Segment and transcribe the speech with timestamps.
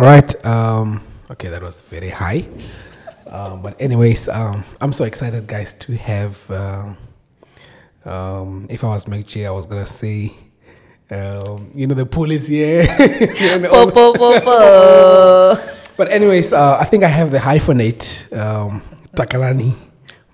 [0.00, 0.46] All right.
[0.46, 2.48] Um, okay, that was very high.
[3.26, 6.50] Um, but anyways, um, I'm so excited, guys, to have.
[6.50, 6.96] Um,
[8.06, 10.32] um, if I was Meg I was gonna say,
[11.10, 12.86] um, you know, the police here.
[13.68, 15.58] Po, po, po, po.
[15.98, 18.80] but anyways, uh, I think I have the hyphenate um,
[19.14, 19.74] Takalani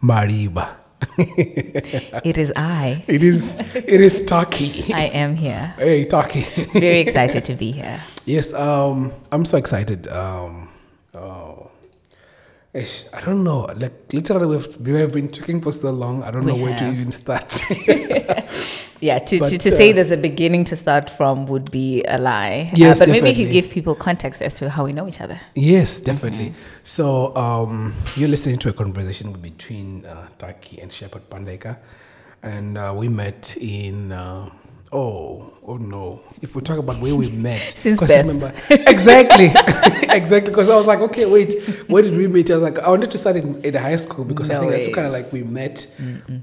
[0.00, 0.76] Malivha.
[1.18, 3.04] It is I.
[3.06, 3.56] It is.
[3.74, 4.92] It is Taki.
[4.94, 5.74] I am here.
[5.78, 6.42] Hey, Taki.
[6.78, 8.00] Very excited to be here.
[8.26, 10.08] Yes, um, I'm so excited.
[10.08, 10.68] Um,
[11.14, 11.65] oh,
[13.12, 13.66] I don't know.
[13.76, 16.22] Like literally, we've we have been talking for so long.
[16.22, 17.60] I don't We know where to even start.
[19.00, 22.02] Yeah, to, to, But, to say uh, there's a beginning to start from would be
[22.04, 22.70] a lie.
[22.72, 25.20] Uh, Yes, but maybe you could give people context as to how we know each
[25.20, 25.38] other.
[25.54, 26.54] yes, definitely.
[26.82, 31.76] So um, you're listening to a conversation between uh, Taki and Shepard Pandeka,
[32.42, 34.12] and uh, we met in.
[34.92, 36.20] Oh, oh no!
[36.40, 39.46] If we talk about where we met, Since I remember exactly,
[40.14, 40.52] exactly.
[40.52, 41.54] Because I was like, okay, wait,
[41.88, 42.50] where did we meet?
[42.50, 44.72] I was like, I wanted to start in, in high school because I No think
[44.72, 45.92] that's kind of like we met.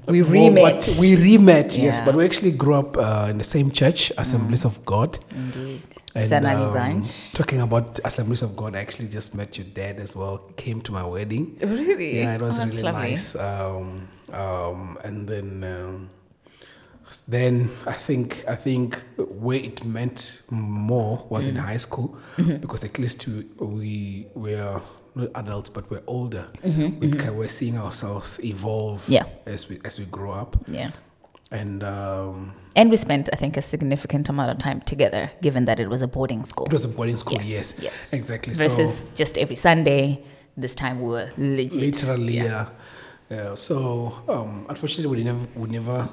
[0.06, 0.96] We More, re-met.
[1.00, 2.00] We re-met, yes.
[2.00, 5.18] But we actually grew up uh, in the same church, Assemblies of God.
[5.34, 5.82] Indeed.
[6.14, 7.32] And, Zanani um, branch.
[7.32, 10.38] Talking about Assemblies of God, I actually just met your dad as well.
[10.56, 11.56] Came to my wedding.
[11.60, 12.18] Really?
[12.18, 13.08] Yeah, it was Oh, really lovely.
[13.10, 13.34] nice.
[13.34, 16.10] Um, um, and then, um,
[17.28, 21.48] then I think I think where it meant more was Mm.
[21.50, 22.56] in high school Mm-hmm.
[22.60, 23.26] because at least
[23.58, 24.80] we we were
[25.14, 26.46] not adults but we're older.
[26.64, 29.24] Mm-hmm, We ca- we're seeing ourselves evolve Yeah.
[29.46, 30.56] as we as we grow up.
[30.68, 30.90] Yeah.
[31.50, 35.78] And um, And we spent, I think, a significant amount of time together, given that
[35.78, 36.66] it was a boarding school.
[36.66, 37.34] it was a boarding school.
[37.36, 38.12] Yes, yes.
[38.12, 38.54] exactly.
[38.54, 40.24] Versus just every Sunday.
[40.56, 41.72] This time we were legit.
[41.96, 42.66] so literally, yeah.
[43.30, 43.54] yeah.
[43.56, 46.08] So um, unfortunately, we never we never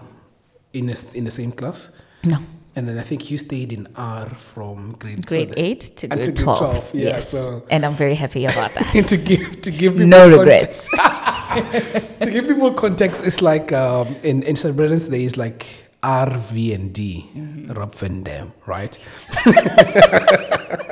[0.73, 1.91] in a, in the same class.
[2.23, 2.37] No.
[2.75, 6.07] And then I think you stayed in R from grade so Grade the- 8 to
[6.07, 6.59] grade grade 12.
[6.59, 7.29] 12, yeah, yes.
[7.31, 9.05] so- And I'm very happy about that.
[9.09, 12.07] to give to give people no context- regrets.
[12.23, 14.73] to give people context, it's like um, in in St.
[14.75, 15.65] Brendan's there is like
[16.01, 17.73] R, V, and D, Mm-hmm.
[17.73, 18.97] Rob Van Dam, right?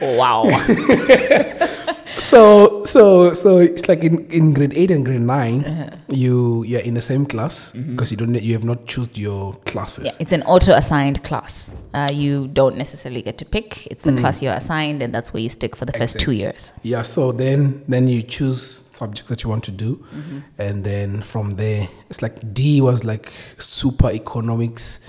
[0.00, 0.44] wow.
[2.16, 5.90] So so so it's like in, in grade eight and grade 9 Uh-huh.
[6.08, 10.04] you you're in the same class because you don't you have not choose your classes.
[10.04, 10.16] Mm-hmm.
[10.18, 11.72] Yeah, it's an auto-assigned class.
[11.92, 13.86] Uh, you don't necessarily get to pick.
[13.90, 14.20] It's the Mm.
[14.20, 16.72] class you're assigned, and that's where you stick for the first two years.
[16.82, 18.60] Yeah, so then then you choose
[18.94, 20.38] subjects that you want to do, Mm-hmm.
[20.58, 25.00] and then from there it's like D was like super economics,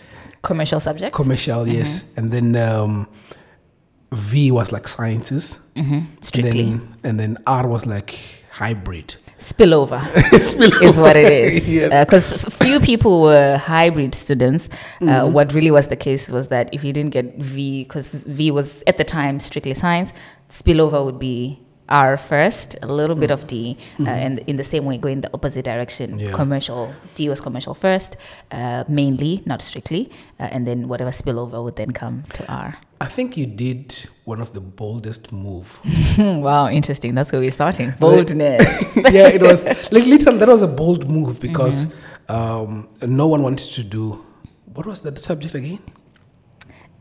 [0.42, 1.16] Commercial subjects.
[1.16, 2.20] commercial, yes, Mm-hmm.
[2.20, 3.08] and then um,
[4.12, 8.12] V was like sciences, hmm and Strictly then, and then R was like
[8.52, 9.16] hybrid.
[9.40, 10.00] spillover.
[10.52, 10.82] Spillover.
[10.82, 11.74] is what it is.
[11.80, 12.06] yes.
[12.06, 12.34] Because
[12.64, 14.68] few people were hybrid students.
[14.68, 15.10] Mm-hmm.
[15.10, 18.52] Uh, what really was the case was that if you didn't get V, because V
[18.52, 20.14] was at the time strictly science,
[20.50, 24.86] spillover would be R first, a little bit of D, uh, and in the same
[24.86, 26.12] way going the opposite direction.
[26.12, 26.20] Mm-hmm.
[26.20, 26.32] Yeah.
[26.32, 28.16] Commercial D was commercial first,
[28.52, 32.78] uh, mainly, not strictly, uh, and then whatever spillover would then come to R.
[33.02, 35.80] I think you did one of the boldest move.
[36.18, 37.14] wow, interesting.
[37.14, 37.94] That's where we're starting.
[38.00, 38.96] Boldness.
[39.12, 41.88] yeah, it was like literally that was a bold move because
[42.28, 42.32] Mm-hmm.
[42.34, 44.26] um, no one wanted to do.
[44.74, 45.80] What was that subject again?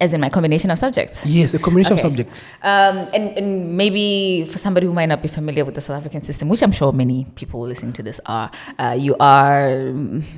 [0.00, 1.24] As in my combination of subjects.
[1.24, 2.44] Yes, a combination of subjects.
[2.62, 6.20] Um, and, and maybe for somebody who might not be familiar with the South African
[6.20, 9.68] system, which I'm sure many people listening to this are, uh, you are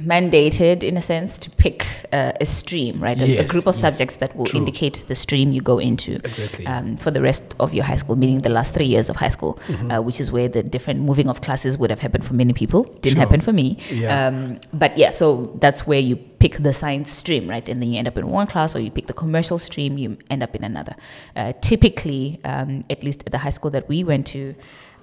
[0.05, 3.21] mandated, in a sense, to pick uh, a stream, right?
[3.21, 3.81] A, a group of yes.
[3.81, 4.59] subjects that will True.
[4.61, 6.67] indicate the stream you go into Exactly.
[6.67, 9.29] um, for the rest of your high school, meaning the last three years of high
[9.31, 9.91] school, Mm-hmm.
[9.91, 12.85] uh, which is where the different moving of classes would have happened for many people.
[13.01, 13.21] Didn't Sure.
[13.21, 13.79] happen for me.
[13.91, 14.27] Yeah.
[14.29, 17.69] Um, but yeah, so that's where you pick the science stream, right?
[17.69, 20.19] And then you end up in one class, or you pick the commercial stream, you
[20.31, 20.95] end up in another.
[21.35, 24.55] Uh, typically, um, at least at the high school that we went to,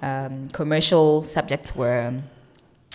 [0.02, 2.14] um, commercial subjects were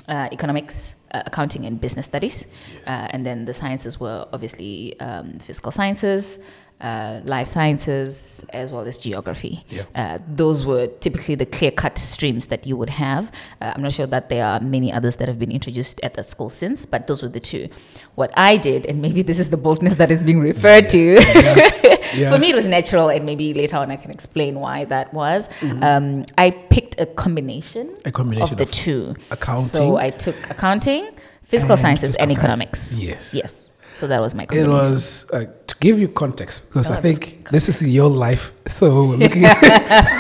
[0.09, 2.47] uh, economics, uh, accounting, and business studies.
[2.87, 6.39] Uh, and then the sciences were obviously um, physical sciences,
[6.81, 9.65] uh, life sciences, as well as geography.
[9.71, 9.83] Yeah.
[9.95, 13.33] Uh, those were typically the clear cut streams that you would have.
[13.61, 16.29] Uh, I'm not sure that there are many others that have been introduced at that
[16.31, 17.69] school since, but those were the two.
[18.15, 21.19] What I did, and maybe this is the boldness that is being referred to.
[22.17, 22.31] Yeah.
[22.33, 25.47] For me, it was natural, and maybe later on I can explain why that was.
[25.61, 25.83] Mm-hmm.
[25.83, 29.15] Um, I picked a combination, A combination of the of two.
[29.31, 31.11] accounting So I took accounting,
[31.43, 32.39] physical and sciences, physical and science.
[32.39, 32.95] economics.
[32.95, 33.35] Yes.
[33.35, 33.73] Yes.
[33.93, 37.69] So that was my It was to give you context because Oh, I think this
[37.69, 38.53] is your life.
[38.69, 38.87] So
[39.23, 39.59] looking at,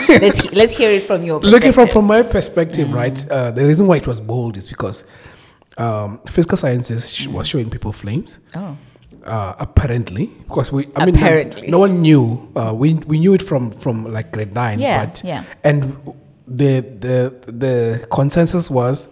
[0.08, 3.18] let's let's hear it from your looking from from my perspective, right?
[3.30, 5.04] Uh, the reason why it was bold is because
[5.76, 8.40] um, physical sciences sh- was showing people flames.
[8.54, 8.76] oh
[9.24, 11.68] Uh, apparently, because we, I mean, Apparently.
[11.68, 12.24] no one knew.
[12.56, 14.78] Uh, we we knew it from from like grade nine.
[14.80, 15.42] Yeah, but, yeah.
[15.64, 15.80] And
[16.60, 17.18] the the
[17.62, 19.08] the consensus was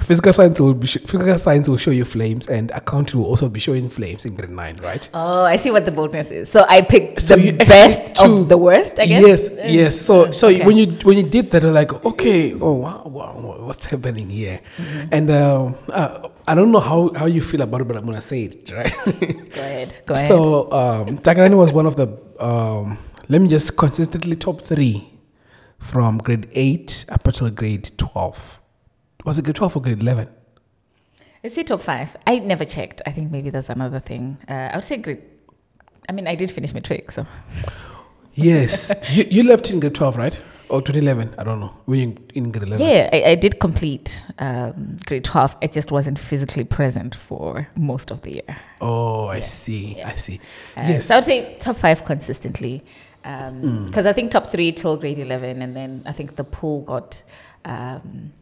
[0.00, 3.48] physical science will be sh- physical science will show you flames, and accounting will also
[3.48, 5.08] be showing flames in grade nine, right?
[5.14, 6.48] Oh, I see what the boldness is.
[6.48, 9.50] So I picked So the best two- of the worst, I guess.
[9.50, 10.00] Yes, yes.
[10.00, 10.64] So, so okay.
[10.64, 13.34] when you when you did that, you're like, okay, oh wow, wow
[13.66, 14.60] what's happening here?
[14.76, 15.08] Mm-hmm.
[15.12, 18.20] And um, uh, I don't know how, how you feel about it, but I'm gonna
[18.22, 18.92] say it, right?
[19.04, 19.94] Go ahead.
[20.06, 20.28] Go ahead.
[20.28, 22.08] so, um, Takalani was one of the
[22.40, 22.98] um,
[23.28, 25.12] let me just consistently top three
[25.78, 28.57] from grade eight up until grade twelve.
[29.28, 30.26] Was it grade twelve or grade eleven?
[31.44, 32.16] Let's say top five.
[32.26, 33.02] I never checked.
[33.04, 34.38] I think maybe that's another thing.
[34.48, 35.22] Uh, I would say grade.
[36.08, 37.26] I mean, I did finish matric, so
[38.32, 40.42] Yes, you, you left in grade twelve, right?
[40.70, 41.34] Or 2011?
[41.38, 41.74] I don't know.
[41.86, 42.86] Were you in, in grade eleven?
[42.86, 45.54] yeah, I, I did complete um, grade twelve.
[45.60, 48.56] I just wasn't physically present for most of the year.
[48.80, 50.00] Oh, I see.
[50.02, 50.40] I see.
[50.74, 51.06] Uh, yes.
[51.06, 52.82] So I would say top five consistently.
[53.26, 53.88] Mm.
[53.88, 57.22] Because I think top three till grade 11, and then I think the pool got
[57.66, 58.32] um,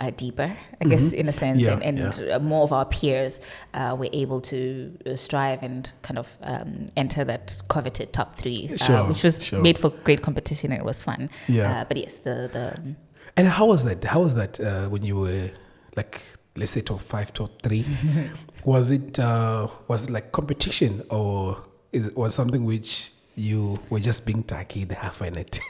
[0.00, 1.82] uh, deeper, I guess, in a sense, Mm-hmm.
[1.82, 3.40] Yeah, and, and uh, more of our peers
[3.74, 8.70] uh, were able to uh, strive and kind of um, enter that coveted top three,
[8.80, 9.60] uh, which was sure.
[9.60, 11.30] made for great competition and it was fun.
[11.46, 11.80] Yeah.
[11.80, 12.94] Uh, but yes, the, the
[13.36, 14.02] And how was that?
[14.04, 15.50] How was that uh, when you were
[15.96, 16.22] like,
[16.56, 17.84] let's say top five, top three?
[18.64, 21.62] was it uh, was it like competition or
[21.92, 25.60] is it was something which you were just being tacky, the half in it?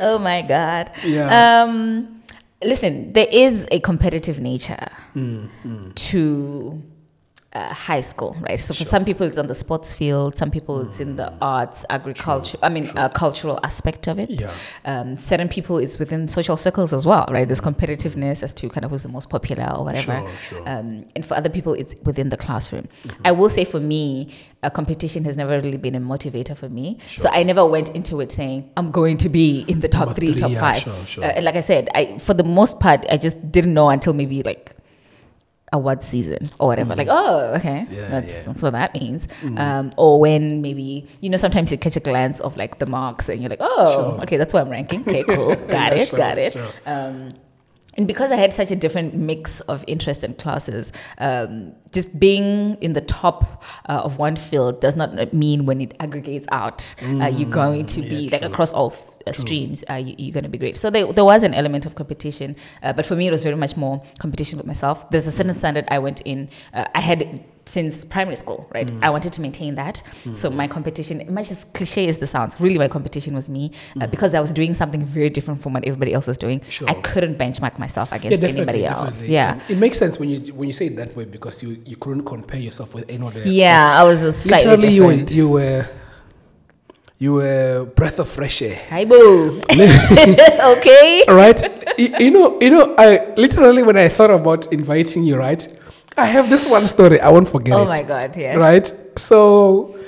[0.00, 0.90] Oh my god.
[1.04, 1.62] Yeah.
[1.62, 2.22] Um,
[2.62, 6.82] listen, there is a competitive nature Mm, to
[7.56, 8.60] uh, high school, right?
[8.60, 10.36] So for some people, it's on the sports field.
[10.36, 12.58] Some people, it's in the arts, agriculture.
[12.62, 14.30] I mean, uh, cultural aspect of it.
[14.30, 14.52] Yeah.
[14.84, 17.46] Um, certain people, it's within social circles as well, right?
[17.46, 20.18] There's competitiveness as to kind of who's the most popular or whatever.
[20.18, 20.58] Sure, sure.
[20.60, 20.68] Mm-hmm.
[20.68, 22.88] Um, and for other people, it's within the classroom.
[23.24, 26.98] I will say for me, a competition has never really been a motivator for me.
[27.06, 27.22] Sure.
[27.22, 30.14] So I never went into it saying I'm going to be in the top Number
[30.14, 30.78] three, three, top yeah, five.
[30.82, 31.24] sure, sure.
[31.24, 34.12] Uh, and like I said, I for the most part, I just didn't know until
[34.12, 34.75] maybe like
[35.72, 36.94] award season or whatever.
[36.94, 37.92] Like, oh, okay, Mm.
[37.92, 38.40] Yeah, that's yeah.
[38.42, 38.44] Mm.
[38.46, 39.26] that's what that means.
[39.56, 43.28] Um, or when maybe you know sometimes you catch a glance of like the marks
[43.28, 44.22] and you're like, oh, Sure.
[44.22, 45.00] okay, that's why I'm ranking.
[45.00, 46.52] Okay, cool, got Yeah, it, sure, got it.
[46.52, 46.68] sure.
[46.86, 47.30] Um,
[47.98, 52.74] and because I had such a different mix of interest and classes, um, just being
[52.82, 57.26] in the top uh, of one field does not mean when it aggregates out, uh,
[57.26, 58.90] you're going to be like across all
[59.26, 60.76] uh, streams, uh, you, you're going to be great.
[60.76, 63.56] So there, there was an element of competition, uh, but for me, it was very
[63.56, 65.10] much more competition with myself.
[65.10, 68.90] There's a certain standard I went in, uh, I had since primary school, right?
[69.02, 70.00] I wanted to maintain that.
[70.32, 74.06] So my competition, much as cliche as this sounds, really my competition was me uh,
[74.06, 76.60] because I was doing something very different from what everybody else was doing.
[76.68, 76.88] Sure.
[76.88, 79.22] I couldn't benchmark myself against definitely, anybody else.
[79.22, 79.34] definitely.
[79.34, 79.52] Yeah.
[79.54, 81.96] And it makes sense when you when you say it that way because you, you
[81.96, 83.46] couldn't compare yourself with anyone else.
[83.46, 85.88] Yeah, I was a slightly Literally, you were, you were
[87.18, 88.78] you were breath of fresh air.
[88.90, 89.62] Hi, boo.
[89.70, 91.24] okay.
[91.28, 91.62] right?
[91.98, 92.94] you, know, you know.
[92.98, 95.66] I literally when I thought about inviting you, right?
[96.16, 97.20] I have this one story.
[97.20, 97.86] I won't forget Oh it.
[97.88, 98.56] my God, yes.
[98.56, 99.18] Right?
[99.18, 99.98] So,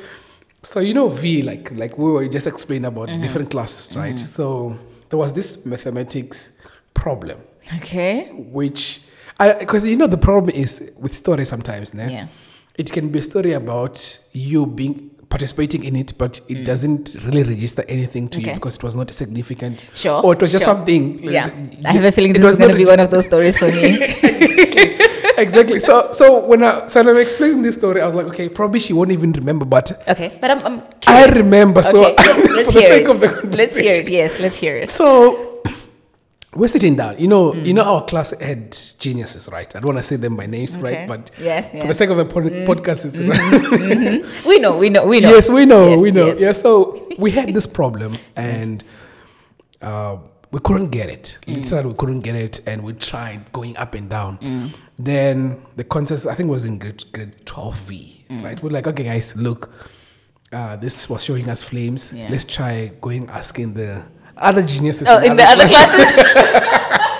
[0.62, 3.22] so you know, V like like we were just explaining about Mm-hmm.
[3.22, 4.18] different classes, right?
[4.18, 4.76] So
[5.08, 6.52] there was this mathematics
[6.94, 7.38] problem,
[7.76, 8.30] Okay.
[8.32, 9.00] which
[9.38, 12.10] I because you know the problem is with stories sometimes, né?
[12.10, 12.26] Yeah.
[12.76, 13.98] It can be a story about
[14.32, 18.42] you being participating in it, but it doesn't really register anything to Mm.
[18.42, 18.50] Okay.
[18.50, 19.84] you because it was not significant.
[19.94, 20.74] Sure, Or it was just sure.
[20.74, 21.18] something.
[21.22, 21.46] Yeah.
[21.46, 23.24] you- I have a feeling it this was is going to be one of those
[23.26, 23.98] stories for me.
[25.38, 25.80] exactly.
[25.80, 28.80] So, so when I so when I'm explaining this story, I was like, okay, probably
[28.80, 30.36] she won't even remember, but okay.
[30.40, 31.82] But I'm, I'm I remember.
[31.82, 33.10] So, Okay, let's for the hear sake it.
[33.10, 34.08] of the Let's hear it.
[34.08, 34.90] Yes, let's hear it.
[34.90, 35.47] So
[36.58, 37.18] we're sitting down.
[37.18, 37.66] You know, Mm.
[37.66, 39.68] you know our class had geniuses, right?
[39.74, 40.82] I don't want to say them by names, Okay.
[40.98, 41.08] right?
[41.08, 41.76] But Yes, for.
[41.76, 41.88] Mm.
[41.88, 43.18] the sake of the pod- podcast, it's
[44.46, 45.30] We know, we know, we know.
[45.34, 46.26] Yes, we know, Yes, we know.
[46.28, 46.40] yes.
[46.40, 48.84] Yeah, so we had this problem and
[49.82, 50.16] uh,
[50.50, 51.38] we couldn't get it.
[51.46, 51.56] Mm.
[51.56, 54.72] Literally, we couldn't get it, and we tried going up and down.
[54.98, 58.44] Then the contest, I think, was in grade, grade 12V, Mm.
[58.44, 58.62] right?
[58.62, 59.70] We're like, okay, guys, look,
[60.52, 62.12] uh, this was showing us flames.
[62.14, 62.28] Yeah.
[62.30, 64.02] Let's try going asking the
[64.40, 65.06] other geniuses.
[65.08, 67.04] Oh, in the other classes.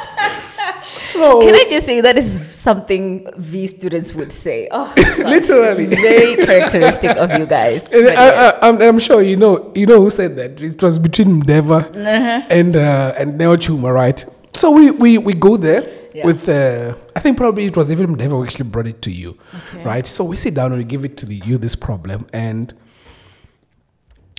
[0.96, 4.68] So, Can I just say that is something V students would say?
[4.70, 5.87] Oh, Literally.
[5.87, 7.88] very characteristic of you guys.
[7.90, 8.58] And I, yes.
[8.62, 11.75] I, I'm, I'm sure you know you know who said that it was between Deva
[11.76, 12.46] Uh-huh.
[12.50, 14.25] and uh, and Neo Chuma, right?
[14.56, 15.82] So we, we, we go there
[16.14, 16.26] Yeah.
[16.26, 19.38] with uh, I think probably it was even Deva who actually brought it to you,
[19.72, 19.84] Okay.
[19.84, 20.06] right?
[20.06, 22.75] So we sit down and we give it to the, you this problem, and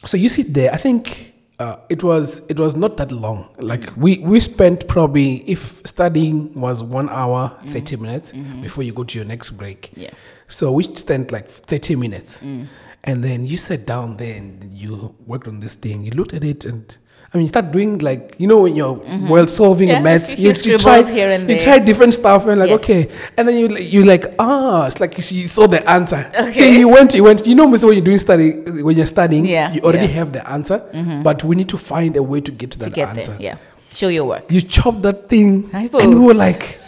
[0.05, 0.71] so you sit there.
[0.74, 3.50] I think uh, it was it was not that long.
[3.60, 8.01] Like we we spent probably if studying was one hour thirty mm.
[8.01, 8.62] minutes mm-hmm.
[8.62, 9.92] before you go to your next break.
[9.96, 10.12] Yeah.
[10.48, 12.66] So we spent like thirty minutes, mm.
[13.04, 16.04] and then you sat down there and you worked on this thing.
[16.04, 16.98] You looked at it and.
[17.31, 18.95] I mean, you start doing like you know when you're
[19.29, 21.59] well solving Yeah, maths, you, you try here and you there.
[21.59, 22.81] try different stuff and like Yes.
[22.81, 23.07] okay,
[23.38, 26.27] and then you you like ah, it's like you saw the answer.
[26.33, 26.79] So Okay.
[26.79, 27.45] you went, you went.
[27.45, 30.13] You know, when you're doing study, when you're studying, Yeah, you already yeah.
[30.19, 30.79] have the answer,
[31.24, 33.31] but we need to find a way to get to To that get answer.
[33.33, 33.41] there.
[33.41, 33.57] Yeah.
[33.93, 34.50] Show your work.
[34.51, 36.79] You chop that thing, and we were like,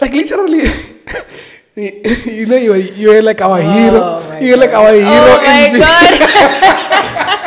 [0.00, 0.66] like literally.
[1.76, 4.00] you know, you were, you were like our hero.
[4.02, 5.06] Oh my You're like our hero.
[5.10, 7.40] Oh my in- god.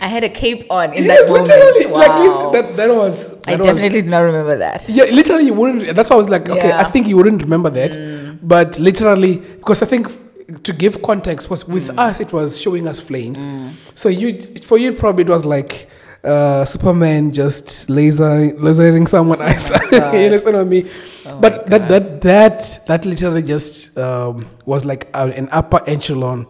[0.00, 1.48] I had a cape on in Yes, that moment.
[1.48, 1.86] literally.
[1.86, 2.00] Wow.
[2.00, 3.30] Like that that was.
[3.40, 4.88] That I was, definitely did not remember that.
[4.88, 5.94] Yeah, literally, you wouldn't.
[5.96, 6.84] That's why I was like, okay, I Yeah.
[6.84, 6.92] Mm.
[6.92, 8.38] think you wouldn't remember that.
[8.42, 10.08] But literally, because I think
[10.64, 11.98] to give context, was with Mm.
[11.98, 13.44] us, it was showing us flames.
[13.94, 15.88] So you, for you, probably it was like
[16.24, 19.70] uh, Superman just laser lasering someone else.
[19.92, 20.88] you understand what I mean?
[21.26, 26.46] Oh but that that that that literally just um, was like an upper echelon.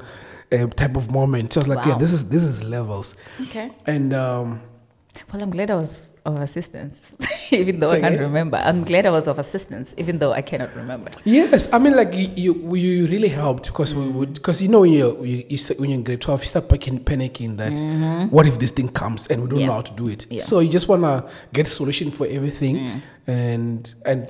[0.52, 1.52] Uh, type of moment.
[1.52, 3.70] So I was like, yeah, this is this is levels, Okay.
[3.86, 4.60] and um,
[5.32, 7.14] Well, I'm glad I was of assistance,
[7.50, 8.26] even though Say I can't again?
[8.28, 8.56] remember.
[8.58, 11.10] I'm glad I was of assistance, even though I cannot remember.
[11.24, 14.80] Yes, I mean like you you, you really helped because we would because you know
[14.82, 17.74] when you you, you when you're in grade twelve you start panicking, panicking that
[18.30, 19.60] what if this thing comes and we don't Mm-hmm.
[19.62, 19.66] Yeah.
[19.66, 20.26] know how to do it.
[20.30, 20.38] Yeah.
[20.40, 20.42] Mm.
[20.50, 24.20] So you just wanna get a solution for everything, and and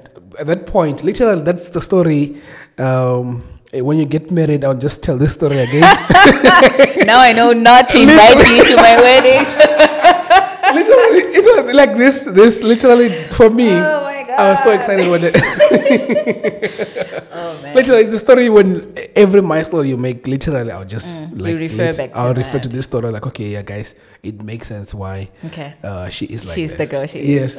[0.41, 2.41] at that point, literally that's the story.
[2.79, 3.43] Um,
[3.83, 5.81] when you get married, I'll just tell this story again.
[7.07, 9.45] now I know not to invite you to my wedding.
[10.75, 12.25] literally, it was like this.
[12.25, 13.71] This literally for me.
[13.73, 14.39] Oh my god!
[14.41, 15.37] I was so excited when it.
[17.39, 17.75] Oh man.
[17.77, 21.57] Literally, it's the story when every milestone you make, literally, I'll just Mm, you like
[21.57, 24.95] refer back to I'll refer to this story like, okay, yeah, guys, it makes sense
[24.95, 25.75] why Okay.
[25.83, 27.59] uh, she is like She's the girl she yes.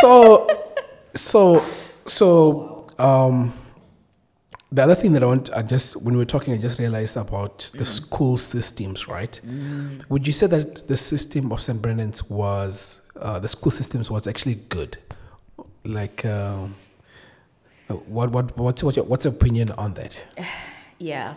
[0.00, 0.48] so,
[1.14, 1.62] so,
[2.06, 3.52] so, um,
[4.72, 7.16] the other thing that I want, I just when we were talking, I just realized
[7.16, 9.40] about the school systems, right?
[10.08, 11.80] Would you say that the system of St.
[11.80, 14.98] Brendan's was uh, the school systems was actually good?
[15.84, 16.74] Like, um,
[17.88, 20.26] uh, what, what, what's, what's your, what's your opinion on that?
[20.98, 21.34] Yeah.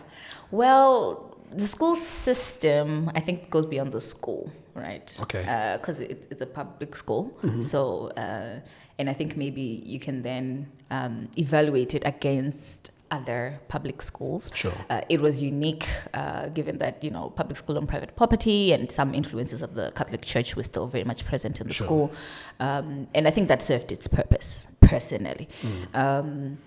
[0.51, 5.13] Well, the school system, I think, goes beyond the school, right?
[5.21, 5.75] Okay.
[5.77, 7.37] Because it, it's a public school.
[7.61, 8.61] So, uh,
[8.97, 14.51] and I think maybe you can then um, evaluate it against other public schools.
[14.53, 14.71] Sure.
[14.89, 18.91] Uh, it was unique uh, given that, you know, public school on private property and
[18.91, 21.87] some influences of the Catholic Church were still very much present in the Sure.
[21.87, 22.11] school.
[22.59, 25.47] Um, and I think that served its purpose, personally.
[25.93, 26.57] Um,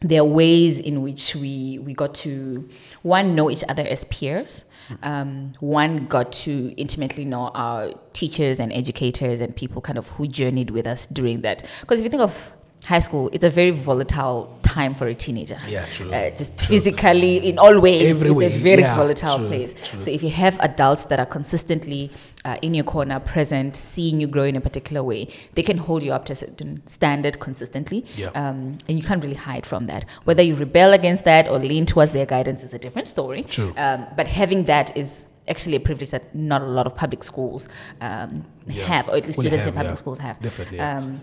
[0.00, 2.68] there are ways in which we we got to
[3.02, 4.64] one know each other as peers
[5.04, 10.26] um, one got to intimately know our teachers and educators and people kind of who
[10.26, 12.50] journeyed with us during that because if you think of
[12.84, 16.10] high school it's a very volatile time for a teenager Yeah, true.
[16.10, 19.74] uh, just physically in all ways Every it's way, a very yeah, volatile true, place
[19.88, 20.00] true.
[20.00, 22.10] so if you have adults that are consistently
[22.44, 26.02] uh, in your corner present seeing you grow in a particular way they can hold
[26.02, 28.28] you up to a certain standard consistently Yeah.
[28.34, 30.04] um, and you can't really hide from that.
[30.24, 33.42] Whether you rebel against that or lean towards their guidance is a different story.
[33.44, 33.72] True.
[33.76, 37.68] Um, but having that is actually a privilege that not a lot of public schools
[38.00, 38.84] um, Yeah.
[38.86, 39.96] have, or at least students in public yeah.
[39.96, 40.40] schools have.
[40.40, 40.80] Definitely.
[40.80, 41.20] Um,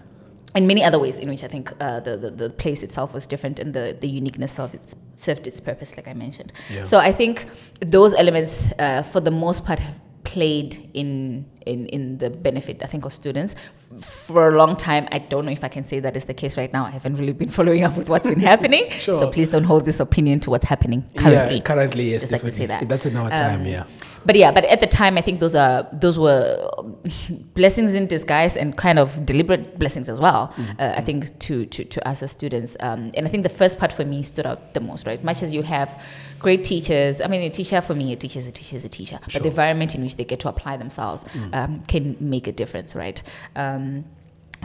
[0.56, 3.28] and many other ways in which I think uh, the, the, the place itself was
[3.28, 6.52] different and the, the uniqueness of it served its purpose, like I mentioned.
[6.74, 6.84] Yeah.
[6.86, 7.46] So I think
[7.82, 12.88] those elements, uh, for the most part, have played in, in, in the benefit, I
[12.88, 13.56] think, of students.
[14.02, 16.58] For a long time, I don't know if I can say that is the case
[16.58, 16.86] right now.
[16.86, 18.90] I haven't really been following up with what's been happening.
[18.92, 19.20] Sure.
[19.20, 21.58] So please don't hold this opinion to what's happening currently.
[21.58, 22.22] Yeah, currently, yes.
[22.22, 22.88] Just like to say that.
[22.88, 23.84] That's in our time, Um, yeah.
[24.26, 26.70] But yeah, but at the time, I think those are those were
[27.54, 30.54] blessings in disguise and kind of deliberate blessings as well.
[30.56, 30.82] Mm-hmm.
[30.82, 33.80] Uh, I think to, to to us as students, um, and I think the first
[33.80, 35.08] part for me stood out the most.
[35.08, 36.02] Right, much as you have
[36.40, 37.22] great teachers.
[37.22, 39.20] I mean, a teacher for me, a teacher is a teacher is a teacher.
[39.24, 39.40] But Sure.
[39.40, 39.44] Mm.
[39.44, 42.96] the environment in which they get to apply themselves um, can make a difference.
[42.96, 43.22] Right.
[43.56, 44.06] Um,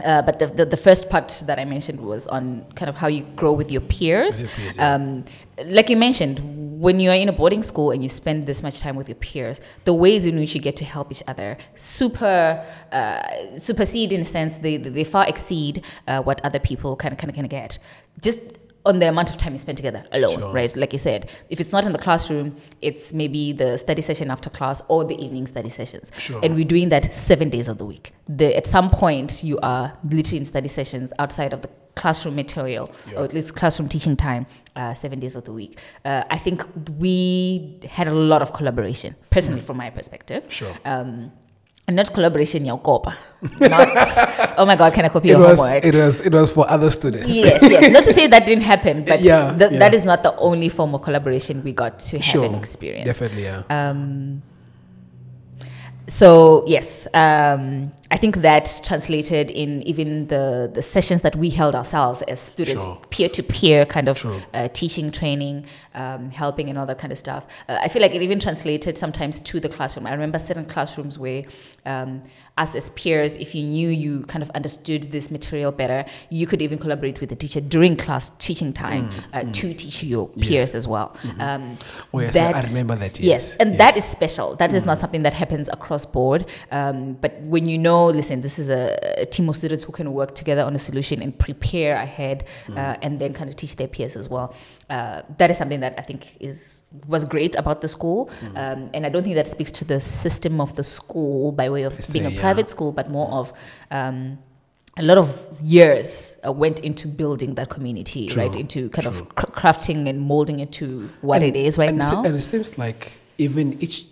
[0.03, 3.07] uh, but the, the, the first part that I mentioned was on kind of how
[3.07, 4.41] you grow with your peers.
[4.41, 4.93] Your peers, yeah.
[4.93, 5.23] um,
[5.65, 6.39] like you mentioned,
[6.79, 9.15] when you are in a boarding school and you spend this much time with your
[9.15, 14.21] peers, the ways in which you get to help each other super uh, supersede in
[14.21, 17.49] a sense they, they far exceed uh, what other people kind of kind of of
[17.49, 17.79] get.
[18.21, 18.39] Just
[18.85, 20.53] on the amount of time you spend together alone, Sure.
[20.53, 20.75] right?
[20.75, 24.49] Like you said, if it's not in the classroom, it's maybe the study session after
[24.49, 26.11] class or the evening study sessions.
[26.19, 26.39] Sure.
[26.43, 28.13] And we're doing that seven days of the week.
[28.27, 32.89] The, at some point, you are literally in study sessions outside of the classroom material
[33.15, 35.79] or at least classroom teaching time uh, seven days of the week.
[36.03, 36.63] Uh, I think
[36.99, 40.43] we had a lot of collaboration, personally, from my perspective.
[40.51, 40.73] Sure.
[40.85, 41.31] Um,
[41.87, 43.15] and not collaboration, your copa.
[43.59, 43.87] Not,
[44.57, 45.85] oh my God, can I copy It your was homework?
[45.85, 47.27] it was it was for other students.
[47.27, 47.91] yes, yes.
[47.97, 49.77] Not to say that didn't happen, but Yeah, th- yeah.
[49.79, 52.43] that is not the only form of collaboration we got to have Sure.
[52.45, 53.05] and experience.
[53.05, 53.61] Definitely, yeah.
[53.69, 54.41] Um,
[56.07, 61.73] so yes, um, I think that translated in even the the sessions that we held
[61.73, 66.85] ourselves as students, peer to peer kind of uh, teaching, training, um, helping, and all
[66.85, 67.47] that kind of stuff.
[67.67, 70.05] Uh, I feel like it even translated sometimes to the classroom.
[70.05, 71.43] I remember certain classrooms where
[71.85, 72.21] um,
[72.57, 76.61] us as peers, if you knew you kind of understood this material better, you could
[76.61, 80.87] even collaborate with the teacher during class teaching time uh, to teach your peers as
[80.87, 81.15] well.
[81.39, 81.77] Um,
[82.13, 84.05] Oh, yes, I- I remember that, yes, and that yes.
[84.05, 84.55] is special.
[84.55, 86.45] That is not something that happens across board.
[86.71, 90.13] Um, but when you know, listen, this is a, a team of students who can
[90.13, 93.87] work together on a solution and prepare ahead, uh, and then kind of teach their
[93.89, 94.53] peers as well.
[94.89, 99.03] Uh, that is something that I think is was great about the school, um, and
[99.05, 102.25] I don't think that speaks to the system of the school by way of being
[102.27, 102.39] a yeah.
[102.41, 103.51] private school, but more of.
[103.91, 104.37] Um,
[104.97, 105.27] a lot of
[105.61, 108.55] years uh, went into building that community, True, right?
[108.55, 109.11] Into kind true.
[109.23, 112.23] of cr- crafting and molding it to what And- it is right and now.
[112.23, 114.05] and it seems like even each,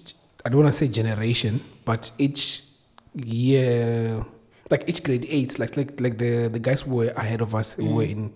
[0.46, 2.64] I don't want to say generation, but each
[3.16, 4.26] year,
[4.70, 7.76] like each grade eight, like like like the the guys who were ahead of us
[7.76, 7.94] Mm.
[7.94, 8.34] were in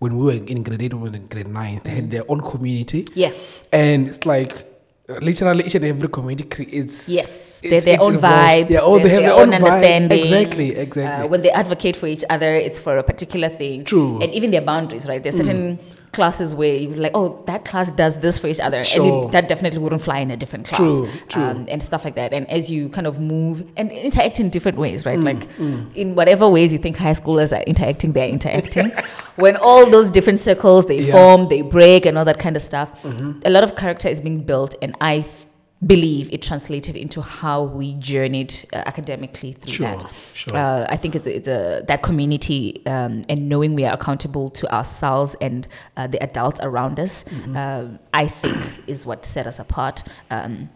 [0.00, 1.80] when we were in grade eight, we were in grade nine.
[1.84, 3.32] They had their own community, yeah.
[3.72, 4.66] and it's like.
[5.10, 7.08] Literally, each and every community creates.
[7.08, 8.70] Yes, their own vibe.
[8.70, 9.66] Yeah, oh, they have their their own, own vibe.
[9.66, 10.20] understanding.
[10.20, 11.24] Exactly, exactly.
[11.24, 13.82] Uh, when they advocate for each other, it's for a particular thing.
[13.82, 14.18] True.
[14.20, 14.22] Mm.
[14.22, 15.20] And even their boundaries, right?
[15.20, 15.80] There's certain
[16.12, 19.48] classes where you're like, oh, that class does this for each other, and it, that
[19.48, 20.78] definitely wouldn't fly in a different class.
[20.78, 21.42] True, true.
[21.42, 22.32] Um, and stuff like that.
[22.32, 25.18] And as you kind of move and interact in different ways, Mm, right?
[25.20, 28.90] like in whatever ways you think high schoolers are interacting, they're interacting.
[29.36, 31.02] when all those different circles they Yeah.
[31.02, 31.12] Mm-hmm.
[31.12, 34.42] form, they break, and all that kind of stuff, a lot of character is being
[34.42, 35.20] built, and I.
[35.20, 35.46] Th-
[35.86, 40.12] believe it translated into how we journeyed uh, academically through Sure, that.
[40.34, 40.56] sure.
[40.56, 44.50] Uh, I think it's a, it's a that community um, and knowing we are accountable
[44.50, 47.24] to ourselves and uh, the adults around us.
[47.24, 47.56] Mm-hmm.
[47.56, 48.56] um, I think
[48.86, 50.02] is what set us apart.
[50.30, 50.68] Um,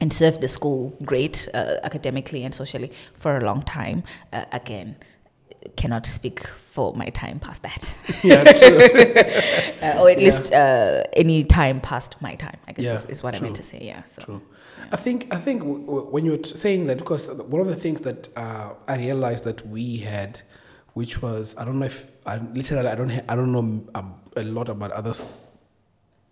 [0.00, 4.02] and served the school great uh, academically and socially for a long time.
[4.32, 4.96] Uh, again,
[5.76, 7.82] cannot speak for my time past that,
[8.24, 8.78] yeah, true.
[9.86, 10.24] uh, or at Yeah.
[10.26, 12.56] least uh, any time past my time.
[12.68, 13.80] I guess Yeah, is, is what I meant to say.
[13.82, 14.02] Yeah.
[14.06, 14.22] So.
[14.22, 14.40] True.
[14.90, 17.76] I think I think w- w- when you're t- saying that, because one of the
[17.84, 20.40] things that uh, I realized that we had,
[20.94, 24.14] which was I don't know if I literally I don't ha- I don't know um,
[24.36, 25.38] a lot about others.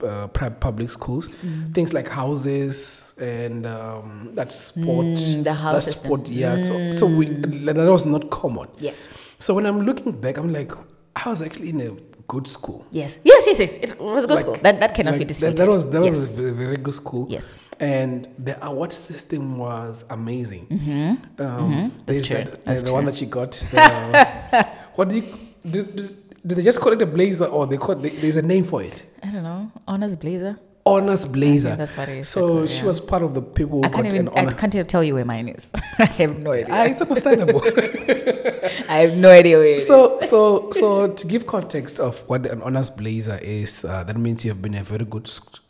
[0.02, 0.26] Uh,
[0.60, 1.74] public schools, Mm.
[1.74, 6.04] things like houses and um, that sport, Mm, the that house system.
[6.04, 6.56] sport, yeah.
[6.56, 8.68] So, so we that was not common.
[8.78, 9.12] Yes.
[9.38, 10.72] So when I'm looking back, I'm like,
[11.16, 11.90] I was actually in a
[12.28, 12.86] good school.
[12.92, 13.18] Yes.
[13.24, 13.44] Yes.
[13.46, 13.58] Yes.
[13.60, 13.76] Yes.
[13.76, 14.56] It was a good Like- school.
[14.62, 15.56] That that cannot be disputed.
[15.58, 16.10] That, that was that yes.
[16.16, 17.26] was a ve- very good school.
[17.28, 17.58] Yes.
[17.78, 20.66] And the award system was amazing.
[20.70, 21.42] Mm-hmm.
[21.42, 22.36] Um, That's true.
[22.36, 23.52] that- That's the one that you got.
[23.72, 25.24] The, what do you
[25.68, 26.08] do, do?
[26.46, 28.83] Do they just call it a blazer, or they call it, there's a name for
[28.83, 29.03] it?
[29.22, 29.70] I don't know.
[29.87, 30.59] Honors blazer.
[30.87, 31.76] Honors blazer.
[31.76, 32.66] that's what it is, So yeah.
[32.66, 34.29] she was part of the people who I got can't even.
[34.29, 35.70] an I can't even tell you where mine is.
[35.98, 36.66] I have no idea.
[36.70, 37.61] Ah, it's understandable.
[38.88, 39.87] I have no idea where it is.
[39.87, 44.44] so, so, so to give context of what an honors blazer is, uh, that means
[44.44, 45.61] you have been a very good st-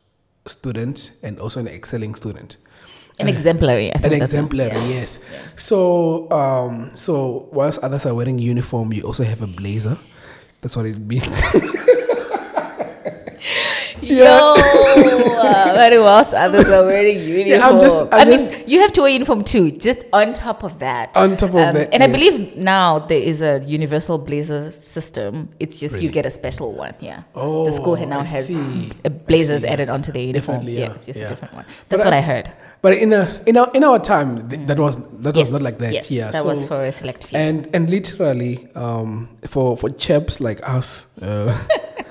[0.47, 2.57] student and also an excelling student.
[3.19, 3.93] An exemplary.
[3.95, 4.89] I think An exemplary, Yeah.
[4.89, 5.21] yes.
[5.57, 9.99] So, um, so whilst others are wearing uniform, you also have a blazer.
[10.61, 11.42] That's what it means.
[14.03, 16.25] Yo, uh, very well.
[16.35, 17.49] Others are wearing uniform.
[17.49, 19.70] Yeah, I'm just- I I'm mean, just- you have to wear uniform too.
[19.70, 21.11] Just on top of that.
[21.16, 25.51] On top of that, and I believe now there is a universal blazer system.
[25.61, 26.94] It's just you get a special one.
[27.01, 27.23] Yeah.
[27.35, 28.51] Oh, the school now I has
[29.27, 29.94] blazers I see, added yeah.
[29.94, 30.59] onto their uniform.
[30.61, 31.27] Definitely, yeah, it's just yeah.
[31.27, 31.64] a different one.
[31.88, 32.53] But That's I what I f- heard.
[32.83, 35.79] But in a in our in our time, th- that was that was not like
[35.79, 35.93] that.
[35.93, 37.38] yes, yeah, that so, was for a select few.
[37.38, 41.53] and and literally um, for for chaps like us, uh,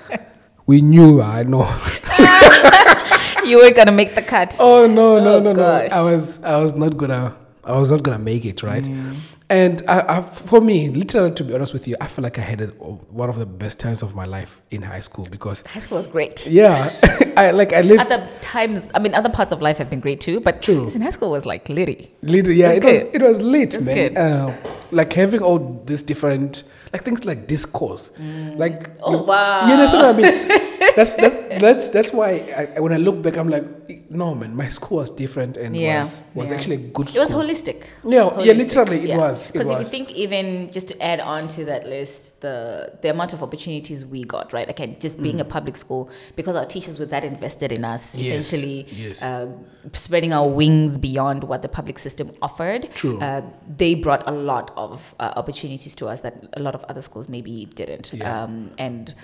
[0.65, 1.21] we knew.
[1.21, 1.65] I know.
[3.45, 4.55] you were gonna make the cut.
[4.60, 5.89] Oh no no Oh, no gosh.
[5.91, 5.97] no!
[5.97, 8.84] I was I was not gonna I was not gonna make it right.
[8.84, 9.15] Mm.
[9.51, 12.41] And I, I, for me, literally, to be honest with you, I feel like I
[12.43, 15.97] had one of the best times of my life in high school because, High school
[15.97, 16.45] was great.
[16.45, 16.95] yeah,
[17.38, 18.01] I like I lived.
[18.01, 20.88] Other times, I mean, other parts of life have been great too, but True.
[20.93, 22.12] in high school was like litty.
[22.21, 23.95] Lit- yeah, it That's was it was lit, That's man.
[23.95, 24.17] good.
[24.17, 24.53] Uh,
[24.91, 28.12] like having all these different like things like discourse,
[28.55, 29.67] like Oh, wow.
[29.67, 30.93] you understand what I mean?
[30.95, 32.29] that's that's that's that's why
[32.75, 35.99] I, when I look back, I'm like, no man, my school was different and Yeah,
[35.99, 36.55] was was yeah.
[36.55, 37.21] actually a good school.
[37.21, 37.83] It was holistic.
[38.03, 39.38] Yeah, yeah, Holistic, literally it yeah, was.
[39.47, 39.52] Was.
[39.52, 43.34] Because if you think, even just to add on to that list, the the amount
[43.34, 44.69] of opportunities we got, right?
[44.69, 48.23] Again, just being a public school, because our teachers were that invested in us, Mm.
[48.23, 49.23] Yes, essentially yes.
[49.23, 49.52] Uh,
[49.93, 52.89] spreading our wings beyond what the public system offered.
[52.95, 53.19] True.
[53.19, 53.41] Uh,
[53.78, 57.30] they brought a lot of uh, opportunities to us that a lot of other schools
[57.30, 58.12] maybe didn't.
[58.13, 58.43] Yeah.
[58.43, 59.15] Um, and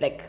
[0.00, 0.24] like,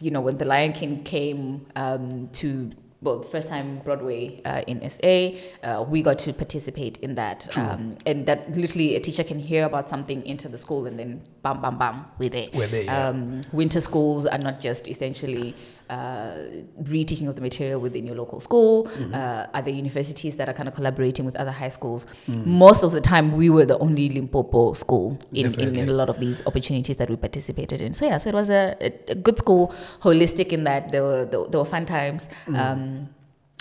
[0.00, 2.70] you know, when The Lion King came um, to
[3.04, 7.56] well, first time Broadway uh, in SA, uh, we got to participate in that.
[7.56, 11.22] Um, and that literally a teacher can hear about something into the school and then
[11.42, 12.48] bam, bam, bam, we're there.
[12.52, 13.08] We're there, yeah.
[13.08, 15.54] Um, winter schools are not just essentially
[15.90, 16.34] uh,
[16.82, 18.84] reteaching of the material within your local school.
[18.84, 19.14] Mm-hmm.
[19.14, 22.06] Uh, other universities that are kind of collaborating with other high schools.
[22.26, 22.46] Mm.
[22.46, 26.08] Most of the time, we were the only Limpopo school in, in, in a lot
[26.08, 27.92] of these opportunities that we participated in.
[27.92, 28.76] So yeah, so it was a,
[29.08, 32.28] a, good school, holistic in that there were there, there were fun times.
[32.48, 33.08] Um,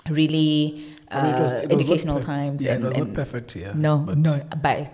[0.10, 1.20] really uh, Mm.
[1.20, 2.64] I mean, it was- it educational per- times.
[2.64, 3.56] Yeah, and, it was not perfect.
[3.56, 3.74] Yeah.
[3.76, 4.90] no, but no, by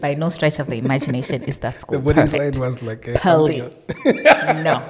[0.00, 2.54] by no stretch of the imagination is that school The wedding perfect.
[2.54, 4.06] slide was like uh, something Police.
[4.06, 4.62] else.
[4.64, 4.82] no,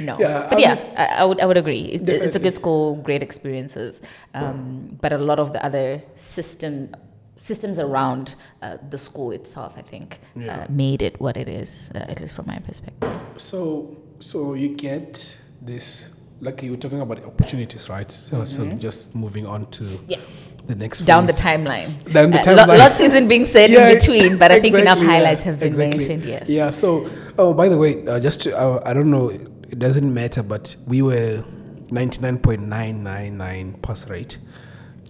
[0.00, 0.18] no.
[0.18, 1.80] Yeah, but I yeah, I, I would I would agree.
[1.82, 4.00] It's, it's a good school, great experiences.
[4.34, 6.94] Um, but a lot of the other system
[7.40, 10.62] systems around uh, the school itself, I think, Yeah.
[10.62, 13.08] uh, made it what it is, uh, at least from my perspective.
[13.36, 18.10] So, so you get this, like you were talking about opportunities, right?
[18.10, 20.10] So, so just moving on to Mm-hmm.
[20.10, 20.18] Yeah.
[20.66, 21.90] the next Down the timeline.
[22.12, 22.78] Down the Uh, lo- timeline.
[22.78, 25.68] lots isn't being said Yeah, in between, but I think enough exactly, highlights have been
[25.68, 25.98] exactly.
[25.98, 26.24] mentioned.
[26.24, 26.50] Yes.
[26.50, 26.70] Yeah.
[26.70, 27.08] So,
[27.38, 29.30] oh, by the way, uh, just to, uh, I don't know,
[29.68, 31.44] it doesn't matter, but we were
[31.90, 34.38] ninety nine point nine nine nine pass rate.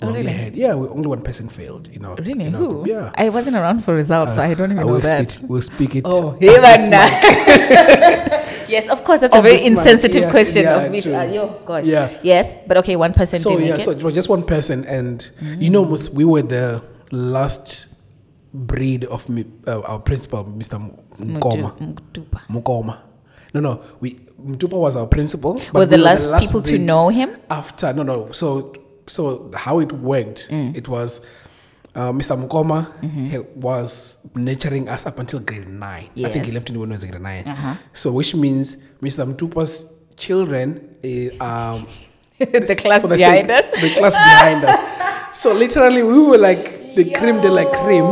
[0.01, 0.31] Oh, really?
[0.31, 1.93] had, yeah, we, only one person failed.
[1.93, 2.15] You know.
[2.15, 2.45] Really?
[2.45, 2.69] in our Who?
[2.69, 2.87] group.
[2.87, 3.13] Yeah.
[3.17, 5.31] I wasn't around for results, so I don't even I know that.
[5.31, 5.51] speak.
[5.51, 6.05] We'll speak it.
[6.07, 6.63] Oh, even
[8.69, 11.01] yes, of course, that's a very insensitive yes, question yeah, of me.
[11.01, 11.85] To, uh, yo, gosh.
[11.85, 12.17] Yeah.
[12.23, 14.03] Yes, but okay, one person so yeah, so it.
[14.03, 15.83] was just one person, and you know,
[16.15, 17.95] we were the last
[18.55, 19.29] breed of
[19.67, 20.79] uh, our principal, Mr.
[21.19, 21.75] Mukoma.
[22.49, 23.08] Mukoma.
[23.61, 25.55] No, no, we Mtupa was our principal.
[25.73, 27.37] but Were the we last people to know him?
[27.51, 28.31] After no, no.
[28.33, 28.75] So,
[29.07, 30.49] so how it worked?
[30.51, 30.77] Mm.
[30.77, 31.21] It was.
[31.95, 32.37] Uh, Mr.
[32.39, 33.27] Mukoma Mm-hmm.
[33.31, 36.09] he was nurturing us up until grade nine.
[36.25, 37.75] I think he left in when he was grade 9 Uh-huh.
[37.93, 39.27] So, which means Mr.
[39.27, 41.87] Mtupa's children eh, um,
[42.39, 43.65] the class the behind us.
[43.71, 44.79] The class behind us.
[45.33, 48.07] So literally, we were like the cream, de la creme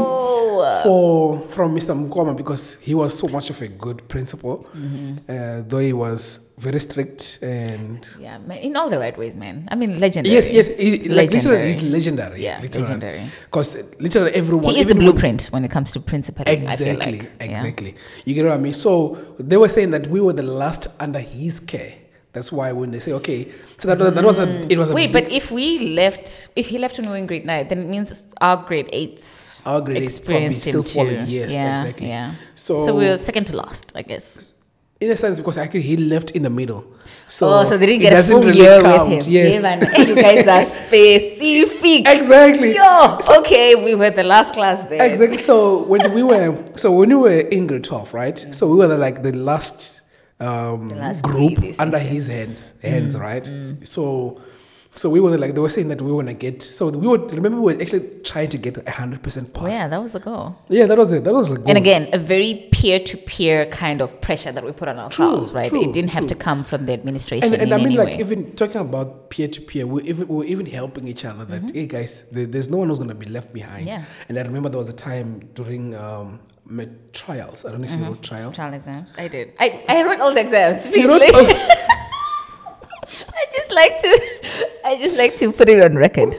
[0.82, 1.92] For from Mr.
[1.94, 5.12] Mukoma because he was so much of a good principal, Mm-hmm.
[5.28, 7.98] uh, though he was very strict and.
[8.18, 9.68] Yeah, in all the right ways, man.
[9.70, 10.34] I mean, legendary.
[10.34, 12.42] Yes, yes, he, like literally, he's legendary.
[12.42, 13.22] Yeah, legendary.
[13.44, 14.72] Because literally everyone.
[14.74, 16.44] He is the even when- blueprint when it comes to principal.
[16.46, 17.22] Exactly, I feel like.
[17.40, 17.46] Yeah.
[17.50, 17.94] exactly.
[18.24, 18.72] You get what I mean?
[18.72, 21.92] So they were saying that we were the last under his care.
[22.36, 23.40] That's why when they say okay,
[23.78, 24.70] so that, that was a mm.
[24.70, 25.66] it was a Wait, big- but if we
[26.00, 28.08] left, if he left when we were in grade nine, then it means
[28.46, 30.98] our grade eights Our grade eights probably experienced still him too.
[30.98, 32.08] following, yes, yeah, exactly.
[32.08, 32.34] Yeah.
[32.54, 34.52] So- so we were second to last, I guess.
[35.00, 36.82] in a sense because actually he left in the middle.
[37.28, 39.10] So oh, so they didn't get a full really year count.
[39.10, 39.32] with him.
[39.32, 39.62] Yes.
[39.62, 40.00] Yeah.
[40.10, 42.06] You guys are specific.
[42.06, 42.74] Exactly.
[42.74, 45.02] Yo, okay, we were the last class there.
[45.10, 45.38] Exactly.
[45.38, 46.46] So when we were
[46.76, 48.38] so when we were in grade twelve, right?
[48.38, 50.02] So we were the, like the last
[50.40, 50.88] um
[51.22, 53.48] group under his hand hands, right?
[53.84, 54.40] So
[54.96, 57.30] so we were like they were saying that we want to get so we would
[57.32, 59.68] remember we were actually trying to get a hundred percent pass.
[59.68, 60.56] Yeah, that was the goal.
[60.68, 61.24] Yeah, that was it.
[61.24, 64.98] That was like And again, a very peer-to-peer kind of pressure that we put on
[64.98, 65.68] ourselves, right?
[65.68, 68.18] true, it didn't have to come from the administration and, and I mean, like way.
[68.18, 71.44] even talking about peer to peer, we even we were even helping each other.
[71.44, 73.86] That hey guys, there, there's no one who's gonna be left behind.
[73.86, 74.00] Mm-hmm.
[74.00, 74.28] Yeah.
[74.28, 77.64] And I remember there was a time during um, my trials.
[77.64, 78.02] I don't know if Mm-hmm.
[78.04, 78.54] you wrote trials.
[78.56, 79.14] Trial exams.
[79.16, 79.52] I did.
[79.58, 80.86] I, I wrote all the exams.
[80.86, 81.18] Please, I
[83.52, 84.20] just like to
[84.84, 86.34] I just like to put it on record.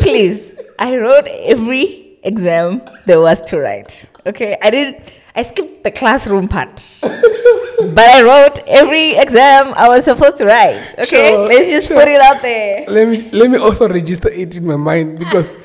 [0.00, 0.52] Please.
[0.78, 4.08] I wrote every exam there was to write.
[4.26, 4.56] Okay.
[4.62, 6.76] I didn't I skipped the classroom part.
[7.00, 10.94] but I wrote every exam I was supposed to write.
[10.98, 11.30] Okay.
[11.30, 11.98] Sure, Let's just sure.
[12.00, 12.84] put it out there.
[12.88, 15.56] Let me let me also register it in my mind because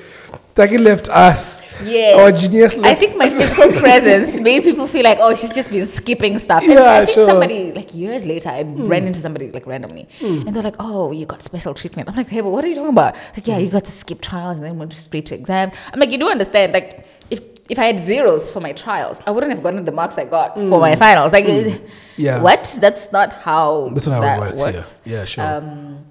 [0.55, 1.61] Taki left us.
[1.83, 2.19] Yes.
[2.19, 5.87] Our genius I think my physical presence made people feel like, oh, she's just been
[5.87, 6.63] skipping stuff.
[6.63, 7.25] And Yeah, I think sure.
[7.25, 8.87] somebody, like years later, I hmm.
[8.87, 10.47] ran into somebody like randomly, hmm.
[10.47, 12.09] and they're like, oh, you got special treatment.
[12.09, 13.15] I'm like, hey, but what are you talking about?
[13.35, 13.73] Like, yeah, you hmm.
[13.73, 15.73] got to skip trials and then went straight to exams.
[15.91, 19.31] I'm like, you do understand, like, if if I had zeros for my trials, I
[19.31, 21.31] wouldn't have gotten the marks I got for my finals.
[21.31, 21.45] Like,
[22.17, 22.41] Yeah.
[22.41, 22.77] what?
[22.79, 23.89] That's not how.
[23.93, 24.75] That's not how that it works.
[24.75, 25.01] works.
[25.05, 25.13] Yeah.
[25.13, 25.25] Yeah.
[25.25, 25.43] Sure.
[25.45, 26.05] Um,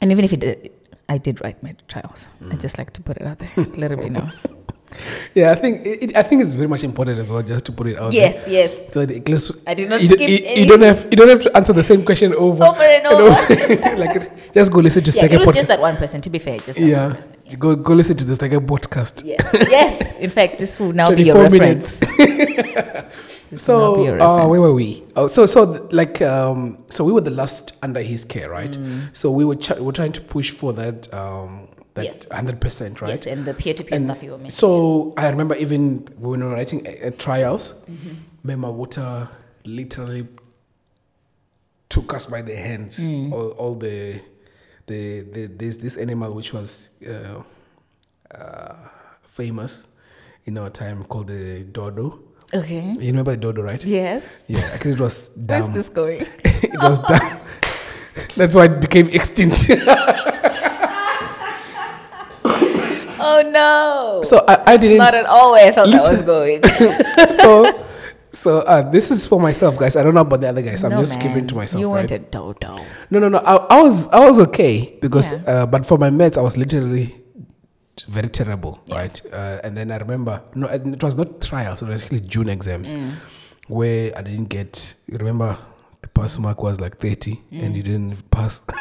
[0.00, 0.72] and even if it did,
[1.08, 2.28] I did write my trials.
[2.50, 4.30] I just like to put it out there, let it be known.
[5.34, 7.86] Yeah, I think it, I think it's very much important as well, just to put
[7.88, 8.52] it out Yes, there.
[8.54, 8.92] yes.
[8.92, 11.28] So that at least I did not you, skip you, you don't have you don't
[11.28, 13.10] have to answer the same question over Over and you
[13.80, 13.94] know?
[13.96, 15.54] like just go listen to Yeah, Stagger it was podcast.
[15.54, 16.20] just that one person.
[16.20, 17.16] To be fair, just one yeah,
[17.58, 19.24] go go listen to the Stagger podcast.
[19.24, 20.16] Yes, yes.
[20.16, 22.00] In fact, this will now be your reference.
[23.54, 25.04] So, your uh, where were we?
[25.14, 28.70] Oh, so, so like, um, so we were the last under his care, right?
[28.72, 29.14] Mm.
[29.14, 32.28] So we were, ch- we were trying to push for that, um, that Yes.
[32.30, 33.10] hundred percent, right?
[33.10, 34.50] Yes, and the peer-to-peer stuff you were mentioning.
[34.50, 38.48] so I remember even when we were writing uh, uh, trials, Mm-hmm.
[38.50, 39.28] Mema Water
[39.64, 40.26] literally
[41.88, 42.98] took us by the hands.
[42.98, 43.32] Mm.
[43.32, 44.20] All, all the,
[44.86, 47.42] the, the there's this animal which was uh,
[48.34, 48.74] uh,
[49.22, 49.88] famous
[50.44, 52.18] in our time called the dodo.
[52.52, 52.92] Okay.
[52.98, 53.82] You remember the dodo, right?
[53.84, 54.26] Yes.
[54.46, 55.72] Yeah, I think it was dumb.
[55.72, 56.20] Where's this going?
[56.44, 57.40] it was dumb.
[58.36, 59.70] That's why it became extinct.
[63.36, 64.22] Oh no!
[64.22, 64.98] so I, I didn't.
[64.98, 66.62] Not at all where I thought that was going.
[67.42, 67.84] so
[68.32, 69.96] so uh, this is for myself, guys.
[69.96, 70.82] I don't know about the other guys.
[70.84, 71.46] I'm No, just keeping man.
[71.48, 72.10] to myself, You right?
[72.10, 72.78] a dodo.
[73.10, 73.38] No, no, no.
[73.38, 75.38] I, I was I was okay because, Yeah.
[75.46, 77.14] uh, but for my mates, I was literally
[78.08, 79.20] very terrible, right?
[79.32, 81.80] Uh, and then I remember, no, and it was not trials.
[81.82, 83.12] It was actually June exams Mm.
[83.68, 84.94] where I didn't get.
[85.06, 85.56] You remember,
[86.02, 88.60] the pass mark was like thirty, and you didn't pass.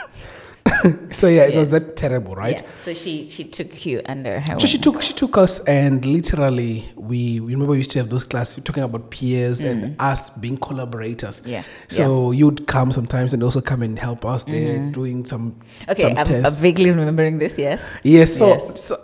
[1.10, 1.72] so yeah, it was Mm.
[1.72, 2.62] That terrible, right?
[2.62, 2.70] Yeah.
[2.78, 4.60] So she she took you under her.
[4.60, 8.10] So she took she took us and literally we we remember we used to have
[8.10, 11.42] those classes talking about peers and us being collaborators.
[11.42, 11.48] Mm.
[11.48, 15.92] Yeah, So you'd come sometimes and also come and help us there doing some Mm-hmm.
[15.92, 17.58] Okay, some I'm, I'm vaguely remembering this.
[17.58, 17.82] Yes.
[18.04, 18.84] Yes, so, Yes.
[18.84, 18.98] so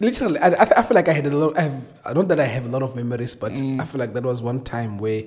[0.00, 1.56] literally, I, I, I feel like I had a lot.
[1.58, 1.82] I have
[2.14, 3.80] not that I have a lot of memories, but Mm.
[3.80, 5.22] I feel like that was one time where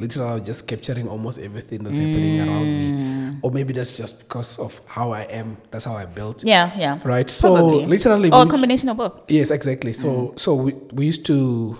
[0.00, 3.38] literally I was just capturing almost everything that's happening around me, Mm.
[3.42, 5.56] or maybe that's just because of how I am.
[5.70, 6.42] That's how I built.
[6.44, 6.70] Yeah.
[6.78, 6.98] Yeah.
[7.04, 7.28] Right.
[7.30, 7.86] So Probably.
[7.86, 9.30] literally, Or a combination of both.
[9.30, 9.92] Yes, exactly.
[9.92, 11.76] So so we, we used to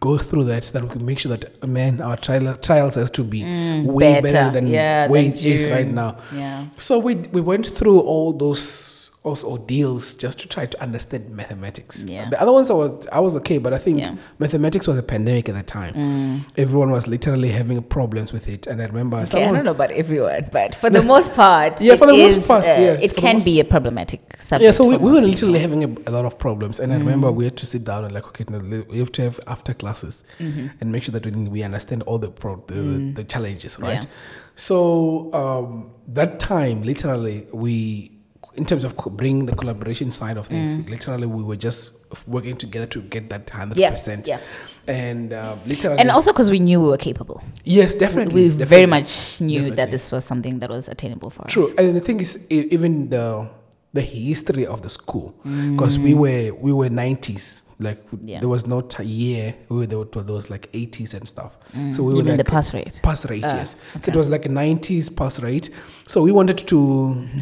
[0.00, 3.10] go through that so that we could make sure that man our trial, trials has
[3.12, 3.44] to be
[3.84, 4.50] way better, Mm, better.
[4.50, 6.16] than Yeah, way than it is right now.
[6.34, 6.66] Yeah.
[6.78, 12.04] So we we went through all those also ordeals just to try to understand mathematics.
[12.04, 12.28] Yeah.
[12.28, 14.10] The other ones I was I was okay, but I think Yeah.
[14.10, 14.18] Mm.
[14.38, 16.44] mathematics was a pandemic at the time.
[16.58, 19.90] Everyone was literally having problems with it, and I remember Okay, I don't know about
[19.92, 23.16] everyone, but for the most part, Yeah, for the most is, part, uh, yes, it
[23.16, 24.64] can most- be a problematic subject.
[24.64, 25.80] Yeah, so we, we were literally people.
[25.80, 28.12] having a, a lot of problems, and I remember we had to sit down and
[28.12, 28.58] like, okay, no,
[28.90, 32.28] we have to have after classes and make sure that we, we understand all the
[32.30, 34.04] pro, the, the, the challenges, right?
[34.04, 34.10] Yeah.
[34.56, 38.10] So um, that time, literally, we,
[38.56, 41.92] in terms of co- bringing the collaboration side of things, literally, we were just
[42.28, 44.26] working together to get that hundred Yeah, percent.
[44.28, 44.38] yeah.
[44.86, 47.42] And uh, literally, and also because we knew we were capable.
[47.64, 48.64] yes, definitely, we definitely.
[48.66, 49.76] very much knew Definitely.
[49.76, 51.52] that this was something that was attainable for us.
[51.52, 53.48] True, and the thing is, even the
[53.94, 55.34] the history of the school,
[55.70, 58.40] because we were we were nineties, like Yeah.
[58.40, 61.58] there was not a year we were there, were- there was like eighties and stuff.
[61.92, 63.00] So we were You mean like the pass rate?
[63.02, 63.76] pass rate, yes.
[64.00, 65.70] So it was like a nineties pass rate.
[66.06, 66.78] So we wanted to,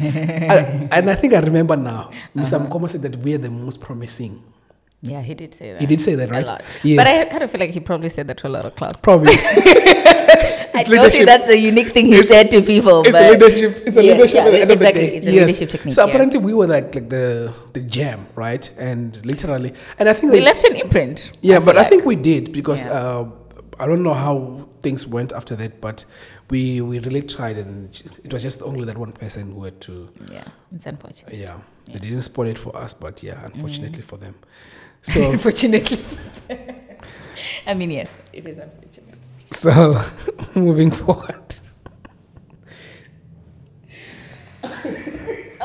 [0.01, 2.09] I- and I think I remember now.
[2.35, 2.53] Mr.
[2.53, 2.65] Uh-huh.
[2.67, 4.41] Mukoma said that we are the most promising.
[5.05, 5.81] Yeah, he did say that.
[5.81, 6.47] He did say that, right?
[6.81, 6.97] Yes.
[6.97, 8.95] But I kind of feel like he probably said that to a lot of class.
[9.01, 9.33] Probably.
[10.75, 11.11] I don't leadership.
[11.13, 13.01] think that's a unique thing he It's- said to people.
[13.05, 13.83] it's a leadership.
[13.87, 15.05] It's a Yeah, leadership yeah, at the end exactly.
[15.05, 15.17] of the day.
[15.17, 15.47] It's a yes.
[15.47, 15.93] leadership technique.
[15.93, 16.09] So yeah.
[16.09, 18.69] apparently we were like like the the jam, right?
[18.79, 21.31] And literally, and I think we that- left an imprint.
[21.41, 23.25] Yeah, feel but I think we did because uh,
[23.79, 26.05] I don't know how things went after that, but
[26.49, 27.89] we we really tried, and
[28.23, 30.09] it was just only that one person who had to.
[30.31, 30.43] yeah,
[30.75, 31.33] it's unfortunate.
[31.35, 31.57] Yeah,
[31.87, 34.35] they didn't spoil it for us, but yeah, unfortunately for them.
[35.05, 35.99] So Unfortunately.
[37.67, 38.92] I mean, yes, it is unfortunate.
[39.53, 40.01] So
[40.55, 41.35] moving forward.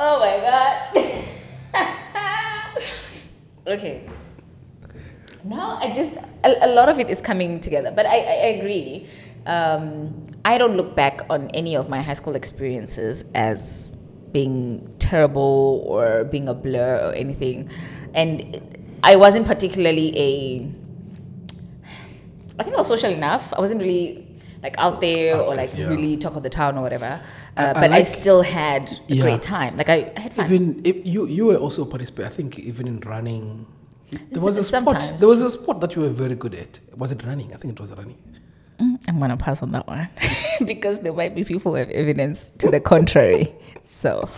[0.00, 0.78] Oh my god.
[3.66, 4.08] okay.
[5.44, 9.08] Now I just a, a lot of it is coming together, but I, I agree.
[9.46, 13.94] Um, I don't look back on any of my high school experiences as
[14.30, 17.68] being terrible or being a blur or anything,
[18.14, 18.60] and
[19.02, 20.70] I wasn't particularly a.
[22.58, 23.52] I think I was social enough.
[23.56, 24.26] I wasn't really
[24.62, 25.88] like out there or like yeah.
[25.88, 27.20] really talk of the town or whatever.
[27.56, 29.22] Uh, I but I like- still had a Yeah.
[29.22, 29.76] great time.
[29.76, 30.44] Like I, I had fun.
[30.46, 33.66] Even if you you were also participate, I think even in running,
[34.32, 34.84] there was a sport.
[35.02, 35.20] Sometimes.
[35.20, 36.80] There was a sport that you were very good at.
[36.96, 37.52] Was it running?
[37.54, 38.18] I think it was running.
[39.18, 40.08] I'm gonna pass on that one
[40.64, 43.52] because there might be people who have evidence to the contrary.
[43.82, 44.28] So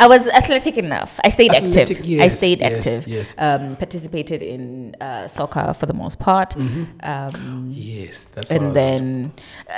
[0.00, 1.20] I was athletic enough.
[1.22, 2.20] I stayed Athletic, active.
[2.20, 3.06] I stayed yes, active.
[3.06, 3.34] yes.
[3.38, 6.56] Um, participated in uh, soccer for the most part.
[6.56, 6.84] Mm-hmm.
[7.04, 9.32] Um, Yes, that's and then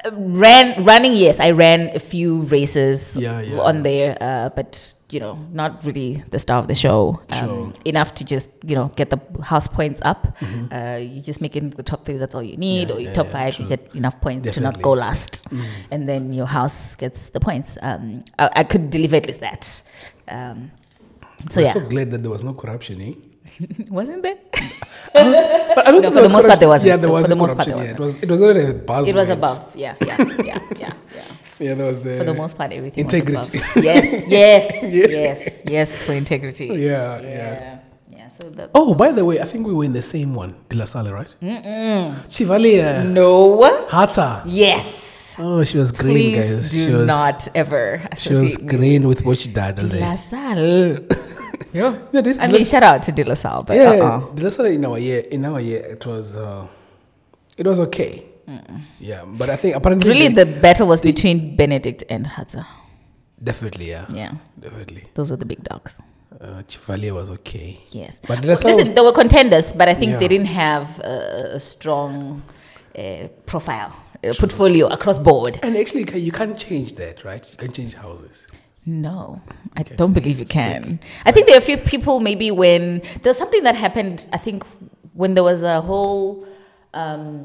[0.05, 1.13] uh, ran running.
[1.15, 3.83] Yes, I ran a few races Yeah, yeah, on yeah.
[3.83, 7.21] there, uh, but you know, not really the star of the show.
[7.31, 7.73] Um, Sure.
[7.85, 10.37] Enough to just, you know, get the house points up.
[10.73, 12.89] Uh, you just make it into the top three, that's all you need.
[12.89, 12.91] Mm-hmm.
[12.91, 15.49] Yeah, or your yeah, top five, you get enough points to not go last.
[15.51, 15.67] Mm.
[15.93, 17.79] And then your house gets the points.
[17.83, 19.83] Um, I, I could deliver at least that.
[20.29, 20.73] Um,
[21.51, 21.73] so, I'm yeah.
[21.75, 23.13] so glad that there was no corruption, eh?
[23.89, 24.39] Wasn't there?
[25.15, 26.89] But I don't No, think for there the was most part, there wasn't.
[26.89, 28.23] Yeah, there For was the most part, there yeah, it was.
[28.23, 29.09] It was already the buzzword.
[29.09, 29.77] It was above.
[29.77, 31.23] Yeah, yeah, yeah, yeah, yeah.
[31.59, 33.59] Yeah, there was the For the most part, everything integrity.
[33.59, 33.85] was above.
[33.85, 35.07] Yes, yes, Yeah.
[35.09, 36.67] yes, yes, for integrity.
[36.67, 37.21] Yeah, yeah.
[37.23, 37.79] yeah.
[38.11, 38.71] Yeah, so that.
[38.75, 41.11] Oh, by the way, I think we were in the same one, De La Salle,
[41.13, 41.35] right?
[41.43, 42.15] Mm-mm.
[42.31, 43.63] Chevalier, No.
[43.89, 44.43] Hata.
[44.47, 45.37] Yes.
[45.39, 46.71] Oh, she was green, Please guys.
[46.71, 50.17] do she was, not ever She was green with what she did with De La.
[50.17, 50.99] Salle.
[51.75, 51.95] yeah.
[52.13, 54.35] Yeah, this, I De mean, shout out to De La Salle, but yeah, uh-uh.
[54.35, 56.67] De La Salle in our year, in our year, it was, uh,
[57.57, 58.25] it was okay.
[59.01, 62.65] Yeah, but I think apparently really they- the battle was between Benedict and Hadza.
[63.43, 65.05] definitely, yeah, Yeah, definitely.
[65.15, 65.99] those were the big dogs.
[66.41, 67.81] Uh, Chevalier was okay.
[67.91, 68.21] Yes.
[68.27, 70.19] But De La Salle, Listen, they were contenders, but I think Yeah.
[70.19, 72.43] they didn't have a, a strong
[72.99, 73.93] uh, profile,
[74.25, 75.59] uh, portfolio across board.
[75.63, 77.47] and actually, you can't change that, right?
[77.51, 78.47] You can change houses.
[78.87, 79.41] No,
[79.77, 79.97] I Okay.
[79.97, 80.99] don't believe you can.
[81.25, 84.27] I think there are a few people maybe when there's something that happened.
[84.33, 84.65] I think
[85.15, 86.47] when there was a whole.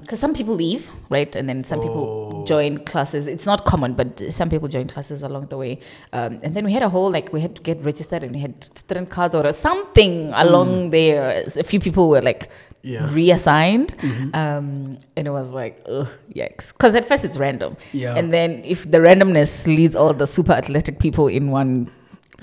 [0.02, 2.06] Because some people leave, right, and then some people
[2.42, 2.46] Oh.
[2.46, 3.28] join classes.
[3.28, 5.74] It's not common, but some people join classes along the way.
[6.14, 8.40] Um, and then we had a whole like we had to get registered, and we
[8.40, 11.44] had student cards or something along there.
[11.58, 12.44] A few people were like
[12.84, 12.90] Mm.
[12.94, 13.02] Yeah.
[13.02, 13.16] Mm-hmm.
[13.16, 13.90] reassigned,
[14.34, 16.66] um, and it was like, ugh, yikes.
[16.74, 18.16] Because at first it's random, Yeah.
[18.18, 21.92] and then if the randomness leads all the super athletic people in one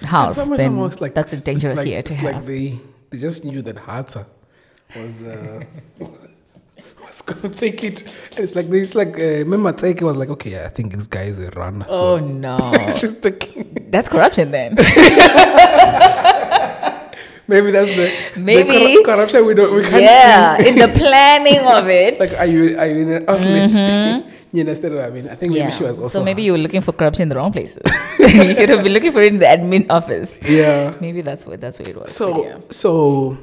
[0.03, 2.35] house, then like, that's a dangerous like, year to it's have.
[2.37, 2.79] like they,
[3.11, 4.27] they just knew that Hata
[4.95, 5.65] was uh,
[7.09, 8.03] was gonna take it.
[8.33, 11.25] And it's like it's like uh, remember Teke was like, okay, I think this guy
[11.25, 11.87] is a runner.
[11.89, 13.89] oh So no, she's taking.
[13.91, 14.75] that's corruption then.
[17.51, 18.69] Maybe that's the the Maybe.
[18.77, 22.21] corru- corruption we don't we can't yeah, in the planning of it.
[22.21, 24.25] Like, are you are you in an outlet?
[24.53, 25.29] you understand what I mean?
[25.29, 25.71] I think maybe yeah.
[25.71, 26.09] she was also.
[26.21, 27.81] so maybe you were looking for corruption in the wrong places.
[28.19, 30.39] you should have been looking for it in the admin office.
[30.43, 30.95] yeah.
[31.01, 32.13] Maybe that's what that's what it was.
[32.15, 32.59] So yeah.
[32.71, 33.39] so.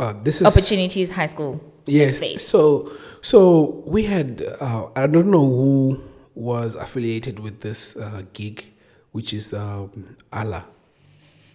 [0.00, 1.60] Uh, this is opportunities, high school.
[1.86, 2.16] Yes.
[2.16, 2.46] space.
[2.46, 2.90] So
[3.22, 6.00] so we had uh, I don't know who
[6.34, 8.64] was affiliated with this uh, gig,
[9.12, 10.64] which is um, ALA,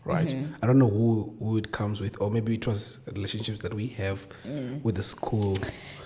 [0.05, 0.27] right?
[0.27, 0.53] Mm-hmm.
[0.63, 3.87] I don't know who who it comes with, or maybe it was relationships that we
[3.87, 4.83] have Mm.
[4.83, 5.55] with the school.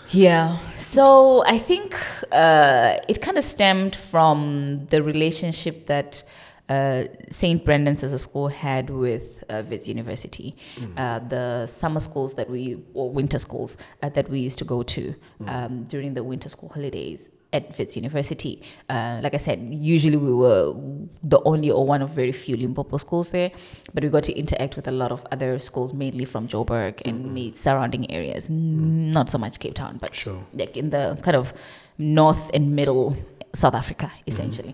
[0.09, 0.57] Yeah.
[0.77, 1.95] So I think
[2.31, 6.23] uh, it kind of stemmed from the relationship that
[6.69, 7.63] uh, St.
[7.63, 10.55] Brendan's as a school had with uh, Wits University.
[10.97, 14.83] Uh, the summer schools that we, or winter schools uh, that we used to go
[14.83, 15.13] to
[15.47, 18.63] um, during the winter school holidays at Wits University.
[18.89, 20.73] Uh, like I said, usually we were
[21.21, 23.51] the only or one of very few Limpopo schools there,
[23.93, 27.33] but we got to interact with a lot of other schools, mainly from Joburg and
[27.33, 28.49] maybe surrounding areas.
[28.49, 30.43] N- Not so much Cape Town, but Sure.
[30.53, 31.53] like in the kind of
[31.99, 33.15] north and middle
[33.53, 34.73] South Africa, essentially.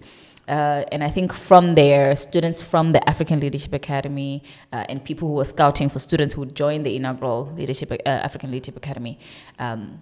[0.50, 5.28] Uh, and I think from there, students from the African Leadership Academy uh, and people
[5.28, 9.20] who were scouting for students who would join the inaugural Leadership uh, African Leadership Academy
[9.60, 10.02] um,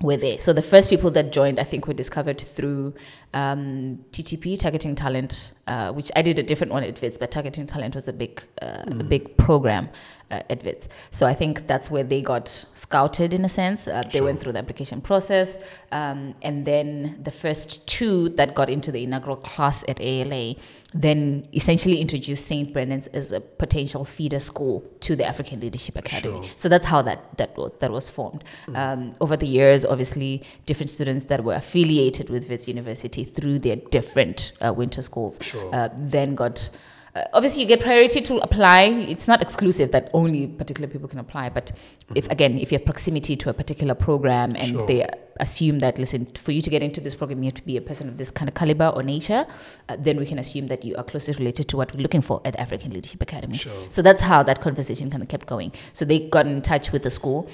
[0.00, 0.40] were there.
[0.40, 2.94] So the first people that joined, I think, were discovered through
[3.34, 7.66] um, TTP, Targeting Talent, uh, which I did a different one at WITS, but Targeting
[7.66, 9.90] Talent was a big, uh, a big program
[10.32, 10.88] uh, WITS.
[11.10, 13.86] So I think that's where they got scouted in a sense.
[13.86, 15.58] Uh, they went through the application process,
[15.92, 20.54] um, and then the first two that got into the inaugural class at ALA
[20.94, 22.70] then essentially introduced St.
[22.72, 26.42] Brendan's as a potential feeder school to the African Leadership Academy.
[26.42, 26.52] Sure.
[26.56, 28.44] So that's how that that was that was formed.
[28.74, 33.76] Um, over the years, obviously, different students that were affiliated with Wits University through their
[33.76, 35.74] different uh, winter schools Sure.
[35.74, 36.70] uh, then got.
[37.14, 38.84] Uh, obviously, you get priority to apply.
[38.84, 41.70] It's not exclusive that only particular people can apply, but
[42.14, 44.86] if again, if you have proximity to a particular program and Sure.
[44.86, 45.06] they
[45.38, 47.82] assume that listen, for you to get into this program, you have to be a
[47.82, 49.46] person of this kind of caliber or nature,
[49.88, 52.40] uh, then we can assume that you are closely related to what we're looking for
[52.46, 53.58] at the African Leadership Academy.
[53.58, 53.72] Sure.
[53.90, 55.72] So that's how that conversation kind of kept going.
[55.92, 57.48] So they got in touch with the school.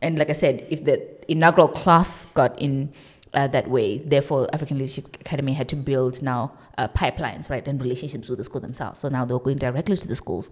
[0.00, 2.92] And like I said, if the inaugural class got in
[3.34, 7.80] uh, that way, therefore African Leadership Academy had to build now uh, pipelines, right, and
[7.80, 9.00] relationships with the school themselves.
[9.00, 10.50] So now they were going directly to the schools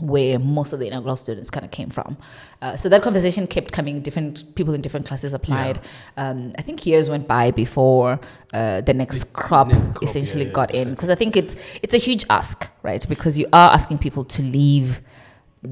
[0.00, 2.18] where most of the inaugural students kind of came from.
[2.60, 4.02] Uh, so that conversation kept coming.
[4.02, 5.80] Different people in different classes applied.
[6.18, 8.20] Um, I think years went by before
[8.52, 11.94] uh, the next crop next essentially yeah, yeah, got in because I think it's it's
[11.94, 13.06] a huge ask, right?
[13.08, 15.00] Because you are asking people to leave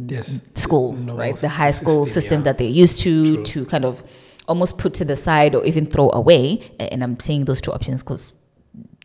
[0.09, 0.43] Yes.
[0.55, 1.37] school, normal right?
[1.37, 2.45] The high school system, yeah.
[2.45, 3.45] that they're used to, True.
[3.45, 4.03] to kind of
[4.47, 6.71] almost put to the side or even throw away.
[6.79, 8.33] And I'm saying those two options because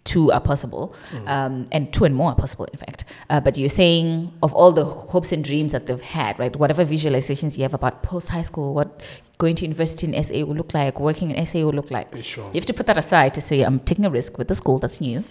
[0.06, 0.96] two are possible,
[1.28, 3.06] um, and two and more are possible, in fact.
[3.30, 6.56] Uh, but you're saying of all the hopes and dreams that they've had, right?
[6.56, 9.02] Whatever visualizations you have about post high school, what
[9.38, 12.08] going to university in SA will look like, working in SA will look like.
[12.24, 12.46] Sure.
[12.46, 14.80] You have to put that aside to say, I'm taking a risk with the school
[14.80, 15.24] that's new.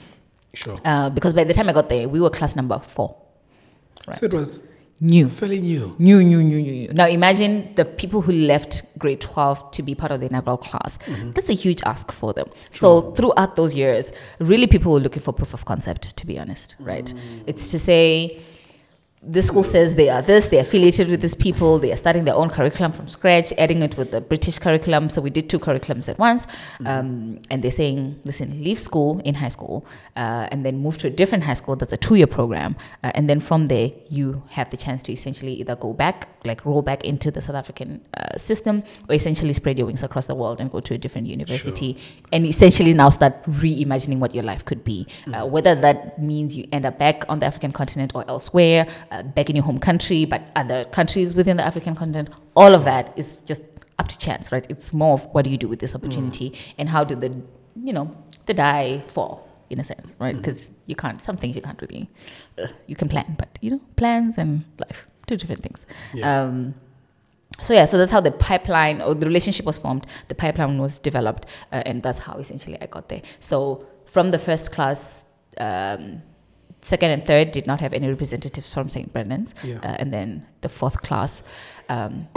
[0.55, 0.81] Sure.
[0.85, 3.17] Uh, because by the time I got there, we were class number four.
[4.07, 4.17] Right.
[4.17, 4.71] So it was
[5.01, 5.29] New.
[5.29, 5.95] fairly new.
[5.99, 6.93] New, new, new, new, new.
[6.93, 10.99] Now imagine the people who left grade 12 to be part of the inaugural class.
[10.99, 11.33] Mm-hmm.
[11.33, 12.49] That's a huge ask for them.
[12.73, 16.75] So throughout those years, really people were looking for proof of concept, to be honest,
[16.81, 17.05] right?
[17.05, 17.45] Mm.
[17.47, 18.41] It's to say,
[19.23, 22.37] the school says they are this, they're affiliated with these people, they are starting their
[22.37, 25.11] own curriculum from scratch, adding it with the British curriculum.
[25.11, 26.47] So we did two curriculums at once.
[26.87, 29.85] Um, and they're saying, listen, leave school in high school
[30.17, 32.77] uh, and then move to a different high school that's a two year program.
[33.03, 36.65] Uh, and then from there, you have the chance to essentially either go back, like
[36.65, 40.35] roll back into the South African uh, system, or essentially spread your wings across the
[40.35, 41.97] world and go to a different university
[42.33, 45.07] and essentially now start reimagining what your life could be.
[45.35, 49.23] Uh, whether that means you end up back on the African continent or elsewhere, uh,
[49.23, 53.13] back in your home country, but other countries within the African continent, all of that
[53.17, 53.63] is just
[53.99, 54.67] up to chance, right?
[54.69, 57.35] It's more of what do you do with this opportunity and how do the,
[57.83, 58.15] you know,
[58.47, 60.37] the die fall in a sense, right?
[60.37, 62.09] Because you can't, some things you can't really,
[62.59, 65.85] uh, you can plan, but you know, plans and life, two different things.
[66.15, 66.43] Yeah.
[66.43, 66.75] Um,
[67.61, 70.07] so yeah, so that's how the pipeline or the relationship was formed.
[70.29, 73.23] The pipeline was developed, uh, and that's how essentially I got there.
[73.41, 75.25] So from the first class,
[75.59, 76.23] um,
[76.81, 79.13] second and third did not have any representatives from St.
[79.13, 79.79] Brendan's, Yeah.
[79.83, 81.43] uh, and then the fourth class.
[81.89, 82.29] Um,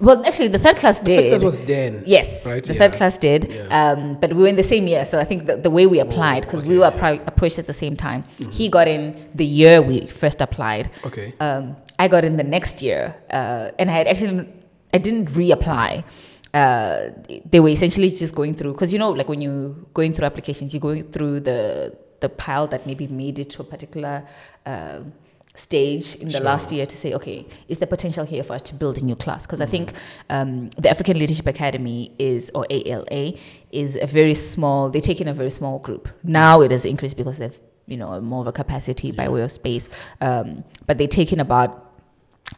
[0.00, 1.40] well, actually, the third class I think did.
[1.40, 2.02] that was Dan.
[2.06, 2.78] Yes, Right, the yeah.
[2.78, 3.66] third class did, Yeah.
[3.92, 5.04] um, but we were in the same year.
[5.04, 6.90] So I think the, the way we applied, because we okay, were yeah.
[6.90, 7.22] Mm-hmm.
[7.24, 8.24] appro- approached at the same time.
[8.50, 10.90] He got in the year we first applied.
[11.06, 11.34] Okay.
[11.40, 14.48] Um, I got in the next year, uh, and I had actually
[14.92, 16.04] I didn't reapply.
[16.52, 17.10] Uh,
[17.46, 20.74] they were essentially just going through because you know, like when you're going through applications,
[20.74, 24.26] you're going through the the pile that maybe made it to a particular.
[24.64, 25.00] Uh,
[25.54, 28.74] stage in the last year to say okay is there potential here for us to
[28.74, 29.44] build a new class?
[29.44, 29.92] Because i think
[30.30, 33.34] um, the african leadership academy is or ala
[33.70, 36.08] is a very small they take in a very small group.
[36.22, 39.52] Now it has increased because they've you know more of a capacity by way of
[39.52, 39.88] space.
[40.20, 41.91] Um, but they take in about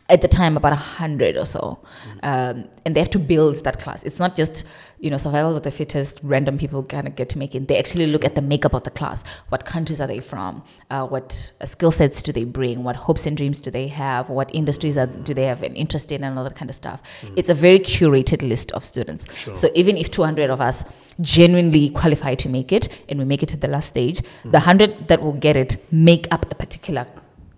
[0.08, 1.78] at the time about a hundred or so,
[2.22, 4.02] um, and they have to build that class.
[4.02, 4.64] It's not just
[5.00, 6.20] you know survival of the fittest.
[6.22, 7.68] Random people kind of get to make it.
[7.68, 9.24] They actually look at the makeup of the class.
[9.48, 10.62] What countries are they from?
[10.90, 12.84] Uh, what uh, skill sets do they bring?
[12.84, 14.28] What hopes and dreams do they have?
[14.28, 17.02] What industries are, do they have an interest in, and all that kind of stuff.
[17.36, 19.26] It's a very curated list of students.
[19.54, 20.84] So even if 200 of us
[21.20, 25.08] genuinely qualify to make it, and we make it to the last stage, the hundred
[25.08, 27.06] that will get it make up a particular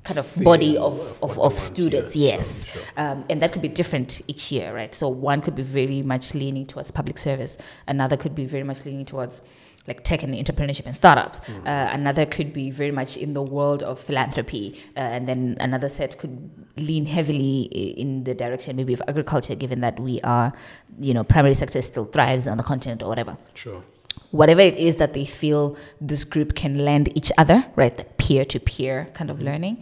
[0.07, 2.64] kind of body of, of, of students, yes.
[2.64, 2.92] sure, sure.
[2.96, 4.94] Um, and that could be different each year, right?
[4.94, 8.84] So one could be very much leaning towards public service, another could be very much
[8.84, 9.42] leaning towards
[9.88, 11.40] like tech and entrepreneurship and startups.
[11.40, 11.66] Mm-hmm.
[11.66, 15.88] Uh, another could be very much in the world of philanthropy, uh, and then another
[15.88, 20.52] set could lean heavily in the direction maybe of agriculture, given that we are,
[20.98, 23.82] you know, primary sector still thrives on the continent or whatever Sure.
[24.41, 27.95] Whatever it is that they feel this group can lend each other, right?
[27.97, 29.41] That peer to peer kind Mm-hmm.
[29.41, 29.76] of learning,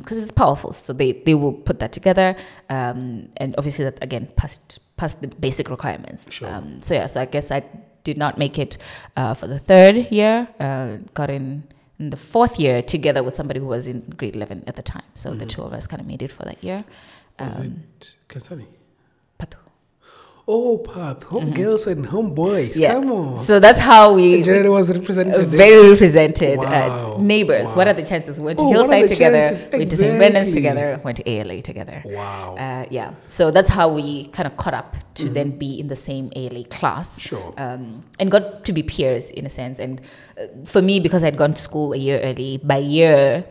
[0.00, 0.72] because it's powerful.
[0.72, 2.28] So they, they will put that together,
[2.68, 6.26] um, and obviously that again past past the basic requirements.
[6.30, 6.48] Sure.
[6.48, 7.60] Um, so yeah, so I guess I
[8.08, 8.78] did not make it
[9.16, 10.48] uh, for the third year.
[10.60, 11.46] Uh, got in.
[11.98, 15.06] In the fourth year, together with somebody who was in grade 11 at the time.
[15.14, 16.84] So the two of us kind of made it for that year.
[17.40, 18.66] Was Um, it Kasani?
[20.48, 21.24] Oh, Path.
[21.24, 22.74] Home girls and home boys.
[22.74, 22.80] Mm-hmm.
[22.80, 22.92] yeah.
[22.94, 23.44] Come on.
[23.44, 25.34] So that's how we, Jared was represented.
[25.34, 26.58] Uh, very represented.
[26.58, 27.14] Wow.
[27.16, 27.74] Uh, neighbors.
[27.74, 28.38] What are the chances?
[28.38, 29.38] We went to Oh, Hillside together.
[29.38, 29.72] chances?
[29.72, 30.16] Went to St.
[30.18, 31.00] Brendan's together.
[31.02, 32.00] Went to ALA together.
[32.04, 32.54] Wow.
[32.56, 33.14] Uh, yeah.
[33.26, 36.62] So that's how we kind of caught up to then be in the same ALA
[36.66, 37.18] class.
[37.18, 37.28] Mm-hmm.
[37.28, 37.54] Sure.
[37.56, 39.80] Um, and got to be peers in a sense.
[39.80, 40.00] And
[40.40, 43.44] uh, for me, because I'd gone to school a year early, by year,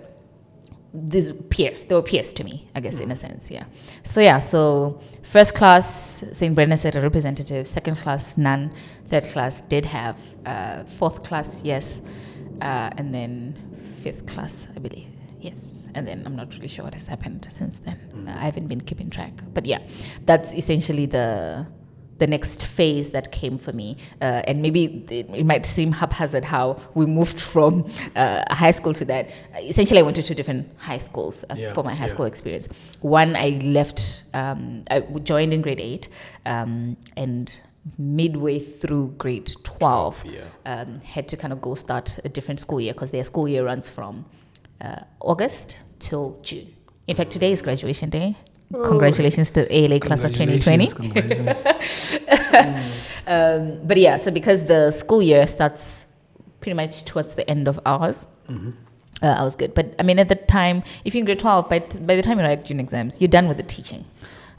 [0.93, 3.65] these peers, they were peers to me, I guess, in a sense, yeah.
[4.03, 6.55] So yeah, so first class, St.
[6.55, 7.67] Brendan's said a representative.
[7.67, 8.71] Second class, none.
[9.07, 10.17] Third class did have.
[10.45, 12.01] Uh, fourth class, yes.
[12.61, 13.55] Uh, and then
[14.01, 15.07] fifth class, I believe.
[15.41, 17.99] Yes, and then I'm not really sure what has happened since then.
[18.27, 19.79] Uh, I haven't been keeping track, but yeah,
[20.25, 21.67] that's essentially the
[22.17, 23.97] the next phase that came for me.
[24.21, 28.93] Uh, and maybe it, it might seem haphazard how we moved from uh, high school
[28.93, 29.29] to that.
[29.61, 32.07] Essentially, I went to two different high schools uh, Yeah, for my high yeah.
[32.07, 32.69] school experience.
[33.01, 36.07] One, I left, um, I joined in grade eight,
[36.45, 37.51] um, and
[37.97, 40.41] midway through grade 12, 12, yeah.
[40.65, 43.63] um, had to kind of go start a different school year because their school year
[43.65, 44.25] runs from
[44.81, 46.73] uh, August till June.
[47.07, 48.35] In fact, today is graduation day.
[48.83, 50.87] Congratulations to ALA class of 2020.
[50.87, 53.11] Congratulations, congratulations.
[53.27, 56.05] Um, but yeah, so because the school year starts
[56.61, 58.27] pretty much towards the end of ours.
[58.47, 58.65] Uh,
[59.23, 61.79] I was good, but I mean, at the time, if you're in grade twelve, by
[61.79, 64.05] t- by the time you write June exams, you're done with the teaching,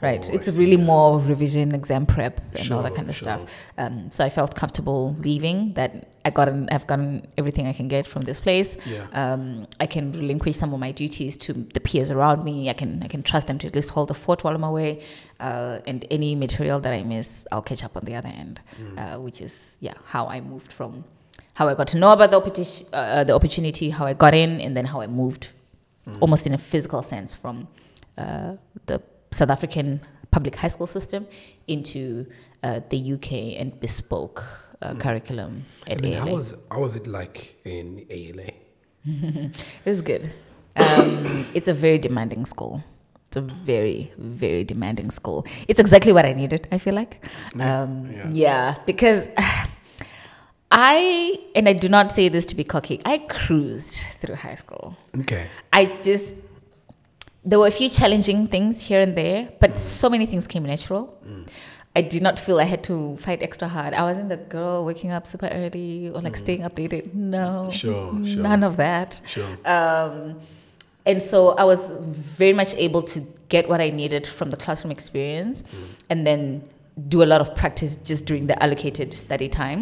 [0.01, 0.27] right?
[0.29, 3.27] Oh, it's really more revision, exam prep, and all that kind of sure.
[3.27, 3.41] stuff.
[3.77, 5.73] Um, so I felt comfortable leaving.
[5.73, 5.91] That
[6.25, 8.77] I gotten, I've gotten everything I can get from this place.
[8.85, 9.05] Yeah.
[9.13, 12.69] Um, I can relinquish some of my duties to the peers around me.
[12.69, 15.01] I can I can trust them to at least hold the fort while I'm away.
[15.39, 18.97] Uh, and any material that I miss, I'll catch up on the other end, Mm.
[19.15, 21.03] uh, which is yeah how I moved from
[21.53, 24.61] how I got to know about the, opportu- uh, the opportunity, how I got in,
[24.61, 25.49] and then how I moved
[26.07, 26.21] Mm.
[26.21, 27.67] almost in a physical sense from
[28.17, 30.01] uh, the South African
[30.31, 31.27] public high school system
[31.67, 32.25] into
[32.63, 34.43] uh, the UK and bespoke
[34.81, 36.05] uh, curriculum at Mm.
[36.05, 38.51] And then how was how was it like in ALA?
[39.85, 40.33] It was good.
[40.75, 42.83] Um, it's a very demanding school.
[43.27, 45.45] It's a very, very demanding school.
[45.67, 47.25] It's exactly what I needed, I feel like.
[47.59, 48.29] Um, yeah.
[48.31, 49.25] yeah, because
[50.71, 54.95] I, and I do not say this to be cocky, I cruised through high school.
[55.19, 55.47] Okay.
[55.73, 56.35] I just,
[57.49, 59.77] there were a few challenging things here and there, but Mm.
[60.01, 61.03] so many things came natural.
[61.99, 62.95] I did not feel I had to
[63.25, 63.91] fight extra hard.
[64.01, 67.03] I wasn't the girl waking up super early or like staying updated.
[67.15, 67.71] No, Mm.
[67.81, 68.43] Sure, sure.
[68.49, 69.09] none of that.
[69.35, 69.51] Sure.
[69.75, 70.15] Um,
[71.09, 71.81] and so I was
[72.41, 73.17] very much able to
[73.49, 75.63] get what I needed from the classroom experience
[76.09, 76.61] and then
[77.07, 79.81] do a lot of practice just during the allocated study time.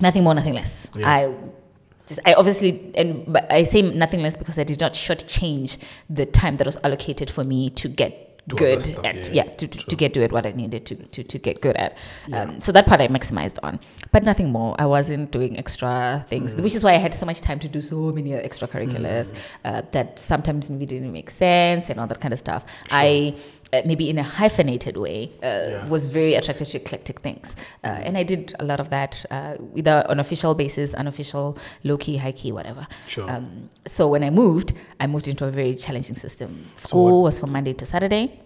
[0.00, 0.74] Nothing more, nothing less.
[0.92, 1.00] Mm.
[1.00, 1.10] Yeah.
[1.16, 1.20] I
[2.24, 6.56] I obviously, and but I say nothing less because I did not shortchange the time
[6.56, 9.78] that was allocated for me to get Do good stuff, at, yeah, yeah, to, to,
[9.90, 11.96] to get to it what I needed to, to, to get good at.
[12.32, 13.78] Um, so that part I maximized on,
[14.12, 14.74] but nothing more.
[14.78, 16.62] I wasn't doing extra things, Mm.
[16.62, 19.32] which is why I had so much time to do so many extracurriculars
[19.64, 22.64] uh, that sometimes maybe didn't make sense and all that kind of stuff.
[22.90, 23.34] I
[23.72, 25.88] uh, maybe in a hyphenated way uh, Yeah.
[25.88, 29.56] was very attracted to eclectic things, uh, and I did a lot of that, uh,
[29.74, 32.86] either on official basis, unofficial, low key, high key, whatever.
[33.06, 33.30] Sure.
[33.30, 36.66] Um, so when I moved, I moved into a very challenging system.
[36.74, 38.40] School was from Monday to Saturday.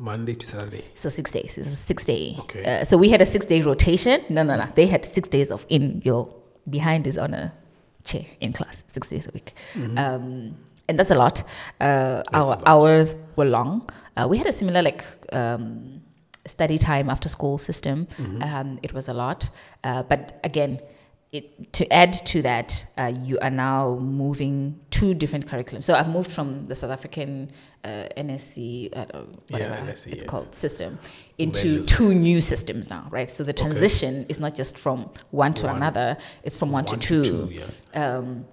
[0.00, 0.84] Monday to Saturday.
[0.94, 1.58] So six days.
[1.58, 2.36] It's a six day.
[2.40, 2.62] Okay.
[2.64, 4.22] Uh, so we had a six day rotation.
[4.28, 4.66] No, no, no.
[4.76, 6.32] They had six days of in your
[6.70, 7.52] behind is on a
[8.04, 9.54] chair in class, six days a week.
[9.96, 10.56] Um,
[10.88, 11.42] and that's a lot.
[11.80, 12.34] Uh, our Mm-hmm.
[12.34, 12.62] a lot.
[12.66, 13.88] hours were long.
[14.16, 16.00] Uh, we had a similar like um,
[16.46, 18.06] study time after school system.
[18.06, 18.42] Mm-hmm.
[18.42, 19.50] Um, it was a lot.
[19.84, 20.80] Uh, but again,
[21.30, 25.84] it, to add to that, uh, you are now moving two different curriculums.
[25.84, 27.50] So I've moved from the South African
[27.84, 29.04] uh, NSC, uh,
[29.50, 30.22] whatever NSC, it's yes.
[30.24, 30.98] called system,
[31.36, 33.30] into two new systems now, right?
[33.30, 35.76] So the transition is not just from one to One.
[35.76, 37.46] another; it's from one, One to to two.
[37.46, 37.54] two,
[37.94, 38.16] yeah.
[38.16, 38.46] Um,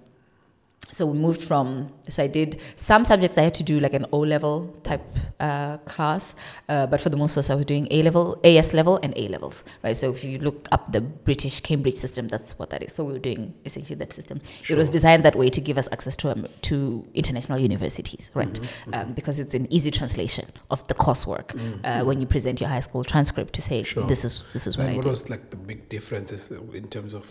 [0.96, 1.66] so we moved from
[2.14, 2.50] so i did
[2.90, 4.54] some subjects i had to do like an o level
[4.88, 5.04] type
[5.46, 6.34] uh, class
[6.70, 9.28] uh, but for the most part i was doing a level as level and a
[9.34, 9.96] levels right?
[9.96, 12.92] So if you look up the british cambridge system that's what that is.
[12.96, 14.36] So we were doing essentially that system.
[14.70, 16.76] It was designed that way to give us access to um, to
[17.22, 18.48] international universities right?
[18.60, 21.48] Mm-hmm, Um, because it's an easy translation of the coursework
[21.84, 24.06] uh, when you present your high school transcript to say Sure.
[24.12, 26.40] this is this is what And i what did was like the big differences
[26.80, 27.26] in terms of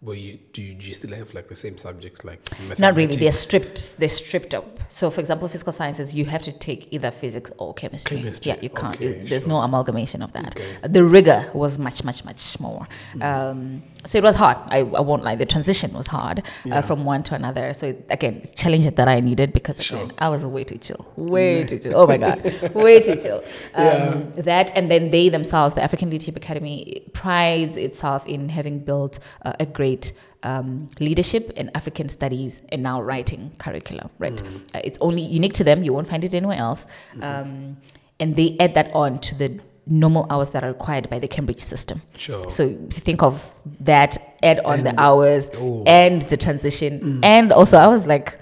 [0.00, 2.40] where you do you, do you still have like the same subjects like
[2.78, 3.16] Not really.
[3.16, 3.98] They're stripped.
[3.98, 4.78] They're stripped up.
[4.88, 8.18] So, for example, physical sciences, you have to take either physics or chemistry.
[8.18, 8.94] Chemistry, Yeah, you can't.
[8.94, 9.50] okay, there's sure.
[9.50, 10.56] no amalgamation of that.
[10.56, 10.88] Okay.
[10.88, 12.86] The rigor was much, much, much more.
[13.14, 13.22] Mm.
[13.22, 14.56] Um, so it was hard.
[14.68, 15.34] I, I won't lie.
[15.34, 16.78] The transition was hard Yeah.
[16.78, 17.72] uh, from one to another.
[17.72, 20.16] So it, again, it's challenge that I needed because again, Sure.
[20.18, 21.06] I was way too chill.
[21.16, 21.96] Way too chill.
[21.96, 22.40] Oh my god,
[22.74, 23.42] way too chill.
[23.74, 29.18] Um, That and then they themselves, the African Leadership Academy, prides itself in having built
[29.44, 30.12] uh, a great
[30.44, 34.08] um, leadership and African studies and now writing curriculum.
[34.18, 34.40] Right,
[34.74, 35.82] uh, it's only unique to them.
[35.82, 36.86] You won't find it anywhere else.
[37.20, 37.76] Um,
[38.20, 41.60] and they add that on to the normal hours that are required by the Cambridge
[41.60, 42.02] system.
[42.16, 42.48] Sure.
[42.50, 45.82] So if you think of that, add on the hours oh.
[45.86, 48.38] and the transition, and also I was like.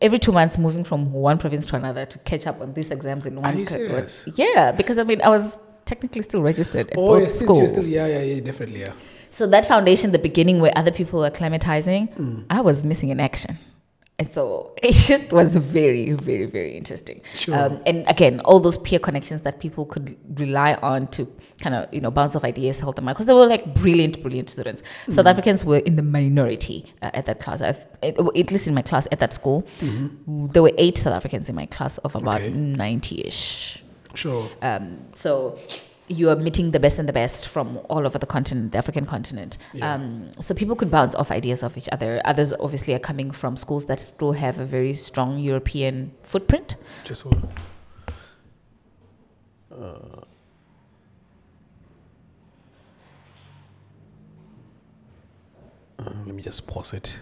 [0.00, 3.26] Every two months, moving from one province to another to catch up on these exams
[3.26, 3.58] in one.
[3.58, 4.28] you co- serious?
[4.36, 7.70] Yeah, because I mean, I was technically still registered at oh, both yes, schools.
[7.70, 8.92] still, yeah, yeah, yeah, definitely, yeah.
[9.30, 12.44] So that foundation, the beginning where other people were acclimatizing, Mm.
[12.48, 13.58] I was missing in action.
[14.20, 17.20] And so it just was very, very, very interesting.
[17.34, 17.54] Sure.
[17.56, 21.26] Um, and again, all those peer connections that people could rely on to
[21.60, 23.14] kind of, you know, bounce off ideas, help them out.
[23.14, 24.82] Because they were like brilliant, brilliant students.
[25.08, 25.30] South Mm.
[25.30, 27.62] Africans were in the minority uh, at that class.
[27.62, 27.68] I,
[28.02, 29.64] at at least in my class at that school,
[30.26, 32.74] there were eight South Africans in my class of about Mm-hmm.
[32.74, 32.76] Okay.
[32.76, 33.82] 90 ish.
[34.14, 34.48] Sure.
[34.62, 35.58] Um, so
[36.08, 39.04] you are meeting the best and the best from all over the continent, the African
[39.04, 39.58] continent.
[39.72, 39.94] Yeah.
[39.94, 42.20] Um, so people could bounce off ideas of each other.
[42.24, 46.76] Others obviously are coming from schools that still have a very strong European footprint.
[47.04, 47.52] Just hold on.
[49.70, 50.22] Uh,
[56.26, 57.18] let me just pause it.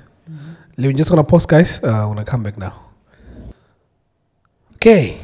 [0.76, 1.82] Let me just gonna pause, guys.
[1.82, 2.74] Uh, I'm gonna come back now.
[4.74, 5.18] Okay,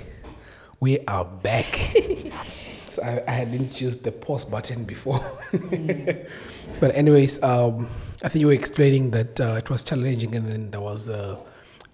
[0.80, 1.94] we are back.
[2.94, 5.20] so I, I didn't use the pause button before.
[6.80, 7.88] but anyways, um,
[8.22, 11.36] I think you were explaining that uh, it was challenging, and then there was uh,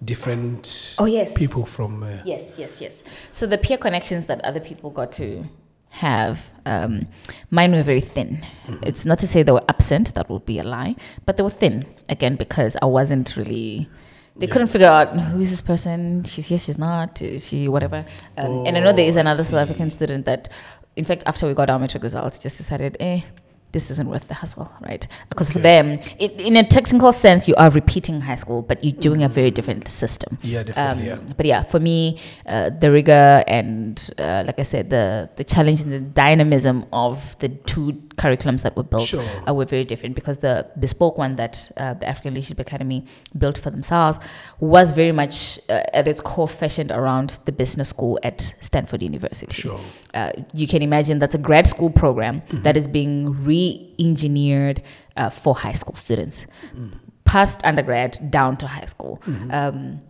[0.03, 1.33] different Oh, yes.
[1.33, 2.03] people from.
[2.03, 3.03] Uh, Yes, yes, yes.
[3.31, 5.45] So the peer connections that other people got to
[5.91, 7.07] have, um,
[7.49, 8.45] mine were very thin.
[8.83, 10.95] It's not to say they were absent, that would be a lie,
[11.25, 13.89] but they were thin, again, because I wasn't really.
[14.35, 16.23] They couldn't figure out who is this person.
[16.23, 17.21] She's here, she's not.
[17.21, 18.05] Is she whatever?
[18.37, 19.59] Um, and I know there is Oh, another South.
[19.59, 20.47] African student that,
[20.95, 23.21] in fact, after we got our metric results, just decided, eh,
[23.71, 25.07] this isn't worth the hustle, right?
[25.29, 28.99] Because for them, it, in a technical sense, you are repeating high school, but you're
[28.99, 30.39] doing a very different system.
[30.41, 31.11] Yeah, definitely.
[31.11, 32.17] Um, But yeah, for me,
[32.47, 37.37] uh, the rigor and, uh, like I said, the the challenge and the dynamism of
[37.39, 37.91] the two
[38.23, 39.23] curriculums that were built Sure.
[39.47, 42.99] uh, were very different because the bespoke one that uh, the African Leadership Academy
[43.41, 44.17] built for themselves
[44.59, 45.35] was very much
[45.69, 49.61] uh, at its core fashioned around the business school at Stanford University.
[49.61, 49.79] Sure.
[50.13, 53.15] Uh, you can imagine that's a grad school program that is being
[53.45, 54.81] re-engineered
[55.15, 56.45] uh, for high school students,
[57.25, 59.21] past undergrad down to high school.
[59.51, 60.01] Um,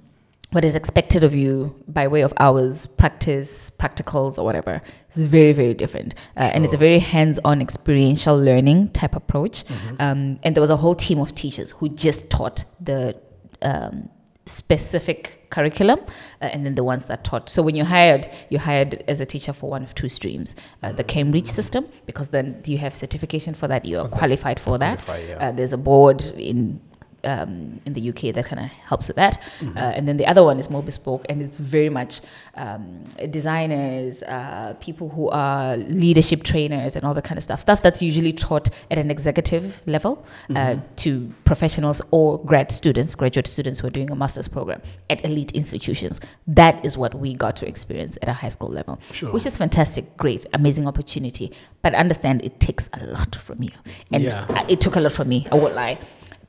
[0.51, 4.81] what is expected of you by way of hours, practice, practicals, or whatever
[5.13, 6.15] is very, very different.
[6.35, 9.63] Uh, And it's a very hands on experiential learning type approach.
[9.99, 13.15] Um, and there was a whole team of teachers who just taught the
[13.61, 14.09] um,
[14.47, 15.99] specific curriculum
[16.41, 17.47] uh, and then the ones that taught.
[17.49, 20.91] So when you hired, you hired as a teacher for one of two streams uh,
[20.91, 25.03] the Cambridge system, because then you have certification for that, you are qualified for that.
[25.07, 25.49] Yeah.
[25.49, 26.81] Uh, there's a board in
[27.23, 29.41] um, in the UK that kind of helps with that.
[29.75, 32.21] Uh, and then the other one is more bespoke, and it's very much
[32.55, 37.59] um, designers, uh, people who are leadership trainers, and all that kind of stuff.
[37.59, 43.47] Stuff that's usually taught at an executive level uh, to professionals or grad students, graduate
[43.47, 46.19] students who are doing a master's program at elite institutions.
[46.47, 49.31] That is what we got to experience at a high school level, Sure.
[49.31, 51.51] which is fantastic, great, amazing opportunity.
[51.81, 53.71] But understand it takes a lot from you,
[54.11, 54.45] and Yeah.
[54.49, 55.47] uh, it took a lot from me.
[55.51, 55.97] I won't lie.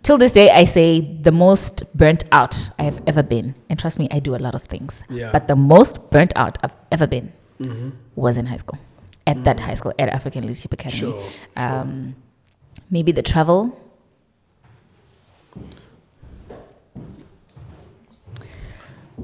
[0.03, 3.99] Till this day, I say the most burnt out I have ever been, and trust
[3.99, 5.03] me, I do a lot of things.
[5.11, 5.31] Yeah.
[5.31, 7.93] But the most burnt out I've ever been Mhm.
[8.17, 8.79] was in high school,
[9.27, 10.99] at that high school, at African Leadership Academy.
[11.01, 11.23] Sure.
[11.23, 11.31] sure.
[11.57, 12.15] Um,
[12.91, 13.77] maybe the travel.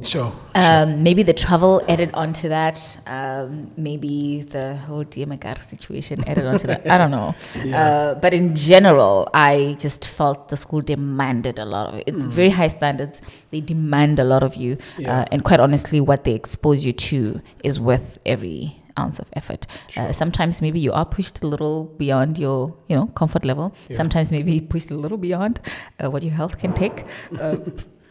[0.03, 0.33] Sure.
[0.55, 2.99] Um, maybe the travel added onto that.
[3.07, 6.91] Um, maybe the whole DMAGAR situation added onto that.
[6.91, 7.35] I don't know.
[7.65, 7.83] Yeah.
[7.83, 12.05] Uh, but in general, I just felt the school demanded a lot of it.
[12.07, 13.23] It's very high standards.
[13.51, 14.77] They demand a lot of you.
[14.99, 15.21] Yeah.
[15.21, 19.67] Uh, and quite honestly, what they expose you to is worth every ounce of effort.
[19.97, 23.75] Uh, sometimes maybe you are pushed a little beyond your, you know, comfort level.
[23.89, 23.97] Yeah.
[23.97, 25.61] Sometimes maybe pushed a little beyond
[26.03, 27.05] uh, what your health can take.
[27.41, 27.57] Uh,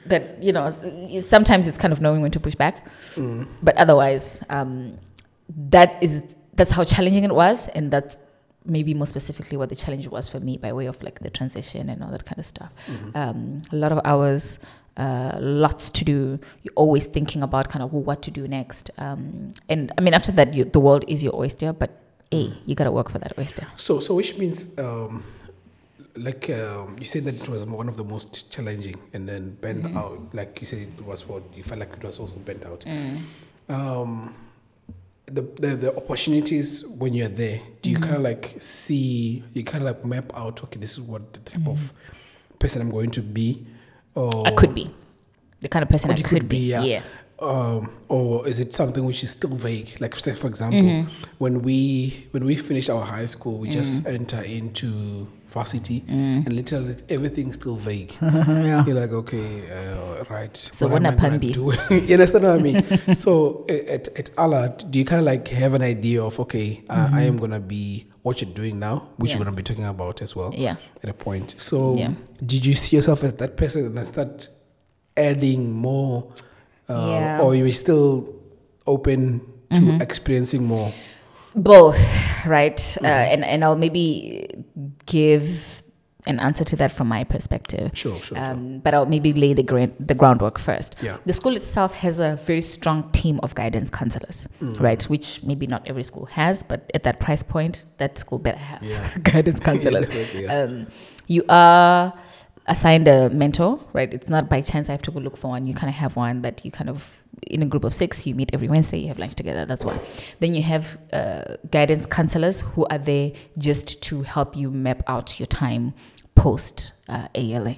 [0.05, 0.69] but you know,
[1.21, 2.87] sometimes it's kind of knowing when to push back.
[3.15, 3.47] Mm.
[3.61, 4.97] But otherwise, um,
[5.69, 8.17] that is that's how challenging it was, and that's
[8.65, 11.89] maybe more specifically what the challenge was for me by way of like the transition
[11.89, 12.71] and all that kind of stuff.
[12.87, 13.11] Mm-hmm.
[13.15, 14.59] Um, a lot of hours,
[14.97, 16.39] uh, lots to do.
[16.63, 18.89] You're always thinking about kind of what to do next.
[18.97, 22.01] Um, and I mean, after that, you, the world is your oyster, but
[22.31, 23.67] hey, you gotta work for that oyster.
[23.75, 25.23] So, so which means, um,
[26.15, 29.83] like um, you said that it was one of the most challenging, and then bent
[29.83, 29.97] Mm-hmm.
[29.97, 30.33] out.
[30.33, 32.81] Like you said, it was what you felt like it was also bent out.
[32.81, 33.19] Mm.
[33.69, 34.35] Um,
[35.27, 38.03] the, the the opportunities when you're there, do you Mm-hmm.
[38.05, 39.43] kind of like see?
[39.53, 40.63] You kind of like map out.
[40.63, 41.91] Okay, this is what the type of
[42.59, 43.65] person I'm going to be.
[44.13, 44.47] Or Mm-hmm.
[44.47, 44.89] I could be
[45.59, 46.57] the kind of person I could, could be.
[46.59, 46.83] be, yeah.
[46.83, 47.01] yeah.
[47.39, 49.99] um, or is it something which is still vague?
[49.99, 51.09] Like, say, for example, Mm-hmm.
[51.39, 53.73] when we when we finish our high school, we Mm.
[53.73, 58.11] just enter into varsity, and literally everything's still vague.
[58.21, 58.85] yeah.
[58.85, 60.55] You're like, okay, uh, right.
[60.55, 61.71] So what what am I gonna do?
[61.89, 62.83] you understand what I mean?
[63.23, 67.09] so at at Allard, do you kind of like have an idea of okay, uh,
[67.11, 69.37] I am gonna be what you're doing now, which Yeah.
[69.37, 70.75] you're gonna be talking about as well Yeah.
[71.03, 71.55] at a point.
[71.57, 72.11] So Yeah.
[72.45, 74.49] did you see yourself as that person and then start
[75.15, 76.27] adding more,
[76.89, 77.41] uh, Yeah.
[77.41, 78.27] or you were still
[78.85, 79.39] open
[79.73, 80.01] to Mm-hmm.
[80.01, 80.91] experiencing more?
[81.57, 81.97] both
[82.45, 84.43] right uh, and and i'll maybe
[85.05, 85.81] give
[86.27, 89.61] an answer to that from my perspective Sure, sure, um, but i'll maybe lay the,
[89.61, 91.17] gra- the groundwork first Yeah.
[91.25, 94.79] the school itself has a very strong team of guidance counselors Mm.
[94.81, 98.57] right which maybe not every school has but at that price point that school better
[98.57, 99.15] have Yeah.
[99.23, 100.61] guidance counselors yeah.
[100.63, 100.87] um,
[101.27, 102.11] you are
[102.67, 104.13] assigned a mentor, right?
[104.13, 105.65] It's not by chance I have to go look for one.
[105.65, 108.33] You kind of have one that you kind of, in a group of six, you
[108.35, 109.65] meet every Wednesday, you have lunch together.
[109.65, 109.99] That's one.
[110.39, 115.39] Then you have uh, guidance counselors who are there just to help you map out
[115.39, 115.93] your time
[116.33, 117.77] post uh, ALA.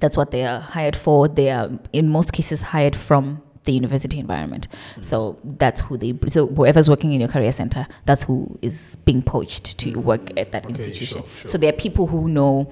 [0.00, 1.26] That's what they are hired for.
[1.26, 4.68] They are, in most cases, hired from the university environment.
[5.00, 6.14] So that's who they.
[6.28, 10.52] So whoever's working in your career center, that's who is being poached to work at
[10.52, 11.22] that Okay, institution.
[11.22, 11.48] sure, sure.
[11.50, 12.70] So there are people who know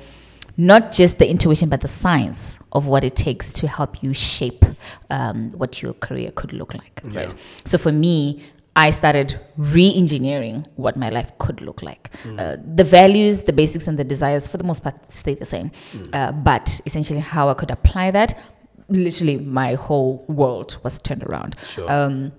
[0.60, 4.64] not just the intuition, but the science of what it takes to help you shape
[5.08, 7.00] um, what your career could look like.
[7.04, 7.20] Yeah.
[7.20, 7.34] Right.
[7.64, 8.42] So for me,
[8.76, 12.10] I started re-engineering what my life could look like.
[12.38, 15.72] Uh, the values, the basics, and the desires, for the most part, stay the same.
[16.12, 18.38] Uh, but essentially, how I could apply that,
[18.88, 21.56] literally, my whole world was turned around.
[21.74, 21.90] Sure.
[21.90, 22.32] Um,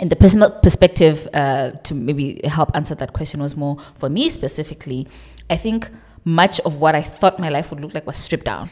[0.00, 4.28] and the personal perspective uh, to maybe help answer that question was more for me
[4.28, 5.06] specifically.
[5.48, 5.90] I think
[6.24, 8.70] much of what I thought my life would look like was stripped down.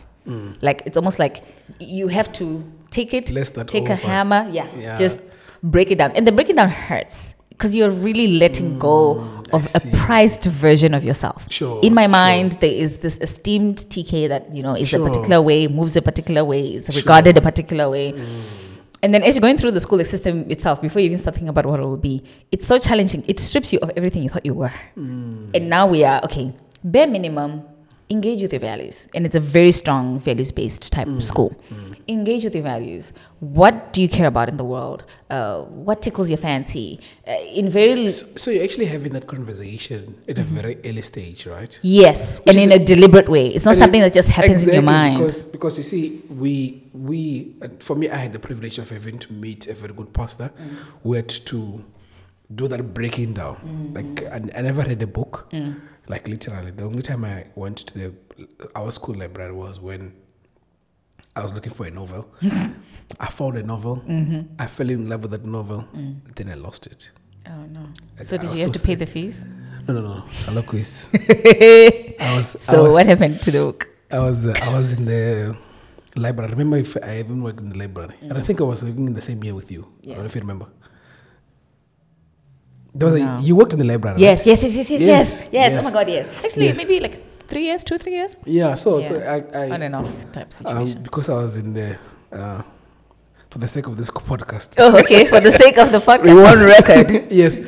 [0.61, 1.43] Like it's almost like
[1.81, 3.27] you have to take it,
[3.67, 4.97] take a hammer, yeah, Yeah.
[4.97, 5.21] just
[5.63, 6.13] break it down.
[6.13, 9.21] And the breaking down hurts because you're really letting go
[9.53, 11.47] of a prized version of yourself.
[11.51, 12.09] Sure, In my sure.
[12.11, 15.03] mind, there is this esteemed TK that you know is Sure.
[15.03, 18.15] a particular way, moves a particular way, is regarded a particular way.
[19.03, 21.49] And then as you're going through the school system itself, before you even start thinking
[21.49, 22.23] about what it will be,
[22.53, 23.25] it's so challenging.
[23.27, 24.73] It strips you of everything you thought you were.
[24.97, 26.53] And now we are, okay,
[26.85, 27.63] bare minimum,
[28.09, 29.07] engage with your values.
[29.15, 31.55] And it's a very strong values based type of school.
[32.09, 33.13] Engage with your values.
[33.39, 35.05] What do you care about in the world?
[35.29, 36.99] Uh, what tickles your fancy?
[37.27, 41.47] Uh, in very, So, so you're actually having that conversation at a very early stage,
[41.47, 41.79] right?
[41.83, 43.47] yes, Which and in a deliberate way.
[43.55, 45.19] It's not something it- that just happens in your exactly, mind.
[45.19, 49.21] Because, because you see, we, we, and for me, I had the privilege of having
[49.21, 50.69] to meet a very good pastor Mm.
[51.05, 51.85] who had to
[52.53, 53.55] do that breaking down.
[53.57, 53.95] Mm.
[53.95, 55.49] Like, I, I never read a book.
[56.13, 58.07] Like, literally, the only time I went to the
[58.75, 60.03] our school library was when
[61.37, 62.23] I was looking for a novel.
[63.27, 63.97] I found a novel.
[63.99, 64.41] Mm-hmm.
[64.59, 65.81] I fell in love with that novel.
[65.97, 66.35] Mm.
[66.37, 67.11] Then I lost it.
[67.47, 67.83] Oh, no.
[68.19, 68.99] And So I did was you have to pay sad.
[69.05, 69.45] the fees?
[69.87, 70.25] No, no, no.
[70.41, 70.93] Sherlock quiz.
[71.15, 72.47] I was.
[72.57, 73.89] I So was, what happened to the book?
[74.11, 75.57] I was uh, I was in the
[76.17, 76.49] library.
[76.49, 79.07] I remember if I even worked in the library, and I think I was working
[79.07, 79.83] in the same year with you.
[80.03, 80.15] Yeah.
[80.15, 80.15] I Mm.
[80.17, 80.67] Don't know if you remember.
[82.95, 83.37] There was No.
[83.37, 84.15] a, you worked in the library.
[84.15, 84.21] right?
[84.23, 85.73] Yes, yes, yes, yes, yes, yes, Yes, yes.
[85.79, 86.29] Oh my God, yes.
[86.45, 86.77] Actually, Yes.
[86.79, 88.37] maybe like three years, two, three years.
[88.45, 88.75] Yeah.
[88.75, 91.03] So so I, I On and off type um, situation.
[91.03, 91.97] because I was in the
[92.33, 92.63] uh,
[93.51, 94.75] for the sake of this podcast.
[94.79, 95.27] oh, okay.
[95.27, 97.59] For the sake of the podcast, on record, yes.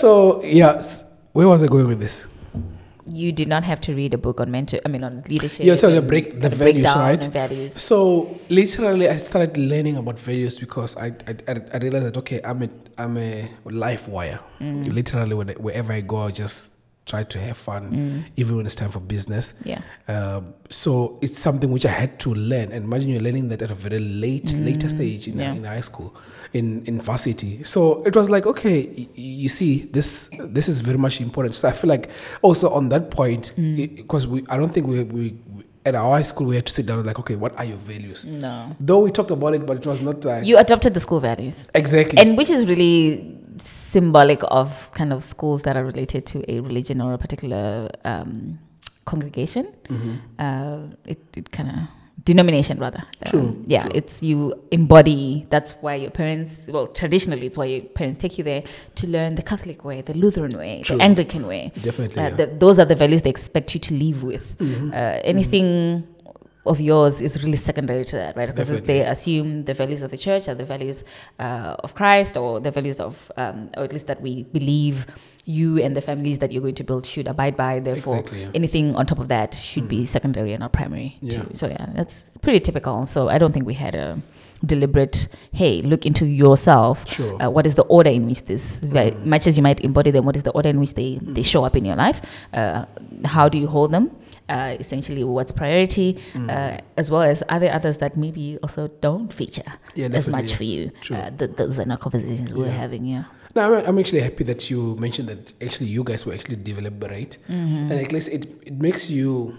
[0.00, 2.26] So yeah, s- where was I going with this?
[3.06, 4.80] You did not have to read a book on mentor.
[4.84, 5.64] I mean, on leadership.
[5.66, 7.24] Yeah, so the break the values, right?
[7.24, 7.74] values.
[7.80, 11.34] So literally, I started learning about values because I I,
[11.72, 14.40] I, realized that okay, I'm a I'm a life wire.
[14.60, 14.92] Mm.
[14.92, 16.74] Literally, when wherever I go, I just
[17.06, 18.24] try to have fun, Mm.
[18.36, 19.52] even when it's time for business.
[19.62, 19.82] Yeah.
[20.08, 22.72] Um, so it's something which I had to learn.
[22.72, 25.40] And imagine you're learning that at a very late, later stage in, Mm.
[25.40, 25.52] yeah.
[25.54, 26.16] in high school,
[26.54, 27.62] in, in varsity.
[27.64, 31.54] So it was like, okay, y- you see, this this is very much important.
[31.54, 32.08] So I feel like
[32.42, 33.76] also on that point, Mm.
[33.96, 36.72] because we I don't think we, we, we at our high school we had to
[36.72, 38.24] sit down and like, okay, what are your values?
[38.24, 38.70] No.
[38.80, 41.68] Though we talked about it, but it was not like You adopted the school values.
[41.74, 42.18] exactly.
[42.18, 47.00] And which is really symbolic of kind of schools that are related to a religion
[47.00, 48.58] or a particular um,
[49.04, 49.66] congregation.
[49.88, 50.14] Mm-hmm.
[50.38, 51.76] Uh, it it kind of
[52.22, 53.02] denomination rather.
[53.26, 53.92] True, Um, yeah, true.
[53.94, 55.46] it's you embody.
[55.50, 56.68] That's why your parents.
[56.72, 58.62] Well, traditionally, it's why your parents take you there
[58.96, 60.96] to learn the Catholic way, the Lutheran way, True.
[60.96, 61.72] the Anglican way.
[61.82, 62.30] Definitely, Uh, yeah.
[62.36, 64.56] the, those are the values they expect you to live with.
[64.58, 64.90] Mm-hmm.
[64.92, 66.04] Uh, anything
[66.66, 68.48] of yours is really secondary to that, right?
[68.48, 71.04] Because they assume the values of the church are the values
[71.38, 75.06] uh, of Christ, or the values of, um, or at least that we believe
[75.44, 77.78] you and the families that you're going to build should abide by.
[77.80, 78.50] Therefore, Exactly, yeah.
[78.54, 81.16] anything on top of that should be secondary and not primary.
[81.20, 81.42] Yeah.
[81.42, 81.50] Too.
[81.54, 83.06] So yeah, that's pretty typical.
[83.06, 84.18] So I don't think we had a
[84.64, 87.42] deliberate hey look into yourself Sure.
[87.42, 90.24] uh, what is the order in which this va- much as you might embody them
[90.24, 92.22] what is the order in which they, they show up in your life
[92.54, 92.86] uh,
[93.26, 94.10] how do you hold them
[94.48, 96.18] uh, essentially what's priority
[96.48, 100.56] uh, as well as other others that maybe also don't feature Yeah, as much yeah.
[100.56, 103.24] for you uh, th- those are not conversations we we're having yeah
[103.54, 107.38] No, I'm, I'm actually happy that you mentioned that actually you guys were actually deliberate,
[107.48, 107.90] Mm-hmm.
[107.90, 109.54] and at least it it makes you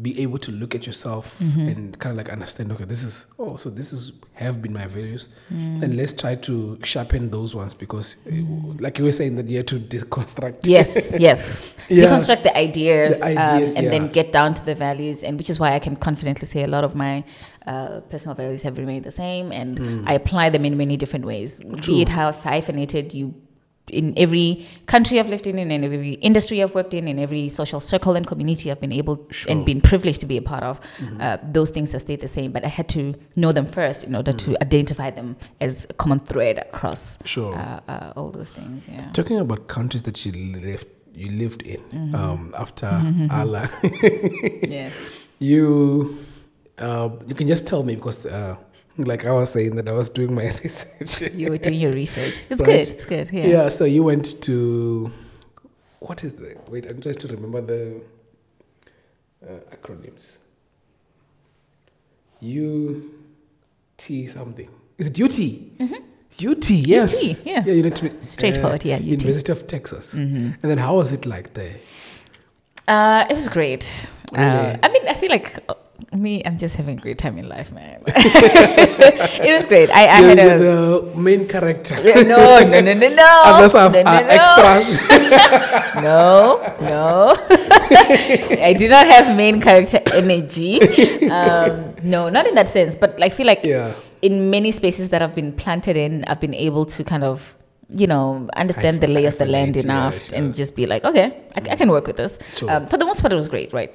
[0.00, 1.68] be able to look at yourself Mm-hmm.
[1.68, 2.70] and kind of like understand.
[2.72, 5.82] Okay, this is oh, so this is have been my values, Mm.
[5.82, 8.34] and let's try to sharpen those ones because, uh,
[8.78, 10.58] like you were saying, that you have to deconstruct.
[10.66, 12.04] yes yes Yeah.
[12.04, 13.90] deconstruct the ideas, The ideas, um, and yeah.
[13.98, 16.68] then get down to the values and which is why i can confidently say a
[16.68, 17.24] lot of my
[17.72, 19.72] uh, personal values have remained the same and
[20.10, 21.50] i apply them in many different ways.
[21.60, 21.94] True.
[21.94, 23.26] be it how hyphenated you
[23.98, 24.48] in every
[24.92, 28.26] country I've lived in, in every industry I've worked in, in every social circle and
[28.32, 29.48] community I've been able Sure.
[29.48, 29.50] Mm-hmm.
[29.52, 30.74] and been privileged to be a part of,
[31.24, 32.52] uh, those things have stayed the same.
[32.56, 33.02] But I had to
[33.42, 35.28] know them first in order to identify them
[35.66, 37.02] as a common thread across
[37.34, 37.54] Sure.
[37.54, 38.86] uh, uh, all those things.
[38.86, 39.10] Yeah.
[39.20, 40.32] Talking about countries that you
[40.68, 40.88] left
[41.22, 42.14] you lived in Mm-hmm.
[42.22, 42.88] um, after
[43.38, 43.64] ALA.
[44.78, 44.92] yes.
[45.50, 46.18] you
[46.78, 48.56] uh, you can just tell me because uh,
[48.96, 51.32] like I was saying that I was doing my research.
[51.34, 52.46] You were doing your research.
[52.50, 52.64] It's Right.
[52.66, 52.88] good.
[52.88, 53.30] It's good.
[53.32, 53.46] Yeah.
[53.46, 53.68] yeah.
[53.68, 55.10] So you went to
[56.00, 56.86] what is the wait?
[56.86, 58.00] I'm trying to remember the
[59.46, 60.38] uh, acronyms.
[62.40, 63.14] U
[63.96, 64.70] T something.
[64.98, 65.38] Is it UT?
[66.40, 67.44] UT, yes.
[67.44, 67.64] yeah.
[67.66, 68.20] Yeah, United, Mm-hmm.
[68.20, 69.02] Straightforward, yeah, UT.
[69.02, 70.14] University of Texas.
[70.14, 70.36] Mm-hmm.
[70.62, 71.74] And then how was it like there?
[72.86, 74.10] Uh, it was great.
[74.32, 74.78] Uh, Really?
[74.84, 75.74] I mean, I feel like uh,
[76.12, 78.02] me, I'm just having a great time in life, man.
[78.06, 79.90] it was great.
[79.90, 80.58] I, I had a.
[80.58, 81.96] the main character.
[82.24, 83.42] No, no, no, no, no.
[83.44, 84.28] Others are, no, no, are no.
[84.28, 84.98] extras.
[86.02, 87.34] No, no.
[88.62, 90.80] I do not have main character energy.
[91.28, 92.94] Um, no, not in that sense.
[92.94, 93.92] But I feel like yeah.
[94.22, 97.56] in many spaces that I've been planted in, I've been able to kind of,
[97.90, 100.38] you know, understand I the lay of the land yeah, enough sure.
[100.38, 102.38] and just be like, okay, I, I can work with this.
[102.56, 102.70] Sure.
[102.70, 103.92] Um, for the most part, it was great, right?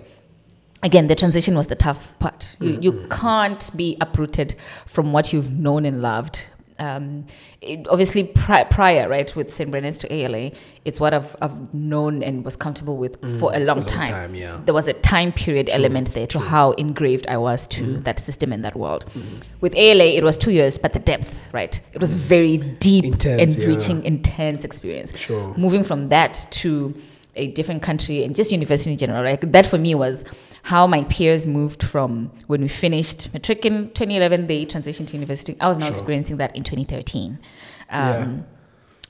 [0.84, 2.56] Again, the transition was the tough part.
[2.60, 4.56] You, Mm, you can't be uprooted
[4.86, 6.44] from what you've known and loved.
[6.80, 7.26] Um,
[7.62, 9.70] it, obviously, pri- prior, right, with St.
[9.72, 10.52] Brendan's to ALA,
[10.84, 14.08] it's what I've, I've known and was comfortable with for a long, Mm, long time.
[14.08, 14.60] time, yeah.
[14.66, 18.04] There was a time period element there to how engraved I was to Mm.
[18.04, 19.06] that system and that world.
[19.62, 21.80] With ALA, it was two years, but the depth, right?
[21.94, 23.64] It was very deep, Intense, yeah.
[23.64, 25.16] enriching, intense experience.
[25.18, 25.54] Sure.
[25.56, 26.94] Moving from that to
[27.36, 30.26] a different country and just university in general, like That for me was
[30.64, 35.55] how my peers moved from when we finished matric in 2011, they transitioned to university.
[35.59, 35.93] I was now Sure.
[35.93, 37.38] experiencing that in 2013.
[37.89, 38.09] Yeah.
[38.18, 38.45] Um,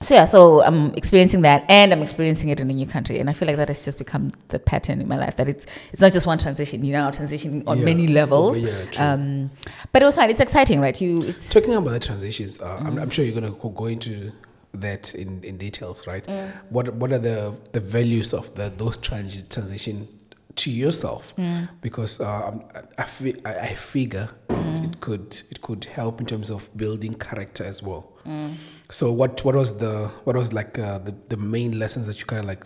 [0.01, 3.29] so yeah, so I'm experiencing that, and I'm experiencing it in a new country, and
[3.29, 5.37] I feel like that has just become the pattern in my life.
[5.37, 7.85] That it's it's not just one transition; you're now transitioning on Yeah.
[7.85, 8.59] many levels.
[8.59, 9.05] Yeah, true.
[9.05, 9.51] um,
[9.93, 10.29] but it was fine.
[10.29, 10.99] It's exciting, right?
[10.99, 12.85] You, it's Talking about the transitions, uh, Mm.
[12.87, 14.31] I'm, I'm sure you're going to go into
[14.73, 16.25] that in, in details, right?
[16.25, 16.51] Mm.
[16.69, 20.07] What what are the the values of the those transi- transition
[20.55, 21.33] to yourself?
[21.37, 21.67] Mm.
[21.81, 22.51] Because uh,
[22.97, 23.03] I,
[23.45, 24.73] I, I figure Mm.
[24.73, 28.13] it, it could it could help in terms of building character as well.
[28.25, 28.53] Mm.
[28.89, 32.25] So what what was the what was like uh, the the main lessons that you
[32.25, 32.63] kind of like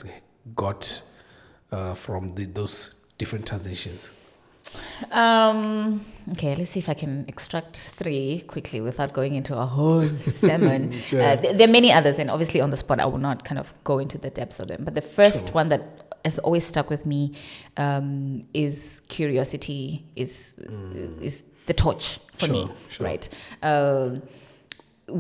[0.56, 1.02] got
[1.72, 4.10] uh, from the, those different transitions?
[5.12, 10.08] Um, okay, let's see if I can extract three quickly without going into a whole
[10.26, 10.92] sermon.
[10.92, 11.22] Sure.
[11.22, 13.60] uh, th- there are many others, and obviously on the spot, I will not kind
[13.60, 14.84] of go into the depths of them.
[14.84, 15.54] But the first Sure.
[15.56, 15.97] one that
[16.28, 17.22] has always stuck with me
[17.86, 18.08] um,
[18.66, 18.76] is
[19.18, 19.84] curiosity,
[20.24, 20.32] is,
[21.04, 21.36] is, is
[21.70, 22.06] the torch
[22.40, 22.68] for me, Mm.
[22.68, 23.06] Sure, sure.
[23.12, 23.26] right?
[23.72, 24.22] Um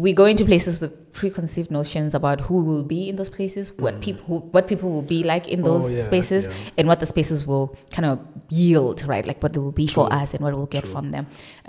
[0.05, 3.93] we go into places with preconceived notions about who will be in those places, what
[4.05, 5.67] people who, what people will be like in Mm.
[5.67, 6.77] Oh, those yeah, spaces, yeah.
[6.77, 8.15] and what the spaces will kind of
[8.63, 9.25] yield, right?
[9.29, 10.91] Like what they will be for us and what we'll get true.
[10.95, 11.25] from them.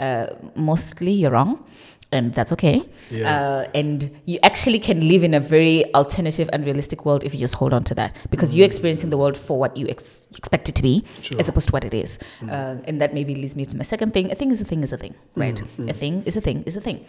[0.07, 0.27] Uh,
[0.71, 1.53] mostly you're wrong,
[2.11, 2.81] and that's okay.
[3.11, 3.29] Yeah.
[3.67, 7.41] Uh, and you actually can live in a very alternative and realistic world if you
[7.41, 10.69] just hold on to that, because you're experiencing the world for what you ex- expect
[10.71, 11.23] it to be, Mm.
[11.25, 11.37] Sure.
[11.37, 11.41] Mm.
[11.41, 12.19] as opposed to what it is.
[12.43, 14.31] Uh, and that maybe leads me to my second thing.
[14.33, 15.61] A thing is a thing is a thing, right?
[15.89, 17.05] A thing is a thing is a thing.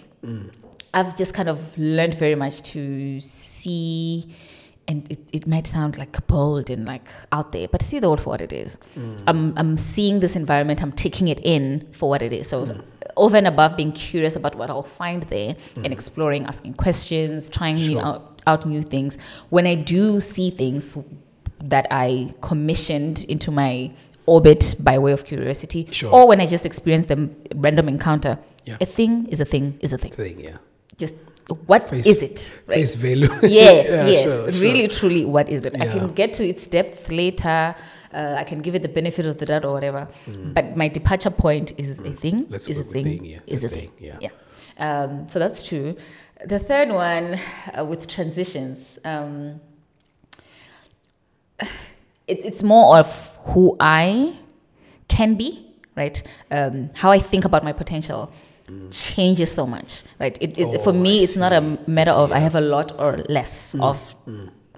[0.93, 4.33] I've just kind of learned very much to see,
[4.87, 8.19] and it, it might sound like bold and like out there, but see the world
[8.21, 8.77] for what it is.
[9.27, 12.49] I'm, I'm seeing this environment, I'm taking it in for what it is.
[12.49, 12.65] So,
[13.17, 15.85] over and above being curious about what I'll find there and mm-hmm.
[15.91, 19.17] exploring, asking questions, trying new out, out new things,
[19.49, 20.97] when I do see things
[21.63, 23.91] that I commissioned into my
[24.25, 26.13] orbit by way of curiosity, Sure.
[26.13, 28.77] or when I just experience them random encounter, Yeah.
[28.79, 30.57] a thing is a thing is a thing Thing, yeah.
[30.97, 31.15] just
[31.65, 33.27] what is Face- it right Face value.
[33.41, 34.61] yes Yeah, yes sure, sure.
[34.61, 37.73] really truly what is it i can get to its depth later
[38.13, 40.07] uh, i can give it the benefit of the doubt or whatever.
[40.55, 42.51] But my departure point is a thing Mm.
[42.51, 43.39] Let's is a thing, thing, yeah.
[43.47, 44.17] Is a thing, thing, yeah.
[44.25, 44.29] yeah.
[44.87, 45.95] Um, so that's true
[46.45, 47.37] the third one
[47.77, 49.59] uh, with transitions um,
[52.27, 54.33] it, it's more of who i
[55.07, 56.23] can be right?
[56.51, 58.31] Um, how i think about my potential
[58.91, 60.37] changes so much right?
[60.41, 60.99] It, it, for Mm.
[60.99, 63.11] Oh, me I it's not a matter I of see, i have a lot or
[63.27, 64.15] less of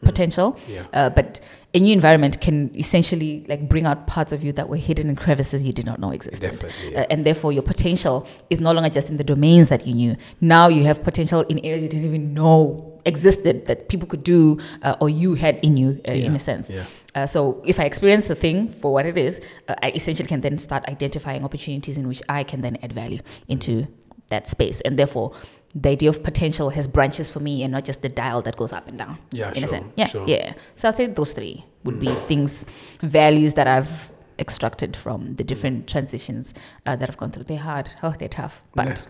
[0.02, 0.86] potential Yeah.
[0.94, 1.42] uh, but
[1.74, 5.16] a new environment can essentially like bring out parts of you that were hidden in
[5.16, 6.52] crevices you did not know existed.
[6.52, 9.94] Definitely, Uh, and therefore your potential is no longer just in the domains that you
[9.94, 10.16] knew.
[10.42, 14.60] Now you have potential in areas you didn't even know existed that people could do
[14.84, 16.70] uh, or you had in you uh, in a sense.
[16.70, 16.84] yeah.
[17.16, 20.42] uh, so if I experience the thing for what it is, uh, I essentially can
[20.42, 23.88] then start identifying opportunities in which I can then add value into
[24.28, 25.34] that space, and therefore
[25.74, 28.74] the idea of potential has branches for me and not just the dial that goes
[28.74, 29.18] up and down.
[29.32, 29.84] Yeah, in sure.
[29.96, 30.28] Yeah, sure.
[30.28, 30.54] yeah.
[30.76, 32.66] So I'd say those three would be things,
[33.02, 36.54] values that I've extracted from the different transitions
[36.86, 37.44] uh, that I've gone through.
[37.44, 37.90] They're hard.
[38.04, 39.08] Oh, they're tough, but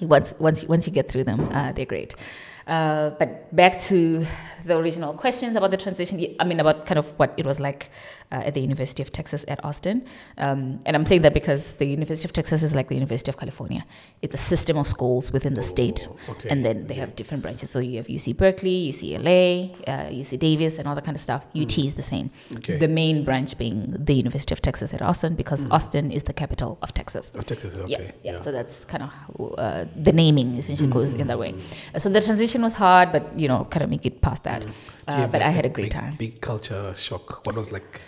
[0.00, 2.14] once once once you get through them, uh, they're great.
[2.66, 4.24] Uh, but back to
[4.64, 6.24] the original questions about the transition.
[6.38, 7.90] I mean, about kind of what it was like
[8.32, 9.96] uh, at the University of Texas at Austin.
[10.38, 13.36] Um, and I'm saying that because the University of Texas is like the University of
[13.36, 13.84] California.
[14.22, 16.48] It's a system of schools within the state, Oh, okay.
[16.52, 17.70] and then they have different branches.
[17.70, 21.42] So you have UC Berkeley, UCLA, uh, UC Davis, and all that kind of stuff.
[21.54, 22.30] UT is the same.
[22.50, 22.56] Mm.
[22.58, 22.76] Okay.
[22.78, 23.78] The main branch being
[24.08, 27.32] the University of Texas at Austin, because Austin is the capital of Texas.
[27.34, 28.12] Oh, Texas, Yeah, okay.
[28.22, 29.10] yeah, So that's kind of
[29.58, 31.54] uh, the naming essentially goes in that way.
[31.94, 34.64] Uh, So the transition was hard, but you know, kind of make it past that.
[34.64, 34.72] You
[35.08, 36.12] Uh, have, but I had a big- great time.
[36.26, 37.26] Big culture shock.
[37.46, 38.00] What was like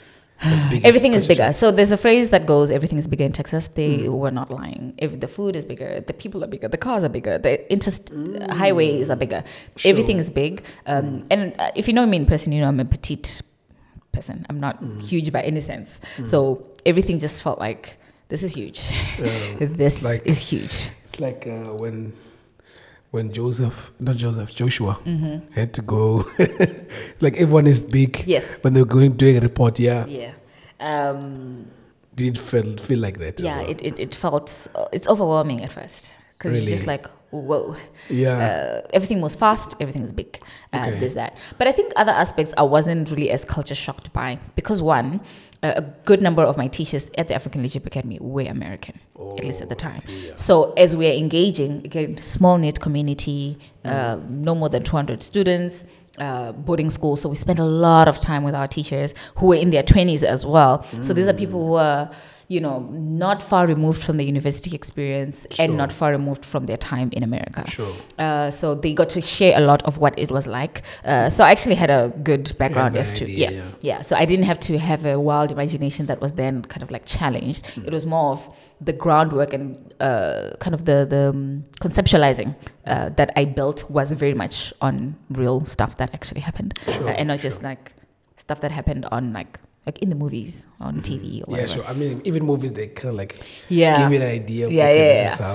[0.42, 1.52] Everything is bigger.
[1.52, 4.18] So there's a phrase that goes, "Everything is bigger in Texas." They Mm.
[4.18, 4.92] were not lying.
[4.98, 8.10] If the food is bigger, the people are bigger, the cars are bigger, the interst-
[8.50, 9.42] highways are bigger.
[9.76, 9.90] Sure.
[9.90, 10.62] Everything is big.
[10.86, 13.40] Um, And uh, if you know me in person, you know I'm a petite
[14.12, 14.44] person.
[14.50, 15.02] I'm not Mm.
[15.02, 16.00] huge by any sense.
[16.24, 17.96] So everything just felt like
[18.28, 18.80] this is huge.
[19.60, 20.90] This like- is huge.
[21.06, 22.12] It's like uh, when
[23.14, 24.94] when Joseph, not Joseph, Joshua
[25.54, 26.24] had to go.
[27.20, 28.12] like everyone is big.
[28.14, 28.30] Mm-hmm.
[28.30, 28.58] Yes.
[28.62, 30.32] When they're going doing a report, yeah, Yeah.
[30.80, 31.66] Um,
[32.16, 33.34] did it feel feel like that?
[33.40, 33.70] as yeah, well?
[33.70, 34.48] it, it, it felt,
[34.92, 36.10] it's overwhelming at first.
[36.36, 36.66] Because Really?
[36.66, 37.76] you're just like, whoa.
[38.10, 38.38] yeah.
[38.46, 40.30] Uh, everything was fast, everything is big.
[40.72, 40.98] Uh, Okay.
[41.00, 41.32] There's that.
[41.58, 44.38] But I think other aspects I wasn't really as culture shocked by.
[44.56, 45.20] Because one,
[45.78, 48.98] a good number of my teachers at the African Leadership Academy were American,
[49.38, 49.92] at least at the Oh, time.
[49.92, 50.32] see, yeah.
[50.36, 53.90] So as we're engaging, again, small knit community, Mm.
[53.90, 55.84] uh, no more than 200 students,
[56.18, 57.16] uh, boarding school.
[57.16, 60.22] So we spent a lot of time with our teachers who were in their 20s
[60.22, 60.84] as well.
[61.02, 62.10] So these are people who are,
[62.48, 65.64] you know, not far removed from the university experience Sure.
[65.64, 67.64] and not far removed from their time in America.
[67.68, 67.92] Sure.
[68.18, 70.82] Uh, so they got to share a lot of what it was like.
[71.04, 73.62] Uh, so I actually had a good background as to yeah, yeah.
[73.80, 74.02] yeah.
[74.02, 77.04] So I didn't have to have a wild imagination that was then kind of like
[77.06, 77.66] challenged.
[77.66, 77.86] Hmm.
[77.86, 82.54] It was more of the groundwork and uh, kind of the the um, conceptualizing
[82.86, 87.12] uh, that I built was very much on real stuff that actually happened, Sure, uh,
[87.12, 87.94] and not just like
[88.36, 91.54] stuff that happened on like like in the movies on TV or Mm-hmm.
[91.56, 91.84] Yeah, sure.
[91.84, 93.98] I mean, even movies they kind of like Yeah.
[94.00, 95.46] give you an idea of Yeah, okay, yeah, this yeah.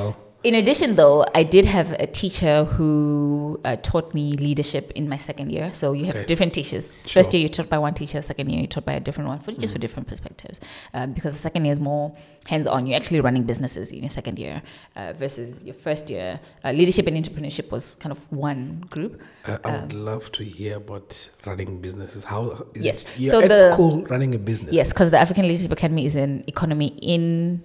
[0.41, 5.17] In addition, though, I did have a teacher who uh, taught me leadership in my
[5.17, 5.73] second year.
[5.73, 6.25] So you have Okay.
[6.27, 7.05] different teachers.
[7.05, 7.21] Sure.
[7.21, 8.21] First year, you're taught by one teacher.
[8.21, 10.61] Second year, you're taught by a different one, for just for different perspectives.
[10.93, 12.15] Um, because the second year is more
[12.45, 12.87] hands-on.
[12.87, 14.61] You're actually running businesses in your second year
[14.95, 16.39] uh, versus your first year.
[16.63, 19.21] Uh, leadership and entrepreneurship was kind of one group.
[19.45, 22.23] Uh, I would love to hear about running businesses.
[22.23, 23.03] How is Yes.
[23.03, 23.19] it?
[23.19, 24.71] You're So at the- school running a business.
[24.71, 27.61] Yes, because the African Leadership Academy is an economy in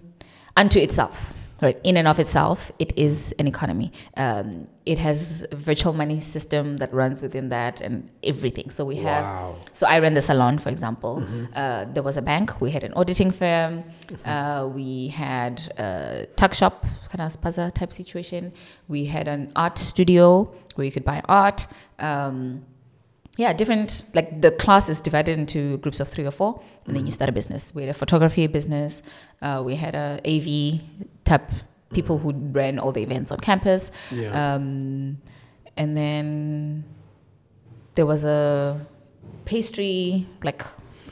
[0.56, 1.34] unto itself.
[1.62, 3.92] Right, in and of itself, it is an economy.
[4.16, 8.70] Um, it has a virtual money system that runs within that and everything.
[8.70, 9.24] So we have.
[9.24, 9.56] Wow.
[9.72, 11.24] So I ran the salon, for example.
[11.54, 12.60] Uh, there was a bank.
[12.60, 13.84] We had an auditing firm.
[14.24, 18.52] Uh, we had a tuck shop, kind of spaza type situation.
[18.88, 21.66] We had an art studio where you could buy art.
[22.00, 22.66] Um,
[23.36, 24.04] yeah, different.
[24.14, 27.28] Like the class is divided into groups of three or four, and then you start
[27.28, 27.74] a business.
[27.74, 29.02] We had a photography business.
[29.42, 30.80] Uh, we had a AV
[31.24, 31.50] type
[31.92, 33.90] people who ran all the events on campus.
[34.10, 34.54] Yeah.
[34.54, 35.18] Um,
[35.76, 36.84] and then
[37.94, 38.84] there was a
[39.44, 40.62] pastry, like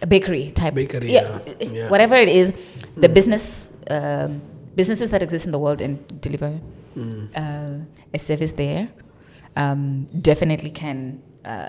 [0.00, 0.74] a bakery type.
[0.74, 1.88] Bakery, yeah, yeah, yeah.
[1.88, 2.52] Whatever it is,
[2.96, 4.40] the business um,
[4.74, 6.60] businesses that exist in the world and deliver
[6.96, 7.30] Mm.
[7.34, 8.86] uh, a service there
[9.56, 11.22] um, definitely can.
[11.45, 11.68] Uh,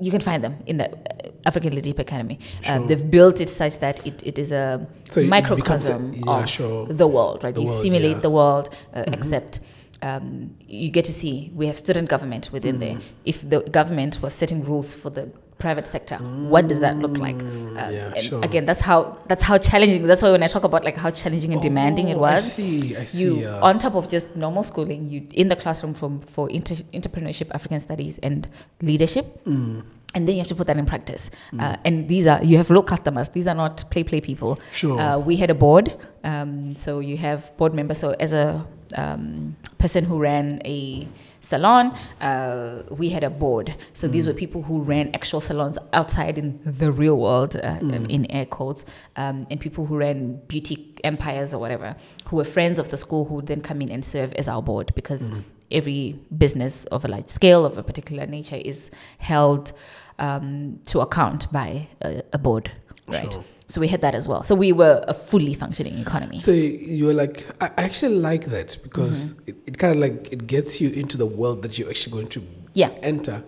[0.00, 2.38] you can find them in the uh, African Leadership Academy.
[2.40, 2.86] Uh, Sure.
[2.88, 6.42] they've built it such that it, it is a So it becomes a- microcosm yeah,
[6.42, 6.86] of sure.
[6.86, 7.54] the world, right?
[7.54, 8.12] The you world, simulate yeah.
[8.14, 8.20] Mm-hmm.
[8.22, 9.60] the world, uh, except
[10.02, 12.96] um, you get to see we have student government within there.
[12.96, 13.02] Mm.
[13.24, 17.36] If the government was setting rules for the private sector, what does that look like?
[17.36, 18.42] Um, yeah, and sure.
[18.44, 20.06] Again, that's how that's how challenging.
[20.06, 22.52] That's why when I talk about like how challenging and demanding it Oh, I was,
[22.52, 22.96] see.
[22.96, 23.24] I see.
[23.24, 26.74] you uh, on top of just normal schooling, you in the classroom from for inter,
[26.92, 28.48] entrepreneurship, African studies, and
[28.82, 29.26] leadership.
[29.44, 29.82] mm,
[30.14, 31.30] And then you have to put that in practice.
[31.58, 33.28] Uh, and these are, you have real customers.
[33.30, 34.58] These are not play, play people.
[34.72, 34.98] Sure.
[35.00, 35.86] Uh, we had a board.
[36.22, 37.98] Um, so you have board members.
[37.98, 38.64] So as a
[38.96, 41.08] um, person who ran a
[41.44, 43.74] salon, uh, we had a board.
[43.92, 47.78] So these were people who ran actual salons outside in the real world, uh,
[48.08, 48.84] in air quotes,
[49.16, 53.26] um, and people who ran beauty empires or whatever, who were friends of the school
[53.26, 55.30] who would then come in and serve as our board because
[55.70, 59.72] every business of a large scale of a particular nature is held
[60.18, 62.70] um, to account by a, a board,
[63.08, 63.32] right?
[63.32, 63.44] Sure.
[63.66, 64.42] So we had that as well.
[64.44, 66.38] So we were a fully functioning economy.
[66.38, 69.50] So you were like, I actually like that because Mm-hmm.
[69.50, 72.28] it, it kind of like it gets you into the world that you're actually going
[72.28, 72.42] to
[72.74, 72.90] Yeah.
[72.90, 73.04] Mm-hmm.
[73.04, 73.42] enter.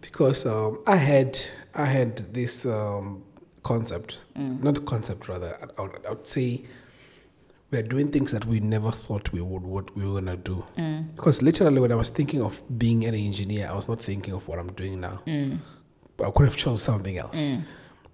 [0.00, 1.38] Because um, I had
[1.74, 3.22] I had this um,
[3.62, 4.62] concept, Mm.
[4.62, 5.56] not concept rather.
[5.62, 6.64] I, I, would, I would say
[7.70, 10.64] we are doing things that we never thought we would what we were gonna do.
[10.76, 11.14] Mm.
[11.16, 14.46] Because literally, when I was thinking of being an engineer, I was not thinking of
[14.48, 15.20] what I'm doing now.
[15.26, 17.40] I could have chosen something else.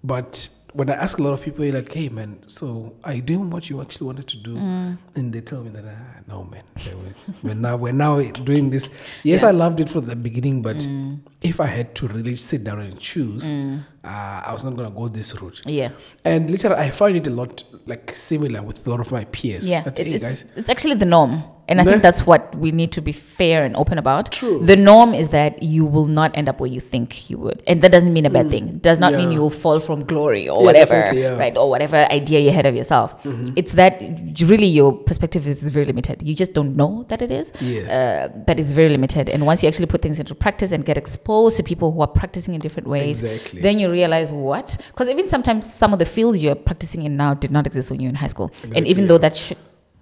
[0.03, 3.21] But when I ask a lot of people, you're like, "Hey, man, so are you
[3.21, 4.97] doing what you actually wanted to do?" Mm.
[5.15, 7.13] And they tell me that, ah, "No, man, we're,
[7.43, 8.89] we're now we're now doing this."
[9.23, 11.19] Yes, I loved it from the beginning, but mm.
[11.41, 13.81] if I had to really sit down and choose, mm.
[14.03, 15.61] Uh, I was not gonna go this route.
[15.65, 15.89] Yeah.
[16.25, 19.69] And literally, I find it a lot like similar with a lot of my peers.
[19.69, 21.43] Yeah, it's, hey, it's, it's actually the norm.
[21.67, 24.29] And I think that's what we need to be fair and open about.
[24.33, 24.59] True.
[24.65, 27.63] The norm is that you will not end up where you think you would.
[27.65, 28.67] And that doesn't mean a bad thing.
[28.67, 29.33] It does not mean Mm.
[29.35, 31.29] You will fall from glory or Yeah, whatever, yeah.
[31.29, 31.39] Mm-hmm.
[31.39, 31.55] right?
[31.55, 33.15] Or whatever idea you had of yourself.
[33.55, 34.01] It's that
[34.41, 36.21] really your perspective is very limited.
[36.21, 37.53] You just don't know that it is.
[37.61, 37.89] Yes.
[37.89, 39.29] Uh, that is very limited.
[39.29, 42.07] And once you actually put things into practice and get exposed to people who are
[42.07, 43.61] practicing in different ways, Exactly.
[43.61, 44.77] then you realize what?
[44.87, 47.99] Because even sometimes some of the fields you're practicing in now did not exist when
[47.99, 48.51] you were in high school.
[48.75, 49.53] and even though that sh-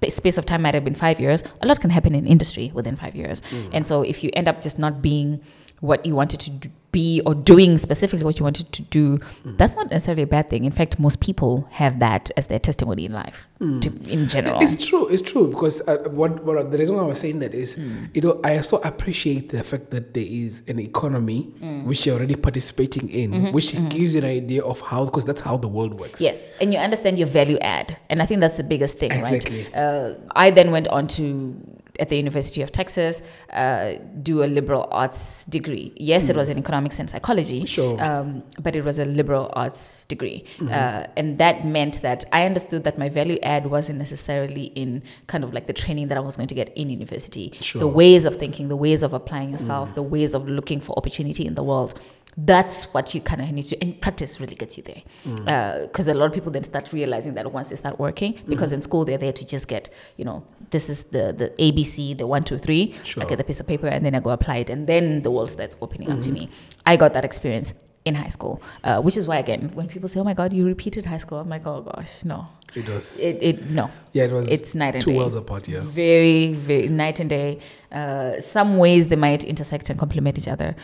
[0.07, 2.95] space of time might have been five years, a lot can happen in industry within
[2.95, 3.41] five years.
[3.41, 3.69] Mm.
[3.73, 5.41] And so if you end up just not being
[5.81, 9.57] what you wanted to d- be or doing specifically what you wanted to do, Mm.
[9.57, 10.65] that's not necessarily a bad thing.
[10.65, 14.59] In fact, most people have that as their testimony in life, to, in general.
[14.59, 14.63] Mm.
[14.63, 15.07] It's true.
[15.07, 18.05] It's true because uh, what, what the reason why I was saying that is, Hmm.
[18.13, 21.85] you know, I also appreciate the fact that there is an economy Hmm.
[21.85, 25.41] which you're already participating in, Mm-hmm, which gives you an idea of how because that's
[25.41, 26.19] how the world works.
[26.21, 29.63] Yes, and you understand your value add, and I think that's the biggest thing, Exactly.
[29.63, 29.75] right?
[29.75, 31.55] Uh, I then went on to
[31.99, 33.21] at the University of Texas
[33.53, 35.93] uh, do a liberal arts degree.
[35.97, 37.67] Yes, it was in economics and psychology, Mm.
[37.67, 37.97] Sure.
[37.97, 38.29] Mm-hmm.
[38.29, 42.83] um, but it was a liberal arts degree, uh, and that meant that I understood
[42.83, 46.35] that my value add wasn't necessarily in kind of like the training that I was
[46.37, 47.79] going to get in university, Sure.
[47.79, 51.45] the ways of thinking, the ways of applying yourself, the ways of looking for opportunity
[51.45, 51.99] in the world.
[52.37, 55.81] That's what you kind of need to, and practice really gets you there.
[55.87, 58.81] Because a lot of people then start realizing that once they start working, because in
[58.81, 62.43] school they're there to just get, you know, this is the the ABC, the one,
[62.43, 62.95] two, three.
[63.03, 63.23] Sure.
[63.23, 65.31] I get the piece of paper and then I go apply it, and then the
[65.31, 66.49] world starts opening up to me.
[66.85, 67.73] I got that experience
[68.05, 70.65] in high school, uh, which is why again, when people say, "Oh my God, you
[70.65, 73.19] repeated high school," I'm like, "Oh gosh, no." It was.
[73.19, 73.89] It, it no.
[74.13, 74.47] yeah, it was.
[74.49, 75.17] it's night and two day.
[75.17, 75.67] worlds apart.
[75.67, 75.81] Yeah.
[75.81, 77.59] Very, very night and day.
[77.91, 80.75] Uh, some ways they might intersect and complement each other.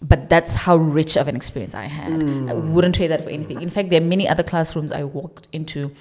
[0.00, 2.12] But that's how rich of an experience I had.
[2.12, 3.60] I wouldn't trade that for anything.
[3.60, 5.92] In fact, there are many other classrooms I walked into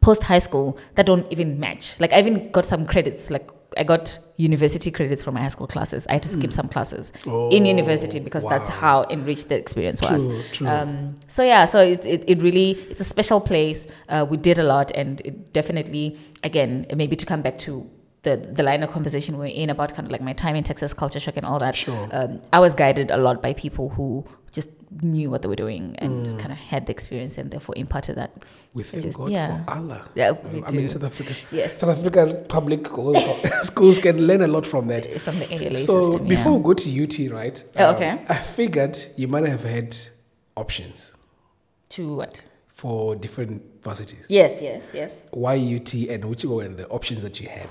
[0.00, 1.98] post high school that don't even match.
[2.00, 3.30] Like I even got some credits.
[3.30, 6.06] Like I got university credits from my high school classes.
[6.08, 8.76] I had to skip some classes in Oh, university because that's wow.
[8.76, 10.26] how enriched the experience was.
[10.26, 10.68] True, true.
[10.68, 13.86] Um, so yeah, so it, it, it really it's a special place.
[14.08, 17.88] Uh, we did a lot, and it definitely again maybe to come back to
[18.22, 20.92] the the line of conversation we're in about kind of like my time in Texas,
[20.94, 21.74] culture shock, and all that.
[21.74, 22.08] Sure.
[22.12, 24.68] Um, I was guided a lot by people who just
[25.02, 26.38] knew what they were doing and Mm.
[26.40, 28.32] kind of had the experience and therefore imparted that.
[28.74, 29.64] we thank just- God yeah.
[29.64, 30.04] for Allah.
[30.14, 30.88] Yeah, I- we I mean.
[30.88, 31.34] South Africa.
[31.50, 31.78] Yes.
[31.78, 33.24] South Africa public schools,
[33.62, 35.06] schools can learn a lot from that.
[35.20, 36.26] From the ALA So system.
[36.28, 36.58] before yeah.
[36.58, 37.64] we go to UT, right?
[37.76, 38.12] um, Oh, okay.
[38.28, 39.96] I figured you might have had
[40.56, 41.14] options
[41.90, 42.42] to what?
[42.68, 44.26] for different varsities.
[44.28, 45.12] Yes, yes, yes.
[45.32, 47.68] Why UT and which were the options that you had?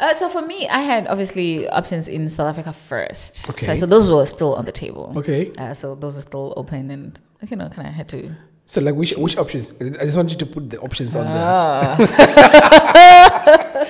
[0.00, 3.48] Uh, so for me, I had obviously options in South Africa first.
[3.50, 3.66] Okay.
[3.66, 5.12] So, so those were still on the table.
[5.16, 5.52] Okay.
[5.58, 8.34] Uh, so those are still open, and you know, kind of had to.
[8.64, 9.74] So like which which options?
[9.80, 11.34] I just want you to put the options on there.
[11.36, 11.96] Ah.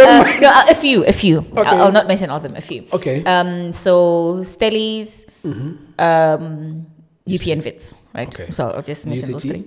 [0.00, 1.38] Uh, no, a few, a few.
[1.38, 1.62] Okay.
[1.62, 2.56] I'll, I'll not mention all of them.
[2.56, 2.86] A few.
[2.92, 3.22] Okay.
[3.24, 6.86] Um, so Stellies, um,
[7.28, 8.28] UP and Wits, right?
[8.28, 8.50] Okay.
[8.50, 9.64] So I'll just mention those three.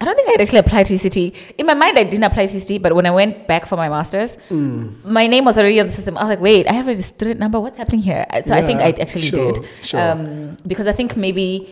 [0.00, 1.54] I don't think I'd actually applied to UCT.
[1.58, 3.88] In my mind, I didn't apply to UCT, but when I went back for my
[3.88, 5.04] master's, Mm.
[5.04, 6.16] my name was already on the system.
[6.16, 7.58] I was like, wait, I have a student number.
[7.58, 8.24] What's happening here?
[8.44, 9.64] So I think I actually sure, did.
[9.82, 10.00] sure.
[10.00, 11.68] Um, because I think maybe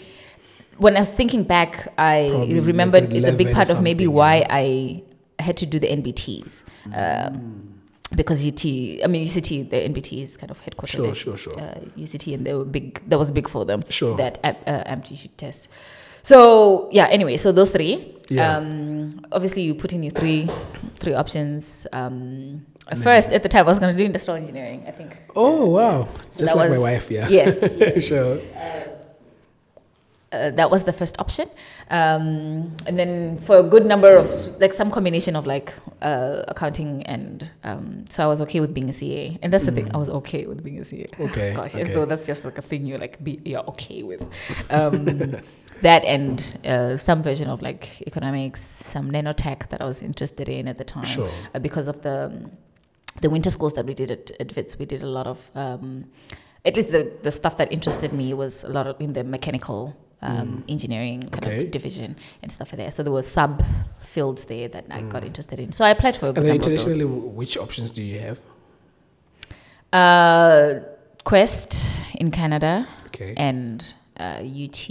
[0.79, 4.39] when I was thinking back, I Probably remembered it's a big part of maybe why
[4.39, 4.47] yeah.
[4.51, 5.03] I
[5.39, 6.64] had to do the NBTs.
[6.95, 7.74] Um,
[8.14, 8.64] because UT,
[9.05, 11.59] I mean UCT, the NBT is kind of headquartered Sure, at, sure, sure.
[11.61, 13.03] uh, UCT, and they were big.
[13.09, 13.85] That was big for them.
[13.89, 14.16] Sure.
[14.16, 15.68] That uh, aptitude test.
[16.22, 17.07] So yeah.
[17.07, 18.14] Anyway, so those three.
[18.29, 18.57] Yeah.
[18.57, 20.49] Um, obviously, you put in your three,
[20.99, 21.87] three options.
[21.93, 22.66] Um,
[23.03, 24.85] first, at the time, I was going to do industrial engineering.
[24.87, 25.16] I think.
[25.35, 26.09] Oh wow.
[26.33, 27.29] So Just like my wife, yeah.
[27.29, 28.05] Yes.
[28.09, 28.41] sure.
[30.33, 31.49] uh, that was the first option
[31.91, 34.29] um, and then for a good number of
[34.61, 35.72] like some combination of like
[36.03, 39.72] uh, accounting and um, so i was okay with being a ca and that's the
[39.72, 42.59] thing i was okay with being a ca Okay, gosh as though that's just like
[42.59, 44.22] a thing you're like be, you're okay with
[44.71, 45.37] um,
[45.83, 50.67] that and uh, some version of like economics some nanotech that i was interested in
[50.69, 51.29] at the time Sure.
[51.55, 52.49] uh, because of the
[53.21, 56.05] the winter schools that we did at, at Wits, we did a lot of, um,
[56.67, 59.97] at least the, the stuff that interested me was a lot of in the mechanical
[60.21, 61.49] um, engineering kind Mm.
[61.49, 61.65] Okay.
[61.65, 62.93] of division and stuff like that.
[62.93, 63.65] So there were sub
[64.03, 65.73] fields there that I got interested in.
[65.73, 66.51] So I applied for a good Mm.
[66.51, 66.95] And then number of those.
[66.95, 68.39] internationally, which options do you have?
[69.95, 70.81] Uh,
[71.25, 73.33] Quest in Canada Okay.
[73.39, 74.88] and uh, UT.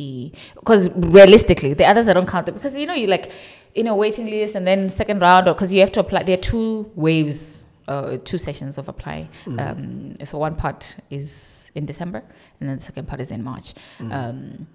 [0.56, 3.31] Because realistically, the others I don't count them because you know you like
[3.73, 6.23] in a waiting list and then second round or because you have to apply.
[6.23, 9.30] There are two waves, uh, two sessions of applying.
[9.60, 12.23] Um, so one part is in December
[12.60, 13.73] and then the second part is in March.
[14.11, 14.68] Um,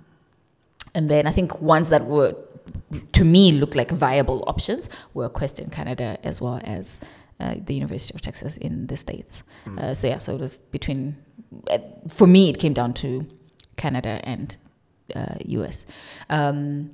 [0.95, 2.35] and then I think ones that were
[3.13, 7.01] to me look like viable options were Quest in Canada as well as
[7.41, 9.43] uh, the University of Texas in the States.
[9.79, 11.17] Uh, so yeah, so it was between,
[11.71, 11.79] uh,
[12.09, 13.27] for me, it came down to
[13.85, 14.57] Canada and
[15.17, 15.87] uh, US.
[16.29, 16.91] Um,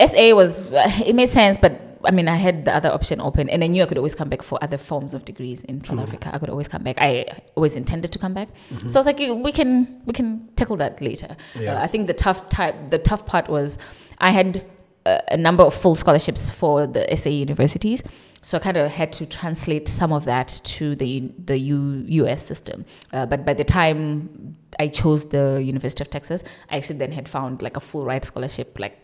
[0.00, 0.72] SA was,
[1.10, 1.72] it made sense, but
[2.04, 4.28] I mean, I had the other option open and I knew I could always come
[4.28, 6.30] back for other forms of degrees in South Africa.
[6.34, 6.96] I could always come back.
[6.98, 7.24] I
[7.54, 8.48] always intended to come back.
[8.88, 11.36] So I was like, we can, we can tackle that later.
[11.58, 11.74] Yeah.
[11.74, 13.78] Uh, I think the tough type, the tough part was
[14.18, 14.66] I had
[15.06, 18.02] a, a number of full scholarships for the SA universities,
[18.48, 21.12] so I kind of had to translate some of that to the
[21.50, 21.78] the U,
[22.22, 22.78] US system.
[23.12, 26.40] Uh, but by the time I chose the University of Texas,
[26.70, 28.94] I actually then had found like a full ride scholarship, like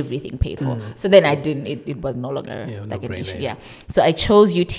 [0.00, 0.74] everything paid for.
[0.96, 1.66] So then I didn't.
[1.66, 2.70] It, it was no longer Mm.
[2.70, 3.38] Yeah, like an no-brainer, issue.
[3.48, 3.56] yeah.
[3.94, 4.76] So I chose UT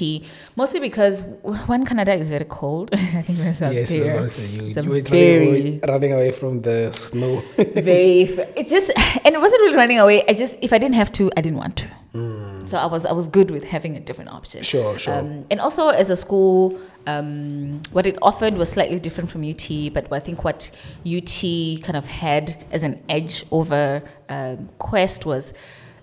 [0.56, 1.24] mostly because
[1.72, 4.04] when Canada is very cold, I think that's up yes, there.
[4.22, 4.50] that's what.
[4.50, 7.34] You, you were running very- away, running away from the snow.
[7.58, 8.22] very
[8.60, 8.90] it's just
[9.26, 11.58] and it wasn't really running away i just if i didn't have to i didn't
[11.66, 15.14] want to so i was i was good with having a different option Sure, sure.
[15.20, 19.70] um, and also as a school um, what it offered was slightly different from ut
[19.94, 20.72] but i think what
[21.06, 21.42] ut
[21.84, 25.54] kind of had as an edge over uh, quest was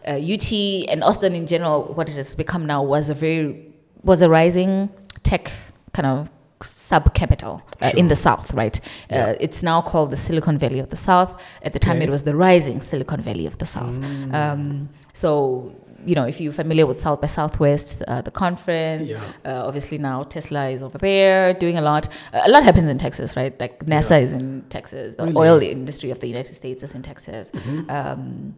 [0.06, 0.52] uh, ut
[0.88, 3.72] and austin in general what it has become now was a very
[4.04, 4.88] was a rising
[5.24, 5.50] tech
[5.92, 6.28] kind of
[6.62, 8.80] sub capital uh, in the south right
[9.10, 9.26] Yeah.
[9.30, 12.04] uh, it's now called the silicon valley of the south at the time Okay.
[12.06, 14.32] it was the rising silicon valley of the south Mm.
[14.34, 15.74] um, so
[16.08, 19.20] you know if you're familiar with south by southwest uh, the conference Yeah.
[19.44, 23.36] uh, obviously now tesla is over there doing a lot a lot happens in texas
[23.36, 24.24] right like nasa Yeah.
[24.26, 24.46] is in
[24.76, 25.36] texas the Really?
[25.44, 27.90] oil industry of the united states is in texas Mm-hmm.
[27.98, 28.54] um,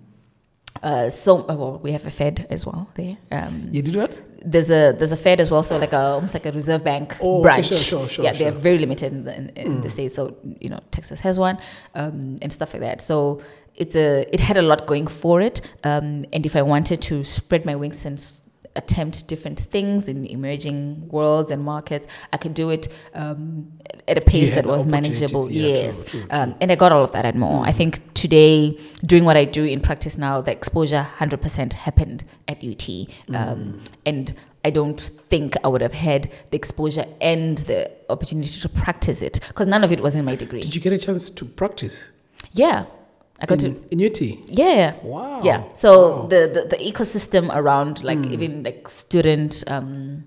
[0.83, 4.12] uh, so uh, well we have a fed as well there um, you did what?
[4.45, 7.16] there's a there's a Fed as well, so like a almost like a reserve bank
[7.20, 10.15] Oh, okay, sure, sure, sure, yeah, they're very limited in the, in, in the states.
[10.15, 11.59] So you know, Texas has one,
[11.97, 13.01] um, and stuff like that.
[13.01, 13.43] So
[13.79, 15.61] it's a it had a lot going for it.
[15.85, 18.19] Um, and if I wanted to spread my wings and
[18.77, 23.73] attempt different things in emerging worlds and markets, I could do it um,
[24.07, 25.51] at a pace that was manageable.
[25.51, 27.65] yeah, true, yes, true, Um, and I got all of that and more.
[27.67, 32.63] I think today, doing what I do in practice now, the exposure 100% happened at
[32.63, 32.89] UT.
[33.35, 34.35] Um, And
[34.65, 35.01] I don't
[35.31, 39.83] think I would have had the exposure and the opportunity to practice it because none
[39.85, 40.61] of it was in my degree.
[40.61, 42.11] Did you get a chance to practice
[42.53, 42.85] yeah,
[43.40, 43.69] I got to.
[43.69, 44.20] in, in UT?
[44.51, 44.94] Yeah.
[45.02, 45.40] Wow.
[45.44, 45.62] Yeah.
[45.74, 46.27] So Wow.
[46.27, 50.24] the, the the ecosystem around like even like student um,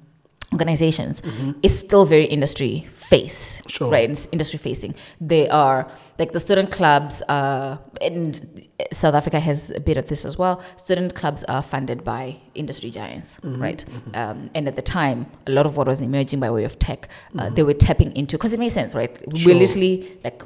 [0.53, 1.21] organizations
[1.63, 3.89] is still very industry face, Sure.
[3.89, 4.09] right?
[4.09, 4.95] It's industry facing.
[5.19, 5.87] They are
[6.19, 10.61] like the student clubs, uh, and South Africa has a bit of this as well.
[10.77, 13.83] Student clubs are funded by industry giants, right?
[14.13, 17.09] Um, and at the time, a lot of what was emerging by way of tech,
[17.37, 19.17] uh, they were tapping into because it made sense, right?
[19.35, 19.53] Sure.
[19.53, 20.43] We're literally like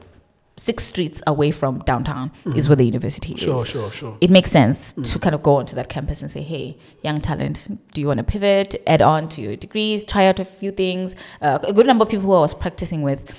[0.58, 3.92] six streets away from downtown is where the university Sure, is sure, sure.
[3.92, 4.18] Sure.
[4.22, 7.68] It makes sense to kind of go onto that campus and say, hey, young talent,
[7.94, 11.14] do you want to pivot, add on to your degrees, try out a few things?
[11.42, 13.36] Uh, a good number of people who I was practicing with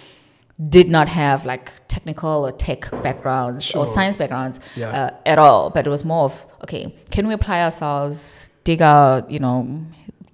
[0.68, 3.82] did not have like technical or tech backgrounds Sure.
[3.82, 4.90] or science backgrounds Yeah.
[4.90, 9.30] uh, at all, but it was more of, okay, can we apply ourselves, dig out,
[9.30, 9.66] you know,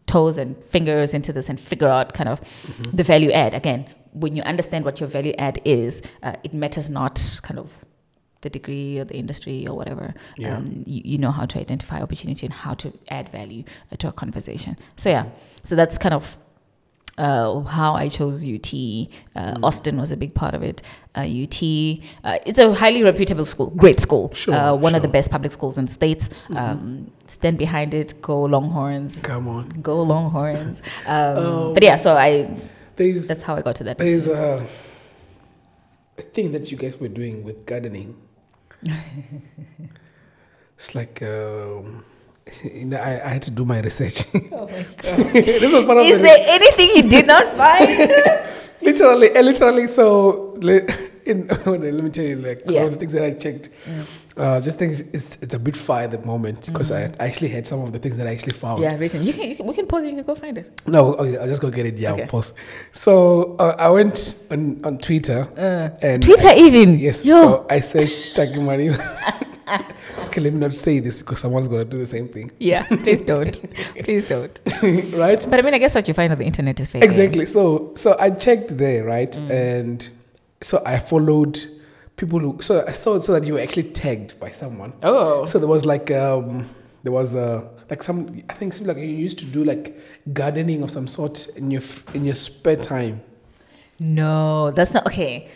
[0.06, 2.96] toes and fingers into this and figure out kind of Mm-hmm.
[2.96, 3.54] the value add?
[3.54, 7.84] Again, when you understand what your value add is, uh, it matters not kind of
[8.42, 10.14] the degree or the industry or whatever.
[10.36, 10.56] Yeah.
[10.56, 14.08] Um, you, you know how to identify opportunity and how to add value uh, to
[14.08, 14.76] a conversation.
[14.96, 15.26] So yeah,
[15.62, 16.36] so that's kind of
[17.18, 18.72] uh, how I chose UT.
[19.36, 19.64] Uh, Mm.
[19.64, 20.82] Austin was a big part of it.
[21.14, 21.62] Uh, UT,
[22.24, 24.32] uh, it's a highly reputable school, great school.
[24.34, 26.28] Sure, uh, one of the best public schools in the states.
[26.56, 28.20] Um, stand behind it.
[28.22, 29.22] Go Longhorns.
[29.22, 29.68] Come on.
[29.82, 30.80] Go Longhorns.
[31.06, 31.74] Um, Oh.
[31.74, 32.48] but yeah, so I
[32.96, 33.98] There's that's how I got to that.
[33.98, 34.66] there's a,
[36.18, 38.16] a thing that you guys were doing with gardening.
[40.76, 42.04] it's like um,
[42.64, 44.24] I, I had to do my research.
[44.52, 45.16] Oh my god!
[45.32, 47.98] this was part of Is the there anything you did not find?
[48.82, 49.86] literally, eh, literally.
[49.86, 50.54] So
[51.26, 52.80] in, let me tell you, like Yeah.
[52.82, 53.70] one of the things that I checked,
[54.36, 57.48] uh, just things it's, it's a bit far at the moment because I, I actually
[57.48, 58.82] had some of the things that I actually found.
[58.82, 59.22] Yeah, written.
[59.22, 60.04] You can, you can we can pause.
[60.04, 60.80] it, You can go find it.
[60.86, 61.96] No, okay, I'll just go get it.
[61.98, 62.22] Yeah, Okay.
[62.22, 62.54] I'll pause.
[62.92, 66.98] So uh, I went on, on Twitter and Uh, Twitter I- even.
[66.98, 67.24] Yes.
[67.24, 67.40] Yo.
[67.42, 68.90] So I searched Takimari.
[70.26, 73.22] okay, let me not say this because someone's gonna do the same thing, Yeah, please
[73.22, 73.58] don't.
[74.04, 74.60] please don't.
[75.14, 75.46] right?
[75.48, 77.04] But I mean, I guess what you find on the internet is fake.
[77.04, 77.46] Exactly.
[77.46, 79.30] So so I checked there, right?
[79.32, 79.50] Mm.
[79.50, 80.10] And
[80.62, 81.58] so I followed
[82.16, 84.92] people who so I saw so that you were actually tagged by someone.
[85.02, 85.44] Oh.
[85.44, 86.68] So there was like um
[87.02, 89.98] there was uh like some I think it seemed like you used to do like
[90.32, 91.82] gardening of some sort in your
[92.14, 93.20] in your spare time.
[93.98, 95.48] No, that's not okay.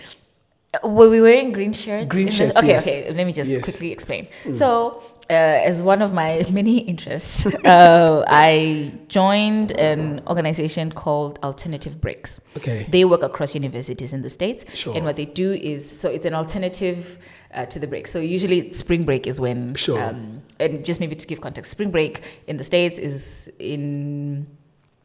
[0.74, 2.06] Uh, Were we wearing green shirts?
[2.08, 2.86] Green in the- shirts, Okay, yes.
[2.86, 3.12] okay.
[3.12, 3.62] Let me just Yes.
[3.62, 4.28] quickly explain.
[4.54, 12.00] So, uh, as one of my many interests, uh, I joined an organization called Alternative
[12.00, 12.40] Breaks.
[12.56, 12.86] Okay.
[12.88, 14.94] They work across universities in the states, Sure.
[14.96, 17.18] and what they do is so it's an alternative
[17.54, 18.06] uh, to the break.
[18.06, 20.00] So usually spring break is when, Sure.
[20.02, 24.46] um, and just maybe to give context, spring break in the states is in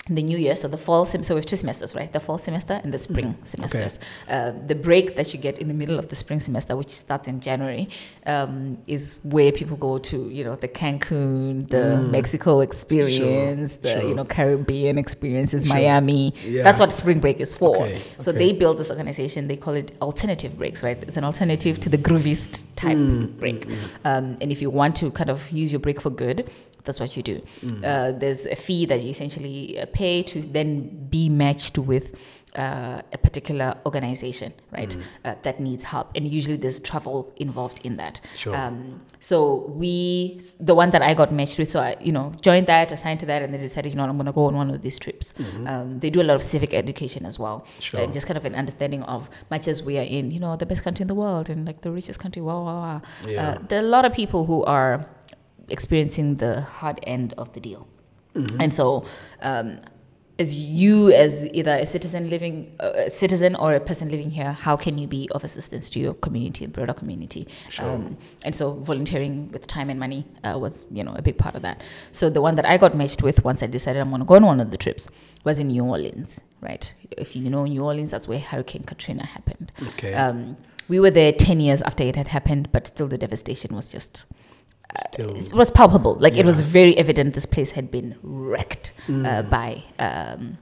[0.09, 2.11] the new year, so the fall sem- so we have two semesters, right?
[2.11, 3.99] The fall semester and the spring semesters.
[4.27, 7.27] Uh, the break that you get in the middle of the spring semester, which starts
[7.27, 7.87] in January,
[8.25, 14.03] um, is where people go to, you know, the Cancun, the Mexico experience, the sure.
[14.09, 15.75] you know Caribbean experiences, Sure.
[15.75, 16.33] Miami.
[16.45, 16.63] Yeah.
[16.63, 17.77] That's what spring break is for.
[17.77, 18.39] Okay, So okay.
[18.39, 19.47] they build this organization.
[19.47, 21.01] They call it alternative breaks, right?
[21.03, 23.67] It's an alternative to the groovist type Mm, break.
[24.03, 26.49] Um, and if you want to kind of use your break for good,
[26.83, 27.41] that's what you do.
[27.65, 27.83] Mm.
[27.83, 32.17] Uh, there's a fee that you essentially uh, pay to then be matched with
[32.55, 34.89] uh, a particular organization, right?
[34.89, 35.03] Mm.
[35.23, 38.19] Uh, that needs help, and usually there's travel involved in that.
[38.35, 38.53] Sure.
[38.53, 42.67] Um, so we, the one that I got matched with, so I, you know, joined
[42.67, 44.69] that, assigned to that, and then decided, you know, I'm going to go on one
[44.69, 45.33] of these trips.
[45.65, 47.79] Um, they do a lot of civic education as well, Mm-hmm.
[47.81, 48.01] Sure.
[48.01, 50.65] and just kind of an understanding of much as we are in, you know, the
[50.65, 53.01] best country in the world and like the richest country, wow, wow, wow.
[53.25, 53.49] Yeah.
[53.49, 55.05] Uh, there are a lot of people who are
[55.71, 57.87] experiencing the hard end of the deal.
[58.35, 58.61] Mm-hmm.
[58.61, 59.05] And so,
[59.41, 59.79] um,
[60.39, 64.53] as you, as either a citizen living, uh, a citizen or a person living here,
[64.53, 67.47] how can you be of assistance to your community, the broader community?
[67.79, 71.55] Um, and so, volunteering with time and money uh, was, you know, a big part
[71.55, 71.83] of that.
[72.11, 74.35] So, the one that I got matched with once I decided I'm going to go
[74.35, 75.09] on one of the trips
[75.43, 76.93] was in New Orleans, right?
[77.17, 79.71] If you know New Orleans, that's where Hurricane Katrina happened.
[79.89, 80.13] Okay.
[80.13, 80.57] Um,
[80.87, 84.25] we were there 10 years after it had happened, but still the devastation was just
[85.11, 85.35] Still.
[85.35, 86.15] it was palpable.
[86.19, 89.49] Like it was very evident this place had been wrecked uh, Mm.
[89.49, 90.57] by, um,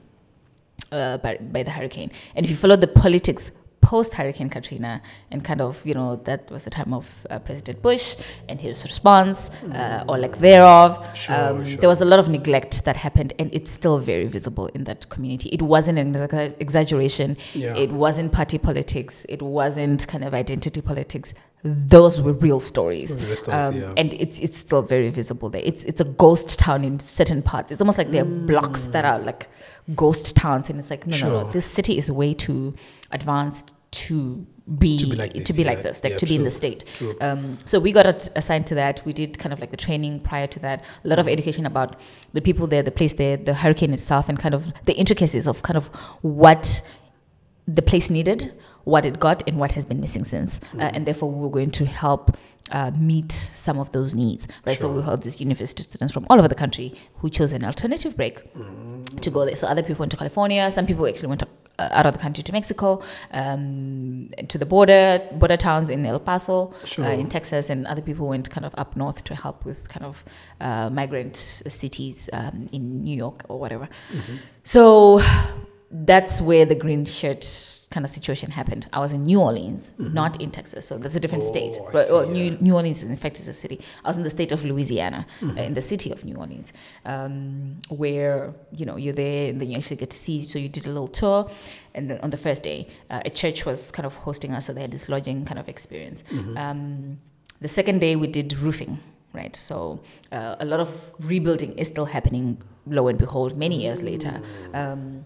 [0.92, 2.10] uh, by by the hurricane.
[2.34, 3.50] And if you follow the politics
[3.82, 5.00] post Hurricane Katrina,
[5.30, 8.14] and kind of you know that was the time of uh, President Bush
[8.48, 10.98] and his response uh, or lack thereof.
[10.98, 11.14] Mm.
[11.16, 11.76] Sure, um, sure.
[11.78, 15.08] There was a lot of neglect that happened, and it's still very visible in that
[15.08, 15.48] community.
[15.50, 17.36] It wasn't an exa- exaggeration.
[17.54, 17.74] Yeah.
[17.76, 19.24] It wasn't party politics.
[19.28, 21.32] It wasn't kind of identity politics.
[21.62, 23.14] Those were real stories.
[23.22, 23.92] Real stories, Um, yeah.
[23.96, 25.62] and it's it's still very visible there.
[25.64, 27.70] It's it's a ghost town in certain parts.
[27.70, 29.48] It's almost like there are blocks that are like
[29.94, 31.50] ghost towns, and it's like no, no, no.
[31.50, 32.74] This city is way too
[33.10, 34.46] advanced to
[34.78, 36.50] be To be like this, to be like this, like Yeah, to be in the
[36.50, 36.84] state.
[37.20, 39.02] Um, so we got at- assigned to that.
[39.04, 40.84] We did kind of like the training prior to that.
[41.04, 41.96] A lot of education about
[42.32, 45.62] the people there, the place there, the hurricane itself, and kind of the intricacies of
[45.62, 45.86] kind of
[46.22, 46.82] what
[47.66, 48.52] the place needed,
[48.84, 50.58] what it got, and what has been missing since.
[50.72, 50.80] Mm.
[50.80, 52.36] Uh, and therefore, we were going to help
[52.72, 54.46] uh, meet some of those needs.
[54.64, 54.78] Right.
[54.78, 58.16] So we held these university students from all over the country who chose an alternative
[58.16, 58.42] break
[59.22, 59.56] to go there.
[59.56, 60.70] So other people went to California.
[60.70, 61.48] Some people actually went to,
[61.80, 63.02] uh, out of the country to Mexico,
[63.32, 67.06] um, to the border border towns in El Paso, Sure.
[67.06, 70.04] uh, in Texas, and other people went kind of up north to help with kind
[70.06, 70.24] of
[70.60, 73.88] uh, migrant cities um, in New York or whatever.
[74.12, 74.36] Mm-hmm.
[74.62, 75.20] So
[75.90, 77.44] that's where the green shirt
[77.90, 78.86] kind of situation happened.
[78.92, 81.72] I was in New Orleans, not in Texas, so that's a different state.
[81.72, 81.84] Mm-hmm.
[81.84, 82.56] Oh, I But, see, New, yeah.
[82.60, 83.80] New Orleans is in fact is a city.
[84.04, 85.58] I was in the state of Louisiana, Mm-hmm.
[85.58, 86.72] uh, in the city of New Orleans,
[87.04, 90.40] um, where you know you're there and then you actually get to see.
[90.44, 91.50] So you did a little tour,
[91.94, 94.72] and then on the first day, uh, a church was kind of hosting us, so
[94.72, 96.22] they had this lodging kind of experience.
[96.30, 96.56] Mm-hmm.
[96.56, 97.18] Um,
[97.60, 99.00] the second day we did roofing.
[99.32, 100.00] Right, so
[100.32, 100.88] uh, a lot of
[101.20, 102.58] rebuilding is still happening.
[102.86, 104.42] Lo and behold, many years later,
[104.74, 105.24] um,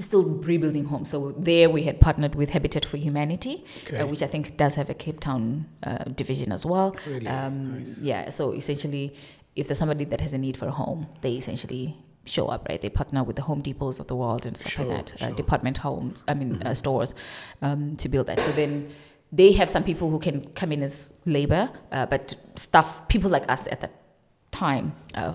[0.00, 1.10] still rebuilding homes.
[1.10, 3.98] So there we had partnered with Habitat for Humanity, Okay.
[4.00, 6.96] uh, which I think does have a Cape Town uh, division as well.
[7.08, 7.26] Really?
[7.28, 7.98] Um, Nice.
[8.02, 8.30] Yeah.
[8.30, 9.14] So essentially,
[9.54, 11.96] if there's somebody that has a need for a home, they essentially
[12.26, 12.80] show up, right?
[12.80, 15.16] They partner with the Home Depots of the world and stuff Sure, like that, uh,
[15.18, 15.26] sure.
[15.28, 15.36] Mm-hmm.
[15.36, 17.14] department homes, I mean uh, stores,
[17.62, 18.40] um, to build that.
[18.40, 18.90] So then.
[19.32, 23.50] They have some people who can come in as labor, uh, but staff, people like
[23.50, 23.90] us at that
[24.52, 25.34] time, uh,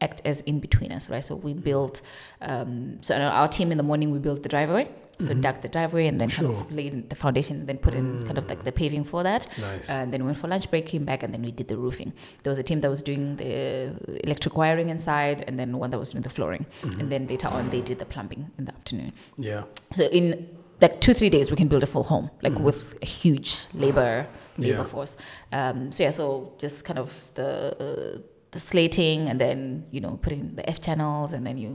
[0.00, 1.24] act as in between us, right?
[1.24, 2.02] So we built,
[2.40, 4.90] um, so our team in the morning we built the driveway.
[5.18, 8.26] So dug the driveway and then kind of laid the foundation, and then put in
[8.26, 9.46] kind of like the paving for that.
[9.58, 9.88] Nice.
[9.88, 11.76] Uh, and then we went for lunch break, came back, and then we did the
[11.78, 12.12] roofing.
[12.42, 15.98] There was a team that was doing the electric wiring inside, and then one that
[15.98, 16.66] was doing the flooring.
[16.82, 19.12] And then later on, they did the plumbing in the afternoon.
[19.38, 19.62] yeah.
[19.94, 20.50] So in
[20.82, 24.26] like two three days, we can build a full home, like with a huge labor
[24.58, 24.84] labor Yeah.
[24.84, 25.16] force.
[25.50, 27.08] Um, so yeah, so just kind of
[27.38, 27.48] the
[27.80, 28.18] uh,
[28.56, 31.70] the slating, and then you know putting the F channels, and then you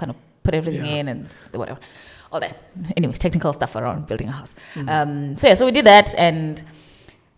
[0.00, 1.00] kind of put everything Yeah.
[1.00, 1.20] in and
[1.54, 1.80] whatever,
[2.30, 2.54] all that.
[2.96, 4.54] Anyways, technical stuff around building a house.
[4.74, 4.88] Mm-hmm.
[4.88, 6.62] Um, so yeah, so we did that, and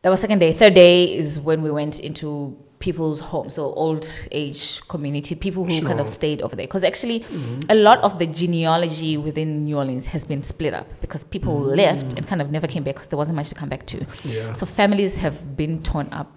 [0.02, 0.52] that was second day.
[0.52, 5.80] Third day is when we went into people's homes, so old age community, people who
[5.90, 6.66] kind of stayed over there.
[6.66, 7.24] Because actually,
[7.70, 12.12] a lot of the genealogy within New Orleans has been split up because people left
[12.16, 14.04] and kind of never came back because there wasn't much to come back to.
[14.24, 14.52] Yeah.
[14.52, 16.30] So families have been torn up.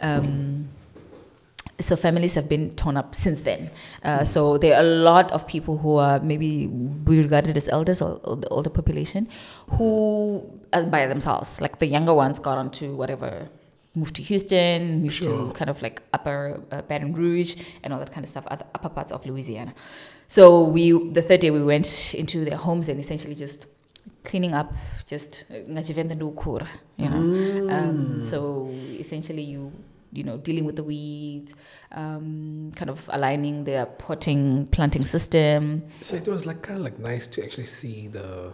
[0.00, 0.68] Um,
[1.78, 3.70] so families have been torn up since then.
[4.02, 8.00] Uh, so there are a lot of people who are maybe we regarded as elders
[8.00, 9.28] or, or the older population
[9.72, 10.42] who
[10.72, 11.60] are by themselves.
[11.60, 13.48] Like the younger ones got onto whatever,
[13.94, 15.48] moved to Houston, moved Sure.
[15.48, 18.64] to kind of like upper uh, Baton Rouge and all that kind of stuff, other
[18.74, 19.74] upper parts of Louisiana.
[20.28, 23.66] So we the third day we went into their homes and essentially just
[24.24, 24.72] cleaning up,
[25.06, 25.56] just uh,
[26.96, 27.70] you know.
[27.70, 29.72] Um, so essentially you
[30.16, 31.54] you know dealing with the weeds,
[31.92, 35.82] um, kind of aligning their potting planting system.
[36.02, 38.52] So it was like kind of like nice to actually see the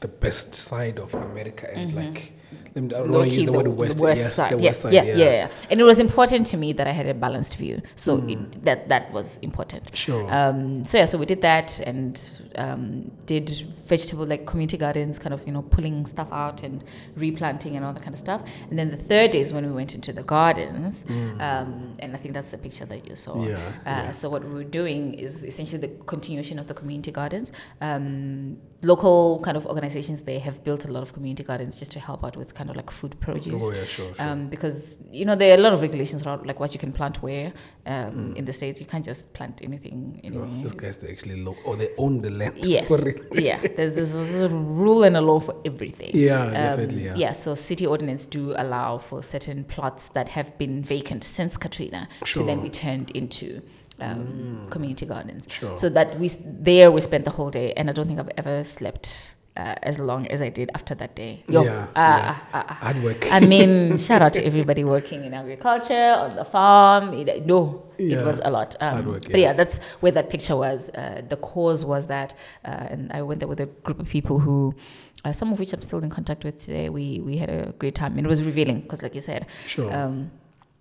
[0.00, 2.32] the best side of America and like
[2.74, 3.52] let me- I don't want to use Mm-hmm.
[3.52, 3.98] The word west.
[3.98, 4.52] west yes, side.
[4.52, 4.92] the yeah, west side.
[4.92, 5.48] yeah, Yeah, yeah, yeah.
[5.70, 7.80] And it was important to me that I had a balanced view.
[7.94, 9.96] So it, that that was important.
[9.96, 10.24] Sure.
[10.38, 12.12] Um, so yeah, so we did that and
[12.56, 13.48] um, did
[13.86, 16.84] vegetable like community gardens, kind of you know pulling stuff out and
[17.16, 18.42] replanting and all that kind of stuff.
[18.70, 21.04] And then the third day is when we went into the gardens,
[21.40, 23.34] um, and I think that's the picture that you saw.
[23.34, 23.48] Mm.
[23.48, 24.10] Yeah, Uh, yeah.
[24.12, 27.52] So what we were doing is essentially the continuation of the community gardens.
[27.80, 31.98] Um, local kind of organizations they have built a lot of community gardens just to
[31.98, 34.26] help out with kind of like food produce Oh yeah, sure, sure.
[34.26, 36.92] um, because you know there are a lot of regulations around like what you can
[36.92, 37.54] plant where
[37.86, 41.36] um, in the states you can't just plant anything You know, these guys they actually
[41.42, 43.18] look or they own the land Yes, for it.
[43.32, 43.60] yeah.
[43.60, 46.10] There's, there's a rule and a law for everything.
[46.14, 47.10] Yeah, Um, definitely.
[47.20, 47.32] Yeah.
[47.32, 52.42] so city ordinance do allow for certain plots that have been vacant since Katrina to
[52.44, 53.62] then be turned into
[54.00, 55.46] um, community gardens.
[55.50, 55.76] Sure.
[55.76, 58.64] So that we there we spent the whole day, and I don't think I've ever
[58.64, 61.42] slept uh, as long as I did after that day.
[61.48, 62.24] Yo, Yeah, ah, yeah.
[62.26, 62.74] ah, ah, ah.
[62.74, 63.26] Hard work.
[63.30, 67.12] I mean, shout out to everybody working in agriculture on the farm.
[67.14, 68.74] It, no, Yeah, it was a lot.
[68.80, 69.46] Um, it's hard work, But yeah.
[69.48, 70.90] yeah, that's where that picture was.
[70.90, 74.40] Uh, the cause was that, uh, and I went there with a group of people
[74.40, 74.74] who,
[75.24, 76.88] uh, some of which I'm still in contact with today.
[76.88, 79.90] We we had a great time, and it was revealing because, like you said, Sure.
[79.94, 80.30] um,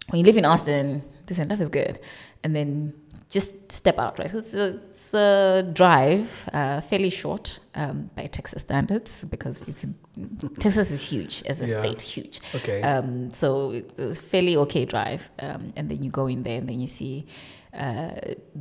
[0.09, 1.99] when you live in Austin, listen, life is good,
[2.43, 2.93] and then
[3.33, 4.31] just step out, right?
[4.33, 9.95] It's a, it's a drive, uh, fairly short um, by Texas standards, because you can.
[10.65, 11.79] Texas is huge as a Yeah.
[11.81, 12.35] state, huge.
[12.59, 12.79] okay.
[12.89, 16.67] Um, so it's a fairly okay drive, um, and then you go in there, and
[16.69, 17.25] then you see
[17.83, 18.11] uh,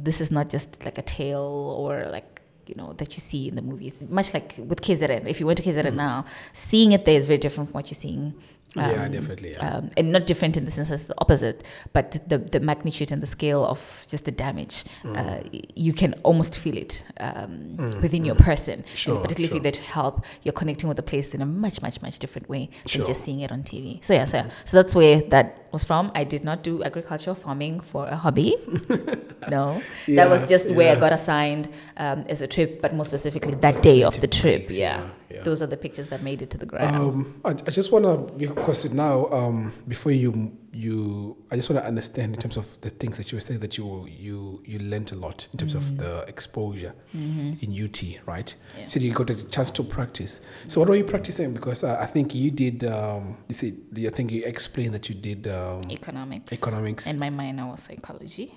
[0.07, 1.51] this is not just like a tale
[1.81, 2.31] or like
[2.69, 3.95] you know that you see in the movies.
[4.09, 6.25] Much like with KZN, if you went to KZN now,
[6.55, 8.33] seeing it there is very different from what you're seeing.
[8.75, 8.93] Mm.
[8.93, 9.51] yeah, um, definitely.
[9.53, 9.77] Yeah.
[9.77, 11.63] Um, and not different in the sense as the opposite,
[11.93, 15.17] but the, the magnitude and the scale of just the damage, Mm.
[15.17, 18.85] uh, you can almost feel it um, within your person.
[18.95, 19.57] Sure, and particularly if sure.
[19.57, 22.49] you're there to help, you're connecting with the place in a much, much, much different
[22.49, 22.99] way Sure.
[23.01, 24.03] than just seeing it on TV.
[24.05, 24.51] So yeah, so yeah.
[24.65, 26.13] so that's where that was from.
[26.15, 28.57] I did not do agricultural farming for a hobby.
[29.51, 33.05] no, that was Yeah, just where I got assigned um, as a trip, but more
[33.05, 34.67] specifically that day of the trip.
[34.67, 35.01] place, Yeah.
[35.01, 35.43] yeah, yeah.
[35.43, 36.97] those are the pictures that made it to the ground.
[36.97, 41.83] Um, I, I just want to because now um, before you you I just want
[41.83, 44.79] to understand in terms of the things that you were saying that you you you
[44.79, 48.55] learned a lot in terms of the exposure in UT, right?
[48.79, 48.87] Yeah.
[48.87, 50.41] So you got a chance to practice.
[50.69, 51.53] So what were you practicing?
[51.53, 52.85] Because I, I think you did.
[52.85, 53.75] Um, you see,
[54.07, 56.53] I think you explained that you did um, economics.
[56.53, 58.55] economics And my minor was psychology.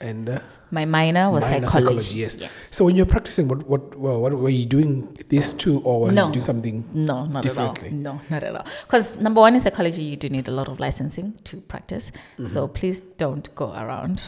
[0.00, 0.28] And.
[0.28, 0.40] Uh,
[0.70, 2.16] My minor was minor psychology.
[2.16, 2.36] yes.
[2.70, 6.12] So when you're practicing, what what well, what were you doing this two, or were
[6.12, 6.26] No.
[6.26, 6.84] you doing something?
[6.92, 7.88] No, not Differently.
[7.88, 8.00] at all.
[8.00, 8.66] No, not at all.
[8.82, 12.10] Because number one in psychology, you do need a lot of licensing to practice.
[12.10, 12.46] Mm-hmm.
[12.46, 14.24] So please don't go around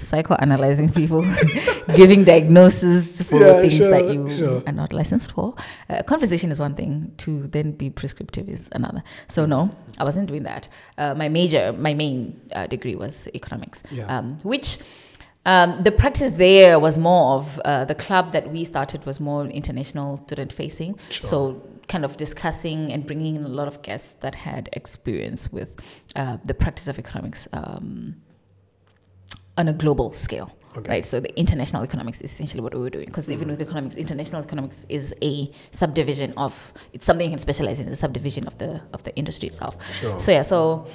[0.00, 1.22] psychoanalyzing people,
[1.96, 4.62] giving diagnoses for Yeah, things sure, that you sure.
[4.66, 5.54] are not licensed for.
[5.88, 7.12] Uh, conversation is one thing.
[7.18, 9.02] To then be prescriptive is another.
[9.28, 10.68] So no, I wasn't doing that.
[10.96, 14.06] Uh, my major, my main uh, degree was economics, Yeah.
[14.18, 14.78] um, which.
[15.46, 19.46] Um, the practice there was more of uh, the club that we started was more
[19.46, 20.98] international student facing.
[21.08, 21.22] Sure.
[21.30, 25.70] So, kind of discussing and bringing in a lot of guests that had experience with
[26.16, 27.48] uh, the practice of economics.
[27.54, 28.16] Um,
[29.58, 30.54] on a global scale.
[30.76, 30.90] Okay.
[30.90, 33.06] Right, so the international economics is essentially what we were doing.
[33.06, 33.52] Because even mm.
[33.52, 37.88] with economics, international economics is a subdivision of it's something you can specialize in.
[37.88, 39.76] It's a subdivision of the of the industry itself.
[40.00, 40.20] Sure.
[40.20, 40.86] So yeah, so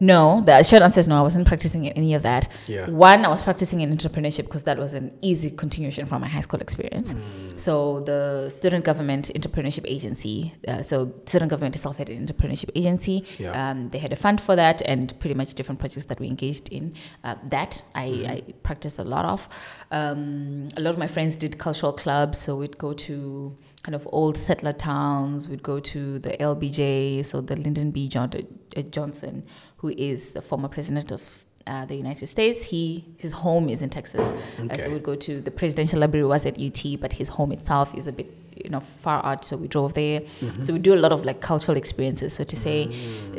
[0.00, 1.18] no, the short answer is no.
[1.18, 2.48] I wasn't practicing any of that.
[2.66, 2.90] Yeah.
[2.90, 6.40] One, I was practicing in entrepreneurship because that was an easy continuation from my high
[6.40, 7.14] school experience.
[7.14, 7.58] Mm.
[7.58, 10.54] So the student government entrepreneurship agency.
[10.66, 13.24] Uh, so student government itself had an entrepreneurship agency.
[13.38, 13.70] Yeah.
[13.70, 16.68] Um, they had a fund for that, and pretty much different projects that we engaged
[16.70, 16.94] in.
[17.22, 18.30] Uh, that I, Mm-hmm.
[18.30, 19.48] I practiced a lot of.
[19.90, 24.08] Um, a lot of my friends did cultural clubs, so we'd go to kind of
[24.10, 25.48] old settler towns.
[25.48, 28.08] We'd go to the LBJ, so the Lyndon B.
[28.08, 28.30] John,
[28.76, 29.44] uh, Johnson,
[29.76, 32.62] who is the former president of uh, the United States.
[32.62, 34.32] He his home is in Texas,
[34.70, 37.94] uh, so we'd go to the presidential library was at UT, but his home itself
[37.94, 38.32] is a bit
[38.64, 39.44] you know far out.
[39.44, 40.20] So we drove there.
[40.62, 42.34] So we do a lot of like cultural experiences.
[42.34, 42.88] So to say,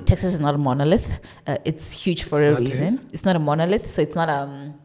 [0.05, 1.19] Texas is not a monolith.
[1.45, 2.65] Uh, it's huge for It's a eh?
[2.65, 3.07] reason.
[3.13, 3.89] It's not a monolith.
[3.89, 4.75] So it's not um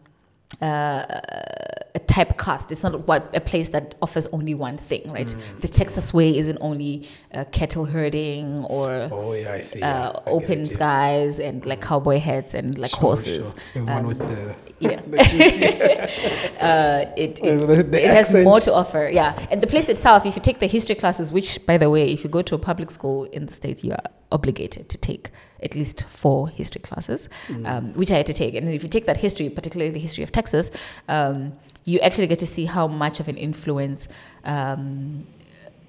[0.60, 2.70] a typecast.
[2.72, 5.26] It's not what a place that offers only one thing, right?
[5.26, 5.60] Mm.
[5.60, 9.82] The Texas way isn't only uh, cattle herding or Oh yeah, I see.
[9.82, 10.74] uh, open it, yeah.
[10.76, 13.54] skies and like cowboy hats and like Sure, horses.
[13.72, 13.82] sure.
[13.82, 15.00] Everyone Um, with the Yeah.
[15.06, 15.18] the
[16.60, 19.08] uh, it it, Uh, the- the it has more to offer.
[19.12, 22.10] Yeah, and the place itself, if you take the history classes, which by the way,
[22.12, 25.30] if you go to a public school in the states, you are obligated to take
[25.62, 27.66] at least four history classes, Mm.
[27.66, 28.54] um, which I had to take.
[28.54, 30.70] And if you take that history, particularly the history of Texas,
[31.08, 31.52] um,
[31.84, 34.08] you actually get to see how much of an influence.
[34.44, 35.26] Um,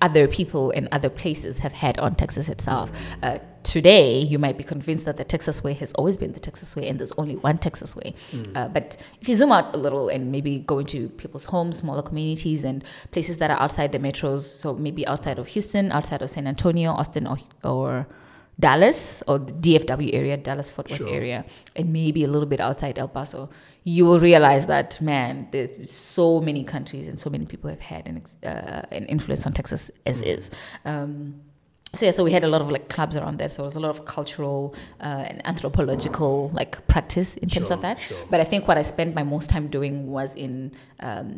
[0.02, 2.92] other people and other places have had on Texas itself.
[3.22, 6.76] Uh, today, you might be convinced that the Texas way has always been the Texas
[6.76, 8.14] way and there's only one Texas way.
[8.54, 12.02] Uh, but if you zoom out a little and maybe go into people's homes, smaller
[12.02, 16.30] communities, and places that are outside the metros, so maybe outside of Houston, outside of
[16.30, 18.06] San Antonio, Austin, or, or
[18.60, 21.10] Dallas, or the DFW area, Dallas Fort Worth Sure.
[21.10, 21.44] area,
[21.76, 23.50] and maybe a little bit outside El Paso,
[23.84, 28.08] you will realize that man, there's so many countries and so many people have had
[28.08, 30.52] an, uh, an influence on Texas as is.
[30.86, 31.42] Um,
[31.96, 33.50] so yeah, so we had a lot of like clubs around there.
[33.50, 37.76] So it was a lot of cultural uh, and anthropological like practice in terms Sure,
[37.76, 38.00] of that.
[38.00, 38.18] sure.
[38.32, 40.72] But I think what I spent my most time doing was in
[41.02, 41.32] um,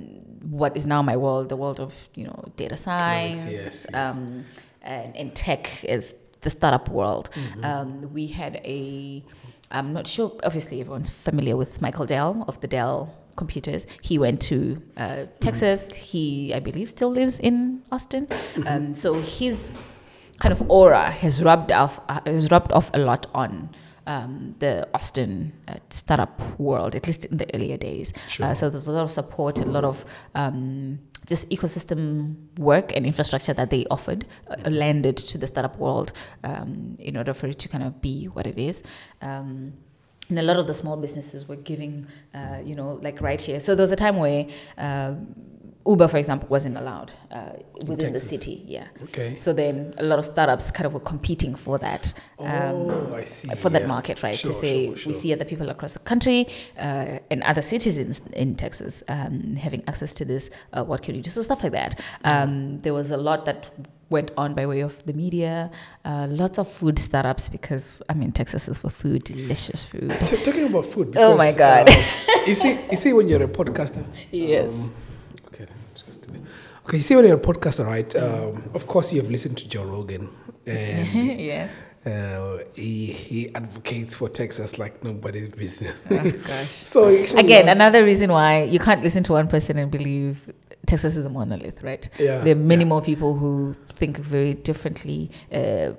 [0.50, 3.94] what is now my world, the world of you know data science, yes, yes.
[3.94, 4.46] Um,
[4.82, 6.16] and, and tech is
[6.46, 7.30] the startup world.
[7.34, 7.66] Mm-hmm.
[7.66, 9.24] Um, we had a,
[9.72, 12.98] I'm not sure, obviously everyone's familiar with Michael Dell of the Dell
[13.36, 13.86] computers.
[14.02, 15.90] He went to uh, Texas.
[16.12, 18.28] He, I believe, still lives in Austin.
[18.66, 19.94] Um, so his
[20.40, 23.70] kind of aura has rubbed off, uh, has rubbed off a lot on
[24.08, 28.14] um, the Austin uh, startup world, at least in the earlier days.
[28.30, 28.46] Sure.
[28.46, 30.06] Uh, so there's a lot of support, a lot of
[30.36, 36.12] um, just ecosystem work and infrastructure that they offered uh, landed to the startup world
[36.44, 38.84] um, in order for it to kind of be what it is.
[39.22, 39.74] Um,
[40.30, 43.60] and a lot of the small businesses were giving, uh, you know, like right here.
[43.60, 44.48] So there was a time where
[44.78, 45.14] uh,
[45.88, 47.52] Uber, for example, wasn't allowed uh,
[47.86, 48.64] within the city.
[48.66, 48.88] Yeah.
[49.04, 49.36] Okay.
[49.36, 52.14] So then a lot of startups kind of were competing for that.
[52.40, 53.50] um, oh, I see.
[53.56, 53.88] for that yeah.
[53.88, 54.36] market, right?
[54.36, 55.10] Sure, to say sure, sure.
[55.12, 56.48] we see other people across the country
[56.78, 60.50] uh, and other citizens in Texas um, having access to this.
[60.74, 61.30] Uh, what can we do?
[61.30, 62.00] So stuff like that.
[62.00, 62.28] Mm-hmm.
[62.30, 63.70] Um, there was a lot that
[64.10, 65.72] went on by way of the media.
[66.04, 70.16] Uh, lots of food startups because I mean Texas is for food, delicious food.
[70.26, 71.16] T- talking about food.
[71.18, 71.90] Oh my God.
[71.90, 72.04] uh,
[72.48, 74.06] you see, you see, when you're a podcaster.
[74.32, 74.70] Yes.
[74.70, 74.94] um,
[75.48, 75.66] okay.
[75.94, 76.48] just a minute.
[76.86, 76.98] Okay.
[76.98, 78.16] You see, when you're a podcaster, right?
[78.16, 80.30] Um, of course, you have listened to Joe Rogan,
[80.68, 81.08] and
[81.40, 81.72] yes.
[82.06, 86.04] uh, he he advocates for Texas like nobody's business.
[86.12, 86.70] Oh, gosh.
[86.94, 90.54] so Again, learn- another reason why you can't listen to one person and believe
[90.86, 92.08] Texas is a monolith, right?
[92.20, 92.90] Yeah, there are many yeah.
[92.90, 95.94] more people who think very differently uh,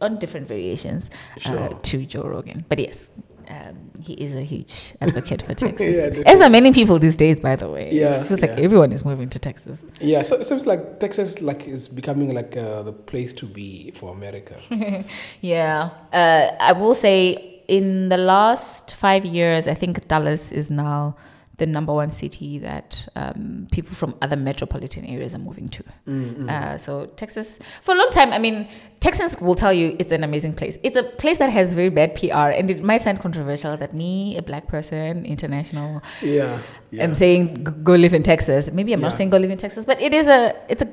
[0.00, 1.10] on different variations
[1.44, 2.64] uh, to Joe Rogan.
[2.70, 3.10] But yes,
[3.48, 5.96] um, he is a huge advocate for Texas.
[6.16, 7.90] Yeah, As are many people these days, by the way.
[7.92, 9.84] Yeah, it feels like everyone is moving to Texas.
[10.00, 13.90] Yeah, so it seems like Texas like is becoming like uh, the place to be
[13.92, 14.56] for America.
[15.40, 21.16] Yeah, uh, I will say in the last five years, I think Dallas is now
[21.58, 25.82] the number one city that um, people from other metropolitan areas are moving to.
[26.06, 28.68] Mm, Uh, so Texas, for a long time, I mean,
[29.00, 30.76] Texans will tell you it's an amazing place.
[30.82, 34.36] It's a place that has very bad PR, and it might sound controversial that me,
[34.36, 36.58] a black person, international, Yeah,
[36.90, 37.04] yeah.
[37.04, 38.70] am saying go live in Texas.
[38.70, 40.88] Maybe I'm not saying go live in Texas, but it is a it's a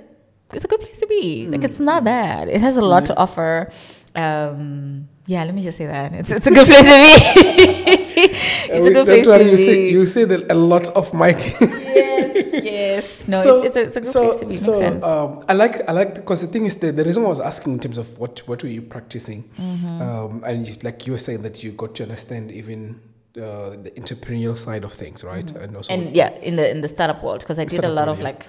[0.53, 1.47] it's a good place to be.
[1.47, 2.47] Like it's not bad.
[2.47, 3.69] It has a lot to offer.
[4.15, 7.97] Um, yeah, let me just say that it's it's a good place to be.
[8.15, 9.57] it's a good place to you be.
[9.57, 11.39] Say, you say a lot of Mike.
[11.59, 13.23] yes, yes.
[13.27, 14.49] No, it's, it's, a, it's a good so, place to be.
[14.49, 15.03] Makes so, sense.
[15.03, 17.73] Um, I like, I like, because the thing is, the, the reason I was asking
[17.73, 20.01] in terms of what, what were you practicing, Mm-hmm.
[20.01, 22.99] um, and you, like you were saying that you got to understand even
[23.37, 25.49] uh, the entrepreneurial side of things, right?
[25.51, 26.07] And also, Mm-hmm.
[26.07, 28.25] and yeah in the in the startup world because i did a lot of yeah.
[28.25, 28.47] like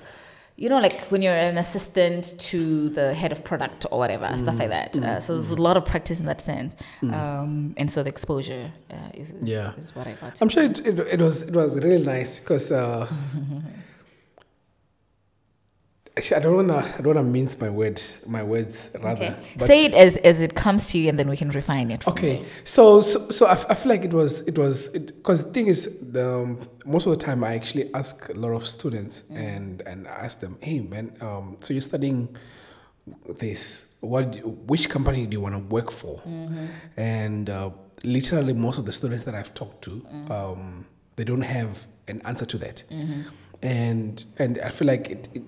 [0.56, 4.58] you know like when you're an assistant to the head of product or whatever stuff
[4.58, 4.96] like that.
[4.98, 6.76] uh, so there's a lot of practice in that sense.
[7.02, 9.72] Um, and so the exposure uh, is, is, Yeah.
[9.76, 12.70] is what i got I'm sure it, it, it was it was really nice because
[12.70, 13.06] uh,
[16.16, 19.24] actually I don't wanna I don't wanna mince my word my words rather.
[19.24, 19.36] okay.
[19.58, 22.06] but- say it as as it comes to you and then we can refine it
[22.06, 22.44] Okay, there.
[22.64, 25.66] so so, so I, f- I feel like it was it was because the thing
[25.66, 25.80] is
[26.12, 30.06] the um, most of the time I actually ask a lot of students and and
[30.06, 32.28] ask them, hey man, um, so you're studying
[33.38, 34.26] this, what
[34.68, 36.22] which company do you want to work for?
[36.96, 37.70] And uh,
[38.02, 40.86] literally most of the students that I've talked to, um,
[41.16, 42.84] they don't have an answer to that,
[43.62, 45.42] and and I feel like it, it,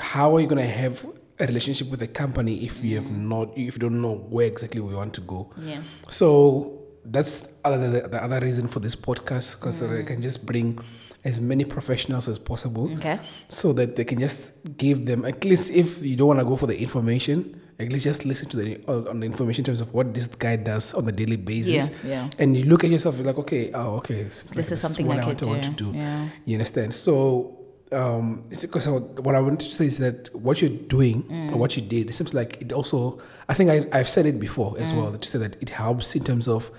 [0.00, 1.06] how are you gonna have
[1.38, 4.80] a relationship with a company if you have not if you don't know where exactly
[4.80, 5.50] we want to go?
[5.58, 5.82] Yeah.
[6.08, 10.78] So that's other, the other reason for this podcast because I can just bring
[11.24, 13.18] as many professionals as possible okay.
[13.48, 16.56] so that they can just give them at least if you don't want to go
[16.56, 19.80] for the information at least just listen to the uh, on the information in terms
[19.80, 21.90] of what this guy does on a daily basis.
[22.04, 22.30] Yeah yeah.
[22.38, 25.06] And you look at yourself you're like okay oh okay seems like this is something
[25.06, 25.92] what i want, I want to do do.
[25.96, 26.28] Yeah.
[26.44, 26.94] You understand?
[26.94, 27.58] So,
[27.92, 31.52] um, it's because I, what I want to say is that what you're doing Mm.
[31.52, 34.38] or what you did, it seems like it also, I think I, I've said it
[34.40, 34.80] before Mm.
[34.80, 36.70] as well, to say that it helps in terms of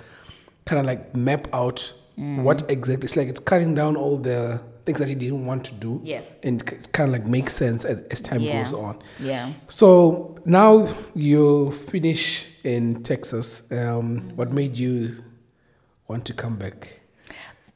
[0.66, 2.44] kind of like map out Mm.
[2.44, 5.74] what exactly, it's like it's cutting down all the things that you didn't want to
[5.74, 6.00] do.
[6.04, 6.22] Yeah.
[6.44, 8.58] And it's kind of like makes sense as, as time Yeah.
[8.60, 9.00] goes on.
[9.20, 13.64] yeah So now you finish in Texas.
[13.72, 15.24] Um, what made you
[16.08, 17.00] want to come back?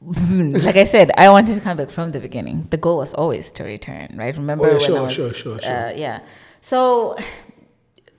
[0.00, 2.66] like I said, I wanted to come back from the beginning.
[2.70, 4.36] The goal was always to return, right?
[4.36, 5.70] Remember Oh, yeah, when sure, I was, sure, sure, sure.
[5.70, 6.20] Uh, yeah.
[6.60, 7.16] So,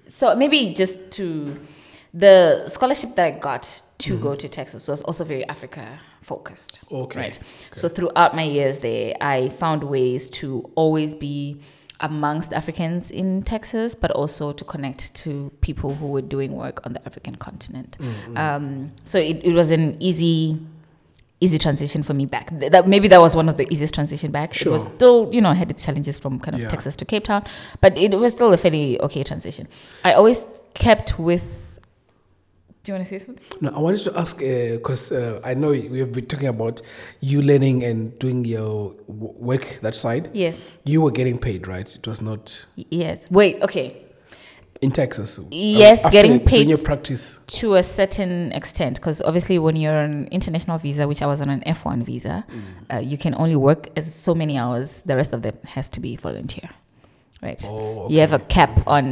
[0.08, 1.60] so maybe just to
[2.14, 3.64] the scholarship that I got
[4.00, 4.24] to Mm-hmm.
[4.24, 6.80] go to Texas was also very Africa focused.
[6.90, 7.20] Okay.
[7.20, 7.40] Right.
[7.74, 11.60] So throughout my years there, I found ways to always be
[12.00, 16.94] amongst Africans in Texas, but also to connect to people who were doing work on
[16.94, 17.98] the African continent.
[18.00, 18.38] Mm-hmm.
[18.38, 20.60] Um, so it, it was an easy
[21.42, 22.50] easy transition for me back.
[22.60, 24.60] Th- That maybe that was one of the easiest transition back.
[24.62, 26.68] It was still, you know, had its challenges from kind of Yeah.
[26.70, 27.44] Texas to Cape Town,
[27.82, 29.68] but it was still a fairly okay transition.
[30.04, 31.66] I always kept with.
[32.84, 33.44] Do you want to say something?
[33.62, 36.82] No, I wanted to ask because uh, I know we have been talking about
[37.20, 40.30] you learning and doing your w- work that side.
[40.34, 40.62] Yes.
[40.86, 41.94] You were getting paid, right?
[41.94, 43.30] It was not Yes.
[43.30, 43.62] Wait.
[43.62, 43.98] Okay.
[44.82, 45.40] In Texas.
[45.52, 47.40] Yes, getting paid- your practice.
[47.60, 51.50] to a certain extent because obviously when you're on international visa which i was on
[51.50, 52.62] an f1 visa Mm.
[52.94, 56.00] uh, you can only work as so many hours the rest of them has to
[56.00, 56.70] be volunteer
[57.42, 59.06] right Oh, you have a cap on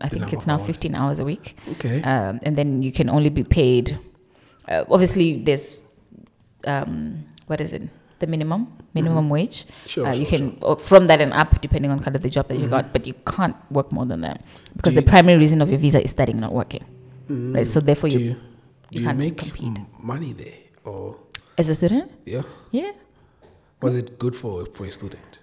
[0.00, 0.66] i think it's now hours.
[0.66, 2.02] 15 hours a week Okay.
[2.02, 3.98] um, and then you can only be paid
[4.68, 5.66] uh, obviously there's
[6.64, 7.82] um, what is it
[8.22, 8.62] the minimum
[8.98, 9.88] minimum wage Mm-hmm.
[9.94, 12.46] Sure, uh, you can or from that and up depending on kind of the job
[12.48, 14.38] that you got but you can't work more than that
[14.76, 16.84] because Do the you- primary reason of your visa is studying not working
[17.56, 18.34] right so therefore you, you
[18.94, 19.78] you can't make compete.
[20.12, 20.60] money there?
[20.84, 21.16] Or,
[21.58, 22.42] as a student yeah?
[22.70, 22.92] yeah
[23.86, 25.41] Was it good for, for a student?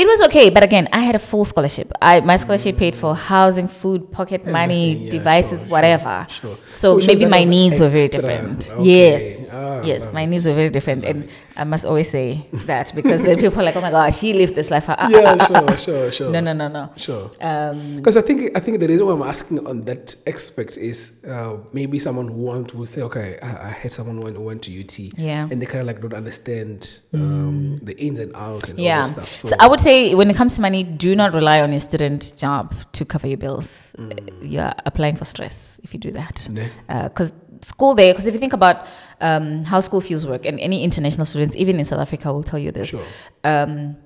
[0.00, 3.14] It was okay but again i had a full scholarship i my scholarship paid for
[3.14, 6.54] housing food pocket money yeah, devices sure, whatever Sure.
[6.56, 6.72] sure.
[6.80, 8.84] so, which maybe my needs were very different Okay.
[8.84, 11.38] yes Ah, yes my needs were very different and it.
[11.56, 14.54] i must always say that because then people are like oh my god she lived
[14.54, 16.30] this life Ah, ah, ah, Yeah, ah, ah, sure, sure, sure.
[16.30, 17.30] no no no no Sure.
[17.40, 20.98] um Because I think I think the reason why I'm asking on that aspect is
[21.34, 24.70] uh, maybe someone who want to say, okay, I, I had someone who went, to
[24.82, 25.48] UT, Yeah.
[25.50, 29.06] and they kind of like don't understand um, the ins and outs and yeah all
[29.06, 29.30] that stuff.
[29.34, 31.84] So, so i would say when it comes to money do not rely on your
[31.90, 33.94] student job to cover your bills.
[33.98, 34.10] Uh,
[34.52, 36.36] you're applying for stress if you do that.
[36.88, 37.32] Because
[37.62, 38.86] school there because if you think about
[39.20, 42.58] um, how school fees work and any international students even in south africa will tell
[42.58, 42.88] you this.
[42.88, 43.06] Sure,
[43.44, 43.96] um,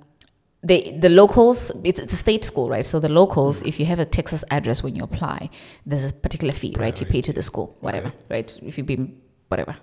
[0.63, 2.87] they, the locals it's, it's a state school right?
[2.87, 5.51] So the locals if you have a texas address when you apply
[5.87, 6.99] there's a particular fee right?
[7.01, 8.49] You pay to the school whatever right?
[8.63, 9.07] If you've been
[9.49, 9.75] whatever.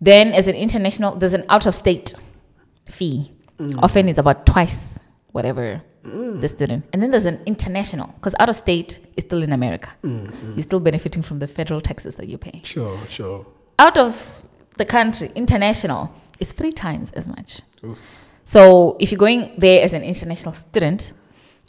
[0.00, 2.14] Then as an international there's an out of state
[2.86, 3.32] fee
[3.78, 4.98] often it's about twice
[5.34, 5.82] whatever
[6.42, 6.84] the student.
[6.92, 9.90] And then there's an international because out of state is still in america.
[10.02, 13.46] You're still benefiting from the federal taxes that you pay sure, sure.
[13.78, 14.44] out of
[14.76, 17.60] the country, international, is three times as much.
[18.44, 21.12] So if you're going there as an international student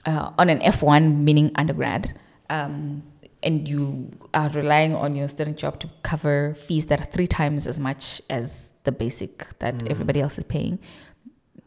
[0.06, 2.20] uh, on an F1, meaning undergrad,
[2.50, 3.04] um,
[3.42, 7.68] and you are relying on your student job to cover fees that are three times
[7.68, 10.80] as much as the basic that everybody else is paying,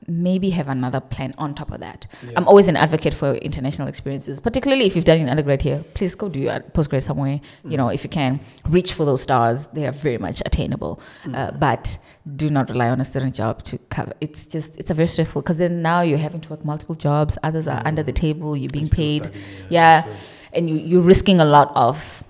[0.09, 2.07] maybe have another plan on top of that.
[2.37, 5.85] I'm always an advocate for international experiences, particularly if you've done your undergrad here.
[5.95, 7.41] Please go do your postgrad somewhere.
[7.65, 9.67] You know, if you can, reach for those stars.
[9.69, 11.01] They are very much attainable,
[11.35, 11.99] uh, but
[12.37, 14.13] do not rely on a student job to cover.
[14.21, 17.39] It's just it's a very stressful because then now you're having to work multiple jobs.
[17.43, 18.57] Others are under the table.
[18.57, 19.25] You're being paid.
[19.27, 20.13] studying, Yeah, true.
[20.55, 22.25] and you, you're risking a lot of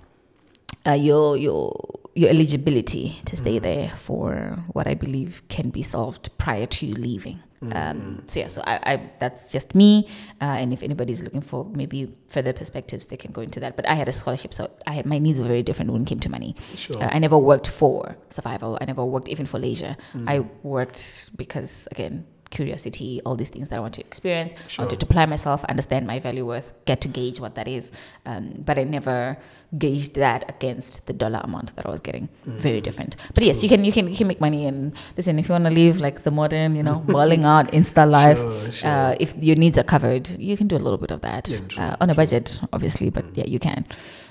[0.87, 1.75] uh, your your
[2.15, 6.95] your eligibility to stay there for what I believe can be solved prior to you
[6.95, 7.41] leaving.
[7.61, 10.09] Um, so yeah, so I, I that's just me.
[10.41, 13.77] Uh, and if anybody's looking for maybe further perspectives, they can go into that.
[13.77, 16.07] But I had a scholarship, so I had my needs were very different when it
[16.07, 16.55] came to money.
[16.75, 17.03] Sure.
[17.03, 18.79] Uh, I never worked for survival.
[18.81, 19.97] I never worked even for leisure.
[20.27, 24.55] I worked because again curiosity, all these things that I want to experience.
[24.55, 24.85] I Sure.
[24.85, 27.93] wanted to apply myself, understand my value worth, get to gauge what that is.
[28.27, 29.37] Um, but I never
[29.77, 32.29] gauged that against the dollar amount that I was getting.
[32.47, 33.17] Very different.
[33.35, 35.65] But yes, you can you can you can make money and listen if you want
[35.67, 38.39] to live like the modern, you know, balling out Insta life.
[38.39, 38.91] Sure, sure.
[38.91, 41.59] Uh, if your needs are covered, you can do a little bit of that Yeah,
[41.69, 43.11] true, uh, on a budget, obviously.
[43.11, 43.85] But yeah, you can.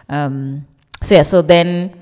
[0.10, 0.66] Um,
[1.04, 1.94] so yeah, so then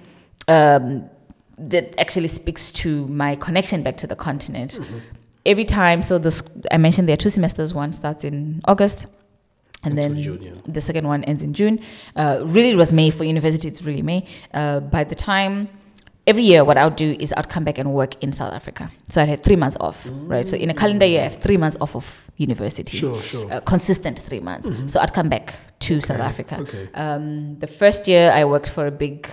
[0.48, 1.10] um,
[1.58, 4.80] that actually speaks to my connection back to the continent.
[4.80, 4.98] Mm-hmm.
[5.46, 6.42] Every time, so this
[6.72, 7.74] I mentioned there are two semesters.
[7.74, 9.08] One starts in August,
[9.84, 10.52] and Until then June, yeah.
[10.68, 11.80] the second one ends in June.
[12.16, 13.68] Uh, really, it was May for university.
[13.68, 14.26] It's really May.
[14.54, 15.70] Uh, by the time
[16.28, 18.92] every year, what I would do is I'd come back and work in South Africa.
[19.10, 20.48] So I had three months off, right?
[20.48, 22.06] So in a calendar year, I have three months off of
[22.38, 22.98] university.
[22.98, 23.52] Sure, sure.
[23.52, 24.68] Uh, consistent three months.
[24.92, 26.58] So I'd come back to South Africa.
[26.62, 26.90] okay.
[26.96, 29.28] Um, the first year, I worked for a big.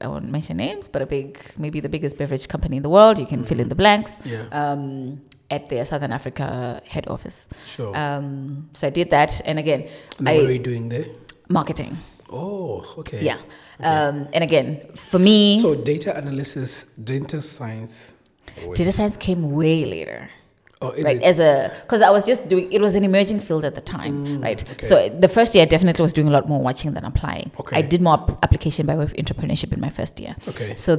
[0.00, 3.18] I won't mention names, but a big, maybe the biggest beverage company in the world.
[3.18, 4.16] You can fill in the blanks.
[4.24, 5.20] Yeah, Um,
[5.52, 7.48] at their Southern Africa head office.
[7.74, 7.92] sure.
[7.96, 9.80] Um, so I did that, and again,
[10.18, 11.06] and what I- are you doing there?
[11.48, 11.98] marketing.
[12.30, 13.20] Oh, okay.
[13.22, 13.36] Yeah.
[13.80, 14.68] Um, and again,
[15.10, 18.14] for me, So data analysis, data science.
[18.74, 20.30] data science came way later.
[20.84, 21.22] Oh, is right it?
[21.22, 24.42] as a because i was just doing it was an emerging field at the time
[24.42, 24.82] right Okay.
[24.90, 27.76] so the first year i definitely was doing a lot more watching than applying Okay.
[27.78, 30.74] i did more ap- application by way of entrepreneurship in my first year Okay.
[30.74, 30.90] so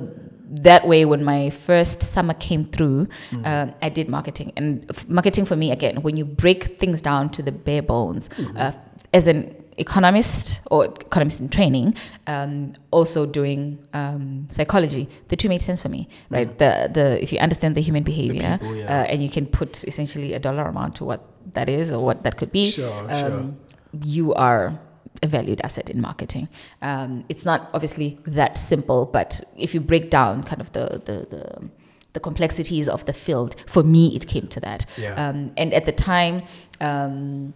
[0.45, 3.45] that way when my first summer came through Mm.
[3.45, 7.29] um, i did marketing and f- marketing for me again when you break things down
[7.29, 8.57] to the bare bones Mm-hmm.
[8.57, 8.71] uh,
[9.13, 11.95] as an economist or economist in training
[12.27, 17.31] um, also doing um, psychology the two made sense for me right the the if
[17.33, 18.85] you understand the human behavior people, yeah.
[19.01, 21.21] uh, and you can put essentially a dollar amount to what
[21.53, 23.57] that is or what that could be Sure, um,
[24.03, 24.77] you are
[25.23, 26.47] a valued asset in marketing.
[26.81, 31.27] Um, it's not obviously that simple, but if you break down kind of the the,
[31.33, 31.69] the
[32.13, 34.85] the complexities of the field, for me, it came to that.
[34.97, 35.15] Yeah.
[35.15, 36.43] Um, and at the time,
[36.79, 37.53] um,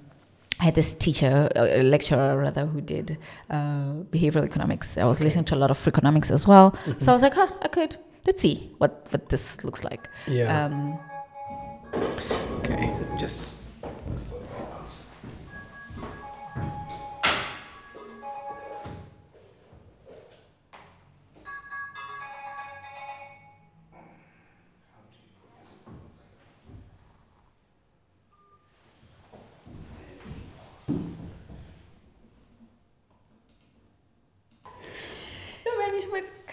[0.59, 3.17] I had this teacher, a lecturer rather, who did
[3.51, 4.97] uh, behavioral economics.
[4.97, 6.71] I was listening to a lot of Freakonomics as well.
[6.71, 6.99] Mm-hmm.
[6.99, 10.09] So I was like, huh, I could, let's see what, what this looks like.
[10.25, 10.65] Yeah.
[10.65, 10.97] Um,
[12.59, 12.91] okay.
[13.19, 13.66] Just.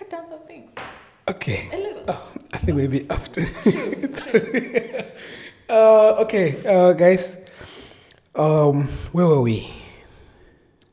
[0.05, 0.71] Cut down some things.
[1.29, 1.69] Okay.
[1.73, 2.05] A little.
[2.09, 3.45] Oh, I think maybe after.
[3.65, 5.05] It's already-
[5.69, 7.37] uh, okay, uh, guys.
[8.35, 9.71] Um, where were we?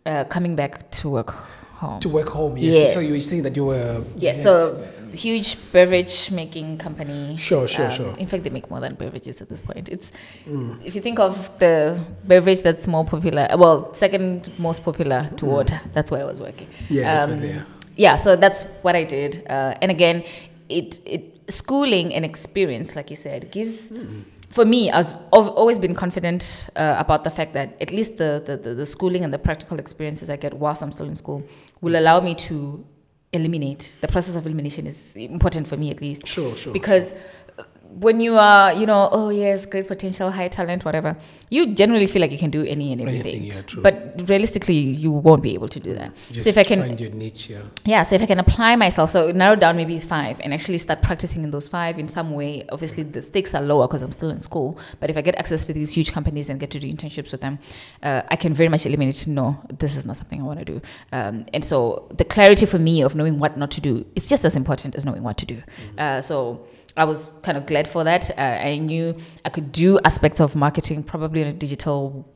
[0.06, 1.32] Uh, coming back to work
[1.76, 2.00] home.
[2.00, 2.58] To work home.
[2.58, 2.76] Yes.
[2.76, 2.94] Yes.
[2.94, 4.04] So you were saying that you were.
[4.18, 4.82] Yeah, so
[5.14, 7.36] huge beverage making company.
[7.38, 8.16] Sure, sure, Um, sure.
[8.18, 9.90] In fact, they make more than beverages at this point.
[9.90, 10.12] It's
[10.48, 10.80] Mm.
[10.86, 15.82] if you think of the beverage that's more popular, well, second most popular to water.
[15.94, 16.68] That's where I was working.
[16.68, 16.96] Mm.
[16.96, 17.64] Yeah, definitely, yeah.
[17.96, 19.46] Yeah, so that's what I did.
[19.50, 20.24] Uh, and again,
[20.70, 23.90] it it schooling and experience, like you said, gives.
[23.90, 24.22] Hmm.
[24.50, 28.58] For me, I've always been confident uh, about the fact that at least the, the,
[28.58, 31.42] the, the schooling and the practical experiences I get whilst I'm still in school
[31.80, 32.84] will allow me to
[33.32, 33.98] eliminate.
[34.02, 36.74] The process of elimination is important for me, at least Sure, sure.
[36.74, 37.14] because
[37.58, 37.64] uh,
[38.00, 41.18] when you are, you know, oh yes, great potential, high talent, whatever,
[41.50, 43.36] you generally feel like you can do any and everything.
[43.36, 43.82] Anything, yeah.
[43.82, 46.14] But realistically, you won't be able to do that.
[46.32, 47.60] Just so if I can, find your niche, yeah.
[47.86, 51.02] yeah, so if I can apply myself, so narrow down maybe five and actually start
[51.02, 52.66] practicing in those five in some way.
[52.72, 54.80] Obviously, the stakes are lower because I'm still in school.
[55.00, 57.42] But if I get access to these huge companies and get to do internships with
[57.42, 57.60] them,
[58.04, 59.28] uh, I can very much eliminate.
[59.28, 60.82] No, this is not something I want to do.
[61.12, 64.46] Um, and so the clarity for me of knowing what not to do, it's just
[64.46, 65.62] as important as knowing what to do.
[65.98, 66.66] Uh, so.
[66.98, 68.30] I was kind of glad for that.
[68.38, 69.16] Uh, I knew
[69.46, 72.28] I could do aspects of marketing probably in a digital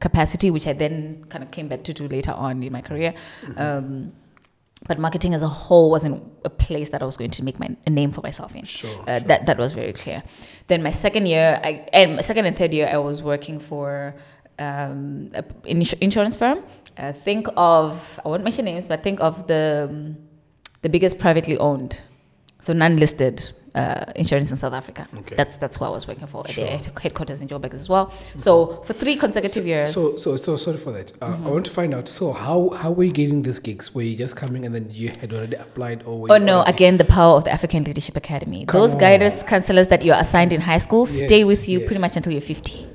[0.00, 3.14] capacity, which I then kind of came back to do later on in my career.
[3.56, 4.12] Um,
[4.86, 7.74] but marketing as a whole wasn't a place that I was going to make my
[7.86, 8.64] a name for myself in.
[8.64, 9.20] Sure, Uh, sure.
[9.28, 10.22] That that was very clear.
[10.66, 14.14] Then my second year, I and my second and third year, I was working for
[14.58, 16.58] um, a ins- insurance firm.
[16.98, 20.16] Uh, think of I won't mention names, but think of the um,
[20.82, 22.00] the biggest privately owned,
[22.60, 25.08] so non-listed uh, insurance in South Africa.
[25.18, 25.36] Okay.
[25.36, 26.46] That's that's who I was working for.
[26.46, 26.64] Sure.
[26.64, 28.12] They had headquarters in Joburg as well.
[28.36, 29.92] So for three consecutive years.
[29.92, 31.12] So, so, so sorry for that.
[31.20, 32.08] Uh, I want to find out.
[32.08, 33.94] So, how how were you getting these gigs?
[33.94, 36.62] Were you just coming and then you had already applied, or Oh you no!
[36.62, 38.64] Again, the power of the African Leadership Academy.
[38.66, 39.00] Come Those on.
[39.00, 41.86] guidance counselors that you're assigned in high school stay with you yes.
[41.86, 42.93] pretty much until you're 50.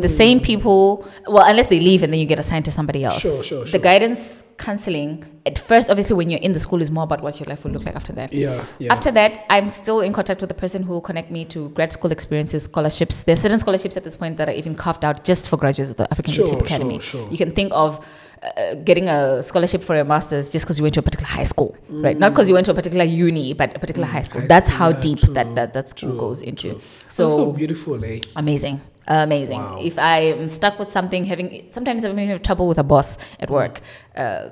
[0.00, 3.20] The same people, well, unless they leave and then you get assigned to somebody else.
[3.20, 7.04] Sure, sure, The guidance counseling, at first, obviously, when you're in the school, is more
[7.04, 8.32] about what your life will look like after that.
[8.32, 8.92] Yeah, yeah.
[8.92, 11.92] After that, I'm still in contact with the person who will connect me to grad
[11.92, 13.24] school experiences, scholarships.
[13.24, 15.90] There are certain scholarships at this point that are even carved out just for graduates
[15.90, 17.00] of the African Sure, Leadership sure, Academy.
[17.00, 17.28] sure.
[17.30, 18.06] You can think of
[18.42, 21.44] uh, getting a scholarship for a master's just because you went to a particular high
[21.44, 22.16] school, right?
[22.16, 24.40] Not because you went to a particular uni, but a particular high school.
[24.40, 24.44] Mm.
[24.44, 26.70] high That's school, how yeah, deep true, that, that, that school true, goes into.
[26.72, 26.80] true.
[27.08, 28.20] So, so beautiful, eh?
[28.36, 28.80] amazing.
[29.06, 29.58] Amazing.
[29.60, 29.78] Wow.
[29.80, 33.52] If I'm stuck with something, having sometimes I'm having trouble with a boss at Mm.
[33.52, 33.80] work,
[34.16, 34.48] uh,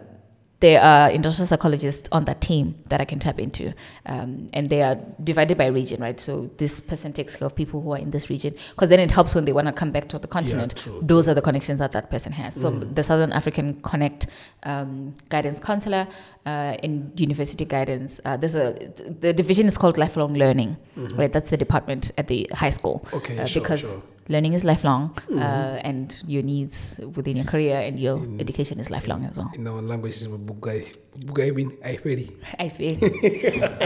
[0.60, 3.72] there are industrial psychologists on that team that I can tap into,
[4.04, 6.20] um, and they are divided by region, right?
[6.20, 9.10] So this person takes care of people who are in this region, because then it
[9.10, 10.74] helps when they want to come back to the continent.
[10.76, 12.56] true, Those are the connections that that person has.
[12.60, 12.94] So Mm.
[12.94, 14.26] the Southern African Connect
[14.64, 16.06] um, guidance counselor
[16.44, 18.20] uh, in university guidance.
[18.26, 18.74] Uh, there's a
[19.20, 20.76] the division is called lifelong learning,
[21.16, 21.32] right?
[21.32, 23.16] That's the department at the high school Mm-hmm.
[23.16, 24.02] Okay, uh, sure, because sure.
[24.30, 25.42] Learning is lifelong Mm-hmm.
[25.42, 29.66] uh, and your needs within your career and your education is lifelong as well In
[29.66, 30.80] our language, it's bugai,
[31.28, 32.26] bugai bin aiperi.
[32.58, 32.94] i feel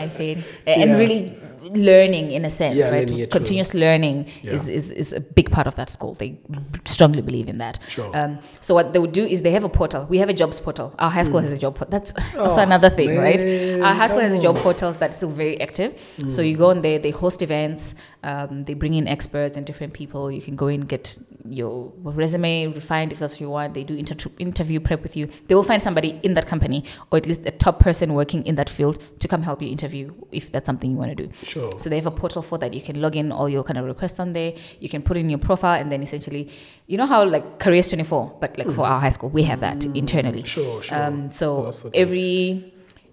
[0.04, 0.98] i feel and Yeah.
[1.02, 1.20] really
[1.72, 3.08] learning in a sense Yeah, right?
[3.10, 3.38] yeah, true.
[3.38, 4.74] continuous learning is, Yeah.
[4.76, 6.14] is is a big part of that school.
[6.14, 6.38] They
[6.84, 7.78] strongly believe in that.
[7.88, 8.10] Sure.
[8.14, 10.06] um, so what they would do is they have a portal.
[10.08, 10.94] We have a jobs portal.
[10.98, 13.42] Our high school has a job portal that's also Oh, another thing right?
[13.82, 15.90] our high school has a job portal that's still very active.
[16.28, 19.92] So you go on there they host events um, they bring in experts and different
[19.92, 20.30] people.
[20.32, 21.18] You can go in get
[21.60, 23.74] your resume refined if that's what you want.
[23.74, 25.28] They do inter- interview prep with you.
[25.46, 28.54] They will find somebody in that company or at least a top person working in
[28.60, 31.30] that field to come help you interview if that's something you want to do.
[31.42, 31.53] Sure.
[31.78, 32.74] So they have a portal for that.
[32.74, 34.52] You can log in all your kind of requests on there.
[34.80, 36.50] You can put in your profile, and then essentially,
[36.86, 39.84] you know how like Careers 24, but like for our high school, we have that
[39.86, 40.38] internally.
[40.42, 40.46] Mm-hmm.
[40.46, 41.02] Sure, sure.
[41.04, 42.00] Um, so That's so nice.
[42.02, 42.72] every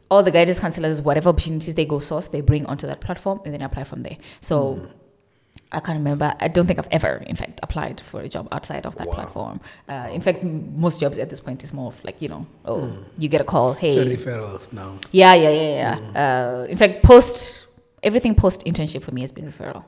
[0.10, 3.54] all the guidance counselors, whatever opportunities they go source, they bring onto that platform, and
[3.54, 4.18] then apply from there.
[4.42, 4.76] So.
[4.76, 4.92] Mm.
[5.74, 6.34] I can't remember.
[6.40, 9.14] I don't think I've ever, in fact, applied for a job outside of that Wow.
[9.14, 9.62] platform.
[9.88, 12.46] Uh, in fact, m- most jobs at this point is more of like, you know,
[12.66, 13.72] oh, you get a call.
[13.74, 14.98] Hey, So referrals now.
[15.12, 16.22] yeah, yeah, yeah, yeah.
[16.62, 17.68] Uh, in fact, post
[18.04, 19.84] everything post internship for me has been referral.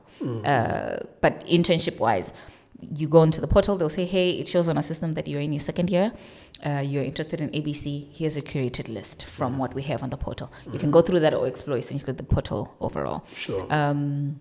[0.45, 2.34] Uh, but internship wise,
[2.95, 3.77] you go into the portal.
[3.77, 6.11] They'll say, "Hey, it shows on our system that you're in your second year.
[6.65, 8.07] Uh, you're interested in ABC.
[8.14, 10.52] Here's a curated list from what we have on the portal.
[10.72, 13.65] You can go through that or explore essentially the portal overall." Sure.
[13.69, 14.40] Um,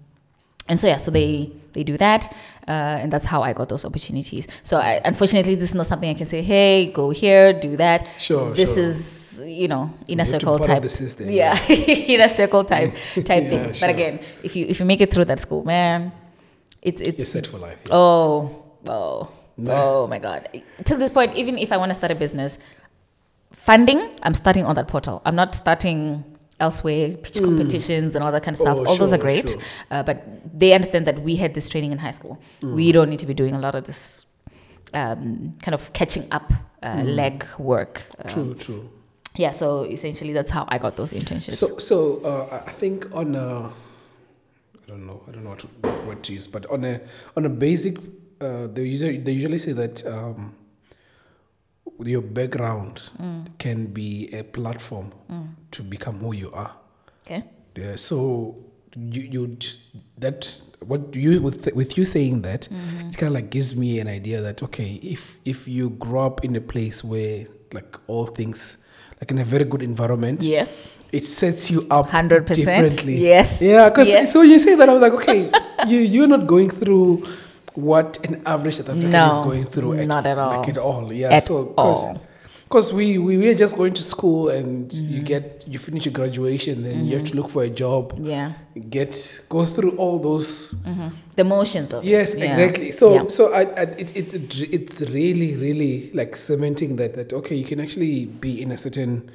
[0.68, 2.32] and so yeah, so they they do that,
[2.68, 2.70] uh,
[3.02, 4.46] and that's how I got those opportunities.
[4.62, 6.42] So I, unfortunately, this is not something I can say.
[6.42, 8.08] Hey, go here, do that.
[8.18, 8.84] Sure, This sure.
[8.84, 10.90] is you know in a You have to circle be part of type.
[10.90, 12.93] system, yeah, in a circle type
[13.24, 13.77] type Yeah, things.
[13.77, 13.81] sure.
[13.81, 16.12] But again, if you if you make it through that school, man,
[16.82, 17.78] it's You're it's set for life.
[17.86, 17.94] yeah.
[17.94, 19.73] oh oh No.
[19.73, 20.48] oh my god.
[20.85, 22.59] To this point, even if I want to start a business,
[23.52, 25.23] funding, I'm starting on that portal.
[25.24, 26.24] I'm not starting
[26.60, 28.77] elsewhere, pitch competitions and all that kind of stuff.
[28.78, 29.60] Oh, all those are great, sure.
[29.90, 30.23] uh, but
[30.59, 32.40] they understand that we had this training in high school.
[32.62, 34.27] We don't need to be doing a lot of this
[34.94, 36.52] um, kind of catching up
[36.82, 38.02] uh, leg work.
[38.19, 38.90] Um, True, true.
[39.36, 41.54] Yeah, so essentially that's how I got those internships.
[41.54, 45.66] So, so uh, I think on a, I don't know, I don't know what, to,
[45.80, 47.00] what word to use, but on a
[47.36, 47.96] on a basic,
[48.40, 50.54] uh, they usually they usually say that um,
[52.04, 53.10] your background
[53.59, 55.12] can be a platform
[55.70, 56.74] to become who you are.
[57.26, 57.44] okay.
[57.74, 58.56] Yeah, so
[58.94, 59.59] you you
[60.18, 64.09] that what you with with you saying that it kind of like gives me an
[64.09, 68.76] idea that okay if if you grow up in a place where like all things
[69.22, 70.70] like in a very good environment Yes.
[71.12, 72.54] it sets you up 100%.
[72.60, 73.62] differently Yes.
[73.62, 74.32] yeah because Yes.
[74.32, 75.40] so you say that I was like okay
[75.86, 77.08] you you're not going through
[77.74, 80.56] what an average South African is going through not at all.
[80.58, 82.20] like at all yeah At so all.
[82.72, 85.12] Because we, we were just going to school and Mm-hmm.
[85.14, 88.52] you get you finish your graduation then you have to look for a job Yeah.
[88.88, 89.12] get
[89.50, 90.74] go through all those
[91.36, 92.08] The motions of it.
[92.08, 92.44] yes Yeah.
[92.46, 93.28] exactly so Yeah.
[93.28, 97.64] so I, I it, it, it it's really really like cementing that that okay you
[97.64, 99.30] can actually be in a certain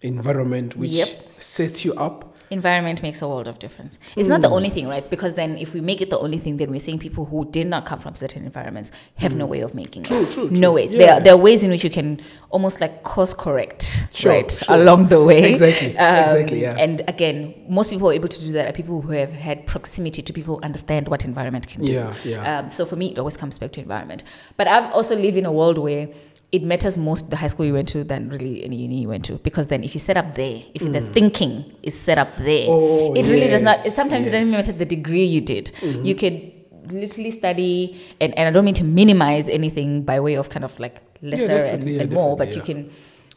[0.00, 1.08] environment which Yep.
[1.38, 3.98] sets you up environment makes a world of difference.
[4.16, 4.52] It's not the mm.
[4.52, 5.08] only thing, right?
[5.08, 7.66] Because then if we make it the only thing, then we're saying people who did
[7.66, 9.50] not come from certain environments have no mm.
[9.50, 10.30] way of making True, it.
[10.30, 10.56] true, true.
[10.56, 10.92] No ways.
[10.92, 10.98] Yeah.
[10.98, 12.20] There, are, there are ways in which you can
[12.50, 14.74] almost like course correct Sure, right sure.
[14.76, 15.42] along the way.
[15.44, 16.76] Exactly, um, exactly, yeah.
[16.78, 20.22] And again, most people are able to do that are people who have had proximity
[20.22, 21.92] to people who understand what environment can do.
[21.92, 22.58] Yeah, yeah.
[22.58, 24.22] Um, so for me, it always comes back to environment.
[24.56, 26.08] But I've also lived in a world where
[26.52, 29.24] it matters most the high school you went to than really any uni you went
[29.24, 32.66] to because then if you set up there, if the thinking is set up there,
[32.68, 32.68] Mm.
[32.68, 33.76] Oh, it really does not.
[33.78, 34.60] It yes, sometimes it doesn't yes.
[34.60, 34.68] Mm-hmm.
[34.70, 35.72] matter the degree you did.
[35.82, 36.52] You could
[36.92, 40.78] literally study, and, and I don't mean to minimize anything by way of kind of
[40.78, 42.94] like lesser and, yeah, and more, but definitely, you can.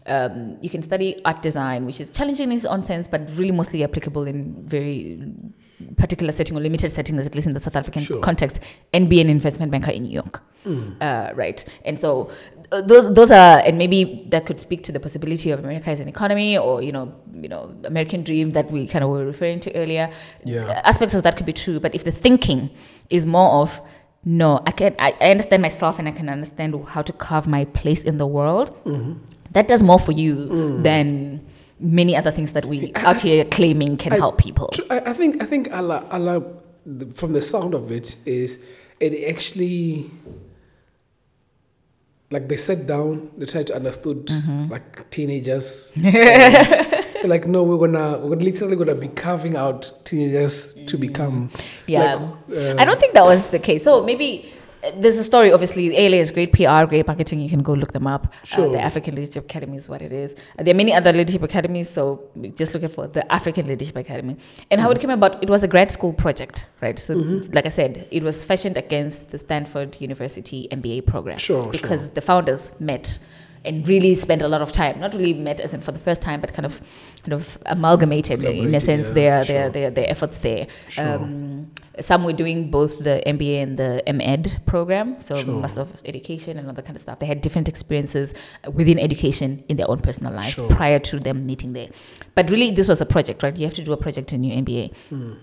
[0.07, 3.49] Um, you can study art design, which is challenging in its own sense, but really
[3.51, 5.19] mostly applicable in very
[5.97, 8.21] particular setting or limited settings, at least in the South African Sure.
[8.21, 8.59] context,
[8.93, 10.43] and be an investment banker in New York.
[11.01, 11.65] Uh, right.
[11.85, 12.29] And so
[12.71, 15.99] Uh, those those are and maybe that could speak to the possibility of America as
[15.99, 19.59] an economy or you know you know American dream that we kind of were referring
[19.59, 20.09] to earlier.
[20.43, 20.65] Yeah.
[20.65, 22.69] Uh, Aspects of that could be true, but if the thinking
[23.09, 23.81] is more of
[24.23, 27.65] no, I can I, I understand myself and I can understand how to carve my
[27.65, 28.75] place in the world.
[28.85, 29.23] Mm-hmm.
[29.51, 30.83] That does more for you mm.
[30.83, 31.45] than
[31.79, 34.71] many other things that we out here claiming can I- help people.
[34.89, 36.43] I, I think I think ALA, ALA,
[37.13, 38.65] from the sound of it is
[38.99, 40.09] it actually
[42.31, 44.69] like they sat down, they tried to understood Mm-hmm.
[44.72, 45.91] like teenagers.
[47.23, 51.49] Like no, we're gonna we're literally gonna be carving out teenagers to become
[51.88, 52.14] Yeah.
[52.15, 52.22] like,
[52.56, 53.84] uh, I don't think that was the case.
[53.84, 54.45] So maybe
[54.95, 55.95] there's a story, obviously.
[55.97, 57.39] ALA is great PR, great marketing.
[57.41, 58.27] You can go look them up.
[58.27, 58.69] Uh, Sure.
[58.71, 60.35] the African Leadership Academy is what it is.
[60.57, 62.21] Uh, there are many other leadership academies, so
[62.55, 64.37] just looking for the African Leadership Academy.
[64.71, 66.97] And how it came about, it was a grad school project, right?
[66.99, 67.13] So,
[67.53, 71.37] like I said, it was fashioned against the Stanford University MBA program.
[71.37, 73.19] Sure, Because the founders met
[73.65, 76.21] and really spent a lot of time, not really met as in for the first
[76.21, 76.81] time, but kind of
[77.23, 79.53] kind of amalgamated in a sense yeah, their, sure.
[79.55, 80.67] their, their, their efforts there.
[80.89, 81.15] Sure.
[81.15, 85.61] Um, some were doing both the MBA and the MEd program, so Sure.
[85.61, 87.19] Master of Education and all that kind of stuff.
[87.19, 88.33] They had different experiences
[88.73, 90.69] within education in their own personal lives Sure.
[90.69, 91.89] prior to them meeting there.
[92.35, 93.57] But really, this was a project, right?
[93.57, 94.95] You have to do a project in your MBA.
[95.09, 95.33] Hmm.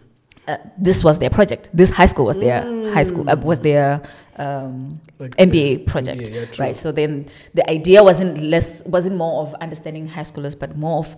[0.46, 1.70] Uh, this was their project.
[1.72, 2.62] This high school was their
[2.92, 4.02] high school uh, was their
[4.36, 6.76] um, like MBA project, MBA, yeah, right?
[6.76, 11.16] So then the idea wasn't less wasn't more of understanding high schoolers, but more of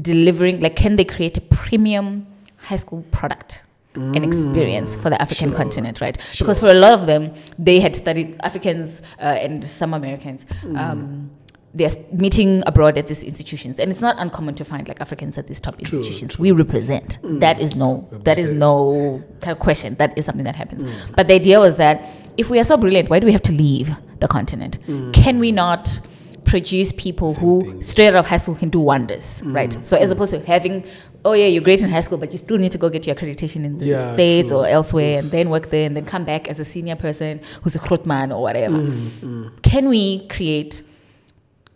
[0.00, 0.60] delivering.
[0.60, 2.26] Like, can they create a premium
[2.56, 3.62] high school product?
[3.96, 6.20] and experience for the African Mm, sure, continent, right?
[6.32, 6.44] sure.
[6.44, 10.46] Because for a lot of them, they had studied Africans uh, and some Americans.
[10.62, 10.76] Mm.
[10.76, 11.30] Um,
[11.74, 15.46] they're meeting abroad at these institutions, and it's not uncommon to find like Africans at
[15.48, 16.34] these top True, institutions.
[16.34, 16.42] true.
[16.44, 17.18] We represent.
[17.40, 19.94] That is no, that is no kind of question.
[19.96, 20.82] That is something that happens.
[20.84, 21.16] Mm.
[21.16, 22.04] But the idea was that
[22.36, 23.90] if we are so brilliant, why do we have to leave
[24.20, 24.78] the continent?
[25.12, 26.00] Can we not
[26.44, 27.34] produce people Mm.
[27.34, 27.72] Same who thing.
[27.80, 27.84] Mm.
[27.86, 29.76] straight out of high school can do wonders, right?
[29.84, 30.84] So as opposed to having,
[31.24, 33.16] oh yeah, you're great in high school, but you still need to go get your
[33.16, 34.58] accreditation in the Yeah, states true.
[34.58, 37.74] or elsewhere, and then work there, and then come back as a senior person who's
[37.74, 38.76] a Grootman or whatever.
[38.76, 40.82] Mm, Can we create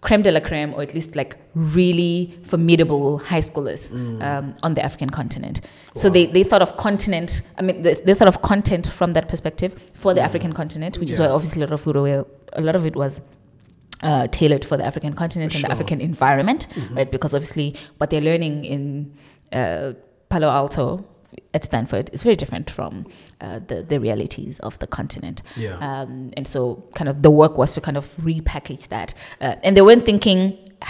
[0.08, 2.14] creme de la creme, or at least like really
[2.50, 4.22] formidable high schoolers Mm.
[4.28, 5.60] um, on the African continent?
[5.94, 7.42] So they, they thought of continent.
[7.58, 9.72] I mean, they, they thought of content from that perspective
[10.02, 11.22] for the African continent, which is Mm.
[11.26, 11.86] Why obviously a lot of
[12.60, 13.20] a lot of it was
[14.02, 17.10] uh, tailored for the African continent and the African environment, right?
[17.10, 18.82] Because obviously what they're learning in
[19.52, 19.92] uh,
[20.30, 21.04] Palo Alto
[21.58, 22.92] at Stanford is very different from
[23.40, 25.38] uh, the, the realities of the continent.
[25.56, 25.76] Yeah.
[25.88, 26.60] Um, and so,
[26.98, 29.14] kind of, the work was to kind of repackage that.
[29.40, 30.40] Uh, and they weren't thinking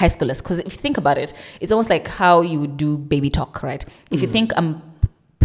[0.01, 2.99] high schoolers, because if you think about it, it's almost like how you would do
[2.99, 3.85] baby talk, right?
[4.11, 4.23] If Mm.
[4.23, 4.71] you think I'm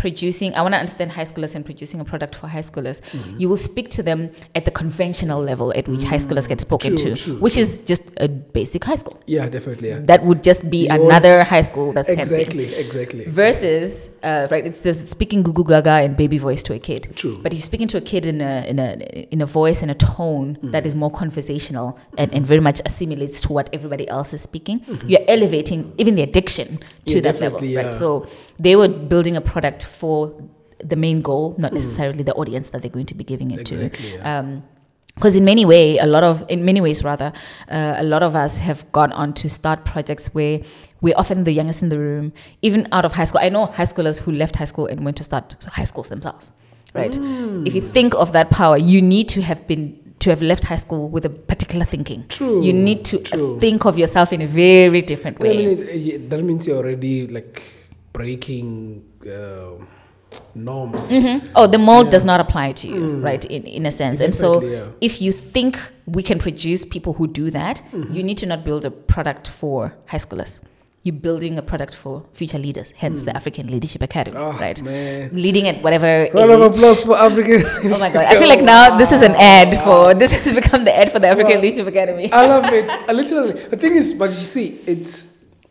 [0.07, 3.39] producing, I want to understand high schoolers and producing a product for high schoolers, Mm-hmm.
[3.41, 4.19] you will speak to them
[4.57, 7.01] at the conventional level at which high schoolers get spoken Mm.
[7.01, 7.63] True, to, true, which true.
[7.65, 8.27] is just a
[8.57, 9.17] basic high school.
[9.35, 9.89] yeah, definitely.
[9.93, 9.99] Yeah.
[10.11, 13.23] That would just be You another high school that's fancy Exactly, exactly.
[13.41, 13.89] versus
[14.30, 17.35] uh, right it's the speaking gugu gaga and baby voice to a kid True.
[17.43, 18.89] but if you're speaking to a kid in a in a
[19.35, 21.88] in a voice and a tone that is more conversational
[22.21, 24.77] and, and very much assimilates to what everybody else is speaking
[25.11, 26.67] you're elevating even the addiction
[27.11, 27.80] to Yeah, that level yeah.
[27.81, 28.07] right so
[28.59, 30.34] they were building a product for
[30.84, 34.11] the main goal not necessarily the audience that they're going to be giving it Exactly,
[34.11, 34.39] to yeah.
[34.39, 34.63] um,
[35.15, 37.31] because in many way a lot of in many ways rather
[37.69, 40.59] uh, a lot of us have gone on to start projects where
[41.01, 43.41] we're often the youngest in the room even out of high school.
[43.41, 46.51] I know high schoolers who left high school and went to start high schools themselves
[46.93, 47.17] right?
[47.67, 50.77] If you think of that power you need to have been to have left high
[50.77, 52.25] school with a particular thinking.
[52.30, 53.59] True, you need to true.
[53.59, 55.57] think of yourself in a very different I way.
[55.57, 57.61] mean, it- it- that means you're already like
[58.14, 59.84] breaking uh,
[60.56, 61.11] norms.
[61.11, 61.41] Mhm.
[61.56, 63.44] Oh, the mold does not apply to you, right?
[63.45, 64.85] In in a sense, and so yeah.
[65.02, 68.14] if you think we can produce people who do that, Mm-hmm.
[68.15, 70.61] you need to not build a product for high schoolers.
[71.06, 74.80] you're building a product for future leaders, hence the African Leadership Academy, Oh, right?
[74.81, 75.31] man.
[75.45, 76.11] Leading at whatever.
[76.34, 77.60] Round of applause for African.
[77.95, 78.23] Oh my god!
[78.31, 81.19] I feel like now this is an ad for this has become the ad for
[81.19, 82.31] the African Leadership Academy.
[82.31, 82.88] I love it.
[83.10, 85.27] I literally, the thing is, but you see, it's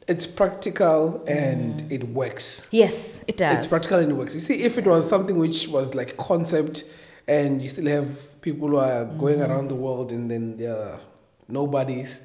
[0.09, 2.69] it's practical and it works.
[2.71, 3.57] Yes, it does.
[3.59, 4.35] It's practical and it works.
[4.35, 6.85] You see, if it was something which was like concept,
[7.29, 9.53] and you still have people who are going Mm-hmm.
[9.53, 10.99] around the world and then they're
[11.49, 12.23] nobodies,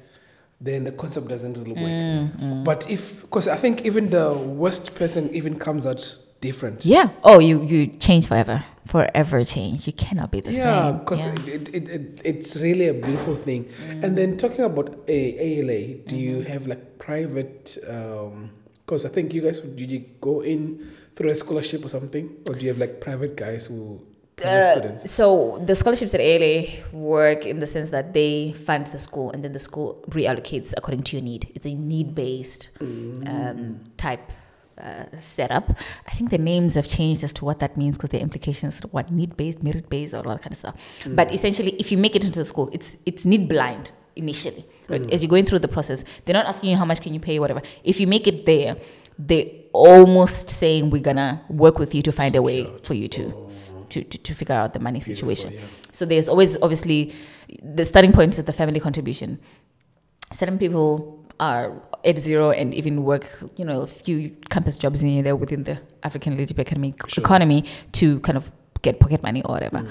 [0.60, 1.84] then the concept doesn't really work.
[1.84, 6.84] Mm, But if, because I think even the worst person even comes out different.
[6.84, 7.10] Yeah.
[7.22, 9.86] Oh, you you change forever, forever change.
[9.86, 10.98] You cannot be the Yeah, same.
[10.98, 11.34] because Yeah.
[11.34, 11.48] Mm.
[11.48, 13.68] it, it, it, it's really a beautiful thing.
[14.02, 16.52] And then talking about a ALA, do you Mm-hmm.
[16.52, 17.64] have like private?
[18.84, 20.60] Because I think you guys would did you go in
[21.14, 23.78] through a scholarship or something, or do you have like private guys who
[24.36, 25.02] private Uh, students?
[25.18, 25.26] so
[25.68, 26.54] the scholarships at ALA
[26.92, 28.32] work in the sense that they
[28.66, 31.42] fund the school and then the school reallocates according to your need.
[31.56, 32.62] It's a need-based
[33.32, 34.24] um, type
[34.86, 35.06] uh,
[35.36, 35.66] setup.
[36.10, 38.88] I think the names have changed as to what that means because the implications of
[38.96, 40.76] what need-based, merit-based, or all that kind of stuff.
[41.18, 43.84] But essentially, if you make it into the school, it's it's need-blind
[44.24, 44.64] initially.
[44.88, 45.02] Right?
[45.02, 45.12] Mm.
[45.12, 47.38] As you're going through the process, they're not asking you how much can you pay,
[47.38, 47.62] whatever.
[47.84, 48.76] If you make it there,
[49.18, 53.48] they almost saying we're gonna work with you to find a way for you to
[53.90, 55.52] to, to, to figure out the money situation.
[55.52, 55.60] yeah.
[55.92, 57.14] So there's always obviously
[57.62, 59.40] the starting point is the family contribution.
[60.32, 61.72] Certain people are
[62.04, 65.80] at zero and even work, you know, a few campus jobs in there within the
[66.02, 67.22] African Leadership Academy Sure.
[67.24, 68.52] economy to kind of
[68.82, 69.78] get pocket money or whatever.
[69.78, 69.86] Um,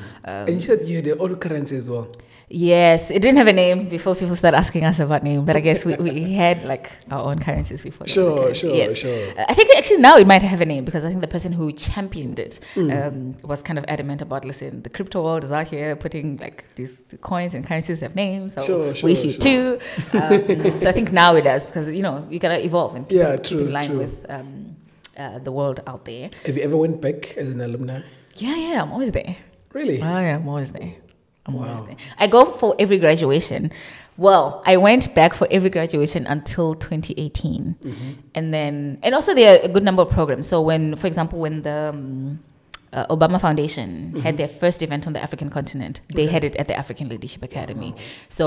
[0.48, 2.08] and you said you had your own currency as well.
[2.50, 5.60] Yes, it didn't have a name before people start asking us about name, but I
[5.60, 8.08] guess we, we had like our own currencies before.
[8.08, 8.96] the Sure, sure, yes.
[8.96, 9.34] sure.
[9.50, 11.74] I think actually now it might have a name because I think the person who
[11.74, 12.90] championed it Mm.
[13.08, 13.16] um,
[13.50, 17.02] was kind of adamant about listen, the crypto world is out here putting like these
[17.20, 19.80] coins and currencies have names, so Sure, sure, we should too.
[20.14, 23.18] Um, so I think now it does because you know you gotta evolve and keep,
[23.18, 23.98] Yeah, keep in line true.
[23.98, 24.76] with um,
[25.18, 26.30] uh, the world out there.
[26.46, 28.02] Have you ever went back as an alumni?
[28.38, 29.36] Yeah, yeah, I'm always there.
[29.74, 30.02] Really?
[30.02, 30.94] Oh yeah, I'm always there.
[31.46, 31.68] I'm Wow.
[31.68, 31.96] always there.
[32.20, 33.72] I go for every graduation.
[34.18, 38.12] Well, I went back for every graduation until 2018, Mm-hmm.
[38.36, 40.48] and then and also there are a good number of programs.
[40.48, 42.40] So when, for example, when the um,
[42.98, 43.88] uh, Obama Foundation
[44.26, 47.42] had their first event on the African continent, they had it at the African Leadership
[47.52, 47.92] Academy.
[48.30, 48.46] So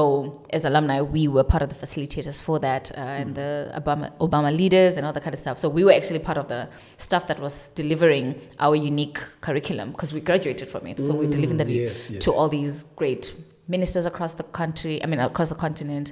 [0.56, 3.50] as alumni, we were part of the facilitators for that, uh, and the
[3.80, 5.56] Obama Obama leaders and all that kind of stuff.
[5.62, 6.62] So we were actually part of the
[7.06, 8.26] stuff that was delivering
[8.58, 10.96] our unique curriculum because we graduated from it.
[10.98, 12.24] So we're delivering that Mm, yes, yes.
[12.24, 13.24] to all these great
[13.68, 14.94] ministers across the country.
[15.02, 16.06] I mean, across the continent,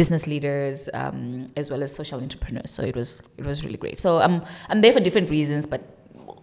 [0.00, 2.70] business leaders, um, as well as social entrepreneurs.
[2.76, 3.10] So it was
[3.40, 3.98] it was really great.
[3.98, 4.36] So I'm
[4.70, 5.82] I'm there for different reasons, but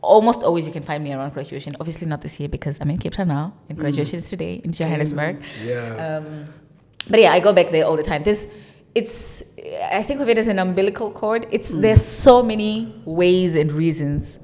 [0.01, 1.75] almost always you can find me around graduation.
[1.79, 4.71] Obviously not this year because I'm in Cape Town now, and graduation is today in
[4.71, 5.41] Johannesburg.
[5.63, 6.19] Yeah.
[6.21, 6.45] Um,
[7.09, 8.23] but yeah, I go back there all the time.
[8.23, 8.45] There's,
[8.95, 9.43] it's,
[9.91, 11.47] I think of it as an umbilical cord.
[11.51, 14.39] It's there's so many ways and reasons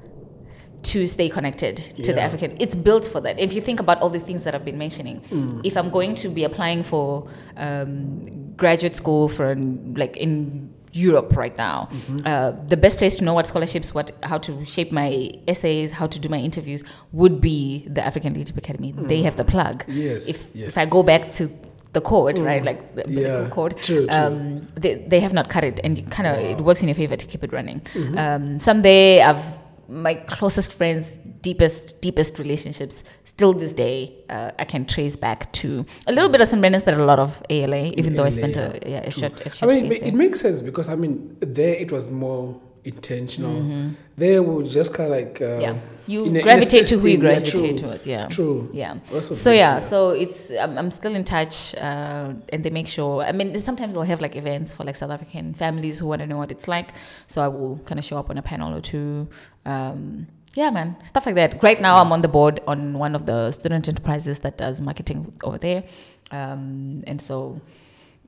[0.82, 2.56] to stay connected to the African.
[2.60, 3.40] It's built for that.
[3.40, 5.20] If you think about all the things that I've been mentioning,
[5.64, 11.56] if I'm going to be applying for um, graduate school for like in Europe right
[11.58, 11.88] now,
[12.24, 15.10] uh, the best place to know what scholarships, what how to shape my
[15.46, 16.82] essays, how to do my interviews
[17.12, 18.92] would be the African Leadership Academy.
[19.12, 19.84] They have the plug.
[19.88, 20.68] Yes, If yes.
[20.70, 21.50] if I go back to
[21.92, 23.48] the code, right, like the Yeah,
[23.82, 24.06] true, true.
[24.10, 26.54] um, they, they have not cut it, and kind of it Wow.
[26.56, 26.64] Mm-hmm.
[26.68, 27.80] works in your favor to keep it running.
[28.22, 29.44] Um, someday, I've
[29.88, 35.84] my closest friends, deepest deepest relationships, still this day, uh, I can trace back to
[36.06, 36.60] a little bit of St.
[36.60, 37.92] Brendan's, but a lot of ALA.
[37.96, 38.78] Even though I spent yeah.
[38.82, 40.96] a, yeah, a short, a I short mean, space it, it makes sense because I
[40.96, 43.90] mean, there it was more intentional.
[44.16, 45.60] They we just kind of like uh, Mm-hmm.
[45.60, 45.76] yeah,
[46.06, 48.06] you gravitate to who you yeah, gravitate towards.
[48.06, 48.70] Yeah, True.
[48.72, 48.94] yeah.
[49.12, 52.86] Also so good, yeah, so it's I'm, I'm still in touch, uh, and they make
[52.86, 53.22] sure.
[53.24, 56.26] I mean, sometimes they'll have like events for like South African families who want to
[56.26, 56.90] know what it's like.
[57.26, 59.28] So I will kind of show up on a panel or two.
[59.64, 61.62] Um, yeah, man, stuff like that.
[61.62, 65.32] Right now, I'm on the board on one of the student enterprises that does marketing
[65.42, 65.82] over there,
[66.30, 67.60] um, and so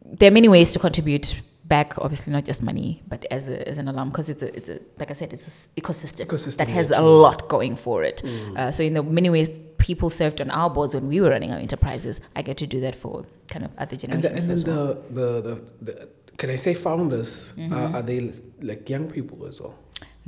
[0.04, 1.98] there are many ways to contribute back.
[1.98, 4.80] Obviously, not just money, but as a, as an alarm because it's a it's a
[4.98, 6.94] like I said, it's an ecosystem, Ecosystem, that has a.
[6.96, 7.22] Mm.
[7.22, 8.22] lot going for it.
[8.56, 11.52] Uh, so in the many ways people served on our boards when we were running
[11.52, 14.52] our enterprises, I get to do that for kind of other And, the, generations and
[14.52, 14.94] as then well.
[15.08, 17.52] the, the, the, the, can I say founders?
[17.56, 17.72] Mm-hmm.
[17.72, 19.74] Uh, are they like young people as well?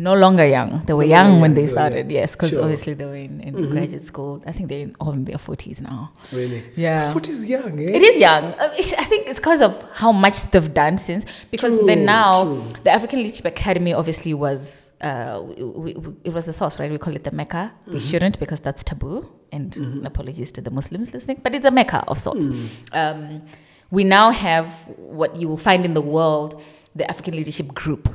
[0.09, 0.70] No longer young.
[0.86, 2.18] They were No young when young, they they started, young.
[2.20, 2.59] yes, because Sure.
[2.59, 2.64] Mm-hmm.
[2.64, 4.43] obviously they were in, in graduate school.
[4.47, 6.12] I think they're in, all in their 40s now.
[6.32, 6.62] Really?
[6.77, 7.12] Yeah.
[7.12, 7.97] Foot is young, eh?
[7.98, 8.44] It is young.
[8.55, 9.72] Uh, I think it's because of
[10.02, 11.24] how much they've done since.
[11.51, 12.64] Because then now, true.
[12.85, 16.90] the African Leadership Academy obviously was, uh, we, we, it was the source, right?
[16.90, 17.72] We call it the Mecca.
[17.86, 18.09] We Mm-hmm.
[18.09, 19.28] shouldn't because that's taboo.
[19.52, 22.47] And apologies to the Muslims listening, but it's a Mecca of sorts.
[22.47, 22.68] Mm.
[23.01, 23.43] Um,
[23.90, 24.66] we now have
[24.97, 26.62] what you will find in the world,
[26.94, 28.09] the African Leadership Group.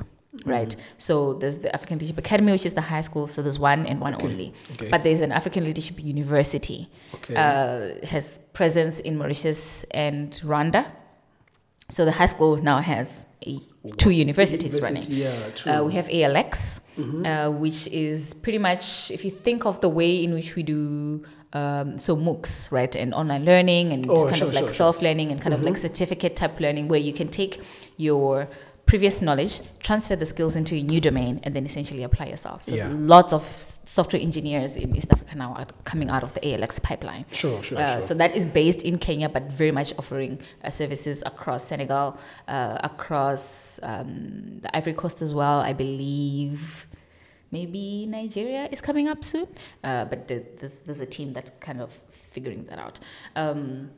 [0.46, 0.76] Right?
[0.98, 3.28] So there's the African Leadership Academy, which is the high school.
[3.28, 4.54] So there's one and one only.
[4.74, 4.90] okay.
[4.90, 6.90] But there's an African Leadership University.
[7.16, 7.36] Okay.
[7.36, 10.86] Uh, has presence in Mauritius and Rwanda.
[11.90, 13.60] So the high school now has a,
[13.98, 15.04] two universities running.
[15.08, 15.72] Yeah, true.
[15.72, 17.26] Uh, we have ALX, Mm-hmm.
[17.26, 21.26] uh, which is pretty much, if you think of the way in which we do,
[21.52, 24.76] um, so MOOCs, right, and online learning and Oh, kind sure, of like sure, sure.
[24.76, 25.68] self learning and kind of Mm-hmm.
[25.70, 27.62] like certificate type learning, where you can take
[27.98, 28.48] your
[28.86, 32.64] previous knowledge, transfer the skills into a new domain, and then essentially apply yourself.
[32.64, 32.90] So Yeah.
[32.92, 33.44] lots of
[33.84, 37.26] software engineers in East Africa now are coming out of the ALX pipeline.
[37.32, 38.02] Sure, sure, Uh, sure.
[38.02, 42.18] So that is based in Kenya, but very much offering uh, services across Senegal,
[42.48, 45.60] uh, across um, the Ivory Coast as well.
[45.60, 46.88] I believe
[47.52, 49.48] maybe Nigeria is coming up soon,
[49.84, 51.92] uh, but the, there's, there's a team that's kind of
[52.32, 53.00] figuring that out.
[53.36, 53.92] Um,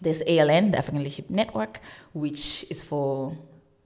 [0.00, 1.80] there's ALN, the African Leadership Network,
[2.12, 3.36] which is for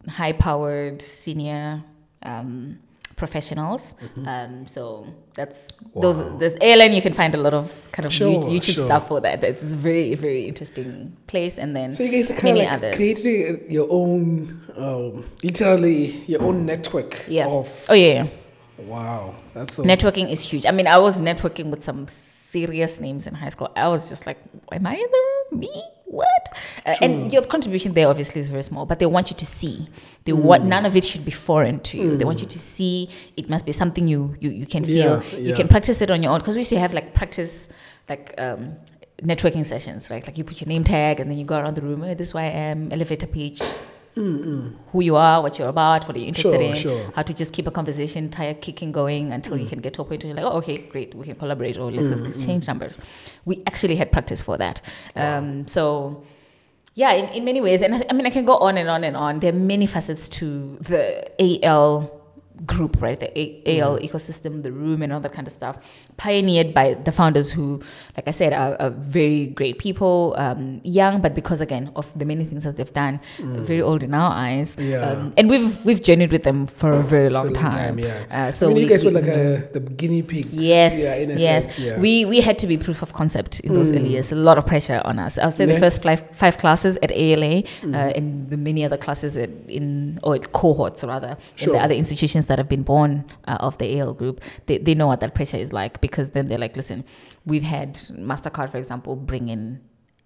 [0.09, 1.83] high-powered senior
[2.23, 2.79] um,
[3.17, 3.95] professionals.
[4.27, 6.19] Um, so that's those.
[6.19, 6.39] Mm-hmm.
[6.39, 6.95] There's ALN.
[6.95, 8.85] You can find a lot of kind of Sure, YouTube sure.
[8.85, 9.43] stuff for that.
[9.45, 11.59] It's a very very interesting place.
[11.59, 12.95] And then So you guys are kind many of like others.
[12.97, 17.47] creating your own, um, literally your own network yeah.
[17.47, 17.87] of.
[17.89, 18.27] oh yeah.
[18.79, 19.83] Wow, that's so.
[19.83, 20.65] Networking is huge.
[20.65, 23.71] I mean, I was networking with some serious names in high school.
[23.75, 24.39] I was just like,
[24.71, 25.61] am I in the room?
[25.61, 25.83] Me?
[26.11, 26.45] What?
[26.87, 29.89] Uh, and your contribution there obviously is very small, but they want you to see.
[30.25, 30.69] They want Mm.
[30.69, 32.17] none of it should be foreign to you.
[32.17, 33.11] They want you to see.
[33.37, 35.23] It must be something you you, you can feel.
[35.23, 37.69] Yeah, You can practice it on your own because we used to have like practice
[38.09, 38.35] like.
[38.39, 38.77] Um,
[39.21, 41.83] networking sessions right like you put your name tag and then you go around the
[41.83, 43.61] room oh, this is why i am elevator pitch
[44.93, 47.13] who you are what you're about what you're you interested Sure, in sure.
[47.15, 49.63] how to just keep a conversation tire kicking going until Mm.
[49.63, 51.77] you can get to a point where you're like, oh, okay, great, we can collaborate
[51.79, 52.97] or let's exchange numbers.
[53.45, 54.81] We actually had practice for that.
[55.17, 56.25] Um, so,
[56.95, 59.05] yeah, in, in many ways, and I, I mean, I can go on and on
[59.05, 59.39] and on.
[59.41, 61.05] There are many facets to the
[61.65, 62.11] AL
[62.67, 63.19] group, right?
[63.21, 65.79] The A- AL ecosystem, the room, and all that kind of stuff,
[66.17, 67.81] pioneered by the founders who,
[68.17, 72.25] like I said, are, are very great people, um, young, but because again of the
[72.25, 74.77] many things that they've done, very old in our eyes.
[74.77, 74.91] Mm.
[74.91, 75.01] Yeah.
[75.11, 77.73] Um, and we've we've journeyed with them for a very long, a long time.
[77.73, 78.25] time, yeah.
[78.31, 80.49] Uh, so I mean, we, you guys we- were like a, the guinea pigs.
[80.53, 81.65] Yes, Yeah, in yes.
[81.65, 81.99] sense, yeah.
[82.01, 84.33] We we had to be proof of concept in those early years.
[84.33, 85.39] A lot of pressure on us.
[85.39, 85.75] I'll say Yeah.
[85.75, 90.19] the first five, five classes at ALA uh, and the many other classes at, in
[90.23, 94.15] or cohorts rather in the other institutions that have been born uh, of the AL
[94.15, 94.43] group.
[94.67, 97.05] They they know what that pressure is like because then they're like, listen,
[97.47, 99.81] we've had Mastercard, for example, bring in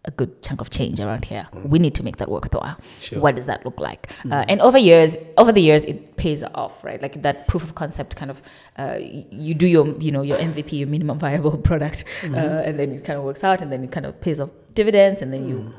[0.05, 1.47] a good chunk of change around here.
[1.65, 2.77] We need to make that work worthwhile.
[3.01, 3.21] Sure.
[3.21, 4.11] What does that look like?
[4.29, 7.01] Uh, and over years, over the years, it pays off, right?
[7.01, 8.43] Like that proof of concept kind of,
[8.77, 12.91] uh, you do your, you know, your MVP, your minimum viable product, uh, and then
[12.93, 15.49] it kind of works out, and then it kind of pays off dividends, and then
[15.49, 15.73] you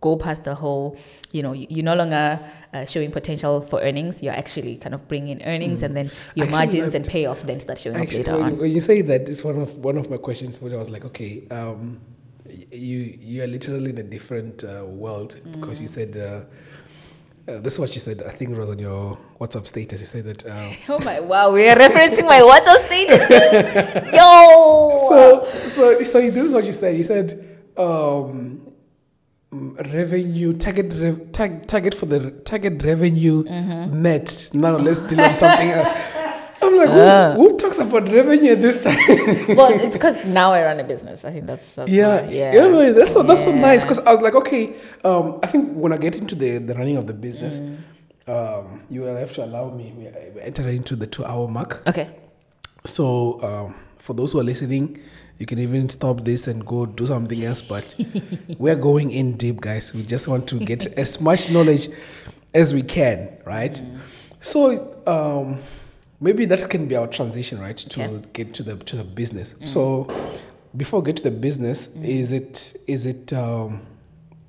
[0.00, 0.96] go past the whole,
[1.32, 2.38] you know, you- you're no longer
[2.74, 4.22] uh, showing potential for earnings.
[4.22, 7.60] You're actually kind of bringing in earnings, and then your Actually, margins and payoff then
[7.60, 8.58] start showing Actually, up later when, on.
[8.58, 10.60] when you say that, it's one of one of my questions.
[10.60, 12.00] Where I was like, okay, um,
[12.70, 15.82] you you are literally in a different uh, world because Mm.
[15.82, 16.16] you said.
[16.16, 16.40] Uh,
[17.48, 18.20] uh, this is what you said.
[18.26, 20.00] I think it was on your WhatsApp status.
[20.00, 20.46] You said that.
[20.50, 24.12] Um, Oh my wow, we are referencing my WhatsApp status.
[24.12, 25.06] Yo.
[25.08, 26.96] so so so this is what you said.
[26.96, 28.65] You said um, mm,
[29.52, 34.02] revenue target rev, tag, target for the target revenue Mm-hmm.
[34.02, 34.48] met.
[34.52, 35.88] Now let's deal on something else.
[36.62, 37.32] I'm like, who, Ah.
[37.34, 38.96] who talks about revenue at this time?
[39.56, 41.24] well, it's because now I run a business.
[41.24, 44.20] I think that's, that's yeah, yeah, yeah, that's so that's so nice because I was
[44.22, 44.74] like, okay,
[45.04, 47.78] um, I think when I get into the the running of the business, Mm.
[48.28, 49.92] um, you will have to allow me.
[49.96, 51.82] We we enter into the two hour mark.
[51.86, 52.08] Okay.
[52.84, 53.74] So, um,
[54.06, 55.00] for those who are listening,
[55.38, 57.60] you can even stop this and go do something else.
[57.60, 57.94] But
[58.58, 59.92] we're going in deep, guys.
[59.92, 61.88] We just want to get as much knowledge
[62.54, 63.80] as we can, right?
[64.40, 65.60] So, um,
[66.20, 68.28] maybe that can be our transition, right, to Okay.
[68.32, 69.56] get to the to the business.
[69.64, 70.06] So,
[70.76, 73.82] before we get to the business, is it is it um,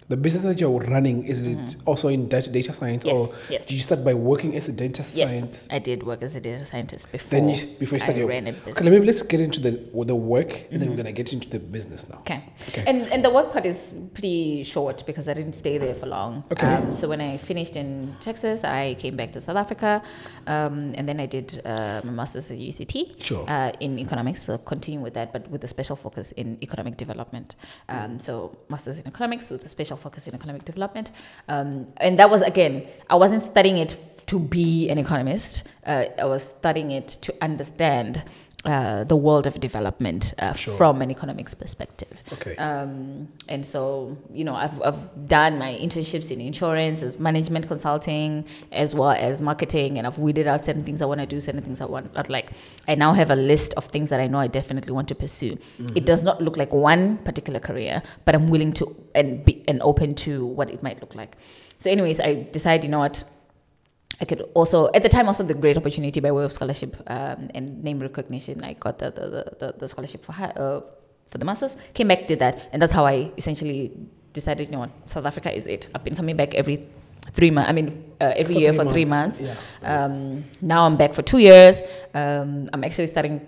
[0.10, 1.26] the business that you're running?
[1.26, 3.66] Is it also in data data science, or Yes, yes.
[3.68, 5.68] did you start by working as a data Yes, scientist?
[5.74, 7.30] I did work as a data scientist before.
[7.30, 8.84] Then you, before you start I ran a okay, business.
[9.02, 9.72] me let's get into the
[10.06, 12.20] the work, and then we're gonna get into the business now.
[12.20, 12.42] Okay.
[12.70, 12.84] Okay.
[12.88, 16.44] And and the work part is pretty short because I didn't stay there for long.
[16.52, 16.66] Okay.
[16.68, 20.02] Um, so when I finished in Texas, I came back to South Africa,
[20.48, 23.44] um, and then I did uh, my master's at UCT Sure.
[23.50, 24.44] uh, in economics.
[24.44, 27.56] So continuing with that, but with a special focus in economic development.
[27.90, 27.96] Mm.
[28.06, 31.12] Um, so master's in economics with a special focus in economic development,
[31.48, 33.98] um, and that was again, I wasn't studying it
[34.28, 35.68] to be an economist.
[35.86, 38.24] Uh, I was studying it to understand
[38.68, 40.76] uh, the world of development uh, Sure.
[40.76, 42.22] from an economics perspective.
[42.34, 42.56] Okay.
[42.58, 48.46] Um, and so, you know, I've, I've done my internships in insurance, as management consulting,
[48.72, 51.62] as well as marketing, and I've weeded out certain things I want to do, certain
[51.62, 52.52] things I want not like.
[52.88, 55.58] I now have a list of things that I know I definitely want to pursue.
[55.96, 59.82] It does not look like one particular career, but I'm willing to and be and
[59.82, 61.38] open to what it might look like.
[61.80, 63.24] So, anyways, I decided, you know what,
[64.20, 67.50] I could also at the time also the great opportunity by way of scholarship um,
[67.54, 68.64] and name recognition.
[68.64, 70.82] I got the the, the, the, scholarship for uh,
[71.28, 71.76] for the masters.
[71.94, 73.92] Came back, did that, and that's how I essentially
[74.34, 74.68] decided.
[74.68, 75.90] You know what, South Africa is it.
[75.94, 76.88] I've been coming back every
[77.34, 77.70] three months.
[77.70, 79.62] I mean, uh, every For year three for three months, months.
[79.82, 80.06] yeah.
[80.06, 81.82] Um, now I'm back for two years.
[82.14, 83.46] Um, I'm actually starting.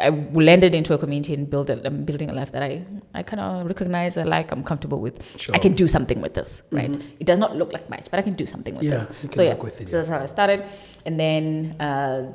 [0.00, 3.22] I landed into a community and build a, I'm building a life that I, I
[3.22, 5.22] kind of recognize, I like, I'm comfortable with.
[5.38, 5.54] Sure.
[5.54, 6.90] I can do something with this, right?
[7.20, 9.22] It does not look like much, but I can do something with Yeah, this.
[9.22, 9.98] you can So yeah, with it, so yeah.
[9.98, 10.64] that's how I started.
[11.04, 12.32] And then uh,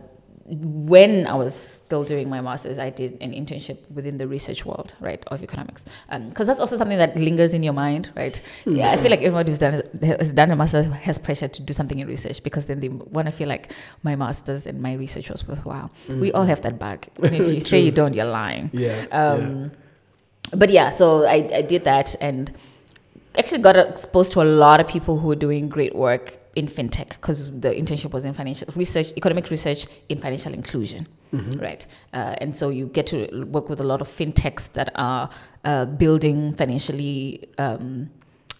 [0.49, 4.95] when I was still doing my master's, I did an internship within the research world,
[5.01, 5.83] right, of economics.
[6.09, 8.41] Um, because that's also something that lingers in your mind, right?
[8.63, 8.77] Hmm.
[8.77, 11.73] Yeah, I feel like everyone who's done has done a master's has pressure to do
[11.73, 15.29] something in research because then they want to feel like my master's and my research
[15.29, 15.91] was worthwhile.
[16.07, 16.35] We hmm.
[16.35, 17.07] all have that bug.
[17.21, 18.69] And if you say you don't, you're lying.
[18.73, 19.05] Yeah.
[19.11, 19.71] Um,
[20.51, 22.53] But yeah, so I, I did that and
[23.37, 27.09] actually got exposed to a lot of people who were doing great work in fintech
[27.09, 31.07] because the internship was in financial research, economic research in financial inclusion,
[31.61, 31.85] right?
[32.13, 35.29] Uh, and so you get to work with a lot of fintechs that are
[35.65, 37.47] uh, building financially.
[37.59, 38.09] Um,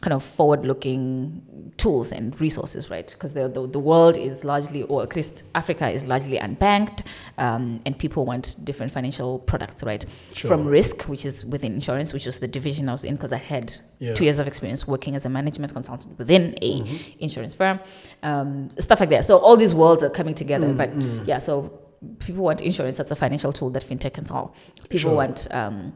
[0.02, 3.08] kind of forward-looking tools and resources, right?
[3.10, 7.02] Because the, the the world is largely, or at least Africa is largely unbanked,
[7.40, 10.06] um, and people want different financial products, right?
[10.34, 10.50] Sure.
[10.50, 13.38] From risk, which is within insurance, which was the division I was in, because I
[13.38, 14.14] had Yeah.
[14.14, 17.20] two years of experience working as a management consultant within a Mm-hmm.
[17.20, 17.80] insurance firm,
[18.22, 19.26] um, stuff like that.
[19.26, 20.68] So all these worlds are coming together.
[20.68, 21.72] Mm, But yeah, so
[22.20, 22.98] people want insurance.
[22.98, 24.52] That's a financial tool that fintech can solve.
[24.90, 25.16] People Sure.
[25.16, 25.48] want.
[25.50, 25.94] Um,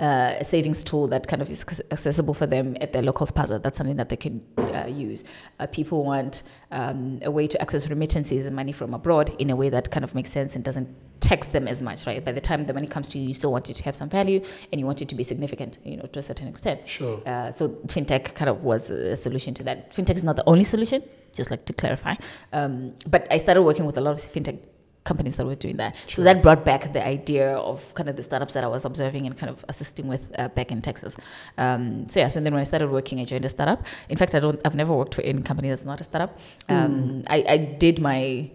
[0.00, 3.62] uh, a savings tool that kind of is accessible for them at their local spaza.
[3.62, 5.24] That's something that they can uh, use.
[5.58, 9.56] Uh, people want um, a way to access remittances and money from abroad in a
[9.56, 10.88] way that kind of makes sense and doesn't
[11.20, 12.22] tax them as much, right?
[12.22, 14.08] By the time the money comes to you, you still want it to have some
[14.08, 16.86] value and you want it to be significant, you know, to a certain extent.
[16.86, 17.20] Sure.
[17.26, 19.92] Uh, so fintech kind of was a solution to that.
[19.92, 21.02] Fintech is not the only solution,
[21.32, 22.14] just like to clarify.
[22.52, 24.58] Um, but I started working with a lot of fintech
[25.10, 25.96] companies that were doing that.
[26.08, 29.26] So that brought back the idea of kind of the startups that I was observing
[29.26, 31.16] and kind of assisting with uh, back in Texas.
[31.56, 33.86] Um, so yes, and then when I started working, I joined a startup.
[34.08, 34.60] In fact, I don't.
[34.64, 36.38] I've never worked for any company that's not a startup.
[36.68, 38.50] Um, I, I did my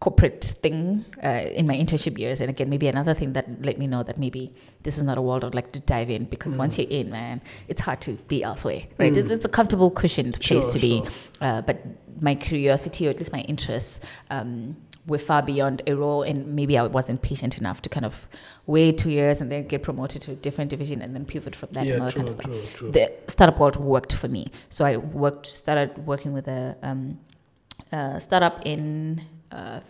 [0.00, 1.28] corporate thing uh,
[1.60, 4.52] in my internship years and again maybe another thing that let me know that maybe
[4.82, 7.40] this is not a world i'd like to dive in because once you're in man
[7.68, 11.02] it's hard to be elsewhere right it's, it's a comfortable cushioned place Sure, to be
[11.40, 11.80] uh, but
[12.20, 14.76] my curiosity or at least my interests um,
[15.06, 18.26] were far beyond a role and maybe i wasn't patient enough to kind of
[18.66, 21.68] wait two years and then get promoted to a different division and then pivot from
[21.72, 22.90] that yeah, and all true, kind of stuff true, true.
[22.90, 24.46] the startup world worked for me.
[24.70, 27.18] So I worked, started working with a um,
[27.92, 29.22] uh, startup in
[29.52, 29.80] uh,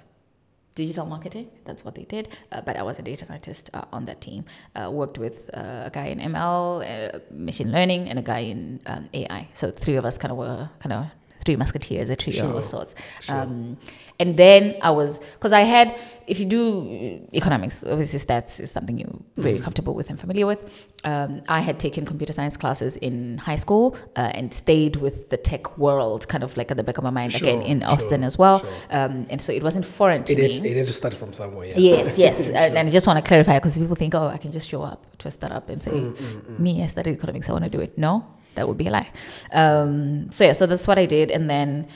[0.74, 1.50] digital marketing.
[1.64, 2.28] That's what they did.
[2.50, 4.44] Uh, but I was a data scientist uh, on that team.
[4.74, 8.80] Uh, worked with uh, a guy in ML, uh, machine learning, and a guy in
[8.86, 9.48] um, AI.
[9.54, 11.06] So three of us kind of were kind of
[11.44, 12.94] three musketeers, a trio Sure, of sorts.
[13.20, 13.36] sure.
[13.36, 13.76] Um,
[14.20, 15.94] and then I was, because I had,
[16.26, 20.62] if you do economics, obviously stats is something you're very comfortable with and familiar with.
[21.04, 25.36] Um, I had taken computer science classes in high school uh, and stayed with the
[25.36, 27.90] tech world, kind of like at the back of my mind, again Sure, in sure,
[27.90, 28.60] Austin as well.
[28.60, 28.70] sure.
[28.90, 30.44] Um, and so it wasn't foreign to It me.
[30.46, 30.58] is.
[30.64, 31.66] It is to start from somewhere.
[31.66, 31.74] Yeah.
[31.76, 32.48] Yes, yes.
[32.62, 34.82] and, and I just want to clarify because people think, oh, I can just show
[34.82, 37.80] up to a startup and say, Mm, me, I studied economics, I want to do
[37.80, 37.98] it.
[37.98, 38.24] No,
[38.54, 39.10] that would be a lie.
[39.52, 41.30] Um, so, yeah, so that's what I did.
[41.30, 41.88] And then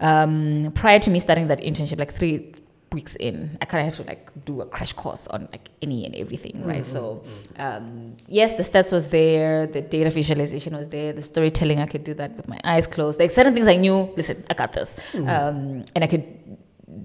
[0.00, 2.52] um, prior to me starting that internship, like three
[2.92, 6.06] weeks in, I kind of had to like do a crash course on like any
[6.06, 6.86] and everything, right?
[6.86, 7.22] So,
[7.58, 12.04] um, yes, the stats was there, the data visualization was there, the storytelling, I could
[12.04, 13.18] do that with my eyes closed.
[13.20, 14.96] Like certain things I knew, listen, I got this.
[15.14, 16.24] Um, and I could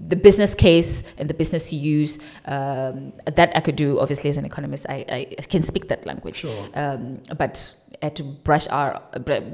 [0.08, 4.00] the business case and the business use um, that I could do.
[4.00, 6.36] Obviously, as an economist, I, I can speak that language.
[6.36, 6.68] Sure.
[6.74, 8.90] Um, but had to brush our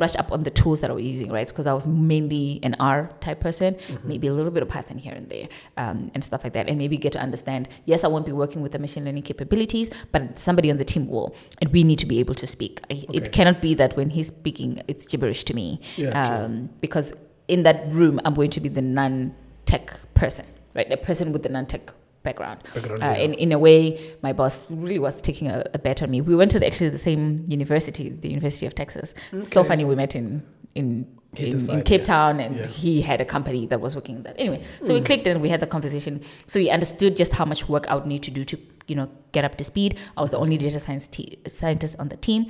[0.00, 1.46] brush up on the tools that I was using, right?
[1.46, 5.14] Because I was mainly an R type person, maybe a little bit of Python here
[5.14, 7.68] and there, um, and stuff like that, and maybe get to understand.
[7.86, 11.08] Yes, I won't be working with the machine learning capabilities, but somebody on the team
[11.08, 12.80] will, and we need to be able to speak.
[12.90, 13.18] I, Okay.
[13.18, 17.12] It cannot be that when he's speaking, it's gibberish to me, Yeah, um, because
[17.48, 20.88] in that room, I'm going to be the non-tech person, right?
[20.88, 22.60] The person with the non-tech background.
[22.74, 23.24] Background, Uh, yeah.
[23.24, 26.20] in, in a way, my boss really was taking a, a bet on me.
[26.20, 29.14] We went to the, actually the same university, the University of Texas.
[29.42, 30.42] So funny, we met in
[30.74, 31.06] in
[31.36, 32.04] in, in Cape yeah.
[32.04, 32.66] Town, and Yeah.
[32.66, 34.34] he had a company that was working in that.
[34.38, 36.20] Anyway, so we clicked and we had the conversation.
[36.46, 38.56] So he understood just how much work I would need to do to
[38.90, 39.90] you know get up to speed.
[40.16, 42.40] I was the only data science te- scientist on the team,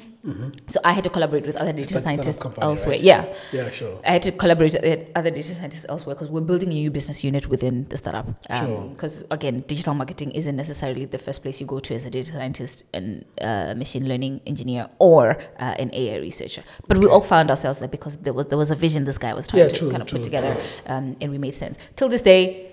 [0.74, 2.92] so I had to collaborate with other data scientists company, elsewhere.
[2.96, 3.02] right?
[3.10, 4.00] Yeah, Yeah, sure.
[4.06, 7.22] I had to collaborate with other data scientists elsewhere because we're building a new business
[7.22, 8.26] unit within the startup.
[8.60, 8.88] Sure.
[8.94, 12.32] Because again, digital marketing isn't necessarily the first place you go to as a data
[12.32, 16.62] scientist and uh, machine learning engineer or uh, an AI researcher.
[16.88, 19.34] But we all found ourselves there because there was there was a vision this guy
[19.34, 20.56] was trying Yeah, to true, kind of true, put together,
[20.86, 21.76] um, and we made sense.
[21.96, 22.69] Till this day,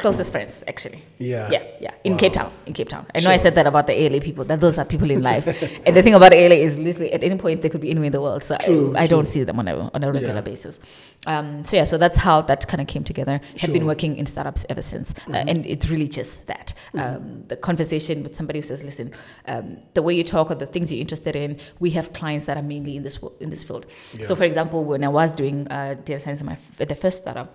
[0.00, 1.02] closest friends actually.
[1.18, 1.50] Yeah.
[1.50, 1.94] Yeah, yeah.
[2.04, 2.18] In Wow.
[2.18, 2.52] Cape Town.
[2.66, 3.06] In Cape Town.
[3.14, 5.46] I know I said that about the ALA people, that those are people in life.
[5.86, 8.12] and the thing about ALA is literally at any point they could be anywhere in
[8.12, 8.44] the world.
[8.44, 10.40] So True, I, I don't see them on a, on a regular Yeah.
[10.40, 10.78] basis.
[11.26, 13.40] Um, so yeah, so that's how that kind of came together.
[13.58, 13.86] Have been Mm-hmm.
[13.88, 15.14] working in startups ever since.
[15.28, 16.74] Uh, and it's really just that.
[16.94, 19.12] Um, the conversation with somebody who says, listen,
[19.46, 22.56] um, the way you talk or the things you're interested in, we have clients that
[22.56, 23.86] are mainly in this, in this field.
[24.22, 27.22] So for example, when I was doing uh, data science in my, at the first
[27.22, 27.54] startup,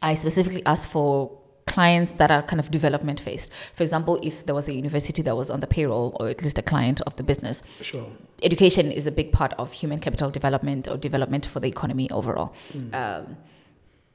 [0.00, 1.30] I specifically asked for
[1.66, 3.50] clients that are kind of development phased.
[3.74, 6.58] For example, if there was a university that was on the payroll or at least
[6.58, 8.06] a client of the business, Sure.
[8.42, 12.52] education is a big part of human capital development or development for the economy overall.
[12.92, 13.36] Um,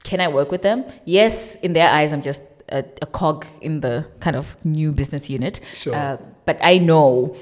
[0.04, 0.84] can I work with them?
[1.04, 5.28] Yes, in their eyes, I'm just a, a cog in the kind of new business
[5.30, 5.60] unit.
[5.74, 5.94] Sure.
[5.94, 7.34] Uh, but I know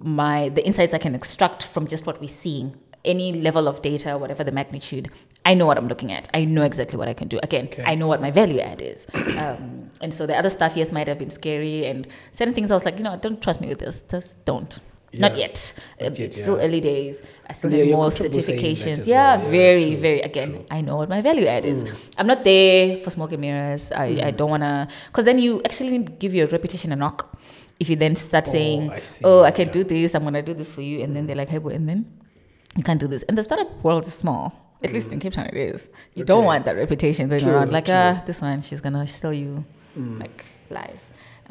[0.00, 4.18] my the insights I can extract from just what we're seeing, any level of data,
[4.18, 5.10] whatever the magnitude.
[5.44, 6.28] I know what I'm looking at.
[6.34, 7.38] I know exactly what I can do.
[7.42, 7.82] Again, Okay.
[7.84, 9.06] I know what my value add is.
[9.38, 11.86] um, and so the other stuff, yes, might have been scary.
[11.86, 14.02] And certain things I was like, you know, don't trust me with this.
[14.10, 14.78] Just don't.
[15.14, 15.72] Not yet.
[16.00, 17.20] Not Uh, yet, it's still early days.
[17.48, 19.06] I still Yeah, more comfortable saying that certifications.
[19.08, 19.44] Yeah, well.
[19.46, 20.20] Yeah, very, true, very.
[20.20, 20.64] Again, true.
[20.70, 21.84] I know what my value add is.
[22.18, 23.90] I'm not there for smoke and mirrors.
[23.90, 24.24] I, Mm.
[24.24, 27.36] I don't want to, because then you actually need to give your reputation a knock.
[27.80, 29.72] If you then start Oh, saying, I oh, I can yeah.
[29.72, 31.00] do this, I'm going to do this for you.
[31.02, 32.04] And then they're like, hey, but, and then
[32.80, 33.22] you can't do this.
[33.28, 34.44] And the startup world is small.
[34.86, 35.80] At least in Cape Town, it is.
[36.18, 36.50] You don't Mm.
[36.52, 37.94] Want that reputation going True, around like, true.
[37.94, 38.16] Mm.
[38.18, 39.50] ah, this one, she's going to sell you
[40.24, 40.38] like
[40.78, 41.02] lies.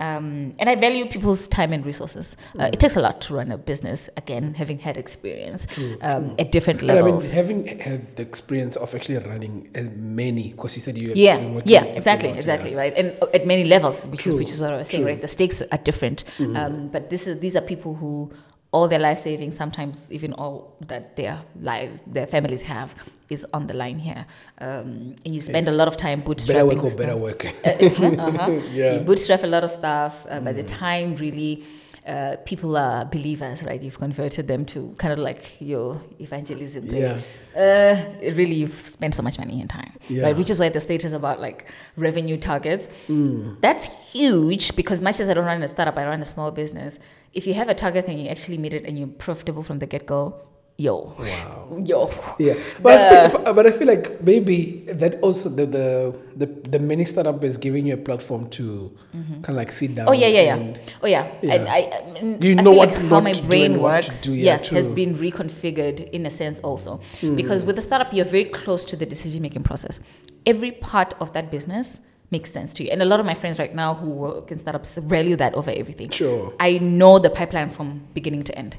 [0.08, 0.28] Um,
[0.60, 2.28] and I value people's time and resources.
[2.60, 5.62] Uh, it takes a lot to run a business, again, having had experience
[6.10, 7.34] um, at different And I mean, levels.
[7.42, 9.88] having had the experience of actually running as
[10.22, 12.78] many, because you said you have yeah, been working yeah, exactly, exactly, yeah.
[12.84, 15.04] right, and uh, at many levels, which True, is which is what I was saying,
[15.04, 15.12] true.
[15.12, 15.22] right?
[15.22, 18.32] The stakes are different, um, but this is these are people who
[18.72, 22.94] all their life savings, sometimes even all that their lives, their families have,
[23.30, 24.26] is on the line here,
[24.60, 26.48] um, and you spend a lot of time bootstrapping.
[26.48, 27.46] Better work or better work.
[27.46, 28.52] uh-huh, uh-huh.
[28.74, 28.94] Yeah.
[28.94, 30.26] You bootstrap a lot of stuff.
[30.30, 31.64] Uh, By the time really
[32.06, 33.82] uh, people are believers, right?
[33.82, 36.88] You've converted them to kind of like your evangelism.
[36.88, 37.02] thing.
[37.02, 37.20] Yeah.
[37.60, 37.95] Uh,
[38.40, 40.23] really, you've spent so much money and time, Yeah.
[40.23, 40.38] right?
[40.38, 41.65] Which is why the state is about like
[41.98, 42.88] revenue targets.
[43.10, 43.60] Mm.
[43.60, 46.99] That's huge because much as I don't run a startup, I run a small business.
[47.34, 49.88] If you have a target and you actually meet it and you're profitable from the
[49.88, 50.22] get go,
[50.80, 51.78] yo, Wow.
[51.86, 52.10] yo.
[52.40, 55.88] Yeah, but I feel, but I feel like maybe that also the the
[56.40, 58.90] the, the many startup is giving you a platform to
[59.44, 60.08] kind of like sit down.
[60.08, 60.74] Oh yeah, yeah, yeah.
[61.04, 61.28] Oh yeah.
[61.42, 61.54] Yeah.
[61.54, 64.36] And I, I, You know what like how my brain and what to works, do,
[64.36, 67.02] yeah, yes, has been reconfigured in a sense also.
[67.20, 67.36] Hmm.
[67.36, 70.00] Because with the startup, you're very close to the decision making process.
[70.46, 72.00] Every part of that business
[72.32, 72.90] makes sense to you.
[72.92, 75.72] And a lot of my friends right now who work in startups value that over
[75.72, 76.10] everything.
[76.12, 76.54] Sure.
[76.60, 78.78] I know the pipeline from beginning to end.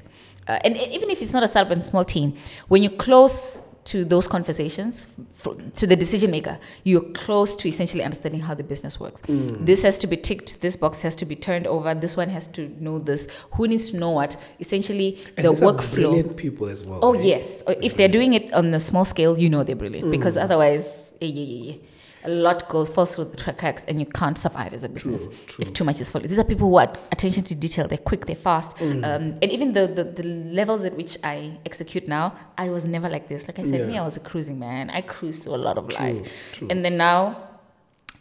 [0.50, 2.34] Uh, and e- even if it's not a startup and small team,
[2.68, 8.02] when you're close to those conversations, for, to the decision maker, you're close to essentially
[8.02, 9.20] understanding how the business works.
[9.22, 9.64] Mm.
[9.64, 12.46] This has to be ticked, this box has to be turned over, this one has
[12.48, 14.36] to know this, who needs to know what.
[14.58, 15.94] Essentially, And the workflow.
[15.94, 16.98] brilliant people as well.
[17.02, 17.24] Oh right?
[17.24, 20.34] yes, Uh, if they're doing it on a small scale, you know they're brilliant because
[20.36, 20.44] Mm.
[20.44, 20.84] otherwise,
[21.22, 21.76] eh, yeah, yeah, yeah.
[22.24, 25.62] A lot goes falls through the cracks, and you can't survive as a business true.
[25.62, 26.28] if too much is falling.
[26.28, 27.88] These are people who are attention to detail.
[27.88, 29.04] They're quick, they're fast, Mm.
[29.04, 30.22] um, and even the, the the
[30.60, 33.48] levels at which I execute now, I was never like this.
[33.48, 34.90] Like I said, me, I was a cruising man.
[34.90, 36.68] I cruised through a lot of True, life, true.
[36.70, 37.36] and then now,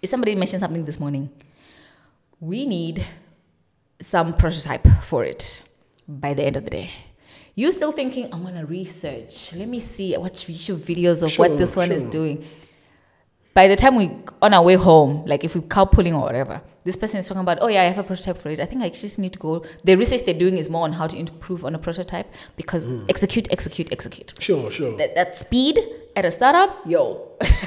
[0.02, 1.30] if somebody mentioned something this morning,
[2.40, 3.04] we need
[4.00, 5.64] some prototype for it
[6.08, 6.90] by the end of the day.
[7.56, 9.54] you're still thinking, I'm gonna research.
[9.54, 12.46] Let me see, watch YouTube videos of Sure, what this one is doing.
[13.60, 14.06] By the time we
[14.42, 17.58] on our way home, like if we carpooling or whatever, this person is talking about,
[17.62, 18.58] oh yeah, I have a prototype for it.
[18.62, 19.66] I think I just need to go.
[19.84, 23.10] The research they're doing is more on how to improve on a prototype because Mm.
[23.10, 24.34] execute, execute, execute.
[24.40, 24.96] Sure, sure.
[24.96, 25.78] That, that speed
[26.16, 27.02] at a startup, yo,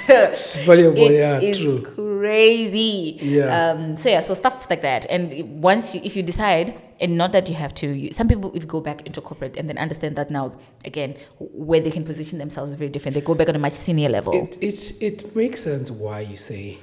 [0.08, 0.96] it's valuable.
[1.10, 1.82] it yeah, is true.
[1.82, 3.18] crazy.
[3.20, 3.48] Yeah.
[3.72, 5.04] Um, so yeah, so stuff like that.
[5.10, 8.52] And once you, if you decide, and not that you have to, you, some people
[8.54, 10.52] if go back into corporate and then understand that now
[10.84, 13.14] again where they can position themselves is very different.
[13.14, 14.32] They go back on a much senior level.
[14.34, 16.78] It, it, it makes sense why you say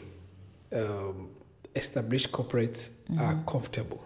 [0.74, 1.30] um,
[1.76, 3.22] established corporates Mm-hmm.
[3.26, 4.02] are comfortable.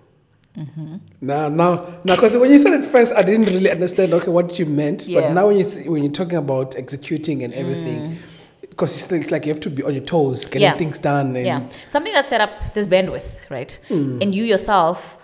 [1.19, 1.69] Now, now,
[2.05, 4.13] now, because when you said it first, I didn't really understand.
[4.13, 5.21] Okay, what you meant, Yeah.
[5.21, 8.17] but now when you see, when you're talking about executing and everything,
[8.61, 10.71] because it's, it's like you have to be on your toes, getting Mm.
[10.71, 10.77] Yeah.
[10.77, 11.35] things done.
[11.35, 12.51] And yeah, something that set up.
[12.73, 13.77] this bandwidth, right?
[13.89, 14.19] Hmm.
[14.21, 15.17] And you yourself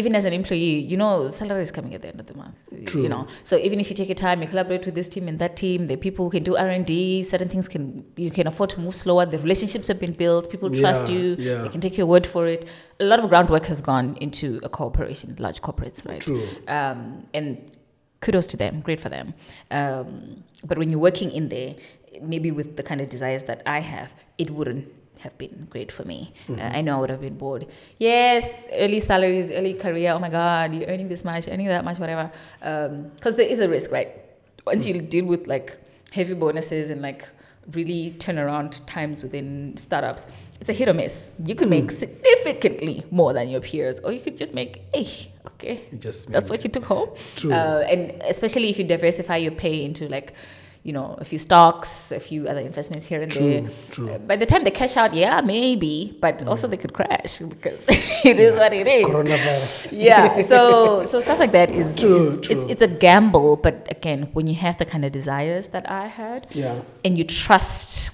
[0.00, 2.58] even as an employee, you know, salary is coming at the end of the month.
[2.90, 3.02] True.
[3.04, 5.38] You know, so even if you take your time, you collaborate with this team and
[5.44, 7.84] that team, the people who can do R and D, certain things can
[8.16, 9.24] you can afford to move slower.
[9.36, 10.50] The relationships have been built.
[10.54, 11.36] People trust Yeah, you.
[11.38, 11.62] yeah.
[11.62, 12.66] They can take your word for it.
[13.00, 16.20] A lot of groundwork has gone into a corporation, large corporates, right?
[16.20, 16.46] True.
[16.68, 17.00] um,
[17.34, 17.48] and
[18.20, 19.34] kudos to them, great for them.
[19.70, 21.74] Um, but when you're working in there,
[22.22, 24.88] maybe with the kind of desires that I have, it wouldn't
[25.26, 26.18] have been great for me.
[26.48, 27.64] Uh, I know I would have been bored.
[27.98, 28.42] Yes,
[28.84, 30.10] early salaries, early career.
[30.16, 32.26] Oh my God, you're earning this much, earning that much, whatever.
[33.16, 34.10] Because there is a risk, right?
[34.70, 35.68] Once you deal with like
[36.18, 37.22] heavy bonuses and like
[37.78, 40.26] really turnaround times within startups,
[40.60, 41.34] it's a hit or miss.
[41.44, 45.08] You could make significantly more than your peers, or you could just make, hey,
[45.48, 47.10] okay, You just that's what you took home.
[47.40, 47.52] True.
[47.52, 48.00] Uh, and
[48.34, 50.28] especially if you diversify your pay into like,
[50.86, 53.60] you know, a few stocks, a few other investments here and there.
[53.62, 54.08] True, true.
[54.10, 57.82] Uh, by the time they cash out, yeah, maybe, but also they could crash because
[58.30, 59.04] it is what it is.
[59.06, 59.92] Coronavirus.
[60.10, 60.60] Yeah, so
[61.10, 62.52] so stuff like that is, True, is- true.
[62.54, 66.06] it's it's a gamble, but again, when you have the kind of desires that I
[66.06, 66.80] had, Yeah.
[67.04, 68.10] and you trust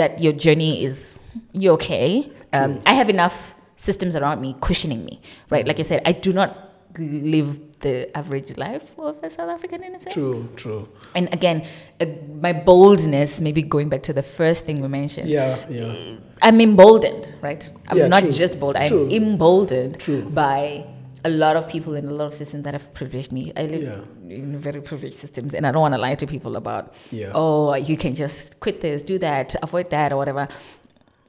[0.00, 1.18] that your journey is
[1.52, 2.30] you're okay.
[2.54, 5.20] Um, I have enough systems around me cushioning me,
[5.50, 5.66] right?
[5.66, 6.63] Like I said, I do not
[6.98, 10.14] live the average life of a South African in a sense.
[10.14, 10.48] True.
[10.56, 10.88] True.
[11.14, 11.66] And again,
[12.00, 12.06] uh,
[12.40, 15.58] my boldness, maybe going back to the first thing we mentioned, Yeah.
[15.68, 16.16] Yeah.
[16.42, 17.68] I'm emboldened, right?
[17.88, 18.32] I'm Yeah, not true.
[18.32, 19.08] just bold, I'm True.
[19.10, 20.22] emboldened True.
[20.22, 20.86] by
[21.26, 23.52] a lot of people in a lot of systems that have privileged me.
[23.56, 24.34] I live Yeah.
[24.36, 27.32] in very privileged systems, and I don't want to lie to people about, Yeah.
[27.34, 30.48] oh, you can just quit this, do that, avoid that, or whatever.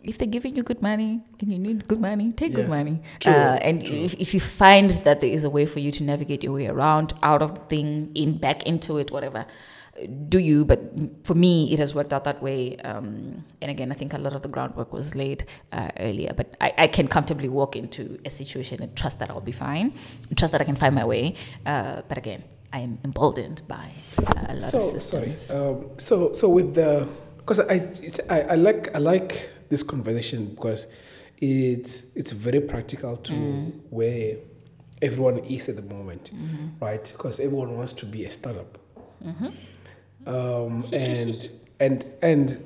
[0.08, 3.02] If they're giving you good money and you need good money, take good money.
[3.20, 4.04] True, Uh, and true.
[4.06, 6.68] if, if you find that there is a way for you to navigate your way
[6.68, 9.46] around, out of the thing, in, back into it, whatever,
[10.30, 10.66] do you.
[10.66, 10.80] But
[11.24, 12.78] for me, it has worked out that way.
[12.78, 16.34] Um, and again, I think a lot of the groundwork was laid uh, earlier.
[16.36, 19.94] But I, I can comfortably walk into a situation and trust that I'll be fine,
[20.30, 21.36] and trust that I can find my way.
[21.66, 25.34] Uh, but again, I am emboldened by uh, a lot so of sorry.
[25.34, 25.52] systems.
[25.52, 27.08] Um, so so with the
[27.38, 27.88] because I,
[28.30, 30.88] I I like I like this conversation because
[31.40, 33.72] it's it's very practical to Mm.
[33.90, 34.38] where
[35.02, 36.84] everyone is at the moment, Mm-hmm.
[36.86, 37.04] right?
[37.12, 38.78] Because everyone wants to be a startup,
[39.26, 39.48] Mm-hmm.
[40.28, 42.64] um, and and and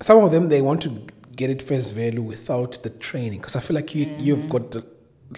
[0.00, 0.90] some of them they want to
[1.36, 4.84] get it face value without the training because I feel like you you've got the,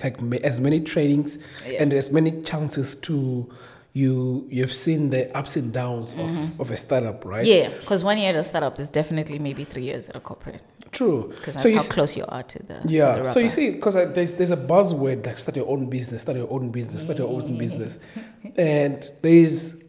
[0.02, 1.82] like as many trainings Yeah.
[1.82, 3.52] and as many chances to
[3.94, 6.60] you you've seen the ups and downs of, mm-hmm.
[6.60, 7.44] of a startup right?
[7.44, 10.62] Yeah, because one year at a startup is definitely maybe three years at a corporate.
[10.92, 11.32] true.
[11.34, 13.50] Because so you how s- close you are to the to yeah the so you
[13.50, 16.70] see because uh, there's there's a buzzword like start your own business start your own
[16.70, 17.98] business start your own business.
[18.56, 19.82] And there's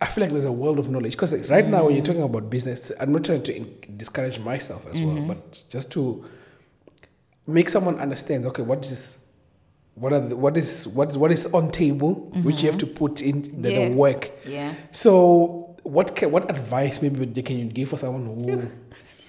[0.00, 2.06] I feel like there's a world of knowledge because right now when you're mm.
[2.06, 5.26] talking about business, I'm not trying to in- discourage myself as well, mm-hmm.
[5.26, 6.24] but just to
[7.48, 8.46] make someone understand.
[8.46, 9.18] Okay, what is
[9.96, 12.14] what are the, what is what what is on table,
[12.44, 13.88] which you have to put in the, Yeah.
[13.88, 14.30] the work.
[14.46, 14.74] Yeah.
[14.92, 18.70] So what can, what advice maybe can you give for someone who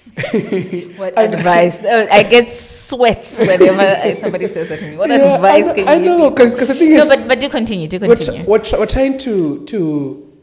[0.98, 1.78] What I- advice?
[1.84, 4.98] Oh, I get sweats whenever somebody says that to me.
[4.98, 6.36] What Yeah, advice I, can know- I you know give?
[6.56, 7.88] because the thing No, is but but do continue.
[7.88, 8.46] Do we're, tr- continue.
[8.50, 10.34] we're, tr- we're trying to to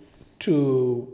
[0.40, 1.08] to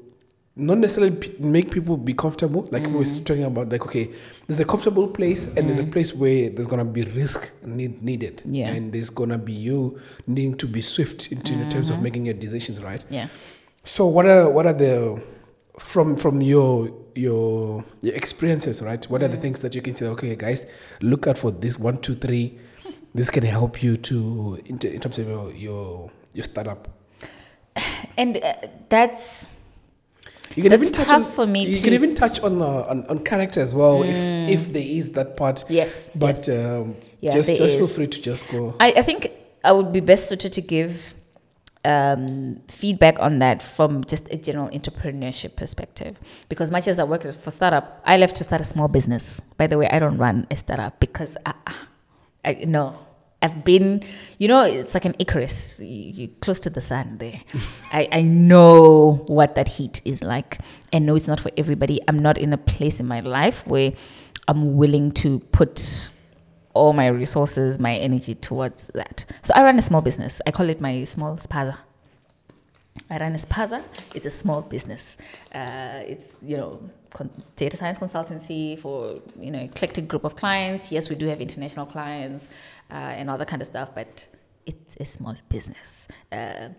[0.61, 3.25] not necessarily p- make people be comfortable like we were Mm.
[3.25, 4.11] talking about like okay
[4.47, 8.43] there's a comfortable place and there's a place where there's gonna be risk need, needed
[8.45, 8.69] Yeah.
[8.73, 11.97] and there's gonna be you needing to be swift into in terms Mm-hmm.
[11.99, 13.29] of making your decisions right yeah.
[13.85, 15.21] so what are what are the
[15.79, 19.33] from from your your your experiences right what are Mm.
[19.33, 20.67] the things that you can say okay guys
[21.01, 22.59] look out for this one two three
[23.15, 26.89] this can help you to in, t- in terms of your your, your startup
[28.19, 28.55] And uh,
[28.89, 29.49] that's
[30.57, 32.61] you can That's even touch tough on, for me you to- can even touch on,
[32.61, 34.17] uh, on on character as well if
[34.51, 36.11] if there is that part yes.
[36.15, 36.49] but yes.
[36.49, 37.95] um, Yeah, just there just feel is.
[37.95, 39.31] free to just go I, I think
[39.65, 41.15] I would be best suited to give
[41.85, 46.19] um, feedback on that from just a general entrepreneurship perspective.
[46.51, 49.41] Because much as I work for startup, I left to start a small business.
[49.57, 51.55] By the way, I don't run a startup because I,
[52.45, 52.99] I no.
[53.43, 54.03] I've been,
[54.39, 55.81] you know, it's like an Icarus.
[55.81, 57.41] You- You're close to the sun there.
[57.93, 60.59] I, I know what that heat is like.
[60.93, 62.01] And no, it's not for everybody.
[62.09, 63.93] I'm not in a place in my life where
[64.49, 66.11] I'm willing to put
[66.75, 69.25] all my resources, my energy towards that.
[69.43, 70.41] So I run a small business.
[70.47, 71.79] I call it my small spaza.
[73.09, 73.83] I run a spaza.
[74.15, 75.17] It's a small business.
[75.55, 76.81] Uh, it's you know
[77.57, 80.93] data science consultancy for you know eclectic group of clients.
[80.93, 82.49] Yes, we do have international clients
[82.91, 84.27] uh, and all that kind of stuff, but
[84.67, 86.09] it's a small business.
[86.31, 86.71] Uh,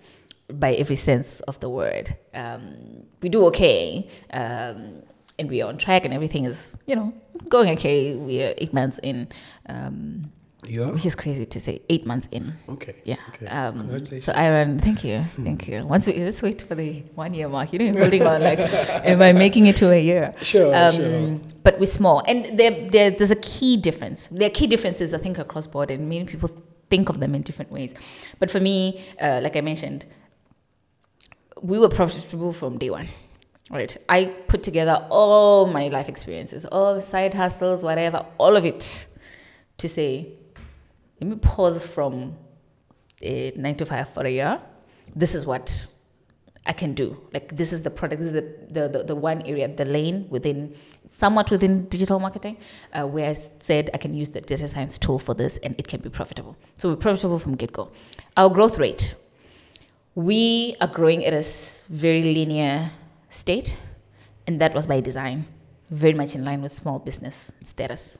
[0.53, 5.01] by every sense of the word, um, we do okay, um,
[5.39, 7.13] and we are on track, and everything is you know
[7.49, 8.15] going okay.
[8.15, 9.27] We are eight months in.
[9.67, 10.31] Um,
[10.63, 10.91] Are?
[10.93, 11.81] which is crazy to say.
[11.89, 12.53] Eight months in.
[12.69, 12.95] Okay.
[13.03, 13.17] Yeah.
[13.29, 13.47] Okay.
[13.47, 15.85] Um, so Aaron, thank you, thank you.
[15.85, 17.73] Once we let's wait for the one year mark.
[17.73, 20.35] You know, you're holding on like, am I making it to a year?
[20.41, 21.39] Sure, Um, sure.
[21.63, 24.27] But we're small, and there, there, there's a key difference.
[24.27, 26.49] There are key differences, I think, across board, and many people
[26.91, 27.93] think of them in different ways.
[28.39, 30.05] But for me, uh, like I mentioned,
[31.61, 33.07] we were profitable from day one.
[33.71, 33.95] Right.
[34.09, 39.07] I put together all my life experiences, all the side hustles, whatever, all of it
[39.77, 40.33] to say,
[41.21, 42.35] let me pause from
[43.21, 44.59] a nine to five for a year.
[45.15, 45.87] This is what
[46.65, 47.17] I can do.
[47.31, 48.19] Like this is the product.
[48.21, 50.75] This is the the, the, the one area, the lane within
[51.07, 52.57] somewhat within digital marketing,
[52.93, 55.87] uh, where I said I can use the data science tool for this and it
[55.87, 56.57] can be profitable.
[56.77, 57.91] So we're profitable from get go.
[58.35, 59.15] Our growth rate,
[60.15, 61.43] we are growing at a
[61.89, 62.89] very linear
[63.29, 63.77] state,
[64.47, 65.45] and that was by design,
[65.91, 68.17] very much in line with small business status.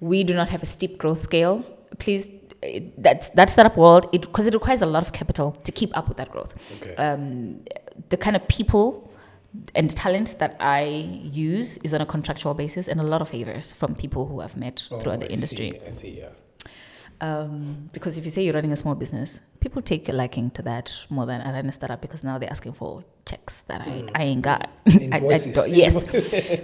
[0.00, 1.64] We do not have a steep growth scale.
[1.98, 2.28] Please,
[2.62, 5.96] it, that's that startup world, it because it requires a lot of capital to keep
[5.96, 6.54] up with that growth.
[6.80, 6.94] Okay.
[6.96, 7.64] Um,
[8.08, 9.10] the kind of people
[9.74, 13.72] and talent that I use is on a contractual basis, and a lot of favors
[13.72, 15.72] from people who I've met Oh, throughout the I industry.
[15.72, 16.28] See, I see, yeah.
[17.22, 20.62] Um, because if you say you're running a small business, people take a liking to
[20.62, 24.22] that more than I a startup because now they're asking for checks that I, I
[24.24, 24.68] ain't got.
[24.88, 26.02] I- I yes.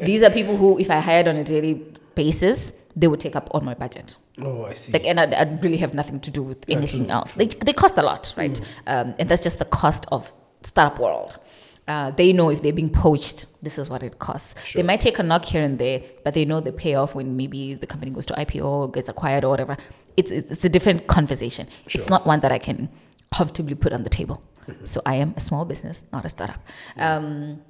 [0.00, 1.74] These are people who, if I hired on a daily
[2.16, 4.16] basis, they would take up all my budget.
[4.42, 4.92] Oh, I see.
[4.92, 7.34] Like, and I'd, I'd really have nothing to do with anything else.
[7.34, 8.60] They, they cost a lot, right?
[8.88, 10.32] Um, and that's just the cost of
[10.64, 11.38] startup world.
[11.86, 14.54] Uh, they know if they're being poached, this is what it costs.
[14.62, 14.82] Sure.
[14.82, 17.74] They might take a knock here and there, but they know the payoff when maybe
[17.74, 19.76] the company goes to IPO or gets acquired or whatever.
[20.18, 21.68] It's, it's, it's a different conversation.
[21.86, 22.88] It's not one that I can
[23.32, 24.42] comfortably put on the table.
[24.84, 26.60] So I am a small business, not a startup.
[26.96, 27.62] Um,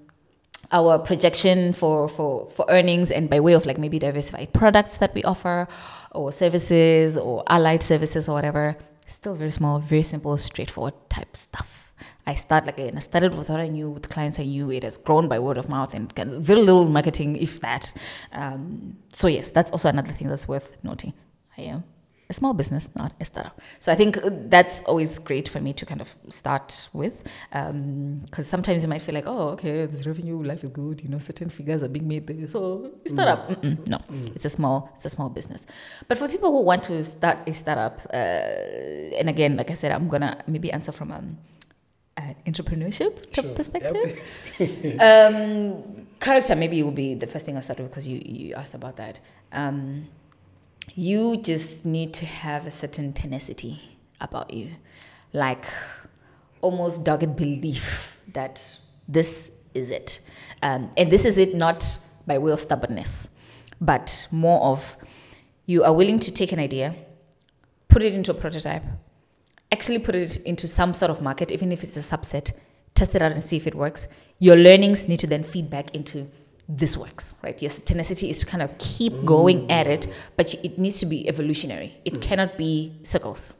[0.72, 5.14] our projection for, for, for earnings and by way of like maybe diversified products that
[5.14, 5.68] we offer
[6.12, 8.76] or services or allied services or whatever,
[9.06, 11.92] still very small, very simple, straightforward type stuff.
[12.26, 14.70] I start like and I started with what I knew, with clients I knew.
[14.70, 17.92] It has grown by word of mouth and very little marketing, if that.
[18.32, 21.12] Um, so yes, that's also another thing that's worth noting.
[21.56, 21.84] I am
[22.30, 23.58] a small business, not a startup.
[23.80, 24.18] So I think
[24.50, 29.14] that's always great for me to kind of start with, because sometimes you might feel
[29.14, 32.26] like, oh, okay, this revenue, life is good, you know, certain figures are being made
[32.26, 33.48] there, so startup.
[33.48, 33.98] Mm-mm, no,
[34.34, 35.66] it's a small, it's a small business.
[36.06, 39.92] But for people who want to start a startup, uh, and again, like I said,
[39.92, 41.38] I'm gonna maybe answer from um,
[42.18, 43.54] an entrepreneurship Sure.
[43.54, 43.96] perspective.
[45.00, 48.74] um, character maybe will be the first thing I start with because you, you asked
[48.74, 49.20] about that.
[49.52, 50.08] Um,
[50.98, 53.80] you just need to have a certain tenacity
[54.20, 54.72] about you,
[55.32, 55.64] like
[56.60, 58.60] almost dogged belief that
[59.06, 60.18] this is it.
[60.60, 63.28] Um, and this is it not by way of stubbornness,
[63.80, 64.96] but more of
[65.66, 66.96] you are willing to take an idea,
[67.86, 68.82] put it into a prototype,
[69.70, 72.50] actually put it into some sort of market, even if it's a subset,
[72.96, 74.08] test it out and see if it works.
[74.40, 76.28] Your learnings need to then feed back into
[76.68, 77.60] this works, right?
[77.62, 81.26] Your tenacity is to kind of keep going at it, but it needs to be
[81.26, 81.96] evolutionary.
[82.04, 83.56] It cannot be circles,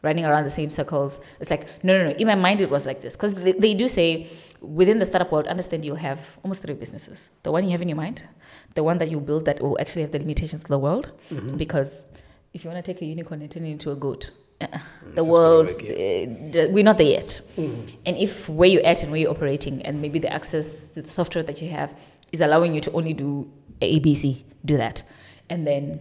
[0.00, 1.20] running around the same circles.
[1.40, 2.10] It's like, no, no, no.
[2.16, 3.16] In my mind, it was like this.
[3.16, 4.28] Because they, they do say
[4.60, 7.32] within the startup world, understand you'll have almost three businesses.
[7.42, 8.28] The one you have in your mind,
[8.74, 11.12] the one that you build that will actually have the limitations of the world.
[11.56, 12.06] Because
[12.54, 14.30] if you want to take a unicorn and turn it into a goat,
[14.60, 14.78] uh-uh.
[15.14, 17.40] the not world, gonna uh, we're not there yet.
[17.56, 21.08] And if where you're at and where you're operating, and maybe the access to the
[21.08, 21.98] software that you have
[22.32, 23.50] is allowing you to only do
[23.80, 25.02] A, B, C, do that,
[25.48, 26.00] and then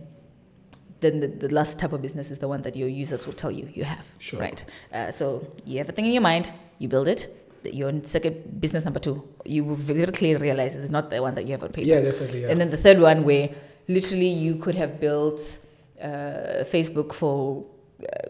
[1.02, 3.52] then the, the last type of business is the one that your users will tell
[3.52, 4.08] you you have.
[4.20, 4.40] Sure.
[4.40, 4.64] Right.
[4.94, 7.38] Uh, so you have a thing in your mind, you build it.
[7.64, 11.46] Your second business number two, you will very clearly realize it's not the one that
[11.46, 11.88] you have on paper.
[11.88, 12.42] Yeah, definitely.
[12.42, 12.50] Yeah.
[12.50, 13.50] And then the third one, where
[13.88, 15.40] literally you could have built
[16.02, 17.66] uh, Facebook for,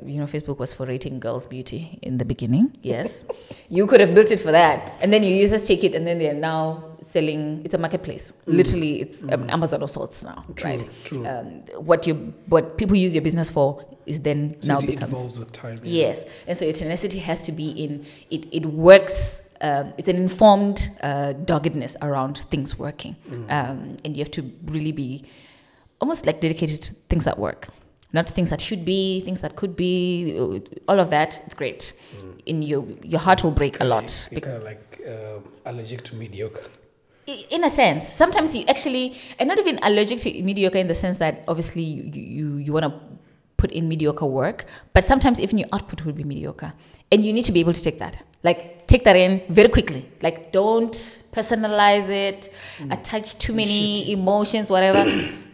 [0.05, 2.71] you know, Facebook was for rating girls' beauty in the beginning.
[2.81, 3.25] Yes.
[3.69, 4.93] you could have built it for that.
[5.01, 8.33] And then your users take it and then they're now selling, it's a marketplace.
[8.45, 10.55] Literally, it's um, Amazon of sorts now, Mm.
[10.55, 10.89] True, right?
[11.03, 11.25] true.
[11.27, 11.45] Um,
[11.85, 15.39] what you, what people use your business for is then so now it becomes evolves
[15.39, 15.77] with time.
[15.83, 16.07] yeah.
[16.07, 18.45] Yes, and so your tenacity has to be in it.
[18.51, 19.47] It works.
[19.61, 23.15] Um, it's an informed uh, doggedness around things working,
[23.49, 25.23] um, and you have to really be
[25.99, 27.67] almost like dedicated to things that work,
[28.13, 30.61] not things that should be, things that could be.
[30.87, 31.93] All of that, it's great.
[32.45, 34.27] In your your heart will break a lot.
[34.31, 36.63] You're kind of like um, allergic to mediocre.
[37.49, 41.17] In a sense sometimes you actually and not even allergic to mediocre in the sense
[41.17, 42.93] that obviously you you, you want to
[43.57, 46.73] put in mediocre work but sometimes even your output will be mediocre
[47.11, 50.09] and you need to be able to take that like take that in very quickly
[50.21, 50.93] like don't
[51.31, 52.53] personalize it
[52.89, 55.05] attach too many emotions whatever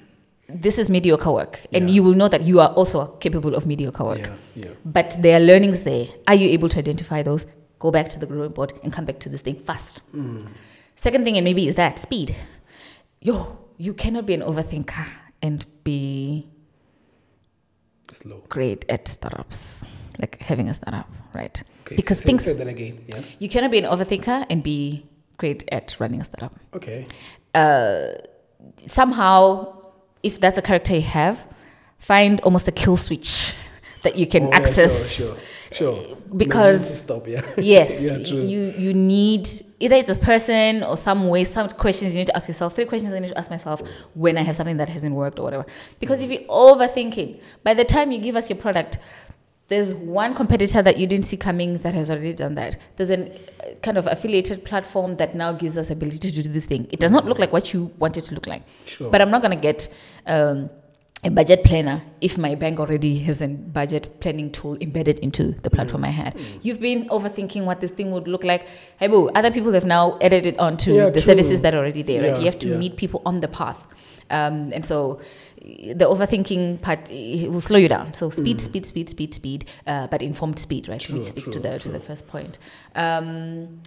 [0.50, 1.96] this is mediocre work, and Yeah.
[1.96, 4.20] you will know that you are also capable of mediocre work.
[4.20, 4.70] Yeah, yeah.
[4.86, 6.08] But there are learnings there.
[6.28, 7.46] Are you able to identify those?
[7.80, 10.02] Go back to the drawing board and come back to this thing fast.
[10.16, 10.48] Mm.
[10.96, 12.36] Second thing, and maybe is that speed.
[13.22, 15.06] Yo, you cannot be an overthinker
[15.42, 16.48] and be
[18.10, 18.42] Slow.
[18.50, 19.84] great at startups,
[20.18, 21.62] like having a startup, right?
[21.86, 21.96] Okay.
[21.98, 23.04] Because say, things say that again.
[23.08, 23.22] Yeah.
[23.40, 25.06] you cannot be an overthinker and be
[25.38, 26.56] great at running a startup.
[26.74, 27.06] Okay.
[27.54, 28.14] Uh,
[28.88, 29.77] somehow,
[30.24, 31.46] if that's a character you have,
[31.98, 33.54] find almost a kill switch
[34.04, 35.12] that you can Oh, yeah, access.
[35.12, 35.36] Sure.
[35.72, 35.94] Sure.
[35.94, 36.16] Uh, sure.
[36.38, 37.28] because- Emergency stop.
[37.28, 37.42] Yeah.
[37.64, 38.18] Yes, yeah.
[38.18, 42.36] You you need either it's a person or some way, some questions you need to
[42.36, 42.74] ask yourself.
[42.76, 43.82] Three questions I need to ask myself
[44.16, 45.66] when I have something that hasn't worked or whatever.
[46.00, 48.98] Because if you're overthinking, by the time you give us your product,
[49.68, 52.78] there's one competitor that you didn't see coming that has already done that.
[52.96, 56.66] There's a uh, kind of affiliated platform that now gives us ability to do this
[56.66, 56.88] thing.
[56.92, 58.64] It does not look like what you want it to look like.
[58.86, 59.12] Sure.
[59.12, 59.94] But I'm not gonna get.
[60.26, 60.70] Um,
[61.24, 65.70] a budget planner if my bank already has a budget planning tool embedded into the
[65.70, 66.38] platform I had.
[66.62, 68.68] You've been overthinking what this thing would look like.
[69.00, 71.22] Hey boo, other people have now added it onto Yeah, the true.
[71.22, 72.40] services that are already there, right?
[72.40, 72.78] You have to yeah.
[72.78, 73.96] meet people on the path.
[74.30, 75.20] Um, and so
[75.62, 78.14] the overthinking part eh, will slow you down.
[78.14, 81.00] So speed, speed, speed, speed, speed, uh, but informed speed, right?
[81.00, 82.58] True, Which speaks to true, the to the first point.
[82.96, 83.82] Um,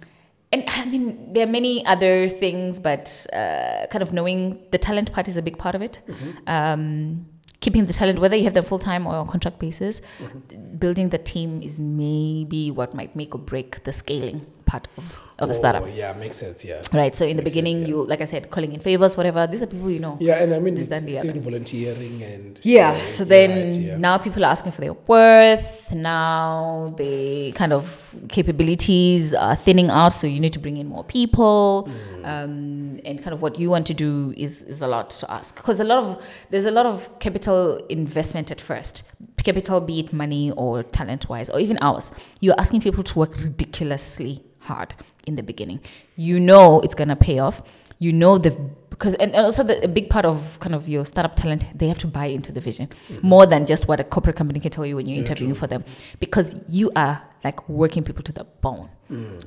[0.53, 5.11] and I mean, there are many other things, but uh, kind of knowing the talent
[5.13, 6.01] part is a big part of it.
[6.07, 6.31] Mm-hmm.
[6.47, 7.25] Um,
[7.61, 10.77] keeping the talent, whether you have them full time or on contract basis, Mm-hmm.
[10.77, 15.49] building the team is maybe what might make or break the scaling part of, of
[15.49, 15.83] a startup.
[15.83, 16.63] Oh, yeah, makes sense.
[16.63, 16.81] Yeah.
[16.93, 17.13] Right.
[17.13, 17.87] So in the Makes sense, beginning, yeah.
[17.87, 19.47] you, like I said, calling in favors, whatever.
[19.47, 20.17] These are people you know.
[20.19, 22.97] Yeah, and I mean, This, it's, that, and the it's even volunteering and Yeah.
[23.05, 23.97] So then right, yeah.
[23.97, 25.93] now people are asking for their worth.
[25.93, 30.13] Now the kind of capabilities are thinning out.
[30.13, 31.89] So you need to bring in more people.
[31.89, 32.25] Mm.
[32.25, 35.55] Um, and kind of what you want to do is, is a lot to ask
[35.55, 39.03] because a lot of there's a lot of capital investment at first
[39.43, 43.35] capital be it money or talent wise or even ours you're asking people to work
[43.37, 44.93] ridiculously hard
[45.27, 45.79] in the beginning.
[46.15, 47.61] You know it's to pay off.
[47.99, 48.51] You know the
[48.89, 51.97] because and also the, a big part of kind of your startup talent they have
[51.99, 52.87] to buy into the vision
[53.23, 55.59] more than just what a corporate company can tell you when you're Yeah, interviewing true.
[55.59, 55.83] for them.
[56.19, 58.89] Because you are like working people to the bone.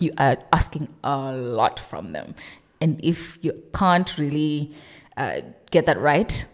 [0.01, 2.35] You are asking a lot from them.
[2.81, 4.73] And if you can't really
[5.17, 6.54] uh, get that right mm,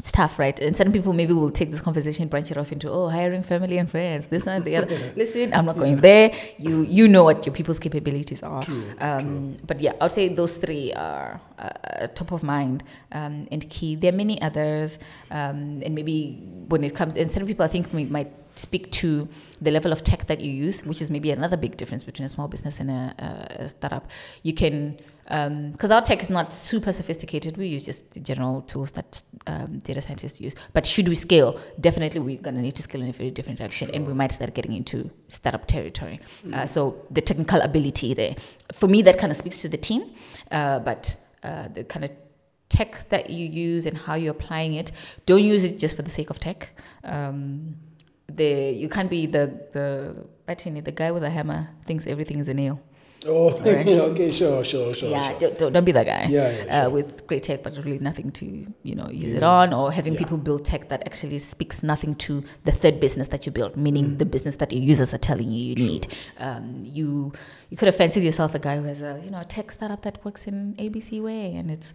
[0.00, 0.58] it's tough, right?
[0.58, 3.76] And certain people maybe will take this conversation, branch it off into, oh, hiring family
[3.76, 4.98] and friends, this and the other.
[5.14, 6.32] Listen, I'm not going there.
[6.56, 8.62] You you know what your people's capabilities are.
[8.62, 13.46] True, Um, but yeah, I would say those three are uh, top of mind um,
[13.52, 13.94] and key.
[13.94, 14.98] There are many others,
[15.30, 16.16] um, and maybe
[16.72, 19.28] when it comes, and certain people I think we might speak to
[19.60, 22.28] the level of tech that you use, which is maybe another big difference between a
[22.28, 23.14] small business and a,
[23.64, 24.04] a startup.
[24.42, 24.98] You can
[25.30, 27.56] because our tech is not super sophisticated.
[27.56, 30.56] We use just the general tools that um, data scientists use.
[30.72, 31.60] But should we scale?
[31.78, 34.32] Definitely, we're going to need to scale in a very different direction, and we might
[34.32, 36.18] start getting into startup territory.
[36.52, 38.34] Uh, so the technical ability there,
[38.72, 40.10] for me, that kind of speaks to the team.
[40.50, 42.10] Uh, but uh, the kind of
[42.68, 44.90] tech that you use and how you're applying it,
[45.26, 46.70] don't use it just for the sake of tech.
[47.04, 47.76] Um,
[48.28, 52.48] the you can't be the the Batini, the guy with a hammer thinks everything is
[52.48, 52.80] a nail.
[53.26, 53.86] Oh, Right.
[53.86, 55.10] okay, sure, sure, sure.
[55.10, 55.50] yeah, sure.
[55.52, 56.26] Don't, don't, be that guy.
[56.30, 56.90] Yeah, yeah, uh, sure.
[56.90, 58.44] with great tech, but really nothing to
[58.82, 60.20] you know use it on, or having Yeah.
[60.20, 64.16] people build tech that actually speaks nothing to the third business that you build, meaning
[64.18, 66.06] the business that your users are telling you you need.
[66.38, 67.32] Um, you
[67.68, 70.00] you could have fancied yourself a guy who has a you know a tech startup
[70.02, 71.92] that works in ABC way, and it's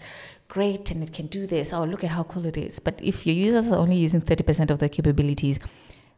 [0.48, 1.74] great and it can do this.
[1.74, 2.80] Oh, look at how cool it is.
[2.80, 5.58] But if your users are only using thirty percent of the capabilities,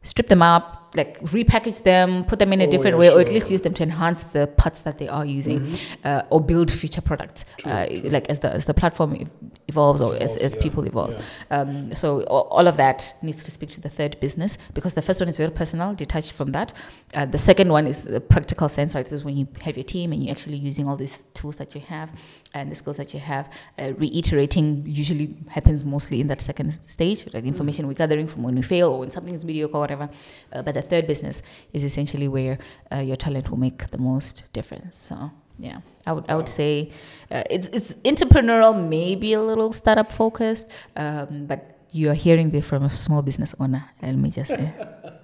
[0.03, 3.19] strip them up, like repackage them, put them in a Oh, different yeah, way, or
[3.19, 5.67] at least use them to enhance the parts that they are using,
[6.03, 7.45] uh, or build future products.
[7.57, 8.09] True, uh, true.
[8.09, 9.29] Like as the as the platform
[9.67, 11.15] evolves, or as, Evolves, as yeah, people evolve.
[11.51, 11.59] yeah.
[11.59, 15.19] Um, so all of that needs to speak to the third business because the first
[15.19, 16.73] one is very personal, detached from that.
[17.13, 19.03] Uh, the second one is the practical sense, right?
[19.05, 21.75] This is when you have your team and you're actually using all these tools that
[21.75, 22.11] you have
[22.53, 23.49] and the skills that you have.
[23.77, 28.55] Uh, reiterating usually happens mostly in that second stage, like information we're gathering from when
[28.55, 30.09] we fail or when something is mediocre or whatever.
[30.53, 31.41] Uh, but the third business
[31.73, 32.57] is essentially where
[32.91, 34.95] uh, your talent will make the most difference.
[35.09, 35.31] So.
[35.59, 36.91] Yeah, I would I would say
[37.31, 41.59] uh, it's it's entrepreneurial, maybe a little startup focused, um, but
[41.91, 43.83] you are hearing this from a small business owner.
[44.03, 44.71] Let me just say,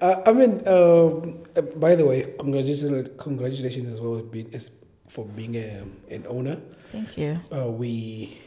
[0.00, 4.70] Uh, I mean, um, uh, by the way, congratulations, congratulations as well with being, as,
[5.08, 6.56] for being a, an owner.
[6.90, 7.38] thank you.
[7.52, 8.38] Uh, we,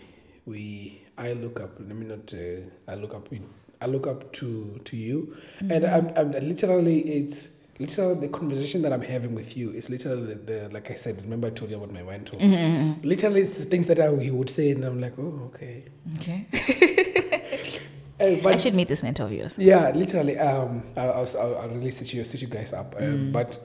[0.47, 1.77] we, I look up.
[1.79, 2.33] Let me not.
[2.33, 3.31] Uh, I look up.
[3.31, 3.45] In,
[3.83, 8.93] I look up to to you, and I'm, I'm literally it's literally the conversation that
[8.93, 11.21] I'm having with you is literally the, the like I said.
[11.21, 12.37] Remember I told you about my mentor.
[12.39, 15.83] Mm-hmm, Literally, it's the things that I, he would say, and I'm like, oh, okay.
[16.15, 16.47] Okay.
[18.21, 19.55] Uh, but I should meet this mentor of yours.
[19.57, 20.37] Yeah, literally.
[20.37, 22.95] Um, I, I was, I'll, I'll really set you, set you guys up.
[22.97, 23.57] Um, But,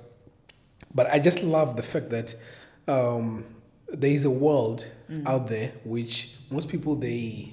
[0.93, 2.35] but I just love the fact that
[2.89, 3.45] um,
[3.89, 4.89] there is a world
[5.27, 7.53] out there which most people they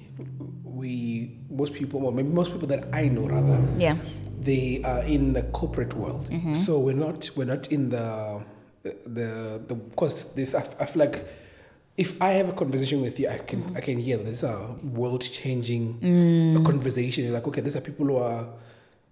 [0.76, 3.96] we most people well, maybe most people that I know rather Yeah.
[4.40, 6.28] they are in the corporate world.
[6.30, 6.52] Mm-hmm.
[6.52, 8.42] So we're not we're not in the
[8.84, 11.26] the the because this I, I feel like
[11.96, 13.76] if I have a conversation with you, I can mm-hmm.
[13.76, 16.64] I can hear that a world changing mm.
[16.64, 17.24] conversation.
[17.24, 18.46] You're like okay, these are people who are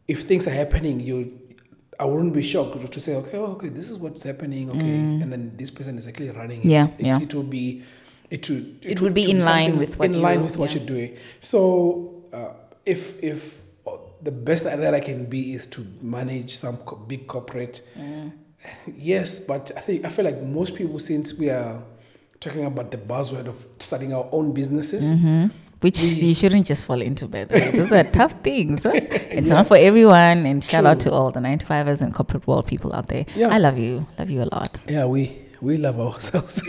[0.07, 1.41] if things are happening, you
[1.99, 5.23] I wouldn't be shocked to say okay, oh, okay, this is what's happening, okay, mm.
[5.23, 6.67] and then this person is actually running it.
[6.67, 7.20] Yeah, it, yeah.
[7.20, 7.83] it will be.
[8.30, 10.78] It would, It would be in line with what in line you- with what yeah.
[10.78, 11.16] you're doing.
[11.40, 12.54] So uh,
[12.86, 17.26] if if uh, the best that I can be is to manage some co- big
[17.26, 17.82] corporate,
[18.96, 21.82] yes, but I think I feel like most people since we are
[22.40, 25.46] talking about the buzzword of starting our own businesses, Mm-hmm.
[25.80, 27.70] Which you shouldn't just fall into, by the way.
[27.72, 28.84] Those are tough things.
[28.84, 28.92] huh?
[29.38, 30.46] It's not for everyone.
[30.46, 33.26] And shout out to all the 95ers and corporate world people out there.
[33.36, 33.48] Yeah.
[33.48, 34.06] I love you.
[34.18, 34.78] Love you a lot.
[34.88, 36.60] yeah, we we love ourselves.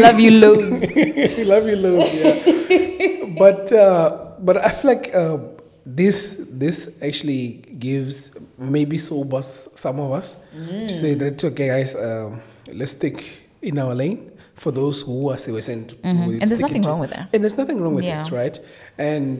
[0.00, 0.64] love you, loads.
[0.96, 2.08] we love you, loads.
[2.14, 5.38] Yeah, but uh, but I feel like uh,
[5.84, 12.40] this this actually gives maybe sobers some of us to say that okay, guys, um,
[12.72, 13.22] let's stick
[13.60, 14.29] in our lane
[14.62, 15.88] for those who are still sent.
[15.90, 17.26] To And there's nothing wrong with that.
[17.32, 18.20] And there's nothing wrong with Yeah.
[18.26, 18.56] it, right?
[18.98, 19.38] And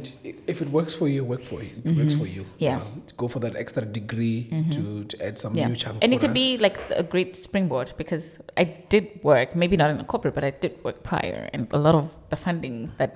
[0.52, 1.72] if it works for you, work for you.
[1.88, 2.42] It works for you.
[2.44, 2.64] Mm-hmm.
[2.68, 2.78] Yeah.
[2.78, 2.98] Mm-hmm.
[3.08, 4.38] Uh, go for that extra degree
[4.74, 5.68] to, to add some Yeah.
[5.68, 5.96] new chunk.
[6.04, 6.42] And it could us.
[6.44, 8.24] be like a great springboard because
[8.56, 11.40] I did work, maybe not in a corporate, but I did work prior.
[11.52, 13.12] And a lot of the funding that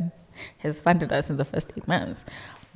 [0.58, 2.20] has funded us in the first eight months,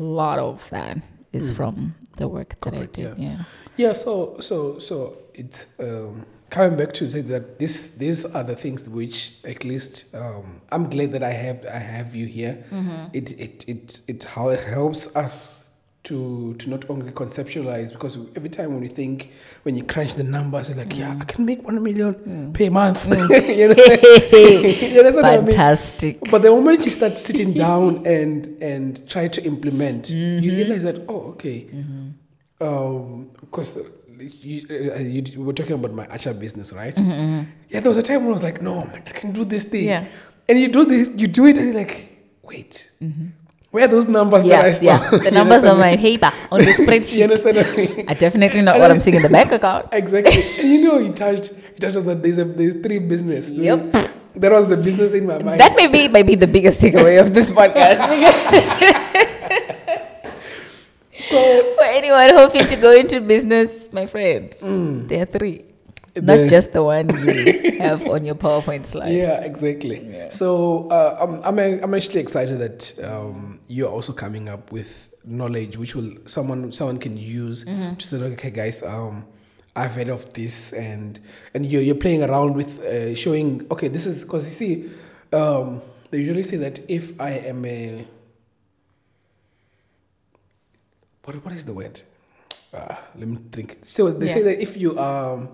[0.01, 0.97] a lot of that
[1.39, 3.19] is from the work that Correct, I did.
[3.19, 3.29] yeah.
[3.29, 3.39] Yeah.
[3.83, 4.13] Yeah, so
[4.49, 4.57] so
[4.89, 4.97] so
[5.35, 10.15] it's um, coming back to say that this these are the things which at least
[10.15, 12.65] um, I'm glad that I have I have you here.
[12.71, 13.05] Mm-hmm.
[13.13, 15.65] It it it it hel- helps us
[16.05, 19.31] to to not only conceptualize because every time when you think
[19.65, 22.55] when you crunch the numbers you're like yeah I can make one million Mm.
[22.55, 23.05] per month.
[23.49, 23.75] you know?
[24.95, 25.47] You understand what I mean?
[25.47, 26.21] Fantastic.
[26.31, 31.05] But the moment you start sitting down and and try to implement, you realize that
[31.09, 31.67] oh okay,
[32.59, 33.89] because you, uh,
[34.21, 36.95] Uh, you, you were talking about my Acha business, right?
[36.95, 37.51] Mm-hmm, mm-hmm.
[37.69, 39.65] Yeah, there was a time when I was like, no man, I can do this
[39.65, 39.85] thing.
[39.85, 40.07] Yeah.
[40.49, 43.27] And you do this, you do it, and you're like, wait, mm-hmm.
[43.71, 44.85] where are those numbers that I saw?
[44.85, 45.11] yeah.
[45.23, 46.73] The numbers on my paper on the me?
[46.73, 48.07] You spreadsheet understand what I mean?
[48.07, 49.89] definitely not And what I'm seeing in the bank account.
[49.93, 50.43] Exactly.
[50.59, 53.51] and you know, you touched, you touched on that there's, a, there's three business.
[53.51, 53.93] Yep.
[54.35, 55.61] That was the business in my mind.
[55.61, 59.35] That may be might be the biggest takeaway of this podcast.
[61.19, 64.55] So For anyone hoping to go into business, my friend,
[65.09, 65.65] there are three.
[66.21, 69.13] Not just the one you have on your PowerPoint slide.
[69.13, 70.27] Yeah, exactly.
[70.31, 75.77] So uh, I'm, I'm I'm actually excited that um, you're also coming up with knowledge
[75.77, 79.27] which will someone someone can use to say, okay, guys, um,
[79.77, 81.21] I've heard of this, and
[81.55, 84.91] and you're you're playing around with uh, showing, okay, this is because you see,
[85.37, 88.05] um, they usually say that if I am a
[91.29, 92.01] what what is the word?
[92.73, 93.79] Uh, let me think.
[93.83, 95.51] So they say that if you um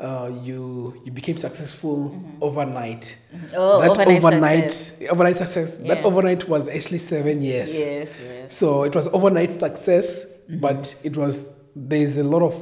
[0.00, 1.98] uh, you you became successful
[2.40, 3.16] overnight.
[3.56, 5.10] Oh, that overnight overnight success.
[5.10, 5.76] overnight success.
[5.78, 7.74] That overnight was actually seven years.
[7.74, 8.56] Yes, yes.
[8.56, 10.60] So it was overnight success, Mm-hmm.
[10.60, 12.54] but it was there's a lot of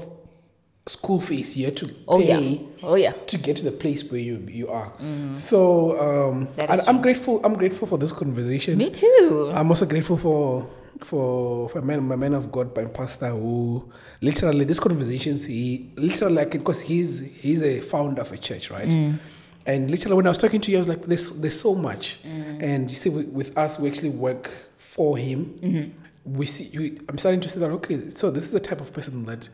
[0.87, 2.67] school fees you had to Oh pay yeah.
[2.89, 3.11] Oh yeah.
[3.27, 4.93] to get to the place where you you are.
[5.35, 5.99] So
[6.31, 7.41] um, is I'm grateful.
[7.45, 8.79] I'm grateful for this conversation.
[8.79, 9.51] Me too.
[9.53, 10.69] I'm also grateful for
[11.05, 13.91] for for my man, my man of God, my pastor, who
[14.21, 18.89] literally these conversations he literally like because he's he's a founder of a church, right?
[18.89, 19.19] Mm.
[19.65, 22.23] And literally when I was talking to you, I was like, "There's there's so much,"
[22.23, 22.63] mm.
[22.63, 25.59] and you see, with, with us, we actually work for him.
[25.63, 26.37] Mm-hmm.
[26.37, 26.65] We see.
[26.65, 27.71] You, I'm starting to see that.
[27.71, 29.49] Okay, so this is the type of person that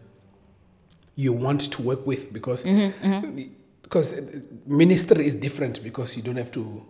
[1.15, 3.53] you want to work with because mm-hmm, mm-hmm.
[3.83, 4.21] because
[4.67, 6.87] ministry is different because you don't have to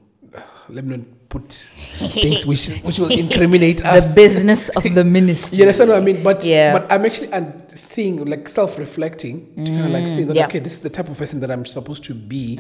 [0.69, 4.15] let me not put things which which will incriminate us.
[4.15, 5.59] The business of the ministry.
[5.59, 6.23] You understand what I mean?
[6.23, 6.73] But Yeah.
[6.73, 10.47] but I'm actually un- seeing like self-reflecting to kind of like see that yeah.
[10.47, 12.59] okay, this is the type of person that I'm supposed to be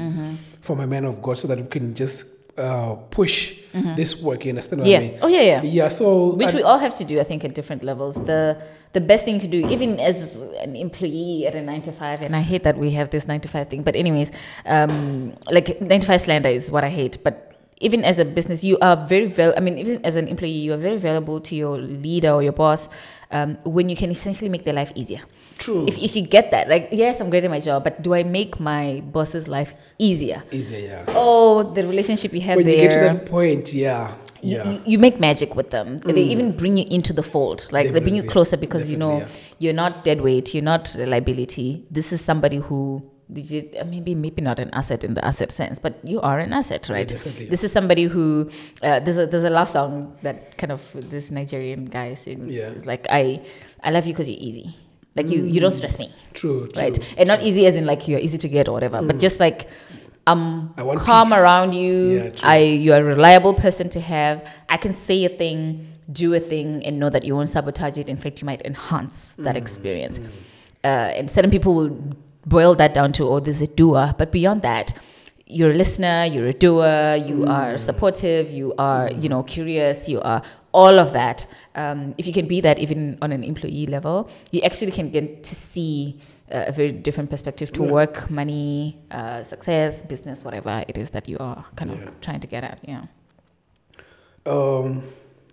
[0.61, 2.27] for my man of God, so that we can just
[2.59, 3.59] uh, push
[3.97, 4.45] this work.
[4.45, 4.99] You understand what Yeah.
[4.99, 5.19] I mean?
[5.23, 5.63] Oh yeah, yeah.
[5.63, 5.89] Yeah.
[5.89, 8.15] So Which and- we all have to do, I think, at different levels.
[8.17, 8.61] The
[8.95, 12.35] the best thing to do, even as an employee at a nine to five, and
[12.35, 13.83] I hate that we have this nine to five thing.
[13.83, 14.31] But anyways,
[14.67, 17.23] um, like nine to five slander is what I hate.
[17.23, 17.48] But
[17.81, 19.55] even as a business, you are very val.
[19.57, 22.53] I mean, even as an employee, you are very valuable to your leader or your
[22.53, 22.89] boss
[23.31, 25.21] um, when you can essentially make their life easier.
[25.59, 25.87] true.
[25.87, 28.23] If if you get that, like yes, I'm great at my job, but do I
[28.23, 30.43] make my boss's life easier?
[30.51, 31.05] easier, yeah.
[31.09, 32.75] Oh, the relationship you have when there.
[32.77, 34.15] you get to that point, yeah.
[34.43, 34.71] you, Yeah.
[34.71, 35.99] you, you make magic with them.
[36.01, 37.67] They even bring you into the fold.
[37.73, 40.95] Like they bring you closer because you know Definitely, you're not dead weight, you're not
[40.97, 41.85] a liability.
[41.91, 45.51] This is somebody who did you, uh, maybe maybe not an asset in the asset
[45.53, 47.09] sense, but you are an asset, right?
[47.09, 47.47] definitely.
[47.47, 48.49] This is somebody who
[48.83, 52.47] uh, there's a there's a love song that kind of this Nigerian guy sings.
[52.49, 52.71] Yeah.
[52.71, 53.43] It's like I
[53.83, 54.75] I love you because you're easy.
[55.15, 56.81] Like you you don't stress me, True, true.
[56.83, 57.15] right?
[57.19, 59.69] And not easy as in like you're easy to get or whatever, but just like
[60.27, 61.39] I'm I want calm peace.
[61.39, 61.93] around you.
[62.19, 62.31] Yeah.
[62.43, 64.47] I you're a reliable person to have.
[64.69, 68.09] I can say a thing, do a thing, and know that you won't sabotage it.
[68.09, 70.19] In fact, you might enhance that Mm, experience.
[70.85, 71.97] Uh, and certain people will
[72.49, 74.15] boil that down to, oh, there's a doer.
[74.19, 74.93] But beyond that,
[75.47, 77.49] you're a listener, you're a doer, you Mm.
[77.59, 81.47] are supportive, you are, you know, curious, you are all of that.
[81.75, 85.43] Um, if you can be that even on an employee level, you actually can get
[85.45, 86.19] to see
[86.51, 87.93] uh, a very different perspective to Yeah.
[87.93, 92.09] work, money, uh, success, business, whatever it is that you are kind Yeah.
[92.09, 92.79] of trying to get at.
[92.89, 93.03] Yeah.
[94.47, 95.03] Um,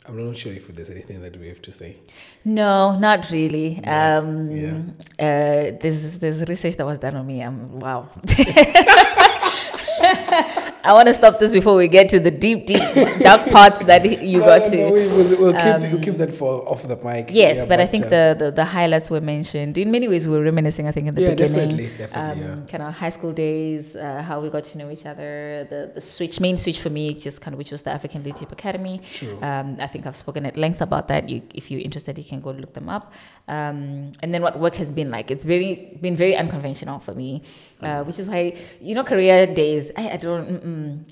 [0.08, 1.98] I'm not sure if there's anything that we have to say.
[2.44, 3.80] No, not really.
[3.82, 4.78] Yeah, Um, yeah.
[5.20, 7.42] Uh, there's there's research that was done on me.
[7.42, 8.08] I'm wow.
[10.86, 12.84] I want to stop this before we get to the deep, deep,
[13.20, 14.78] dark parts that you No, got no, to.
[14.78, 17.30] no, we, we'll, we'll, keep, um, we'll keep that for off the mic.
[17.32, 19.78] Yes, Yeah, but, I think uh, the, the, the highlights were mentioned.
[19.80, 21.70] In many ways, we were reminiscing, I think, in the Yeah, beginning.
[21.70, 25.08] definitely, definitely, um, Kind of high school days, uh, how we got to know each
[25.08, 28.22] other, the, the switch, main switch for me, just kind of which was the African
[28.22, 29.02] Leadership Academy.
[29.12, 29.40] True.
[29.42, 31.28] Um, I think I've spoken at length about that.
[31.30, 33.12] You, if you're interested, you can go look them up.
[33.48, 35.32] Um, and then what work has been like.
[35.32, 37.42] It's very been very unconventional for me,
[37.82, 39.92] uh, which is why you know career days.
[39.98, 40.64] I, I don't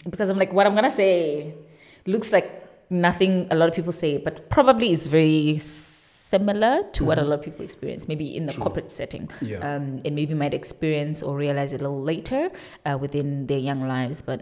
[0.09, 1.53] because I'm like what I'm gonna say
[2.05, 2.49] looks like
[2.89, 7.39] nothing a lot of people say, but probably is very similar to what a lot
[7.39, 8.63] of people experience, maybe in the True.
[8.63, 9.59] corporate setting, Yeah.
[9.69, 12.49] um, and maybe might experience or realize it a little later
[12.85, 14.41] uh, within their young lives, but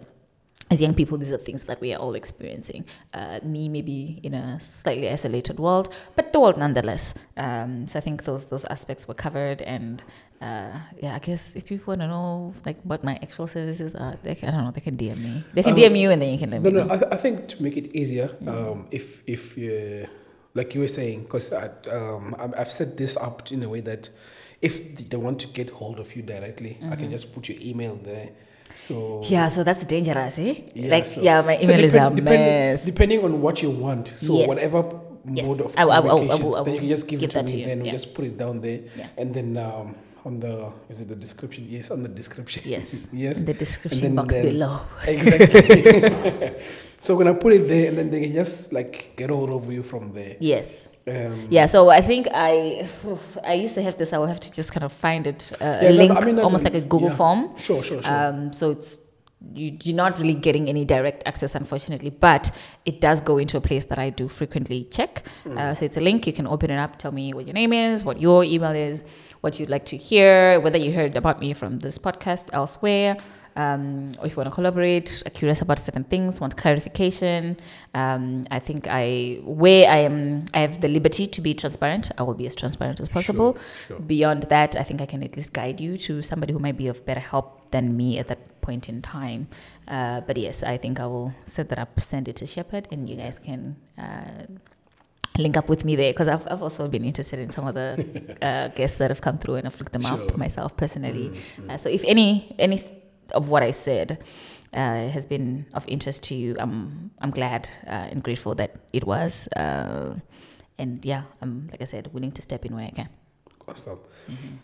[0.72, 2.85] as young people, these are things that we are all experiencing.
[3.14, 7.14] Uh, me, maybe in a slightly isolated world, but the world nonetheless.
[7.35, 10.01] Um, so I think those those aspects were covered, and
[10.41, 10.72] uh,
[11.03, 14.33] yeah, I guess if people want to know like what my actual services are, they
[14.33, 15.43] can, I don't know, they can DM me.
[15.53, 16.85] They can Um, DM you, and then you can let No, me no.
[16.85, 16.93] know.
[16.93, 20.08] I, th- I think to make it easier, um, if if you
[20.53, 24.09] like you were saying, because um, I've set this up in a way that
[24.61, 24.74] if
[25.09, 28.30] they want to get hold of you directly, I can just put your email there.
[28.75, 29.22] So.
[29.25, 30.56] Yeah, so that's dangerous, eh?
[30.74, 32.85] Yeah, like, so- yeah, my so email is a depend- depend- mess.
[32.85, 34.48] Depending on what you want, so Yes.
[34.48, 34.85] whatever
[35.32, 35.45] Yes.
[35.48, 37.27] mode of I I I will- communication, I will then you can just give, give
[37.27, 37.51] it to that me.
[37.51, 39.08] to you, Then we just put it down there, Yeah.
[39.17, 41.67] and then um, on the is it the description?
[41.69, 42.64] Yes, on the description.
[42.66, 43.08] Yes.
[43.14, 43.43] yes.
[43.43, 44.80] The description then- box then- below.
[45.08, 46.53] Exactly.
[47.01, 49.72] so when I put it there, and then they can just like get hold of
[49.72, 50.38] you from there.
[50.40, 50.88] Yes.
[51.07, 52.88] Um, Yeah, so I think I
[53.43, 54.13] I used to have this.
[54.13, 56.25] I will have to just kind of find it uh, Yeah, a no, link, I
[56.25, 57.15] mean, no, almost no, like a Google yeah.
[57.15, 57.57] form.
[57.57, 58.13] Sure, sure, sure.
[58.13, 58.99] Um, so it's
[59.53, 62.51] you, you're not really getting any direct access, unfortunately, but
[62.85, 65.23] it does go into a place that I do frequently check.
[65.43, 65.57] Hmm.
[65.57, 66.27] Uh, so it's a link.
[66.27, 69.03] You can open it up, tell me what your name is, what your email is,
[69.41, 73.17] what you'd like to hear, whether you heard about me from this podcast elsewhere.
[73.55, 77.57] Um, or if you want to collaborate, are curious about certain things, want clarification.
[77.93, 82.11] Um, I think I where I am, I have the liberty to be transparent.
[82.17, 83.57] I will be as transparent as possible.
[83.88, 83.99] sure.
[83.99, 86.88] Beyond that, I think I can at least guide you to somebody who might be
[86.88, 89.47] of better help than me at that point in time.
[89.88, 93.09] Uh, but yes, I think I will set that up, send it to Shepherd, and
[93.09, 93.75] you guys can.
[93.97, 94.45] Uh,
[95.38, 98.35] link up with me there because I've, I've also been interested in some of the
[98.41, 100.21] uh, guests that have come through and I've looked them Sure.
[100.30, 101.39] up myself personally.
[101.69, 102.83] Uh, so if any any
[103.34, 104.18] of what I said
[104.74, 109.06] uh, has been of interest to you, I'm I'm glad uh, and grateful that it
[109.06, 109.48] was.
[109.56, 110.16] Uh,
[110.77, 113.10] and yeah, I'm like I said, willing to step in when I can.
[113.68, 114.00] Awesome.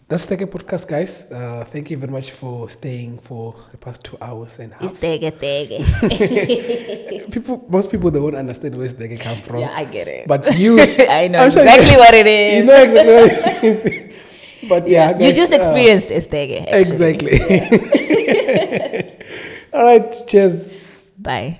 [0.07, 1.31] That's the podcast, guys.
[1.31, 4.93] Uh, thank you very much for staying for the past two hours and a It's
[4.93, 5.01] half.
[5.01, 7.31] tege tege.
[7.31, 9.59] people, most people they won't understand where they come from.
[9.59, 10.27] Yeah, I get it.
[10.27, 12.57] But you, I know I'm sure exactly you- what it is.
[12.57, 14.13] You know exactly what it is.
[14.63, 16.65] But yeah, you guys, just uh, experienced Estege.
[16.67, 17.13] actually.
[17.13, 17.39] exactly.
[19.73, 20.15] All right.
[20.27, 21.13] Cheers.
[21.17, 21.59] Bye.